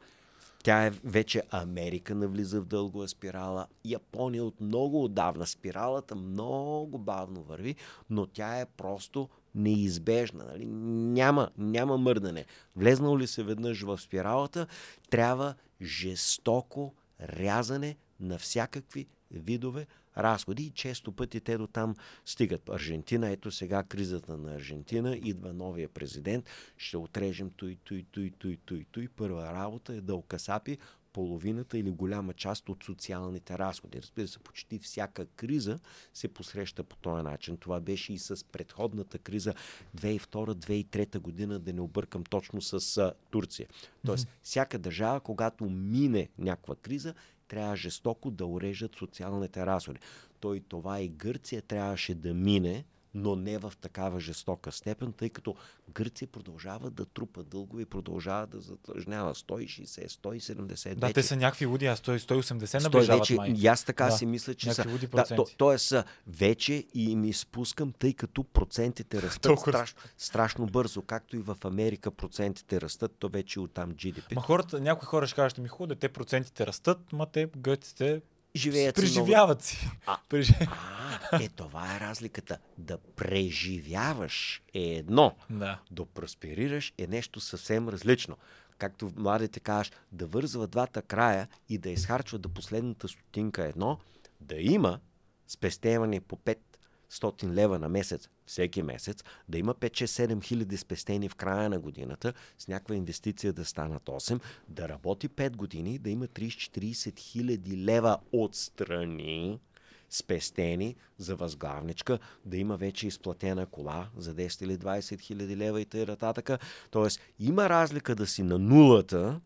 Тя 0.66 0.86
е 0.86 0.90
вече 0.90 1.44
Америка 1.52 2.16
навлиза 2.16 2.62
в 2.62 2.66
дългова 2.66 3.08
спирала. 3.08 3.68
Япония 3.84 4.44
от 4.44 4.62
много 4.62 5.04
отдавна. 5.04 5.48
Спиралата 5.48 6.16
много 6.16 6.98
бавно 6.98 7.44
върви, 7.44 7.76
но 8.10 8.26
тя 8.26 8.60
е 8.60 8.66
просто 8.66 9.30
неизбежна. 9.56 10.46
Нали? 10.46 10.66
Няма, 10.66 11.50
няма 11.58 11.98
мърдане. 11.98 12.46
Влезнал 12.76 13.18
ли 13.18 13.28
се 13.28 13.44
веднъж 13.44 13.82
в 13.82 13.98
спиралата, 13.98 14.68
трябва 15.10 15.54
жестоко 15.82 16.94
рязане 17.22 17.96
на 18.20 18.38
всякакви 18.38 19.08
видове 19.32 19.88
разходи 20.18 20.64
и 20.64 20.72
често 20.72 21.12
пъти 21.12 21.40
те 21.40 21.58
до 21.58 21.68
там 21.68 21.96
стигат. 22.26 22.70
Аржентина, 22.70 23.30
ето 23.30 23.52
сега 23.52 23.84
кризата 23.84 24.38
на 24.38 24.56
Аржентина, 24.56 25.16
идва 25.16 25.54
новия 25.54 25.90
президент, 25.90 26.50
ще 26.78 26.98
отрежем 26.98 27.52
той, 27.58 27.78
той, 27.84 28.06
той, 28.12 28.32
той, 28.40 28.58
той, 28.66 28.86
той. 28.92 29.08
Първа 29.08 29.54
работа 29.54 29.94
е 29.94 30.02
да 30.02 30.16
окасапи 30.16 30.78
половината 31.16 31.78
или 31.78 31.92
голяма 31.92 32.34
част 32.34 32.70
от 32.70 32.84
социалните 32.84 33.58
разходи. 33.58 34.02
Разбира 34.02 34.28
се, 34.28 34.40
почти 34.40 34.80
всяка 34.80 35.26
криза 35.26 35.80
се 36.14 36.28
посреща 36.28 36.84
по 36.84 36.96
този 36.96 37.24
начин. 37.24 37.58
Това 37.58 37.80
беше 37.80 38.14
и 38.14 38.20
с 38.20 38.46
предходната 38.52 39.18
криза 39.18 39.54
2002-2003 39.98 41.20
година, 41.20 41.60
да 41.60 41.74
не 41.74 41.82
объркам 41.82 42.24
точно 42.24 42.62
с 42.62 42.98
а, 42.98 43.14
Турция. 43.32 43.68
Тоест, 44.06 44.26
mm-hmm. 44.26 44.44
всяка 44.44 44.80
държава, 44.80 45.20
когато 45.20 45.66
мине 45.66 46.30
някаква 46.38 46.76
криза, 46.76 47.14
трябва 47.48 47.76
жестоко 47.76 48.32
да 48.32 48.46
урежат 48.46 48.96
социалните 48.96 49.66
разходи. 49.66 50.00
Той 50.40 50.60
това 50.60 51.00
и 51.00 51.08
Гърция 51.08 51.62
трябваше 51.62 52.16
да 52.16 52.34
мине, 52.34 52.86
но 53.16 53.36
не 53.36 53.58
в 53.58 53.74
такава 53.82 54.20
жестока 54.20 54.72
степен, 54.72 55.14
тъй 55.14 55.30
като 55.30 55.56
Гърция 55.94 56.28
продължава 56.28 56.90
да 56.90 57.06
трупа 57.06 57.44
дългове 57.44 57.82
и 57.82 57.86
продължава 57.86 58.48
да 58.48 58.60
задлъжнява 58.60 59.36
160, 59.36 60.08
170. 60.08 60.96
Да, 60.96 61.08
вече. 61.08 61.14
те 61.14 61.24
са 61.24 61.36
някакви 61.36 61.66
луди, 61.66 61.86
а 61.86 61.96
180 61.96 62.84
наближават 62.84 63.22
вече, 63.22 63.36
май. 63.36 63.54
И 63.58 63.68
аз 63.68 63.84
така 63.84 64.06
да, 64.06 64.12
си 64.12 64.26
мисля, 64.26 64.54
че 64.54 64.74
са. 64.74 64.86
Да, 65.12 65.36
то, 65.36 65.46
тоест, 65.58 65.94
вече 66.28 66.86
и 66.94 67.16
ми 67.16 67.34
спускам, 67.34 67.94
тъй 68.00 68.14
като 68.14 68.44
процентите 68.44 69.22
растат 69.22 69.60
страшно, 69.60 70.00
страшно 70.18 70.66
бързо, 70.66 71.02
както 71.02 71.36
и 71.36 71.40
в 71.40 71.58
Америка 71.64 72.12
процентите 72.12 72.82
растат, 72.82 73.16
то 73.20 73.30
вече 73.30 73.60
оттам 73.60 73.92
GDP. 73.92 74.36
Ма 74.36 74.42
хората, 74.42 74.82
някои 74.82 75.06
хора 75.06 75.28
ще 75.28 75.36
кажат, 75.36 75.58
ми 75.58 75.68
хубаво, 75.68 75.96
те 75.96 76.10
процентите 76.10 76.68
растат, 76.68 77.14
ма 77.14 77.26
те 77.26 77.50
гърците 77.58 78.22
живеят 78.56 78.96
Преживяват 78.96 79.64
си. 79.64 79.90
А, 80.06 80.18
а, 81.32 81.44
е, 81.44 81.50
това 81.50 81.96
е 81.96 82.00
разликата. 82.00 82.58
Да 82.78 82.98
преживяваш 82.98 84.62
е 84.74 84.80
едно. 84.80 85.36
Да. 85.50 85.80
Да 85.92 86.06
просперираш 86.06 86.94
е 86.98 87.08
нещо 87.08 87.40
съвсем 87.40 87.90
различно. 87.90 88.38
Както 88.78 89.12
младите 89.16 89.60
кажеш, 89.60 89.92
да 90.12 90.28
вързва 90.28 90.68
двата 90.68 91.02
края 91.02 91.48
и 91.70 91.78
да 91.78 91.90
изхарчва 91.90 92.40
до 92.40 92.50
последната 92.50 93.08
стотинка 93.08 93.66
едно, 93.66 94.00
да 94.42 94.56
има 94.56 95.00
спестяване 95.48 96.22
по 96.22 96.36
500 97.16 97.54
лева 97.54 97.80
на 97.80 97.90
месец 97.90 98.30
всеки 98.46 98.84
месец, 98.84 99.24
да 99.50 99.58
има 99.58 99.76
5-6-7 99.76 100.44
хиляди 100.44 100.78
спестени 100.78 101.30
в 101.30 101.36
края 101.36 101.70
на 101.70 101.80
годината, 101.80 102.34
с 102.60 102.68
някаква 102.68 102.96
инвестиция 102.96 103.54
да 103.54 103.66
станат 103.66 104.04
8, 104.04 104.40
да 104.68 104.90
работи 104.90 105.30
5 105.30 105.56
години, 105.56 106.00
да 106.00 106.10
има 106.10 106.28
30-40 106.28 107.20
хиляди 107.20 107.78
лева 107.78 108.18
отстрани, 108.32 109.60
спестени 110.10 110.96
за 111.18 111.36
възглавничка, 111.36 112.20
да 112.46 112.58
има 112.58 112.78
вече 112.78 113.08
изплатена 113.08 113.66
кола 113.66 114.10
за 114.18 114.36
10 114.36 114.64
или 114.64 114.78
20 114.78 115.20
хиляди 115.20 115.58
лева 115.58 115.82
и 115.82 115.86
т.н. 115.86 116.58
Тоест, 116.92 117.20
има 117.40 117.70
разлика 117.70 118.16
да 118.16 118.28
си 118.28 118.44
на 118.44 118.60
нулата, 118.60 119.42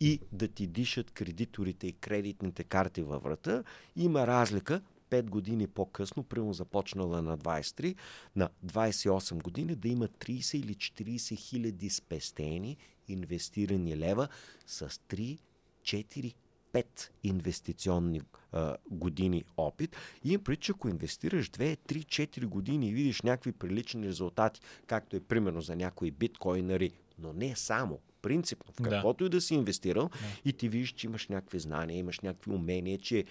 и 0.00 0.20
да 0.32 0.48
ти 0.48 0.66
дишат 0.66 1.10
кредиторите 1.10 1.86
и 1.86 1.92
кредитните 1.92 2.64
карти 2.64 3.02
във 3.02 3.22
врата. 3.22 3.64
Има 3.96 4.26
разлика 4.26 4.80
5 5.14 5.22
години 5.22 5.66
по-късно, 5.66 6.22
примерно 6.22 6.52
започнала 6.52 7.22
на 7.22 7.38
23, 7.38 7.96
на 8.36 8.50
28 8.66 9.42
години 9.42 9.74
да 9.76 9.88
има 9.88 10.08
30 10.08 10.58
или 10.58 10.74
40 10.74 11.36
хиляди 11.36 11.90
спестени 11.90 12.76
инвестирани 13.08 13.96
лева 13.96 14.28
с 14.66 14.88
3, 14.88 15.38
4, 15.82 16.34
5 16.72 17.10
инвестиционни 17.22 18.20
а, 18.52 18.76
години 18.90 19.44
опит. 19.56 19.96
И 20.24 20.32
им 20.32 20.44
прича, 20.44 20.72
ако 20.76 20.88
инвестираш 20.88 21.50
2, 21.50 21.78
3, 21.78 22.28
4 22.28 22.46
години 22.46 22.88
и 22.88 22.92
видиш 22.92 23.22
някакви 23.22 23.52
прилични 23.52 24.06
резултати, 24.06 24.60
както 24.86 25.16
е 25.16 25.20
примерно 25.20 25.60
за 25.60 25.76
някои 25.76 26.10
биткоинари, 26.10 26.92
но 27.18 27.32
не 27.32 27.56
само, 27.56 27.98
принципно, 28.22 28.72
в 28.72 28.82
каквото 28.82 29.24
да. 29.24 29.26
и 29.26 29.30
да 29.30 29.40
си 29.40 29.54
инвестирал, 29.54 30.08
да. 30.08 30.50
и 30.50 30.52
ти 30.52 30.68
виждаш, 30.68 30.90
че 30.90 31.06
имаш 31.06 31.28
някакви 31.28 31.58
знания, 31.58 31.98
имаш 31.98 32.20
някакви 32.20 32.50
умения, 32.50 32.98
че 32.98 33.24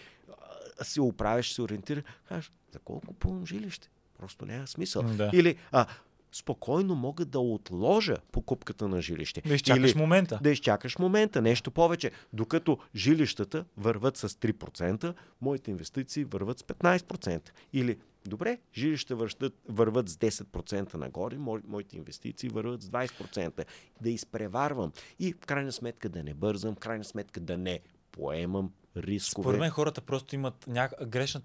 се 0.82 1.02
оправиш, 1.02 1.54
се 1.54 1.62
ориентираш, 1.62 2.04
кажеш, 2.28 2.52
за 2.72 2.80
колко 2.80 3.08
купувам 3.08 3.46
жилище? 3.46 3.90
Просто 4.20 4.46
няма 4.46 4.68
смисъл. 4.68 5.04
Да. 5.04 5.32
Или 5.34 5.56
а, 5.72 5.86
спокойно 6.34 6.96
мога 6.96 7.26
да 7.26 7.40
отложа 7.40 8.18
покупката 8.32 8.88
на 8.88 9.02
жилище. 9.02 9.42
Да 9.46 9.54
изчакаш 9.56 9.92
Или, 9.92 10.00
момента. 10.00 10.40
Да 10.44 10.50
изчакаш 10.50 10.98
момента, 10.98 11.42
нещо 11.42 11.72
повече. 11.72 12.12
Докато 12.34 12.78
жилищата 12.96 13.66
върват 13.78 14.18
с 14.18 14.30
3%, 14.30 15.14
моите 15.42 15.72
инвестиции 15.72 16.24
върват 16.24 16.60
с 16.60 16.64
15%. 16.64 17.50
Или, 17.74 17.98
добре, 18.26 18.58
жилища 18.74 19.16
върват, 19.16 19.54
върват 19.70 20.10
с 20.10 20.16
10% 20.16 20.94
нагоре, 20.94 21.38
мо, 21.38 21.60
моите 21.68 21.98
инвестиции 21.98 22.50
върват 22.50 22.84
с 22.84 22.90
20%. 22.90 23.66
Да 24.02 24.10
изпреварвам. 24.10 24.92
И 25.20 25.34
в 25.34 25.46
крайна 25.46 25.72
сметка 25.72 26.10
да 26.10 26.24
не 26.24 26.34
бързам, 26.34 26.76
в 26.76 26.80
крайна 26.80 27.04
сметка 27.04 27.40
да 27.40 27.58
не 27.58 27.80
поемам 28.12 28.72
рискове. 28.98 29.44
Според 29.44 29.60
мен 29.60 29.70
хората 29.70 30.02
просто 30.02 30.36
имат 30.36 30.68
няк... 30.68 30.94
грешна 31.06 31.42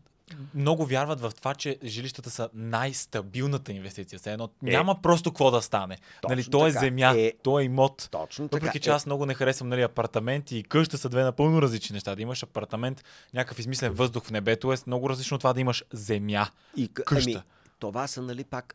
много 0.55 0.87
вярват 0.87 1.21
в 1.21 1.33
това, 1.37 1.55
че 1.55 1.79
жилищата 1.85 2.31
са 2.31 2.49
най-стабилната 2.55 3.73
инвестиция. 3.73 4.19
Все 4.19 4.33
едно, 4.33 4.49
е, 4.67 4.71
няма 4.71 5.03
просто 5.03 5.31
какво 5.31 5.51
да 5.51 5.63
стане. 5.63 5.99
Нали, 6.29 6.45
то 6.51 6.67
е 6.67 6.71
земя, 6.71 7.15
е, 7.17 7.33
то 7.43 7.61
е 7.61 7.65
имот. 7.65 8.09
Точно 8.11 8.45
Въпреки, 8.45 8.67
така. 8.67 8.79
че 8.79 8.91
аз 8.91 9.07
е. 9.07 9.09
много 9.09 9.27
не 9.27 9.35
харесвам 9.35 9.69
нали, 9.69 9.83
апартаменти 9.83 10.59
и 10.59 10.63
къща 10.63 10.99
са 10.99 11.09
две 11.09 11.23
напълно 11.23 11.63
различни 11.63 11.95
неща. 11.95 12.15
Да 12.15 12.23
имаш 12.23 12.43
апартамент, 12.43 13.05
някакъв 13.35 13.59
измислен 13.59 13.93
въздух 13.93 14.25
в 14.25 14.31
небето 14.31 14.73
е 14.73 14.77
много 14.87 15.11
различно 15.11 15.35
от 15.35 15.41
това 15.41 15.53
да 15.53 15.61
имаш 15.61 15.85
земя. 15.93 16.47
И, 16.77 16.89
къща. 16.89 17.31
Ами, 17.31 17.43
това 17.79 18.07
са 18.07 18.23
нали 18.23 18.45
пак 18.45 18.75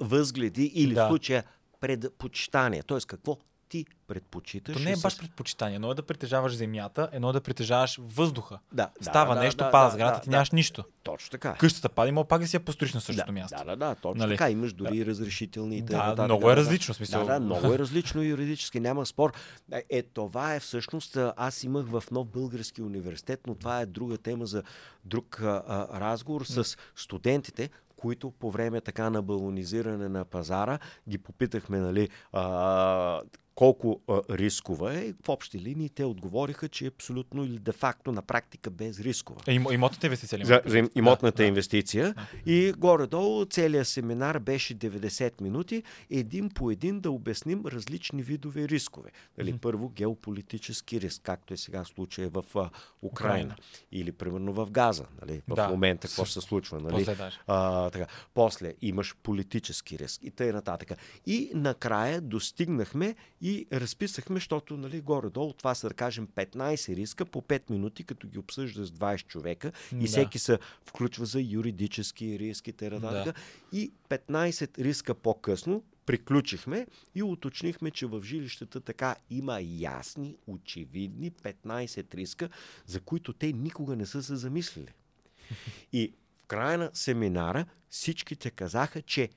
възгледи 0.00 0.64
или 0.64 0.94
да. 0.94 1.06
в 1.06 1.08
случая 1.08 1.44
предпочитания. 1.80 2.82
Тоест 2.82 3.06
какво 3.06 3.36
ти 3.68 3.86
предпочиташ. 4.06 4.76
То 4.76 4.82
не 4.82 4.92
е 4.92 4.96
баш 4.96 5.18
предпочитание. 5.18 5.74
Едно 5.74 5.90
е 5.90 5.94
да 5.94 6.02
притежаваш 6.02 6.56
земята, 6.56 7.08
едно 7.12 7.30
е 7.30 7.32
да 7.32 7.40
притежаваш 7.40 8.00
въздуха. 8.02 8.58
Да, 8.72 8.90
Става 9.00 9.34
да, 9.34 9.40
нещо, 9.40 9.64
да, 9.64 9.70
пада 9.70 9.84
да, 9.84 9.90
сградата, 9.90 10.18
да, 10.18 10.22
ти 10.22 10.30
нямаш 10.30 10.50
да. 10.50 10.56
нищо. 10.56 10.84
Точно 11.02 11.30
така. 11.30 11.54
Къщата 11.54 11.88
пада, 11.88 12.08
има 12.08 12.24
пак 12.24 12.40
да 12.40 12.48
си 12.48 12.56
я 12.56 12.60
построиш 12.60 12.94
на 12.94 13.00
същото 13.00 13.26
да, 13.26 13.32
място. 13.32 13.58
Да, 13.58 13.64
да, 13.64 13.76
да, 13.76 13.94
точно 13.94 14.18
нали? 14.18 14.36
така. 14.36 14.50
Имаш 14.50 14.72
дори 14.72 14.98
да. 14.98 15.06
разрешителни 15.06 15.76
и 15.76 15.82
да, 15.82 16.14
да, 16.14 16.24
много 16.24 16.46
да, 16.46 16.52
е 16.52 16.56
различно. 16.56 16.94
Смисъл. 16.94 17.26
Да, 17.26 17.32
да, 17.32 17.40
много 17.40 17.72
е 17.72 17.78
различно 17.78 18.22
юридически, 18.22 18.80
няма 18.80 19.06
спор. 19.06 19.32
Е, 19.72 19.84
е, 19.90 20.02
това 20.02 20.54
е 20.54 20.60
всъщност, 20.60 21.18
аз 21.36 21.64
имах 21.64 21.86
в 21.86 22.04
нов 22.10 22.26
български 22.28 22.82
университет, 22.82 23.40
но 23.46 23.54
това 23.54 23.80
е 23.80 23.86
друга 23.86 24.18
тема 24.18 24.46
за 24.46 24.62
друг 25.04 25.40
а, 25.42 25.62
а, 25.68 26.00
разговор 26.00 26.44
с 26.44 26.76
студентите, 26.96 27.70
които 27.96 28.30
по 28.30 28.50
време 28.50 28.80
така 28.80 29.10
на 29.10 29.22
балонизиране 29.22 30.08
на 30.08 30.24
пазара 30.24 30.78
ги 31.08 31.18
попитахме, 31.18 31.78
нали, 31.78 32.08
а, 32.32 33.20
колко 33.58 34.00
а, 34.08 34.20
рискова 34.30 34.94
е. 34.94 35.12
В 35.24 35.28
общи 35.28 35.60
линии 35.60 35.88
те 35.88 36.04
отговориха, 36.04 36.68
че 36.68 36.84
е 36.84 36.88
абсолютно 36.88 37.44
или 37.44 37.58
де-факто 37.58 38.12
на 38.12 38.22
практика 38.22 38.70
без 38.70 39.00
рискова. 39.00 39.40
Е, 39.46 39.52
имотната 39.52 40.06
инвестиция 40.06 40.38
ли? 40.38 40.44
За, 40.44 40.60
за 40.66 40.88
имотната 40.94 41.42
да, 41.42 41.44
инвестиция. 41.44 42.14
Да. 42.14 42.52
И 42.52 42.72
горе-долу 42.72 43.44
целият 43.44 43.88
семинар 43.88 44.38
беше 44.38 44.74
90 44.74 45.40
минути, 45.40 45.82
един 46.10 46.50
по 46.50 46.70
един 46.70 47.00
да 47.00 47.10
обясним 47.10 47.66
различни 47.66 48.22
видове 48.22 48.68
рискове. 48.68 49.10
Нали, 49.38 49.54
mm-hmm. 49.54 49.60
Първо 49.60 49.88
геополитически 49.88 51.00
риск, 51.00 51.22
както 51.22 51.54
е 51.54 51.56
сега 51.56 51.84
случая 51.84 52.28
в 52.28 52.44
а, 52.54 52.70
Украина. 53.02 53.54
Mm-hmm. 53.54 53.84
Или 53.92 54.12
примерно 54.12 54.52
в 54.52 54.70
Газа. 54.70 55.04
Нали, 55.20 55.42
в 55.48 55.54
да. 55.54 55.68
момента 55.68 56.08
какво 56.08 56.26
се 56.26 56.40
случва. 56.40 56.80
Нали? 56.80 56.92
После, 56.92 57.14
даже. 57.14 57.38
а, 57.46 57.90
така. 57.90 58.06
После 58.34 58.74
имаш 58.82 59.16
политически 59.22 59.98
риск 59.98 60.22
и 60.22 60.30
т.н. 60.30 60.52
нататък. 60.52 60.92
И 61.26 61.50
накрая 61.54 62.20
достигнахме 62.20 63.14
и 63.40 63.47
разписахме, 63.72 64.36
защото 64.36 64.76
нали, 64.76 65.00
горе-долу 65.00 65.52
това 65.52 65.74
са, 65.74 65.88
да 65.88 65.94
кажем, 65.94 66.26
15 66.26 66.96
риска 66.96 67.24
по 67.26 67.42
5 67.42 67.70
минути, 67.70 68.04
като 68.04 68.28
ги 68.28 68.38
обсъжда 68.38 68.84
с 68.86 68.90
20 68.90 69.26
човека 69.26 69.72
и 69.92 69.98
Да. 69.98 70.06
всеки 70.06 70.38
се 70.38 70.58
включва 70.86 71.26
за 71.26 71.40
юридически 71.40 72.38
риски, 72.38 72.72
т.н. 72.72 73.00
Да. 73.00 73.32
И 73.72 73.92
15 74.08 74.78
риска 74.78 75.14
по-късно 75.14 75.82
приключихме 76.06 76.86
и 77.14 77.22
уточнихме, 77.22 77.90
че 77.90 78.06
в 78.06 78.22
жилищата 78.22 78.80
така 78.80 79.16
има 79.30 79.60
ясни, 79.62 80.36
очевидни 80.46 81.30
15 81.30 82.14
риска, 82.14 82.48
за 82.86 83.00
които 83.00 83.32
те 83.32 83.52
никога 83.52 83.96
не 83.96 84.06
са 84.06 84.22
се 84.22 84.36
замислили. 84.36 84.92
И 85.92 86.12
в 86.36 86.44
края 86.44 86.78
на 86.78 86.90
семинара 86.94 87.66
всичките 87.90 88.50
казаха, 88.50 89.02
че 89.02 89.28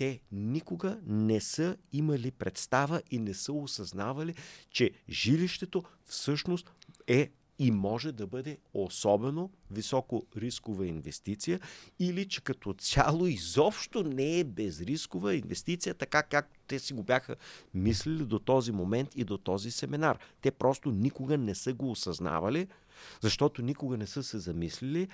те 0.00 0.20
никога 0.32 0.98
не 1.06 1.40
са 1.40 1.76
имали 1.92 2.30
представа 2.30 3.02
и 3.10 3.18
не 3.18 3.34
са 3.34 3.52
осъзнавали, 3.52 4.34
че 4.70 4.90
жилището 5.10 5.82
всъщност 6.06 6.72
е 7.06 7.30
и 7.58 7.70
може 7.70 8.12
да 8.12 8.26
бъде 8.26 8.58
особено 8.74 9.50
високо 9.70 10.26
рискова 10.36 10.86
инвестиция 10.86 11.60
или 11.98 12.28
че 12.28 12.40
като 12.40 12.72
цяло 12.72 13.26
изобщо 13.26 14.02
не 14.02 14.38
е 14.38 14.44
безрискова 14.44 15.34
инвестиция, 15.34 15.94
така 15.94 16.22
както 16.22 16.60
те 16.66 16.78
си 16.78 16.92
го 16.92 17.02
бяха 17.02 17.36
мислили 17.74 18.24
до 18.24 18.38
този 18.38 18.72
момент 18.72 19.08
и 19.16 19.24
до 19.24 19.38
този 19.38 19.70
семинар. 19.70 20.18
Те 20.40 20.50
просто 20.50 20.90
никога 20.90 21.38
не 21.38 21.54
са 21.54 21.72
го 21.72 21.90
осъзнавали, 21.90 22.68
защото 23.20 23.62
никога 23.62 23.96
не 23.96 24.06
са 24.06 24.22
се 24.22 24.38
замислили 24.38 25.08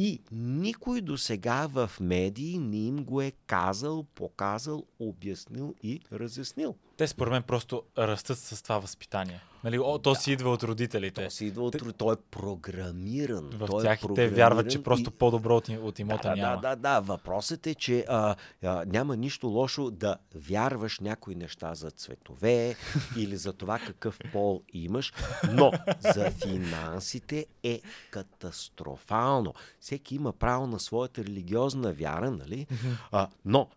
И 0.00 0.20
никой 0.32 1.00
до 1.00 1.18
сега 1.18 1.66
в 1.66 1.90
медии 2.00 2.58
не 2.58 2.86
им 2.86 3.04
го 3.04 3.20
е 3.20 3.32
казал, 3.46 4.04
показал, 4.14 4.84
обяснил 4.98 5.74
и 5.82 6.00
разяснил. 6.12 6.76
Те 6.96 7.08
според 7.08 7.32
мен 7.32 7.42
просто 7.42 7.82
растат 7.98 8.38
с 8.38 8.62
това 8.62 8.78
възпитание. 8.78 9.40
Нали, 9.64 9.78
о, 9.78 9.98
то 9.98 10.14
си 10.14 10.32
идва 10.32 10.50
от 10.50 10.62
родителите. 10.62 11.24
То 11.24 11.30
си 11.30 11.46
идва 11.46 11.64
от... 11.64 11.96
Той 11.98 12.14
е 12.14 12.16
програмиран. 12.30 13.50
В 13.52 13.66
той 13.66 13.82
тях 13.82 14.02
е 14.02 14.06
и 14.10 14.14
те 14.14 14.28
вярват, 14.28 14.70
че 14.70 14.82
просто 14.82 15.10
и... 15.10 15.18
по-добро 15.18 15.56
от, 15.56 15.68
от 15.68 15.98
имота 15.98 16.28
да, 16.28 16.36
няма. 16.36 16.60
Да, 16.60 16.68
да, 16.68 16.76
да. 16.76 17.00
Въпросът 17.00 17.66
е, 17.66 17.74
че 17.74 18.04
а, 18.08 18.36
а, 18.62 18.84
няма 18.86 19.16
нищо 19.16 19.46
лошо 19.46 19.90
да 19.90 20.16
вярваш 20.34 21.00
някои 21.00 21.34
неща 21.34 21.74
за 21.74 21.90
цветове 21.90 22.76
или 23.16 23.36
за 23.36 23.52
това 23.52 23.78
какъв 23.78 24.18
пол 24.32 24.62
имаш, 24.72 25.12
но 25.52 25.72
за 26.14 26.30
финансите 26.30 27.46
е 27.62 27.80
катастрофално. 28.10 29.54
Всеки 29.80 30.14
има 30.14 30.32
право 30.32 30.66
на 30.66 30.80
своята 30.80 31.24
религиозна 31.24 31.92
вяра, 31.92 32.30
нали? 32.30 32.66
А, 33.12 33.28
но 33.44 33.68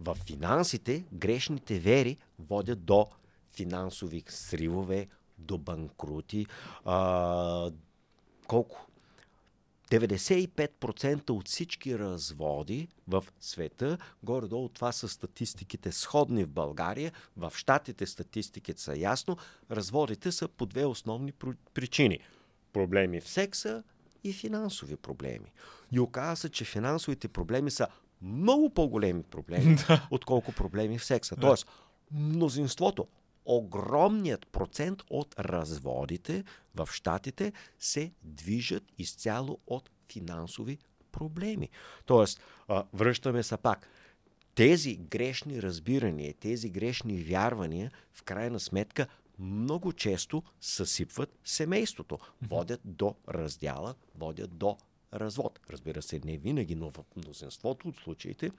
в 0.00 0.16
финансите 0.26 1.04
грешните 1.12 1.78
вери 1.78 2.16
водят 2.38 2.84
до 2.84 3.06
финансови 3.50 4.22
сривове, 4.28 5.06
до 5.38 5.58
банкрути. 5.58 6.46
А, 6.84 7.70
колко? 8.46 8.86
95% 9.90 11.30
от 11.30 11.48
всички 11.48 11.98
разводи 11.98 12.88
в 13.08 13.24
света, 13.40 13.98
горе-долу 14.22 14.68
това 14.68 14.92
са 14.92 15.08
статистиките 15.08 15.92
сходни 15.92 16.44
в 16.44 16.48
България, 16.48 17.12
в 17.36 17.52
Штатите 17.56 18.06
статистиките 18.06 18.82
са 18.82 18.98
ясно, 18.98 19.36
разводите 19.70 20.32
са 20.32 20.48
по 20.48 20.66
две 20.66 20.84
основни 20.84 21.32
причини. 21.74 22.18
Проблеми 22.72 23.20
в 23.20 23.28
секса 23.28 23.82
и 24.24 24.32
финансови 24.32 24.96
проблеми. 24.96 25.52
И 25.92 26.00
оказа 26.00 26.36
се, 26.36 26.48
че 26.48 26.64
финансовите 26.64 27.28
проблеми 27.28 27.70
са 27.70 27.86
много 28.22 28.70
по-големи 28.70 29.22
проблеми, 29.22 29.76
отколко 30.10 30.52
проблеми 30.52 30.98
в 30.98 31.04
секса. 31.04 31.36
Тоест, 31.40 31.66
мнозинството, 32.10 33.06
огромният 33.46 34.46
процент 34.46 35.02
от 35.10 35.34
разводите 35.38 36.44
в 36.74 36.88
Штатите 36.92 37.52
се 37.78 38.12
движат 38.22 38.84
изцяло 38.98 39.58
от 39.66 39.90
финансови 40.12 40.78
проблеми. 41.12 41.70
Тоест, 42.06 42.40
връщаме 42.92 43.42
се 43.42 43.56
пак. 43.56 43.88
Тези 44.54 44.96
грешни 44.96 45.62
разбирания, 45.62 46.34
тези 46.34 46.70
грешни 46.70 47.22
вярвания, 47.22 47.90
в 48.12 48.22
крайна 48.22 48.60
сметка, 48.60 49.06
много 49.38 49.92
често 49.92 50.42
съсипват 50.60 51.38
семейството, 51.44 52.18
водят 52.42 52.80
до 52.84 53.14
раздяла, 53.28 53.94
водят 54.14 54.56
до 54.56 54.76
развод. 55.20 55.60
Разбира 55.70 56.02
се, 56.02 56.20
не 56.24 56.38
винаги, 56.38 56.74
но 56.74 56.90
в 56.90 57.04
мнозинството 57.16 57.88
от 57.88 57.96
случаите 57.96 58.50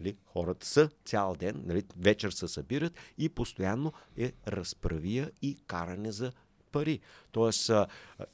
нали, 0.00 0.16
хората 0.26 0.66
са 0.66 0.90
цял 1.04 1.34
ден, 1.34 1.62
нали, 1.66 1.84
вечер 1.96 2.30
се 2.30 2.48
събират 2.48 2.92
и 3.18 3.28
постоянно 3.28 3.92
е 4.16 4.32
разправия 4.48 5.30
и 5.42 5.56
каране 5.66 6.12
за 6.12 6.32
пари. 6.72 7.00
Тоест, 7.32 7.70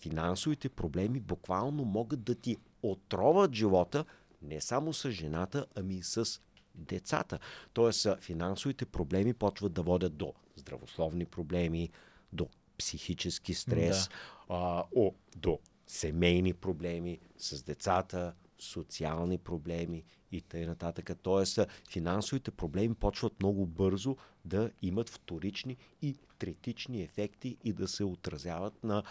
финансовите 0.01 0.69
проблеми 0.69 1.21
буквално 1.21 1.85
могат 1.85 2.23
да 2.23 2.35
ти 2.35 2.57
отроват 2.83 3.55
живота 3.55 4.05
не 4.43 4.61
само 4.61 4.93
с 4.93 5.11
жената, 5.11 5.67
ами 5.75 5.95
и 5.95 6.03
с 6.03 6.41
децата. 6.75 7.39
Тоест, 7.73 8.07
финансовите 8.21 8.85
проблеми 8.85 9.35
почват 9.35 9.73
да 9.73 9.83
водят 9.83 10.17
до 10.17 10.33
здравословни 10.57 11.25
проблеми, 11.25 11.91
до 12.33 12.49
психически 12.79 13.55
стрес, 13.55 14.09
а, 14.49 14.85
о, 14.97 15.13
до 15.37 15.59
семейни 15.93 16.55
проблеми 16.55 17.19
с 17.39 17.63
децата, 17.63 18.35
социални 18.59 19.39
проблеми 19.39 20.05
и 20.33 20.41
т.н. 20.41 20.93
Тоест, 21.23 21.59
финансовите 21.91 22.51
проблеми 22.51 22.95
почват 22.95 23.41
много 23.41 23.67
бързо 23.67 24.17
да 24.45 24.71
имат 24.83 25.09
вторични 25.09 25.77
и 26.03 26.17
третични 26.39 27.03
ефекти 27.03 27.57
и 27.65 27.73
да 27.73 27.89
се 27.89 28.05
отразяват 28.05 28.85
на 28.85 29.03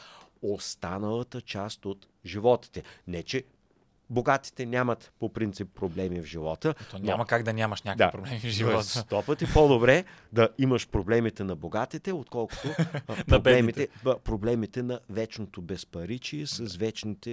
останалата 0.41 1.41
част 1.41 1.85
от 1.85 2.07
животите. 2.25 2.83
Не, 3.07 3.23
че 3.23 3.43
богатите 4.11 4.65
нямат 4.65 5.13
по 5.19 5.29
принцип 5.29 5.67
проблеми 5.69 6.21
в 6.21 6.25
живота. 6.25 6.73
То 6.91 6.99
няма 6.99 7.25
как 7.25 7.43
да 7.43 7.53
нямаш 7.53 7.81
някакви 7.81 8.11
проблеми 8.11 8.39
в 8.39 8.45
живота. 8.45 8.83
Сто 8.83 9.23
пъти 9.23 9.45
по-добре 9.53 10.03
да 10.33 10.49
имаш 10.57 10.87
проблемите 10.87 11.43
на 11.43 11.55
богатите, 11.55 12.13
отколкото 12.13 12.67
проблемите, 13.27 13.87
проблемите 14.23 14.83
на 14.83 14.99
вечното 15.09 15.61
безпаричие 15.61 16.47
с 16.47 16.75
вечните 16.75 17.31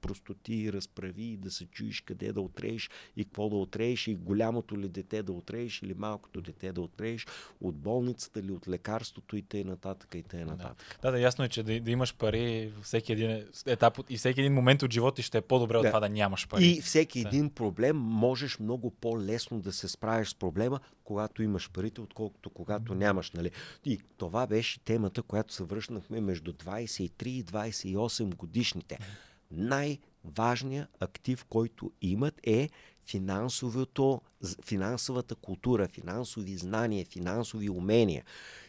простоти 0.00 0.54
и 0.54 0.72
разправи 0.72 1.36
да 1.36 1.50
се 1.50 1.66
чуеш 1.66 2.00
къде 2.00 2.32
да 2.32 2.40
отрееш 2.40 2.90
и 3.16 3.24
какво 3.24 3.48
да 3.48 3.56
отрееш 3.56 4.06
и 4.06 4.14
голямото 4.14 4.78
ли 4.78 4.88
дете 4.88 5.22
да 5.22 5.32
отрееш 5.32 5.82
или 5.82 5.94
малкото 5.94 6.40
дете 6.40 6.72
да 6.72 6.80
отрееш 6.80 7.26
от 7.60 7.76
болницата 7.76 8.40
или 8.40 8.52
от 8.52 8.68
лекарството 8.68 9.36
и 9.36 9.42
т.н. 9.42 9.76
и 10.14 10.22
т.н. 10.22 10.56
Да, 11.02 11.10
да, 11.10 11.18
ясно 11.20 11.44
е, 11.44 11.48
че 11.48 11.62
да, 11.62 11.80
да 11.80 11.90
имаш 11.90 12.14
пари 12.14 12.72
всеки 12.82 13.12
един 13.12 13.44
етап 13.66 13.98
от- 13.98 14.10
и 14.10 14.16
всеки 14.16 14.40
един 14.40 14.54
момент 14.54 14.82
от 14.82 14.92
живота 14.92 15.22
ще 15.22 15.38
е 15.38 15.40
по-добре 15.40 15.76
от 15.76 15.82
Да. 15.82 15.88
това 15.88 16.00
да 16.00 16.08
нямаш 16.14 16.48
пари. 16.48 16.66
И 16.66 16.80
всеки 16.80 17.22
Да. 17.22 17.28
един 17.28 17.50
проблем 17.50 17.96
можеш 17.96 18.58
много 18.58 18.90
по-лесно 18.90 19.60
да 19.60 19.72
се 19.72 19.88
справиш 19.88 20.28
с 20.28 20.34
проблема, 20.34 20.80
когато 21.04 21.42
имаш 21.42 21.70
парите, 21.70 22.00
отколкото 22.00 22.50
когато 22.50 22.94
нямаш. 22.94 23.30
Нали? 23.30 23.50
И 23.84 24.00
това 24.16 24.46
беше 24.46 24.80
темата, 24.80 25.22
която 25.22 25.54
се 25.54 25.64
връщнахме 25.64 26.20
между 26.20 26.52
23 26.52 27.26
и 27.26 27.44
28 27.44 28.34
годишните. 28.34 28.98
Най-важният 29.50 30.88
актив, 31.00 31.44
който 31.44 31.92
имат 32.02 32.40
е 32.46 32.68
финансовата 34.64 35.34
култура, 35.34 35.88
финансови 35.88 36.56
знания, 36.56 37.06
финансови 37.06 37.70
умения. 37.70 38.24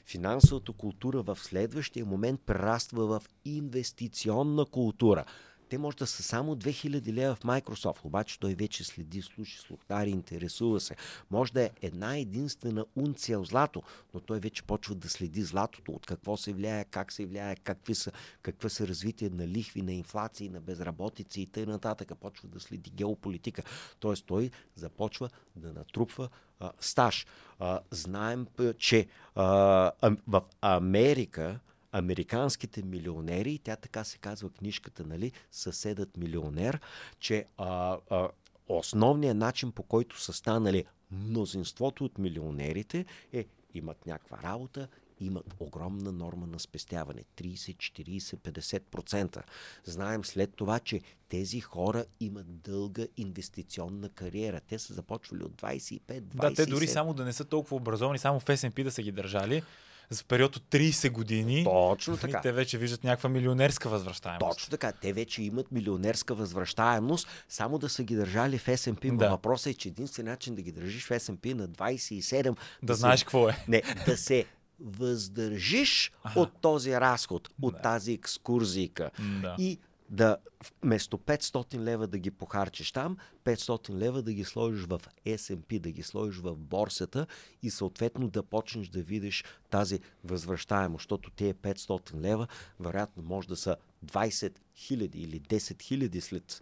Финансовата 0.06 0.72
култура 0.72 1.22
в 1.22 1.38
следващия 1.42 2.06
момент 2.06 2.42
прераства 2.46 3.06
в 3.08 3.22
инвестиционна 3.46 4.66
култура. 4.66 5.26
Те 5.70 5.78
може 5.78 5.98
да 5.98 6.08
са 6.08 6.24
само 6.24 6.56
2000 6.56 7.14
лева 7.14 7.36
в 7.36 7.40
Microsoft, 7.40 8.06
обаче 8.06 8.40
той 8.40 8.56
вече 8.56 8.84
следи, 8.84 9.22
слуши, 9.22 9.58
слухтари, 9.58 10.10
интересува 10.10 10.80
се. 10.80 10.96
Може 11.32 11.54
да 11.54 11.64
е 11.64 11.70
една 11.82 12.18
единствена 12.18 12.86
унция 12.96 13.44
злато, 13.44 13.84
но 14.14 14.20
той 14.20 14.40
вече 14.40 14.64
почва 14.64 14.96
да 14.96 15.10
следи 15.10 15.44
златото, 15.44 15.92
от 15.92 16.06
какво 16.06 16.38
се 16.38 16.54
влияе, 16.54 16.86
как 16.86 17.12
се 17.12 17.26
влияе, 17.26 17.56
какви 17.56 17.96
са, 17.96 18.12
каква 18.42 18.70
са 18.70 18.88
развитие 18.88 19.30
на 19.30 19.48
лихви, 19.48 19.82
на 19.82 19.94
инфлации, 19.94 20.50
на 20.50 20.62
безработици 20.62 21.42
и 21.42 21.46
т.н. 21.46 21.96
Почва 22.20 22.48
да 22.48 22.60
следи 22.60 22.90
геополитика. 22.90 23.64
Тоест 24.00 24.26
той 24.26 24.52
започва 24.76 25.30
да 25.56 25.74
натрупва 25.74 26.30
а, 26.60 26.72
стаж. 26.80 27.26
А, 27.60 27.80
знаем, 27.92 28.48
че 28.78 29.08
а, 29.36 29.92
ам- 30.02 30.18
в 30.28 30.42
Америка 30.62 31.60
американските 31.98 32.84
милионери, 32.84 33.60
тя 33.64 33.76
така 33.76 34.04
се 34.04 34.18
казва 34.18 34.50
книжката, 34.50 35.04
нали, 35.04 35.32
съседът 35.52 36.18
милионер, 36.18 36.80
че 37.20 37.46
а, 37.58 37.98
а, 38.10 38.30
основният 38.68 39.38
начин 39.38 39.72
по 39.72 39.84
който 39.84 40.22
са 40.22 40.34
станали 40.34 40.86
мнозинството 41.12 42.06
от 42.06 42.18
милионерите 42.18 43.06
е 43.34 43.46
имат 43.74 44.06
някаква 44.06 44.38
работа, 44.44 44.88
имат 45.20 45.56
огромна 45.60 46.12
норма 46.12 46.48
на 46.48 46.60
спестяване 46.60 47.24
30, 47.38 47.76
40, 47.76 48.20
50%. 48.20 49.44
Знаем 49.84 50.26
след 50.26 50.56
това, 50.56 50.80
че 50.80 51.02
тези 51.30 51.60
хора 51.60 52.06
имат 52.20 52.62
дълга 52.62 53.06
инвестиционна 53.18 54.10
кариера. 54.10 54.62
Те 54.62 54.80
са 54.80 54.94
започвали 54.94 55.44
от 55.44 55.62
25, 55.62 56.02
27. 56.02 56.22
Да, 56.22 56.54
те 56.54 56.66
дори 56.66 56.88
само 56.88 57.14
да 57.14 57.26
не 57.26 57.34
са 57.34 57.46
толкова 57.46 57.76
образовани, 57.76 58.20
само 58.20 58.40
в 58.40 58.46
S&P 58.46 58.84
да 58.84 58.92
са 58.92 59.02
ги 59.02 59.12
държали, 59.12 59.64
за 60.10 60.23
период 60.23 60.56
от 60.56 60.64
30 60.64 61.11
години, 61.11 61.64
Точно 61.64 62.14
и 62.14 62.18
така. 62.18 62.41
те 62.41 62.52
вече 62.52 62.77
виждат 62.77 63.03
някаква 63.03 63.30
милионерска 63.30 63.90
възвръщаемост. 63.90 64.40
Точно 64.52 64.72
така. 64.72 64.91
Те 64.91 65.14
вече 65.14 65.44
имат 65.44 65.72
милионерска 65.72 66.36
възвръщаемост, 66.36 67.27
само 67.49 67.77
да 67.77 67.90
са 67.90 68.03
ги 68.03 68.15
държали 68.15 68.57
в 68.57 68.65
S&P. 68.65 69.11
Да. 69.11 69.18
Да. 69.18 69.30
Въпросът 69.30 69.68
е, 69.68 69.73
че 69.73 69.88
единствен 69.88 70.26
начин 70.26 70.56
да 70.56 70.61
ги 70.61 70.72
държиш 70.72 71.06
в 71.06 71.10
S&P 71.10 71.53
на 71.53 71.68
27... 71.69 72.56
Да 72.84 72.94
се- 72.94 72.99
знаеш 72.99 73.23
какво 73.23 73.49
е. 73.49 73.57
Не, 73.68 73.82
да 74.06 74.18
се 74.18 74.45
въздържиш 74.80 76.11
от 76.36 76.49
този 76.61 76.91
разход, 76.94 77.49
от 77.61 77.73
Да. 77.73 77.82
тази 77.82 78.14
екскурзийка. 78.14 79.11
Да. 79.41 79.56
И 79.60 79.80
да 80.10 80.38
вместо 80.84 81.18
500 81.18 81.77
лева 81.80 82.07
да 82.07 82.18
ги 82.18 82.32
похарчиш 82.32 82.91
там, 82.91 83.18
500 83.44 83.90
лева 83.90 84.22
да 84.22 84.34
ги 84.34 84.44
сложиш 84.44 84.86
в 84.86 85.02
S&P, 85.26 85.80
да 85.80 85.91
ги 85.91 86.03
сложиш 86.03 86.41
в 86.41 86.56
борсата 86.56 87.27
и 87.64 87.69
съответно 87.69 88.27
да 88.27 88.44
почнеш 88.44 88.88
да 88.88 89.02
видиш 89.02 89.44
тази 89.69 89.99
възвръщаемост, 90.23 91.02
защото 91.02 91.32
тези 91.32 91.53
500 91.53 92.22
лева 92.22 92.48
вероятно 92.80 93.23
може 93.23 93.48
да 93.48 93.56
са 93.56 93.76
20 94.06 94.53
хиляди 94.76 95.19
или 95.22 95.41
10 95.41 95.82
хиляди 95.82 96.22
след 96.22 96.61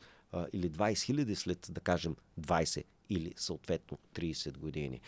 или 0.53 0.71
20 0.71 1.03
хиляди 1.03 1.35
след, 1.35 1.67
да 1.71 1.81
кажем, 1.81 2.15
20 2.41 2.83
или 3.09 3.33
съответно 3.37 3.97
30 4.15 4.57
години. 4.57 5.01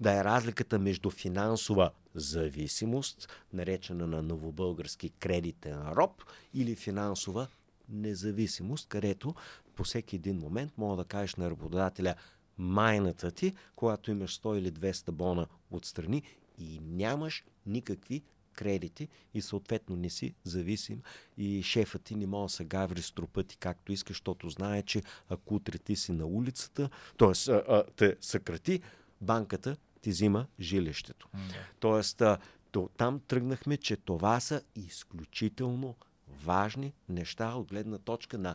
Да 0.00 0.12
е 0.12 0.24
разликата 0.24 0.78
между 0.78 1.10
финансова 1.10 1.90
зависимост, 2.14 3.28
наречена 3.52 4.06
на 4.06 4.22
новобългарски 4.22 5.10
кредитен 5.10 5.88
роб, 5.88 6.22
или 6.54 6.74
финансова 6.74 7.46
независимост, 7.88 8.88
където 8.88 9.34
по 9.74 9.84
всеки 9.84 10.16
един 10.16 10.38
момент 10.38 10.72
мога 10.78 10.96
да 10.96 11.04
кажеш 11.04 11.34
на 11.34 11.50
работодателя 11.50 12.14
майната 12.58 13.30
ти, 13.30 13.54
когато 13.76 14.10
имаш 14.10 14.40
100 14.40 14.58
или 14.58 14.72
200 14.72 15.10
бона 15.10 15.46
отстрани 15.70 16.22
и 16.58 16.80
нямаш 16.82 17.44
никакви 17.66 18.22
кредити 18.52 19.08
и 19.34 19.42
съответно 19.42 19.96
не 19.96 20.10
си 20.10 20.34
зависим 20.44 21.02
и 21.36 21.62
шефът 21.62 22.02
ти 22.02 22.14
не 22.14 22.26
може 22.26 22.52
да 22.52 22.56
се 22.56 22.64
гаври 22.64 23.02
с 23.02 23.12
трупа 23.12 23.42
ти 23.42 23.56
както 23.56 23.92
искаш, 23.92 24.16
защото 24.16 24.48
знае, 24.48 24.82
че 24.82 25.02
ако 25.28 25.54
утре 25.54 25.78
ти 25.78 25.96
си 25.96 26.12
на 26.12 26.26
улицата, 26.26 26.90
т.е. 27.18 27.52
те 27.96 28.16
съкрати, 28.20 28.80
банката 29.20 29.76
ти 30.00 30.10
взима 30.10 30.46
жилището. 30.60 31.28
Да. 31.32 31.40
Тоест, 31.80 32.22
то, 32.70 32.88
там 32.96 33.20
тръгнахме, 33.20 33.76
че 33.76 33.96
това 33.96 34.40
са 34.40 34.62
изключително 34.76 35.96
важни 36.44 36.92
неща 37.08 37.54
от 37.54 37.68
гледна 37.68 37.98
точка 37.98 38.38
на 38.38 38.54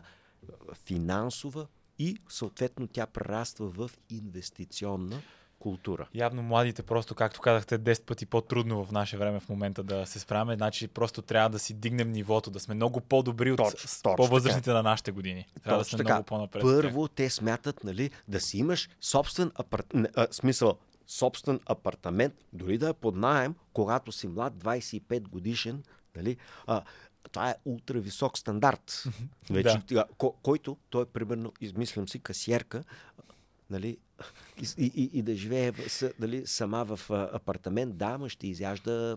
а, 0.70 0.74
финансова 0.74 1.66
и 1.98 2.16
съответно 2.28 2.86
тя 2.86 3.06
прераства 3.06 3.68
в 3.68 3.90
инвестиционна 4.10 5.22
култура. 5.58 6.08
Явно 6.14 6.42
младите 6.42 6.82
просто, 6.82 7.14
както 7.14 7.40
казахте, 7.40 7.78
10 7.78 8.04
пъти 8.04 8.26
по-трудно 8.26 8.84
в 8.84 8.92
наше 8.92 9.16
време 9.16 9.40
в 9.40 9.48
момента 9.48 9.82
да 9.82 10.06
се 10.06 10.18
справяме. 10.18 10.54
Значи 10.54 10.88
просто 10.88 11.22
трябва 11.22 11.50
да 11.50 11.58
си 11.58 11.74
дигнем 11.74 12.10
нивото, 12.10 12.50
да 12.50 12.60
сме 12.60 12.74
много 12.74 13.00
по-добри 13.00 13.52
от 13.52 13.56
Точно, 13.56 14.16
по-възрастните 14.16 14.72
на 14.72 14.82
нашите 14.82 15.12
години. 15.12 15.46
Трябва 15.62 15.78
да 15.78 15.84
Точно 15.84 15.96
сме 15.96 16.04
така. 16.04 16.14
много 16.14 16.26
по-напред. 16.26 16.62
Първо 16.62 17.08
те 17.08 17.30
смятат, 17.30 17.84
нали, 17.84 18.10
да 18.28 18.40
си 18.40 18.58
имаш 18.58 18.88
собствен 19.00 19.52
апартамент, 19.54 20.14
смисъл, 20.30 20.78
собствен 21.06 21.60
апартамент, 21.66 22.34
дори 22.52 22.78
да 22.78 22.88
е 22.88 22.92
под 22.92 23.16
найем, 23.16 23.54
когато 23.72 24.12
си 24.12 24.28
млад, 24.28 24.54
25 24.54 25.28
годишен, 25.28 25.82
нали, 26.16 26.36
а, 26.66 26.82
това 27.32 27.50
е 27.50 27.54
ултра 27.64 28.00
висок 28.00 28.38
стандарт. 28.38 29.04
Вече, 29.50 29.78
да. 29.90 30.04
ко, 30.18 30.32
който, 30.42 30.76
той 30.90 31.02
е 31.02 31.06
примерно, 31.06 31.52
измислям 31.60 32.08
си, 32.08 32.18
касиерка, 32.18 32.84
нали, 33.70 33.98
и, 34.78 34.92
и, 34.94 35.10
и 35.12 35.22
да 35.22 35.34
живее 35.34 35.72
с, 35.72 36.12
нали, 36.18 36.46
сама 36.46 36.84
в 36.84 37.10
апартамент, 37.10 37.96
да, 37.96 38.18
ма 38.18 38.28
ще 38.28 38.46
изяжда 38.46 39.16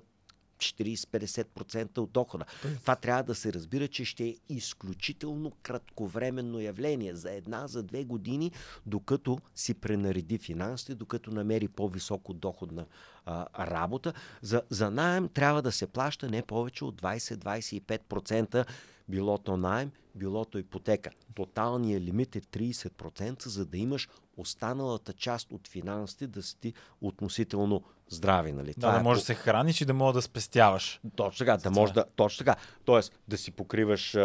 40-50% 0.57 1.97
от 1.97 2.11
дохода. 2.11 2.45
Това 2.81 2.95
трябва 2.95 3.23
да 3.23 3.35
се 3.35 3.53
разбира, 3.53 3.88
че 3.88 4.05
ще 4.05 4.23
е 4.23 4.35
изключително 4.49 5.51
кратковременно 5.63 6.59
явление 6.59 7.15
за 7.15 7.31
една, 7.31 7.67
за 7.67 7.84
две 7.84 8.03
години, 8.03 8.51
докато 8.85 9.39
си 9.55 9.73
пренареди 9.73 10.38
финансите, 10.38 10.95
докато 10.95 11.31
намери 11.31 11.67
по-високо 11.67 12.34
доходна 12.34 12.85
а, 13.25 13.67
работа. 13.67 14.13
За, 14.41 14.61
за 14.69 14.91
найем 14.91 15.29
трябва 15.29 15.61
да 15.61 15.71
се 15.71 15.88
плаща 15.88 16.29
не 16.29 16.41
повече 16.41 16.85
от 16.85 17.01
20-25% 17.01 18.65
било 19.09 19.38
то 19.38 19.57
найем, 19.57 19.91
било 20.15 20.45
то 20.45 20.57
ипотека. 20.57 21.09
Тоталният 21.35 22.03
лимит 22.03 22.35
е 22.35 22.41
30%, 22.41 23.47
за 23.47 23.65
да 23.65 23.77
имаш 23.77 24.09
останалата 24.38 25.13
част 25.13 25.51
от 25.51 25.67
финансите 25.67 26.27
да 26.27 26.43
си 26.43 26.57
ти 26.59 26.73
относително 27.01 27.84
здрави. 28.09 28.51
Нали? 28.51 28.73
Да, 28.77 28.91
да 28.91 28.97
е 28.97 29.01
можеш 29.03 29.21
по- 29.21 29.21
да 29.21 29.25
се 29.25 29.35
храниш 29.35 29.81
и 29.81 29.85
да 29.85 29.93
можеш 29.93 30.13
да 30.13 30.21
спестяваш. 30.21 30.99
точно 31.15 31.38
така, 31.45 31.51
да 31.51 31.63
това 31.63 31.71
може 31.71 31.93
да, 31.93 32.05
точно 32.15 32.45
така. 32.45 32.59
Тоест 32.85 33.19
да 33.27 33.38
си 33.38 33.51
покриваш 33.51 34.15
а, 34.15 34.19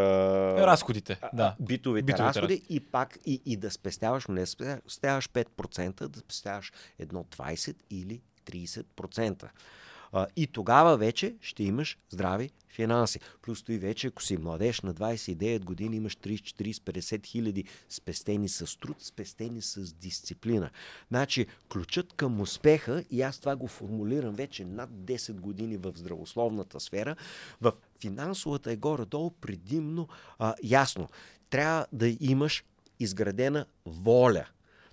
Разходите, 0.66 1.20
да. 1.32 1.56
битовите, 1.60 2.04
Битовите 2.04 2.22
разходи 2.40 2.62
и 2.68 2.80
пак 2.80 3.18
и, 3.26 3.40
и 3.46 3.56
да 3.56 3.70
спестяваш, 3.70 4.26
но 4.26 4.34
не 4.34 4.46
спестяваш 4.46 5.28
5%, 5.28 6.08
да 6.08 6.20
спестяваш 6.20 6.72
едно 6.98 7.24
20 7.24 7.76
или 7.90 8.20
30%. 8.46 9.48
А, 10.12 10.26
и 10.36 10.46
тогава 10.46 10.96
вече 10.96 11.34
ще 11.40 11.64
имаш 11.64 11.98
здрави 12.10 12.50
финанси. 12.72 13.20
Плюс 13.42 13.64
и 13.68 13.78
вече, 13.78 14.06
ако 14.06 14.22
си 14.22 14.36
младеж 14.36 14.80
на 14.80 14.94
29 14.94 15.64
години, 15.64 15.96
имаш 15.96 16.16
30, 16.16 16.36
40, 16.36 16.72
50 16.72 17.26
хиляди 17.26 17.64
спестени 17.88 18.48
с 18.48 18.78
труд, 18.78 18.96
спестени 19.00 19.62
с 19.62 19.94
дисциплина. 19.94 20.70
Значи, 21.08 21.46
ключът 21.72 22.12
към 22.12 22.40
успеха, 22.40 23.04
и 23.10 23.22
аз 23.22 23.38
това 23.38 23.56
го 23.56 23.66
формулирам 23.66 24.34
вече 24.34 24.64
над 24.64 24.90
10 24.90 25.32
години 25.32 25.76
в 25.76 25.92
здравословната 25.96 26.80
сфера, 26.80 27.16
в 27.60 27.72
финансовата 28.00 28.72
е 28.72 28.76
горе-долу 28.76 29.30
предимно 29.30 30.08
а, 30.38 30.54
ясно. 30.62 31.08
Трябва 31.50 31.86
да 31.92 32.16
имаш 32.20 32.64
изградена 33.00 33.66
воля. 33.86 34.46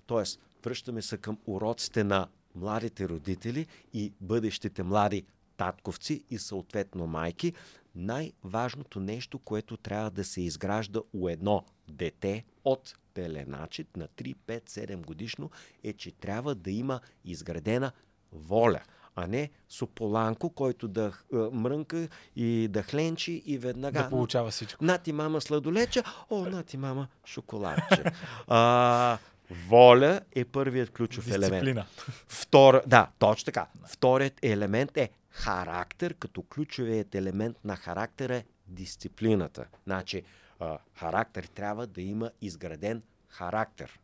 Тоест, 0.06 0.40
връщаме 0.64 1.02
се 1.02 1.16
към 1.16 1.38
уроците 1.46 2.04
на 2.04 2.28
младите 2.54 3.08
родители 3.08 3.66
и 3.92 4.12
бъдещите 4.20 4.82
млади 4.82 5.24
татковци 5.56 6.24
и 6.30 6.38
съответно 6.38 7.06
майки. 7.06 7.52
Най-важното 7.94 9.00
нещо, 9.00 9.38
което 9.38 9.76
трябва 9.76 10.10
да 10.10 10.24
се 10.24 10.40
изгражда 10.40 11.00
у 11.12 11.28
едно 11.28 11.64
дете 11.88 12.44
от 12.64 12.94
пеленачит 13.14 13.96
на 13.96 14.08
3, 14.08 14.34
5, 14.46 14.70
7 14.70 15.06
годишно 15.06 15.50
е, 15.84 15.92
че 15.92 16.12
трябва 16.12 16.54
да 16.54 16.70
има 16.70 17.00
изградена 17.24 17.92
воля 18.32 18.80
а 19.16 19.26
не 19.26 19.50
сополанко, 19.68 20.50
който 20.50 20.88
да 20.88 21.12
е, 21.32 21.36
мрънка 21.36 22.08
и 22.36 22.68
да 22.70 22.82
хленчи 22.82 23.42
и 23.46 23.58
веднага... 23.58 24.02
Да 24.02 24.08
получава 24.08 24.50
всичко. 24.50 24.84
На 24.84 24.98
ти 24.98 25.12
мама 25.12 25.40
сладолеча, 25.40 26.02
о, 26.30 26.44
на 26.44 26.62
ти 26.62 26.76
мама 26.76 27.08
шоколадче. 27.24 28.04
а, 28.48 29.18
воля 29.50 30.20
е 30.32 30.44
първият 30.44 30.90
ключов 30.90 31.26
елемент. 31.28 31.50
Дисциплина. 31.50 31.86
Втор... 32.28 32.82
Да, 32.86 33.10
точно 33.18 33.44
така. 33.44 33.66
Вторият 33.86 34.44
елемент 34.44 34.96
е 34.96 35.10
характер, 35.30 36.14
като 36.14 36.42
ключовият 36.42 37.14
елемент 37.14 37.56
на 37.64 37.76
характера 37.76 38.36
е 38.36 38.44
дисциплината. 38.66 39.66
Значи, 39.86 40.22
а, 40.60 40.78
характер 40.94 41.44
трябва 41.44 41.86
да 41.86 42.02
има 42.02 42.30
изграден 42.40 43.02
характер. 43.28 44.00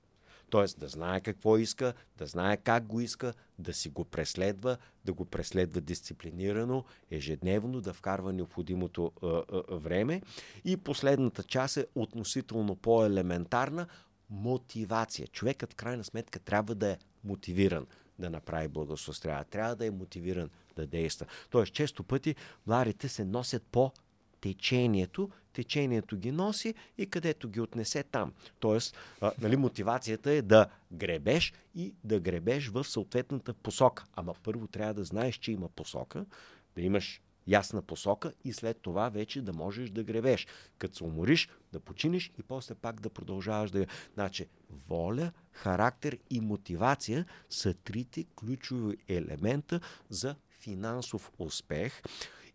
Тоест 0.50 0.80
да 0.80 0.88
знае 0.88 1.20
какво 1.20 1.58
иска, 1.58 1.94
да 2.18 2.26
знае 2.26 2.56
как 2.56 2.84
го 2.84 3.00
иска, 3.00 3.32
да 3.58 3.74
си 3.74 3.88
го 3.88 4.04
преследва, 4.04 4.76
да 5.04 5.12
го 5.12 5.24
преследва 5.24 5.80
дисциплинирано, 5.80 6.84
ежедневно, 7.10 7.80
да 7.80 7.92
вкарва 7.92 8.32
необходимото 8.32 9.12
а, 9.22 9.26
а, 9.26 9.76
време. 9.76 10.22
И 10.64 10.76
последната 10.76 11.42
част 11.42 11.76
е 11.76 11.86
относително 11.94 12.76
по-елементарна 12.76 13.86
мотивация. 14.30 15.26
Човекът 15.26 15.72
в 15.72 15.76
крайна 15.76 16.04
сметка 16.04 16.38
трябва 16.38 16.74
да 16.74 16.90
е 16.90 16.98
мотивиран 17.24 17.86
да 18.18 18.30
направи 18.30 18.68
благосостояние. 18.68 19.44
Трябва 19.44 19.76
да 19.76 19.86
е 19.86 19.90
мотивиран 19.90 20.50
да 20.76 20.86
действа. 20.86 21.26
Тоест, 21.50 21.72
често 21.72 22.04
пъти 22.04 22.34
младите 22.66 23.08
се 23.08 23.24
носят 23.24 23.62
по 23.62 23.92
течението, 24.40 25.30
течението 25.52 26.16
ги 26.16 26.32
носи 26.32 26.74
и 26.98 27.06
където 27.06 27.48
ги 27.48 27.60
отнесе 27.60 28.02
там. 28.02 28.32
Тоест, 28.60 28.96
а, 29.20 29.32
нали, 29.40 29.56
мотивацията 29.56 30.30
е 30.30 30.42
да 30.42 30.66
гребеш 30.92 31.52
и 31.74 31.94
да 32.04 32.20
гребеш 32.20 32.68
в 32.68 32.84
съответната 32.84 33.54
посока. 33.54 34.04
Ама 34.14 34.34
първо 34.42 34.66
трябва 34.66 34.94
да 34.94 35.04
знаеш, 35.04 35.36
че 35.36 35.52
има 35.52 35.68
посока, 35.68 36.26
да 36.74 36.82
имаш 36.82 37.20
ясна 37.46 37.82
посока 37.82 38.32
и 38.44 38.52
след 38.52 38.80
това 38.80 39.08
вече 39.08 39.42
да 39.42 39.52
можеш 39.52 39.90
да 39.90 40.04
гребеш. 40.04 40.46
Като 40.78 40.96
се 40.96 41.04
умориш, 41.04 41.48
да 41.72 41.80
починиш 41.80 42.32
и 42.38 42.42
после 42.42 42.74
пак 42.74 43.00
да 43.00 43.10
продължаваш 43.10 43.70
да... 43.70 43.86
Значи, 44.14 44.46
воля, 44.88 45.32
характер 45.52 46.18
и 46.30 46.40
мотивация 46.40 47.26
са 47.50 47.74
трите 47.74 48.24
ключови 48.24 48.96
елемента 49.08 49.80
за 50.10 50.36
финансов 50.60 51.32
успех. 51.38 52.02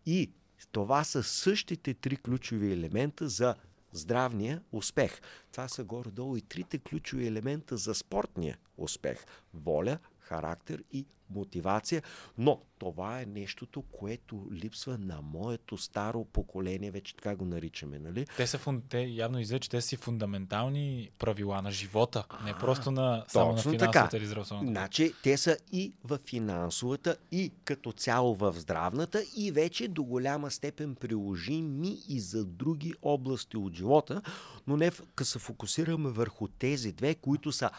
И 0.06 0.30
това 0.72 1.04
са 1.04 1.22
същите 1.22 1.94
три 1.94 2.16
ключови 2.16 2.72
елемента 2.72 3.28
за 3.28 3.54
здравния 3.92 4.62
успех. 4.72 5.20
Това 5.52 5.68
са 5.68 5.84
горе-долу 5.84 6.36
и 6.36 6.40
трите 6.40 6.78
ключови 6.78 7.26
елемента 7.26 7.76
за 7.76 7.94
спортния 7.94 8.58
успех. 8.76 9.24
Воля, 9.54 9.98
характер 10.18 10.84
и 10.92 11.06
мотивация. 11.34 12.02
Но 12.38 12.60
това 12.78 13.20
е 13.20 13.26
нещото, 13.26 13.82
което 13.82 14.46
липсва 14.52 14.98
на 14.98 15.20
моето 15.22 15.76
старо 15.76 16.24
поколение, 16.24 16.90
вече 16.90 17.16
така 17.16 17.36
го 17.36 17.44
наричаме, 17.44 17.98
нали? 17.98 18.26
Те 18.36 18.46
са 18.46 18.58
фун... 18.58 18.82
те 18.88 19.00
явно 19.00 19.38
излезе, 19.38 19.58
че 19.58 19.70
те 19.70 19.80
си 19.80 19.96
фундаментални 19.96 21.08
правила 21.18 21.62
на 21.62 21.70
живота, 21.70 22.24
не 22.44 22.50
А, 22.50 22.58
просто 22.58 22.90
на 22.90 23.24
само 23.28 23.52
на 23.52 23.58
финансовата 23.58 23.90
така. 23.90 24.16
или 24.16 24.26
здравословната. 24.26 24.70
Значи, 24.70 25.14
те 25.22 25.36
са 25.36 25.56
и 25.72 25.92
в 26.04 26.18
финансовата, 26.26 27.16
и 27.32 27.52
като 27.64 27.92
цяло 27.92 28.34
в 28.34 28.54
здравната, 28.56 29.24
и 29.36 29.50
вече 29.50 29.88
до 29.88 30.04
голяма 30.04 30.50
степен 30.50 30.94
приложими 30.94 31.98
и 32.08 32.20
за 32.20 32.44
други 32.44 32.94
области 33.02 33.56
от 33.56 33.74
живота, 33.74 34.22
но 34.66 34.76
не 34.76 34.90
като 34.90 35.30
се 35.30 35.38
фокусираме 35.38 36.10
върху 36.10 36.48
тези 36.48 36.92
две, 36.92 37.14
които 37.14 37.52
са 37.52 37.70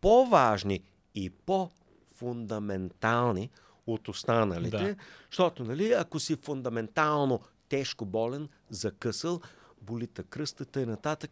по-важни 0.00 0.80
и 1.14 1.30
по-фундаментални 2.18 3.50
от 3.86 4.08
останалите, 4.08 4.78
Да. 4.78 4.96
защото, 5.30 5.64
нали, 5.64 5.92
ако 5.92 6.20
си 6.20 6.36
фундаментално 6.36 7.40
тежко 7.68 8.06
болен, 8.06 8.48
закъсал, 8.70 9.40
болита 9.82 10.22
кръста, 10.22 10.64
тъй 10.64 10.86
нататък, 10.86 11.30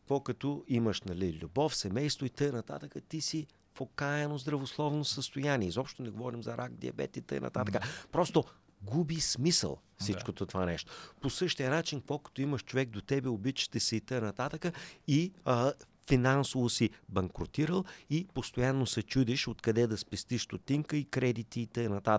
какво 0.00 0.20
като 0.20 0.64
имаш, 0.68 1.02
нали, 1.02 1.38
любов, 1.42 1.76
семейство 1.76 2.26
и 2.26 2.30
тъй 2.30 2.50
нататък, 2.50 2.96
ти 3.08 3.20
си 3.20 3.46
в 3.74 3.80
окаяно 3.80 4.38
здравословно 4.38 5.04
състояние. 5.04 5.68
Изобщо 5.68 6.02
не 6.02 6.10
говорим 6.10 6.42
за 6.42 6.56
рак, 6.56 6.74
диабет 6.74 7.16
и 7.16 7.20
тъй 7.20 7.40
нататък. 7.40 7.82
Просто 8.12 8.44
губи 8.82 9.20
смисъл 9.20 9.78
всичкото 9.98 10.46
това 10.46 10.66
нещо. 10.66 10.92
По 11.20 11.30
същия 11.30 11.70
начин, 11.70 12.02
колкото 12.06 12.42
имаш 12.42 12.64
човек 12.64 12.88
до 12.88 13.00
тебе, 13.00 13.28
обичате 13.28 13.80
се 13.80 13.96
и 13.96 14.00
т.н. 14.00 14.58
и 15.06 15.32
а, 15.44 15.72
финансово 16.08 16.68
си 16.68 16.90
банкротирал 17.08 17.84
и 18.10 18.26
постоянно 18.34 18.86
се 18.86 19.02
чудиш 19.02 19.48
откъде 19.48 19.86
да 19.86 19.98
спестиш 19.98 20.42
стотинка 20.42 20.96
и 20.96 21.04
кредити 21.04 21.60
и 21.60 21.66
т.н. 21.66 22.18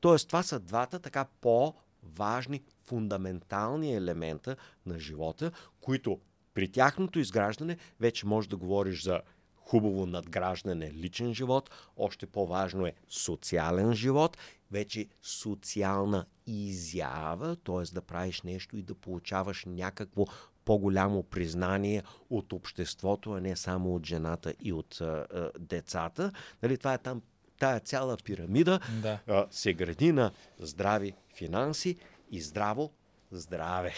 Тоест, 0.00 0.28
това 0.28 0.42
са 0.42 0.60
двата 0.60 0.98
така 0.98 1.24
по-важни, 1.40 2.62
фундаментални 2.84 3.94
елемента 3.94 4.56
на 4.86 4.98
живота, 4.98 5.50
които 5.80 6.20
при 6.54 6.68
тяхното 6.68 7.18
изграждане 7.18 7.76
вече 8.00 8.26
можеш 8.26 8.48
да 8.48 8.56
говориш 8.56 9.02
за 9.02 9.20
хубаво 9.56 10.06
надграждане 10.06 10.92
личен 10.92 11.34
живот, 11.34 11.70
още 11.96 12.26
по-важно 12.26 12.86
е 12.86 12.94
социален 13.08 13.94
живот, 13.94 14.36
вече 14.70 15.06
социална 15.22 16.26
изява, 16.46 17.56
т.е. 17.56 17.94
да 17.94 18.02
правиш 18.02 18.42
нещо 18.42 18.76
и 18.76 18.82
да 18.82 18.94
получаваш 18.94 19.64
някакво 19.66 20.24
по-голямо 20.64 21.22
признание 21.22 22.02
от 22.30 22.52
обществото, 22.52 23.32
а 23.32 23.40
не 23.40 23.56
само 23.56 23.94
от 23.94 24.06
жената 24.06 24.54
и 24.60 24.72
от 24.72 25.00
а, 25.00 25.04
а, 25.04 25.50
децата. 25.58 26.32
Нали, 26.62 26.78
това 26.78 26.94
е 26.94 26.98
там 26.98 27.22
тая 27.58 27.80
цяла 27.80 28.16
пирамида 28.24 28.80
Да. 29.02 29.18
а, 29.28 29.46
се 29.50 29.72
гради 29.72 30.12
на 30.12 30.30
здрави 30.58 31.14
финанси 31.36 31.96
и 32.30 32.40
здраво 32.40 32.90
здраве. 33.32 33.94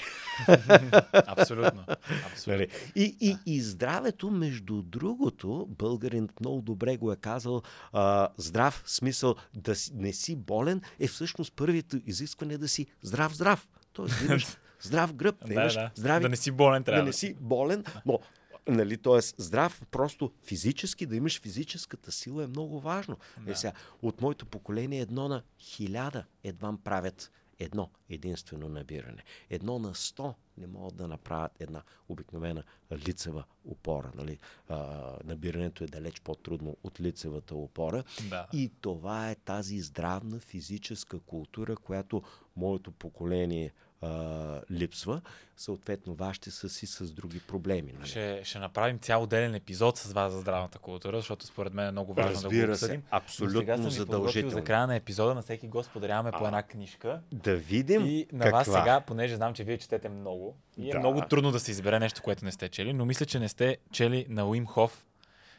Абсолютно. 1.12 1.84
Абсолютно. 2.26 2.52
Нали? 2.52 2.68
И, 2.94 3.16
и, 3.20 3.36
и 3.46 3.60
здравето, 3.60 4.30
между 4.30 4.82
другото, 4.82 5.66
българин 5.78 6.28
много 6.40 6.60
добре 6.62 6.96
го 6.96 7.12
е 7.12 7.16
казал, 7.16 7.62
а, 7.92 8.28
здрав, 8.36 8.82
смисъл 8.86 9.34
да 9.54 9.74
не 9.94 10.12
си 10.12 10.36
болен, 10.36 10.82
е 11.00 11.06
всъщност 11.06 11.52
първият 11.52 11.94
изискване 12.06 12.58
да 12.58 12.68
си 12.68 12.86
здрав-здрав. 13.02 13.68
Тоест 13.92 14.18
да 14.20 14.24
имаш 14.24 14.46
здрав 14.84 15.14
гръб, 15.14 15.36
да, 15.46 15.54
имаш 15.54 15.74
да. 15.74 15.90
здрави 15.94 16.22
Да 16.22 16.28
не 16.28 16.36
си 16.36 16.50
болен 16.50 16.84
трябва. 16.84 17.02
да 17.02 17.06
не 17.06 17.12
си 17.12 17.34
болен, 17.40 17.84
но 18.06 18.18
нали, 18.66 18.96
т.е. 18.96 19.20
здрав, 19.20 19.82
просто 19.90 20.32
физически, 20.42 21.06
да 21.06 21.16
имаш 21.16 21.40
физическата 21.40 22.12
сила 22.12 22.44
е 22.44 22.46
много 22.46 22.80
важно. 22.80 23.16
Да. 23.40 23.52
Е, 23.52 23.54
сега, 23.54 23.72
от 24.02 24.20
моето 24.20 24.46
поколение 24.46 25.00
едно 25.00 25.28
на 25.28 25.42
хиляда 25.58 26.24
едвам 26.44 26.78
правят 26.78 27.30
едно 27.58 27.90
единствено 28.08 28.68
набиране. 28.68 29.22
Едно 29.50 29.78
на 29.78 29.94
сто 29.94 30.34
не 30.58 30.66
могат 30.66 30.96
да 30.96 31.08
направят 31.08 31.52
една 31.60 31.82
обикновена 32.08 32.62
лицева 32.92 33.44
опора. 33.64 34.12
Нали? 34.14 34.38
А, 34.68 35.10
набирането 35.24 35.84
е 35.84 35.86
далеч 35.86 36.20
по-трудно 36.20 36.76
от 36.82 37.00
лицевата 37.00 37.54
опора. 37.54 38.04
Да. 38.30 38.46
И 38.52 38.72
това 38.80 39.30
е 39.30 39.34
тази 39.34 39.80
здравна 39.80 40.40
физическа 40.40 41.20
култура, 41.20 41.76
която 41.76 42.22
моето 42.56 42.92
поколение 42.92 43.72
а, 44.04 44.60
липсва. 44.70 45.20
Съответно, 45.56 46.14
вашите 46.14 46.50
са 46.50 46.68
си 46.68 46.86
с 46.86 47.12
други 47.12 47.40
проблеми. 47.40 47.92
Нали? 47.92 48.08
Ще, 48.08 48.40
ще 48.44 48.58
направим 48.58 48.98
цял 48.98 49.22
отделен 49.22 49.54
епизод 49.54 49.98
с 49.98 50.12
вас 50.12 50.32
за 50.32 50.40
здравната 50.40 50.78
култура, 50.78 51.16
защото 51.16 51.46
според 51.46 51.74
мен 51.74 51.86
е 51.86 51.90
много 51.90 52.14
важно 52.14 52.32
да 52.32 52.38
го 52.38 52.44
Разбира 52.44 52.76
се, 52.76 52.84
обсъдим. 52.84 53.02
абсолютно 53.10 53.54
Но 53.54 53.60
сега 53.60 53.76
съм 53.76 53.90
задължително. 53.90 54.50
За 54.50 54.64
края 54.64 54.86
на 54.86 54.96
епизода 54.96 55.34
на 55.34 55.42
всеки 55.42 55.68
гост 55.68 55.90
подаряваме 55.92 56.30
по 56.32 56.46
една 56.46 56.62
книжка. 56.62 57.20
Да 57.32 57.56
видим 57.56 58.06
И 58.06 58.26
на 58.32 58.44
каква. 58.44 58.58
вас 58.58 58.66
сега, 58.68 59.00
понеже 59.00 59.36
знам, 59.36 59.54
че 59.54 59.64
вие 59.64 59.78
четете 59.78 60.08
много, 60.08 60.56
и 60.78 60.88
е 60.88 60.92
Да. 60.92 60.98
много 60.98 61.20
трудно 61.20 61.52
да 61.52 61.60
се 61.60 61.70
избере 61.70 61.98
нещо, 61.98 62.22
което 62.22 62.44
не 62.44 62.52
сте 62.52 62.68
чели, 62.68 62.92
но 62.92 63.04
мисля, 63.04 63.26
че 63.26 63.38
не 63.38 63.48
сте 63.48 63.76
чели 63.92 64.26
на 64.28 64.46
Уим 64.46 64.66
Хоф 64.66 65.04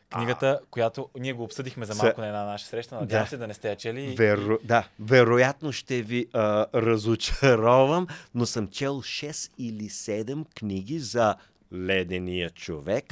книгата, 0.10 0.60
която 0.72 1.10
ние 1.20 1.34
го 1.34 1.44
обсъдихме 1.44 1.86
за 1.86 1.96
малко 1.96 2.22
на 2.22 2.28
една 2.28 2.44
наша 2.44 2.66
среща. 2.66 2.96
Надявам 2.96 3.24
Да. 3.24 3.30
се 3.30 3.38
да 3.38 3.48
не 3.48 3.54
сте 3.54 3.70
я 3.70 3.76
чели. 3.76 4.02
и- 4.04 4.16
Веро... 4.16 4.58
Да, 4.64 4.88
вероятно 5.00 5.72
ще 5.72 6.02
ви 6.02 6.28
а, 6.34 6.66
разочаровам, 6.76 8.08
но 8.36 8.46
съм 8.46 8.68
чел 8.68 8.94
6 8.94 9.32
или 9.58 9.84
7 9.84 10.46
книги 10.50 11.00
за 11.00 11.36
ледения 11.76 12.50
човек. 12.50 13.06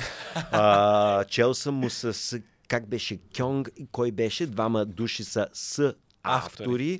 А, 0.51 1.23
чел 1.25 1.53
съм 1.53 1.75
му 1.75 1.89
с, 1.89 2.39
как 2.67 2.87
беше, 2.87 3.19
Кьонг, 3.37 3.69
кой 3.91 4.11
беше, 4.11 4.47
двама 4.47 4.85
души 4.85 5.23
са 5.23 5.47
с 5.53 5.93
Автори. 6.23 6.65
автори. 6.65 6.99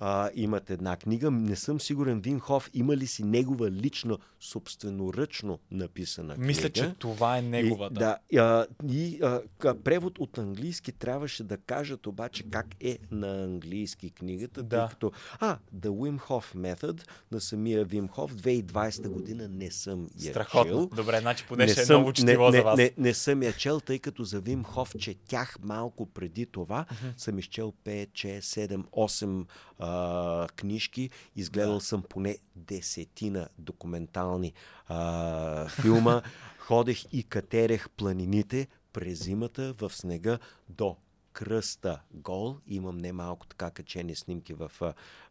А, 0.00 0.30
имат 0.34 0.70
една 0.70 0.96
книга. 0.96 1.30
Не 1.30 1.56
съм 1.56 1.80
сигурен 1.80 2.20
Винхоф 2.20 2.70
има 2.74 2.96
ли 2.96 3.06
си 3.06 3.24
негова 3.24 3.70
лично, 3.70 4.18
собственоръчно 4.40 5.58
написана 5.70 6.34
книга. 6.34 6.46
Мисля, 6.46 6.70
че 6.70 6.94
това 6.98 7.38
е 7.38 7.42
неговата. 7.42 8.18
И, 8.30 8.36
да, 8.36 8.42
а, 8.42 8.66
и 8.92 9.20
а, 9.22 9.40
превод 9.84 10.18
от 10.18 10.38
английски 10.38 10.92
трябваше 10.92 11.44
да 11.44 11.56
кажат 11.56 12.06
обаче 12.06 12.42
как 12.50 12.66
е 12.80 12.98
на 13.10 13.44
английски 13.44 14.10
книгата, 14.10 14.62
Да. 14.62 14.78
тъй 14.78 14.88
като 14.88 15.12
а, 15.40 15.58
The 15.76 15.88
Wim 15.88 16.20
Hof 16.20 16.56
Method 16.56 17.00
на 17.32 17.40
самия 17.40 17.86
Wim 17.86 18.08
Hof 18.08 18.62
2020 18.64 19.08
година 19.08 19.48
не 19.48 19.70
съм 19.70 20.08
я 20.20 20.30
Страхотно. 20.30 20.72
чел. 20.72 20.86
Добре, 20.96 21.20
значи 21.20 21.44
поне 21.48 21.68
ще 21.68 21.82
е 21.82 21.84
много 21.84 22.12
не, 22.22 22.36
не, 22.36 22.50
за 22.52 22.62
вас. 22.62 22.78
Не, 22.78 22.90
не 22.98 23.14
съм 23.14 23.42
я 23.42 23.52
чел, 23.52 23.80
тъй 23.80 23.98
като 23.98 24.24
за 24.24 24.40
Вим 24.40 24.64
Хоф 24.64 24.94
четях 24.98 25.56
малко 25.62 26.06
преди 26.06 26.46
това. 26.46 26.86
Съм 27.16 27.38
изчел 27.38 27.72
5, 27.84 28.08
6, 28.12 28.40
7, 28.40 28.84
8 28.84 29.46
а, 29.78 30.48
книжки. 30.56 31.10
Изгледал 31.36 31.74
Да. 31.74 31.80
съм 31.80 32.02
поне 32.02 32.38
десетина 32.56 33.48
документални 33.58 34.52
а, 34.88 35.68
филма. 35.68 36.22
Ходех 36.58 37.04
и 37.12 37.22
катерех 37.22 37.90
планините 37.90 38.68
през 38.92 39.24
зимата 39.24 39.74
в 39.80 39.90
снега 39.90 40.38
до 40.68 40.96
кръста 41.32 42.00
гол. 42.14 42.56
Имам 42.66 42.98
немалко 42.98 43.46
така 43.46 43.70
качени 43.70 44.16
снимки 44.16 44.54
в 44.54 44.72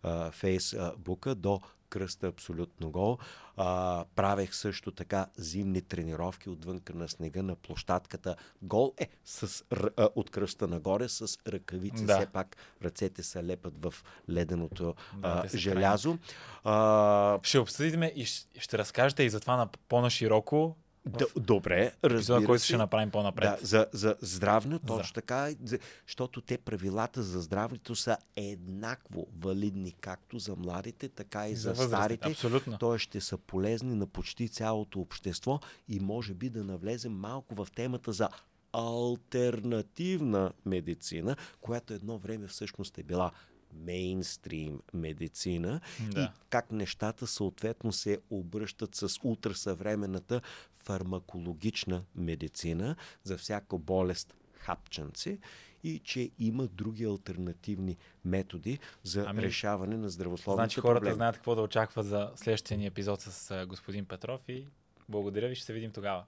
а, 0.03 0.31
Фейсбука 0.31 1.35
до 1.35 1.61
кръста 1.93 2.27
абсолютно 2.27 2.91
гол. 2.91 3.17
А, 3.57 4.05
правех 4.15 4.55
също 4.55 4.91
така 4.91 5.27
зимни 5.37 5.81
тренировки 5.81 6.49
отвънка 6.49 6.93
на 6.93 7.09
снега 7.09 7.41
на 7.41 7.55
площадката 7.55 8.35
гол 8.61 8.93
е 8.97 9.09
с, 9.25 9.63
а, 9.97 10.09
от 10.15 10.29
кръста 10.29 10.67
нагоре 10.67 11.09
с 11.09 11.37
ръкавици. 11.47 12.05
Да. 12.05 12.17
Все 12.17 12.25
пак 12.25 12.57
ръцете 12.83 13.23
се 13.23 13.43
лепат 13.43 13.73
в 13.85 13.93
леденото 14.29 14.95
Да, 15.17 15.43
а, 15.53 15.57
желязо. 15.57 16.17
А, 16.63 17.39
Ще 17.43 17.59
обсъдим 17.59 18.03
и 18.03 18.25
ще, 18.25 18.59
ще 18.59 18.77
разкажете 18.77 19.23
и 19.23 19.29
за 19.29 19.39
това 19.39 19.57
на 19.57 19.67
по-нашироко 19.67 20.75
д- 21.07 21.25
добре, 21.37 21.91
разбира 22.03 22.45
който 22.45 22.59
се. 22.59 22.65
ще 22.65 22.77
направим 22.77 23.11
по-напред. 23.11 23.49
Да, 23.51 23.57
за, 23.61 23.87
за 23.93 24.15
здравно, 24.21 24.77
За. 24.77 24.85
точно 24.87 25.13
така, 25.13 25.49
за- 25.63 25.79
защото 26.07 26.41
те 26.41 26.57
правилата 26.57 27.23
за 27.23 27.41
здравето 27.41 27.95
са 27.95 28.17
еднакво 28.35 29.27
валидни 29.35 29.91
както 29.91 30.39
за 30.39 30.55
младите, 30.55 31.09
така 31.09 31.47
и 31.47 31.55
за, 31.55 31.69
възрастните. 31.69 31.95
старите. 31.97 32.29
Абсолютно. 32.29 32.77
Той 32.77 32.99
ще 32.99 33.21
са 33.21 33.37
полезни 33.37 33.95
на 33.95 34.07
почти 34.07 34.49
цялото 34.49 34.99
общество 34.99 35.59
и 35.87 35.99
може 35.99 36.33
би 36.33 36.49
да 36.49 36.63
навлезем 36.63 37.13
малко 37.13 37.55
в 37.55 37.67
темата 37.71 38.11
за 38.11 38.29
альтернативна 38.73 40.51
медицина, 40.65 41.35
която 41.61 41.93
едно 41.93 42.17
време 42.17 42.47
всъщност 42.47 42.97
е 42.97 43.03
била 43.03 43.31
мейнстрим 43.75 44.79
медицина 44.93 45.81
Да. 46.03 46.21
и 46.21 46.27
как 46.49 46.71
нещата 46.71 47.27
съответно 47.27 47.91
се 47.91 48.19
обръщат 48.29 48.95
с 48.95 49.19
ултрасъвременната 49.23 50.41
фармакологична 50.83 52.03
медицина 52.15 52.95
за 53.23 53.37
всяка 53.37 53.77
болест 53.77 54.35
хапченци 54.53 55.39
и 55.83 55.99
че 55.99 56.29
има 56.39 56.67
други 56.67 57.05
альтернативни 57.05 57.97
методи 58.25 58.79
за 59.03 59.25
Ами, 59.27 59.41
решаване 59.41 59.97
на 59.97 60.09
здравословните 60.09 60.63
Значи 60.63 60.79
хората 60.79 60.99
проблеми. 60.99 61.15
знаят 61.15 61.35
какво 61.35 61.55
да 61.55 61.61
очаква 61.61 62.03
за 62.03 62.31
следващия 62.35 62.77
ни 62.77 62.85
епизод 62.85 63.21
с 63.21 63.65
господин 63.67 64.05
Петров 64.05 64.41
и 64.49 64.67
благодаря 65.09 65.47
ви, 65.47 65.55
ще 65.55 65.65
се 65.65 65.73
видим 65.73 65.91
тогава. 65.91 66.23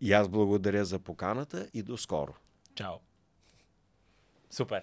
И 0.00 0.12
аз 0.12 0.28
благодаря 0.28 0.84
за 0.84 0.98
поканата 0.98 1.68
и 1.74 1.82
до 1.82 1.96
скоро. 1.96 2.34
Чао! 2.74 2.94
Супер! 4.50 4.82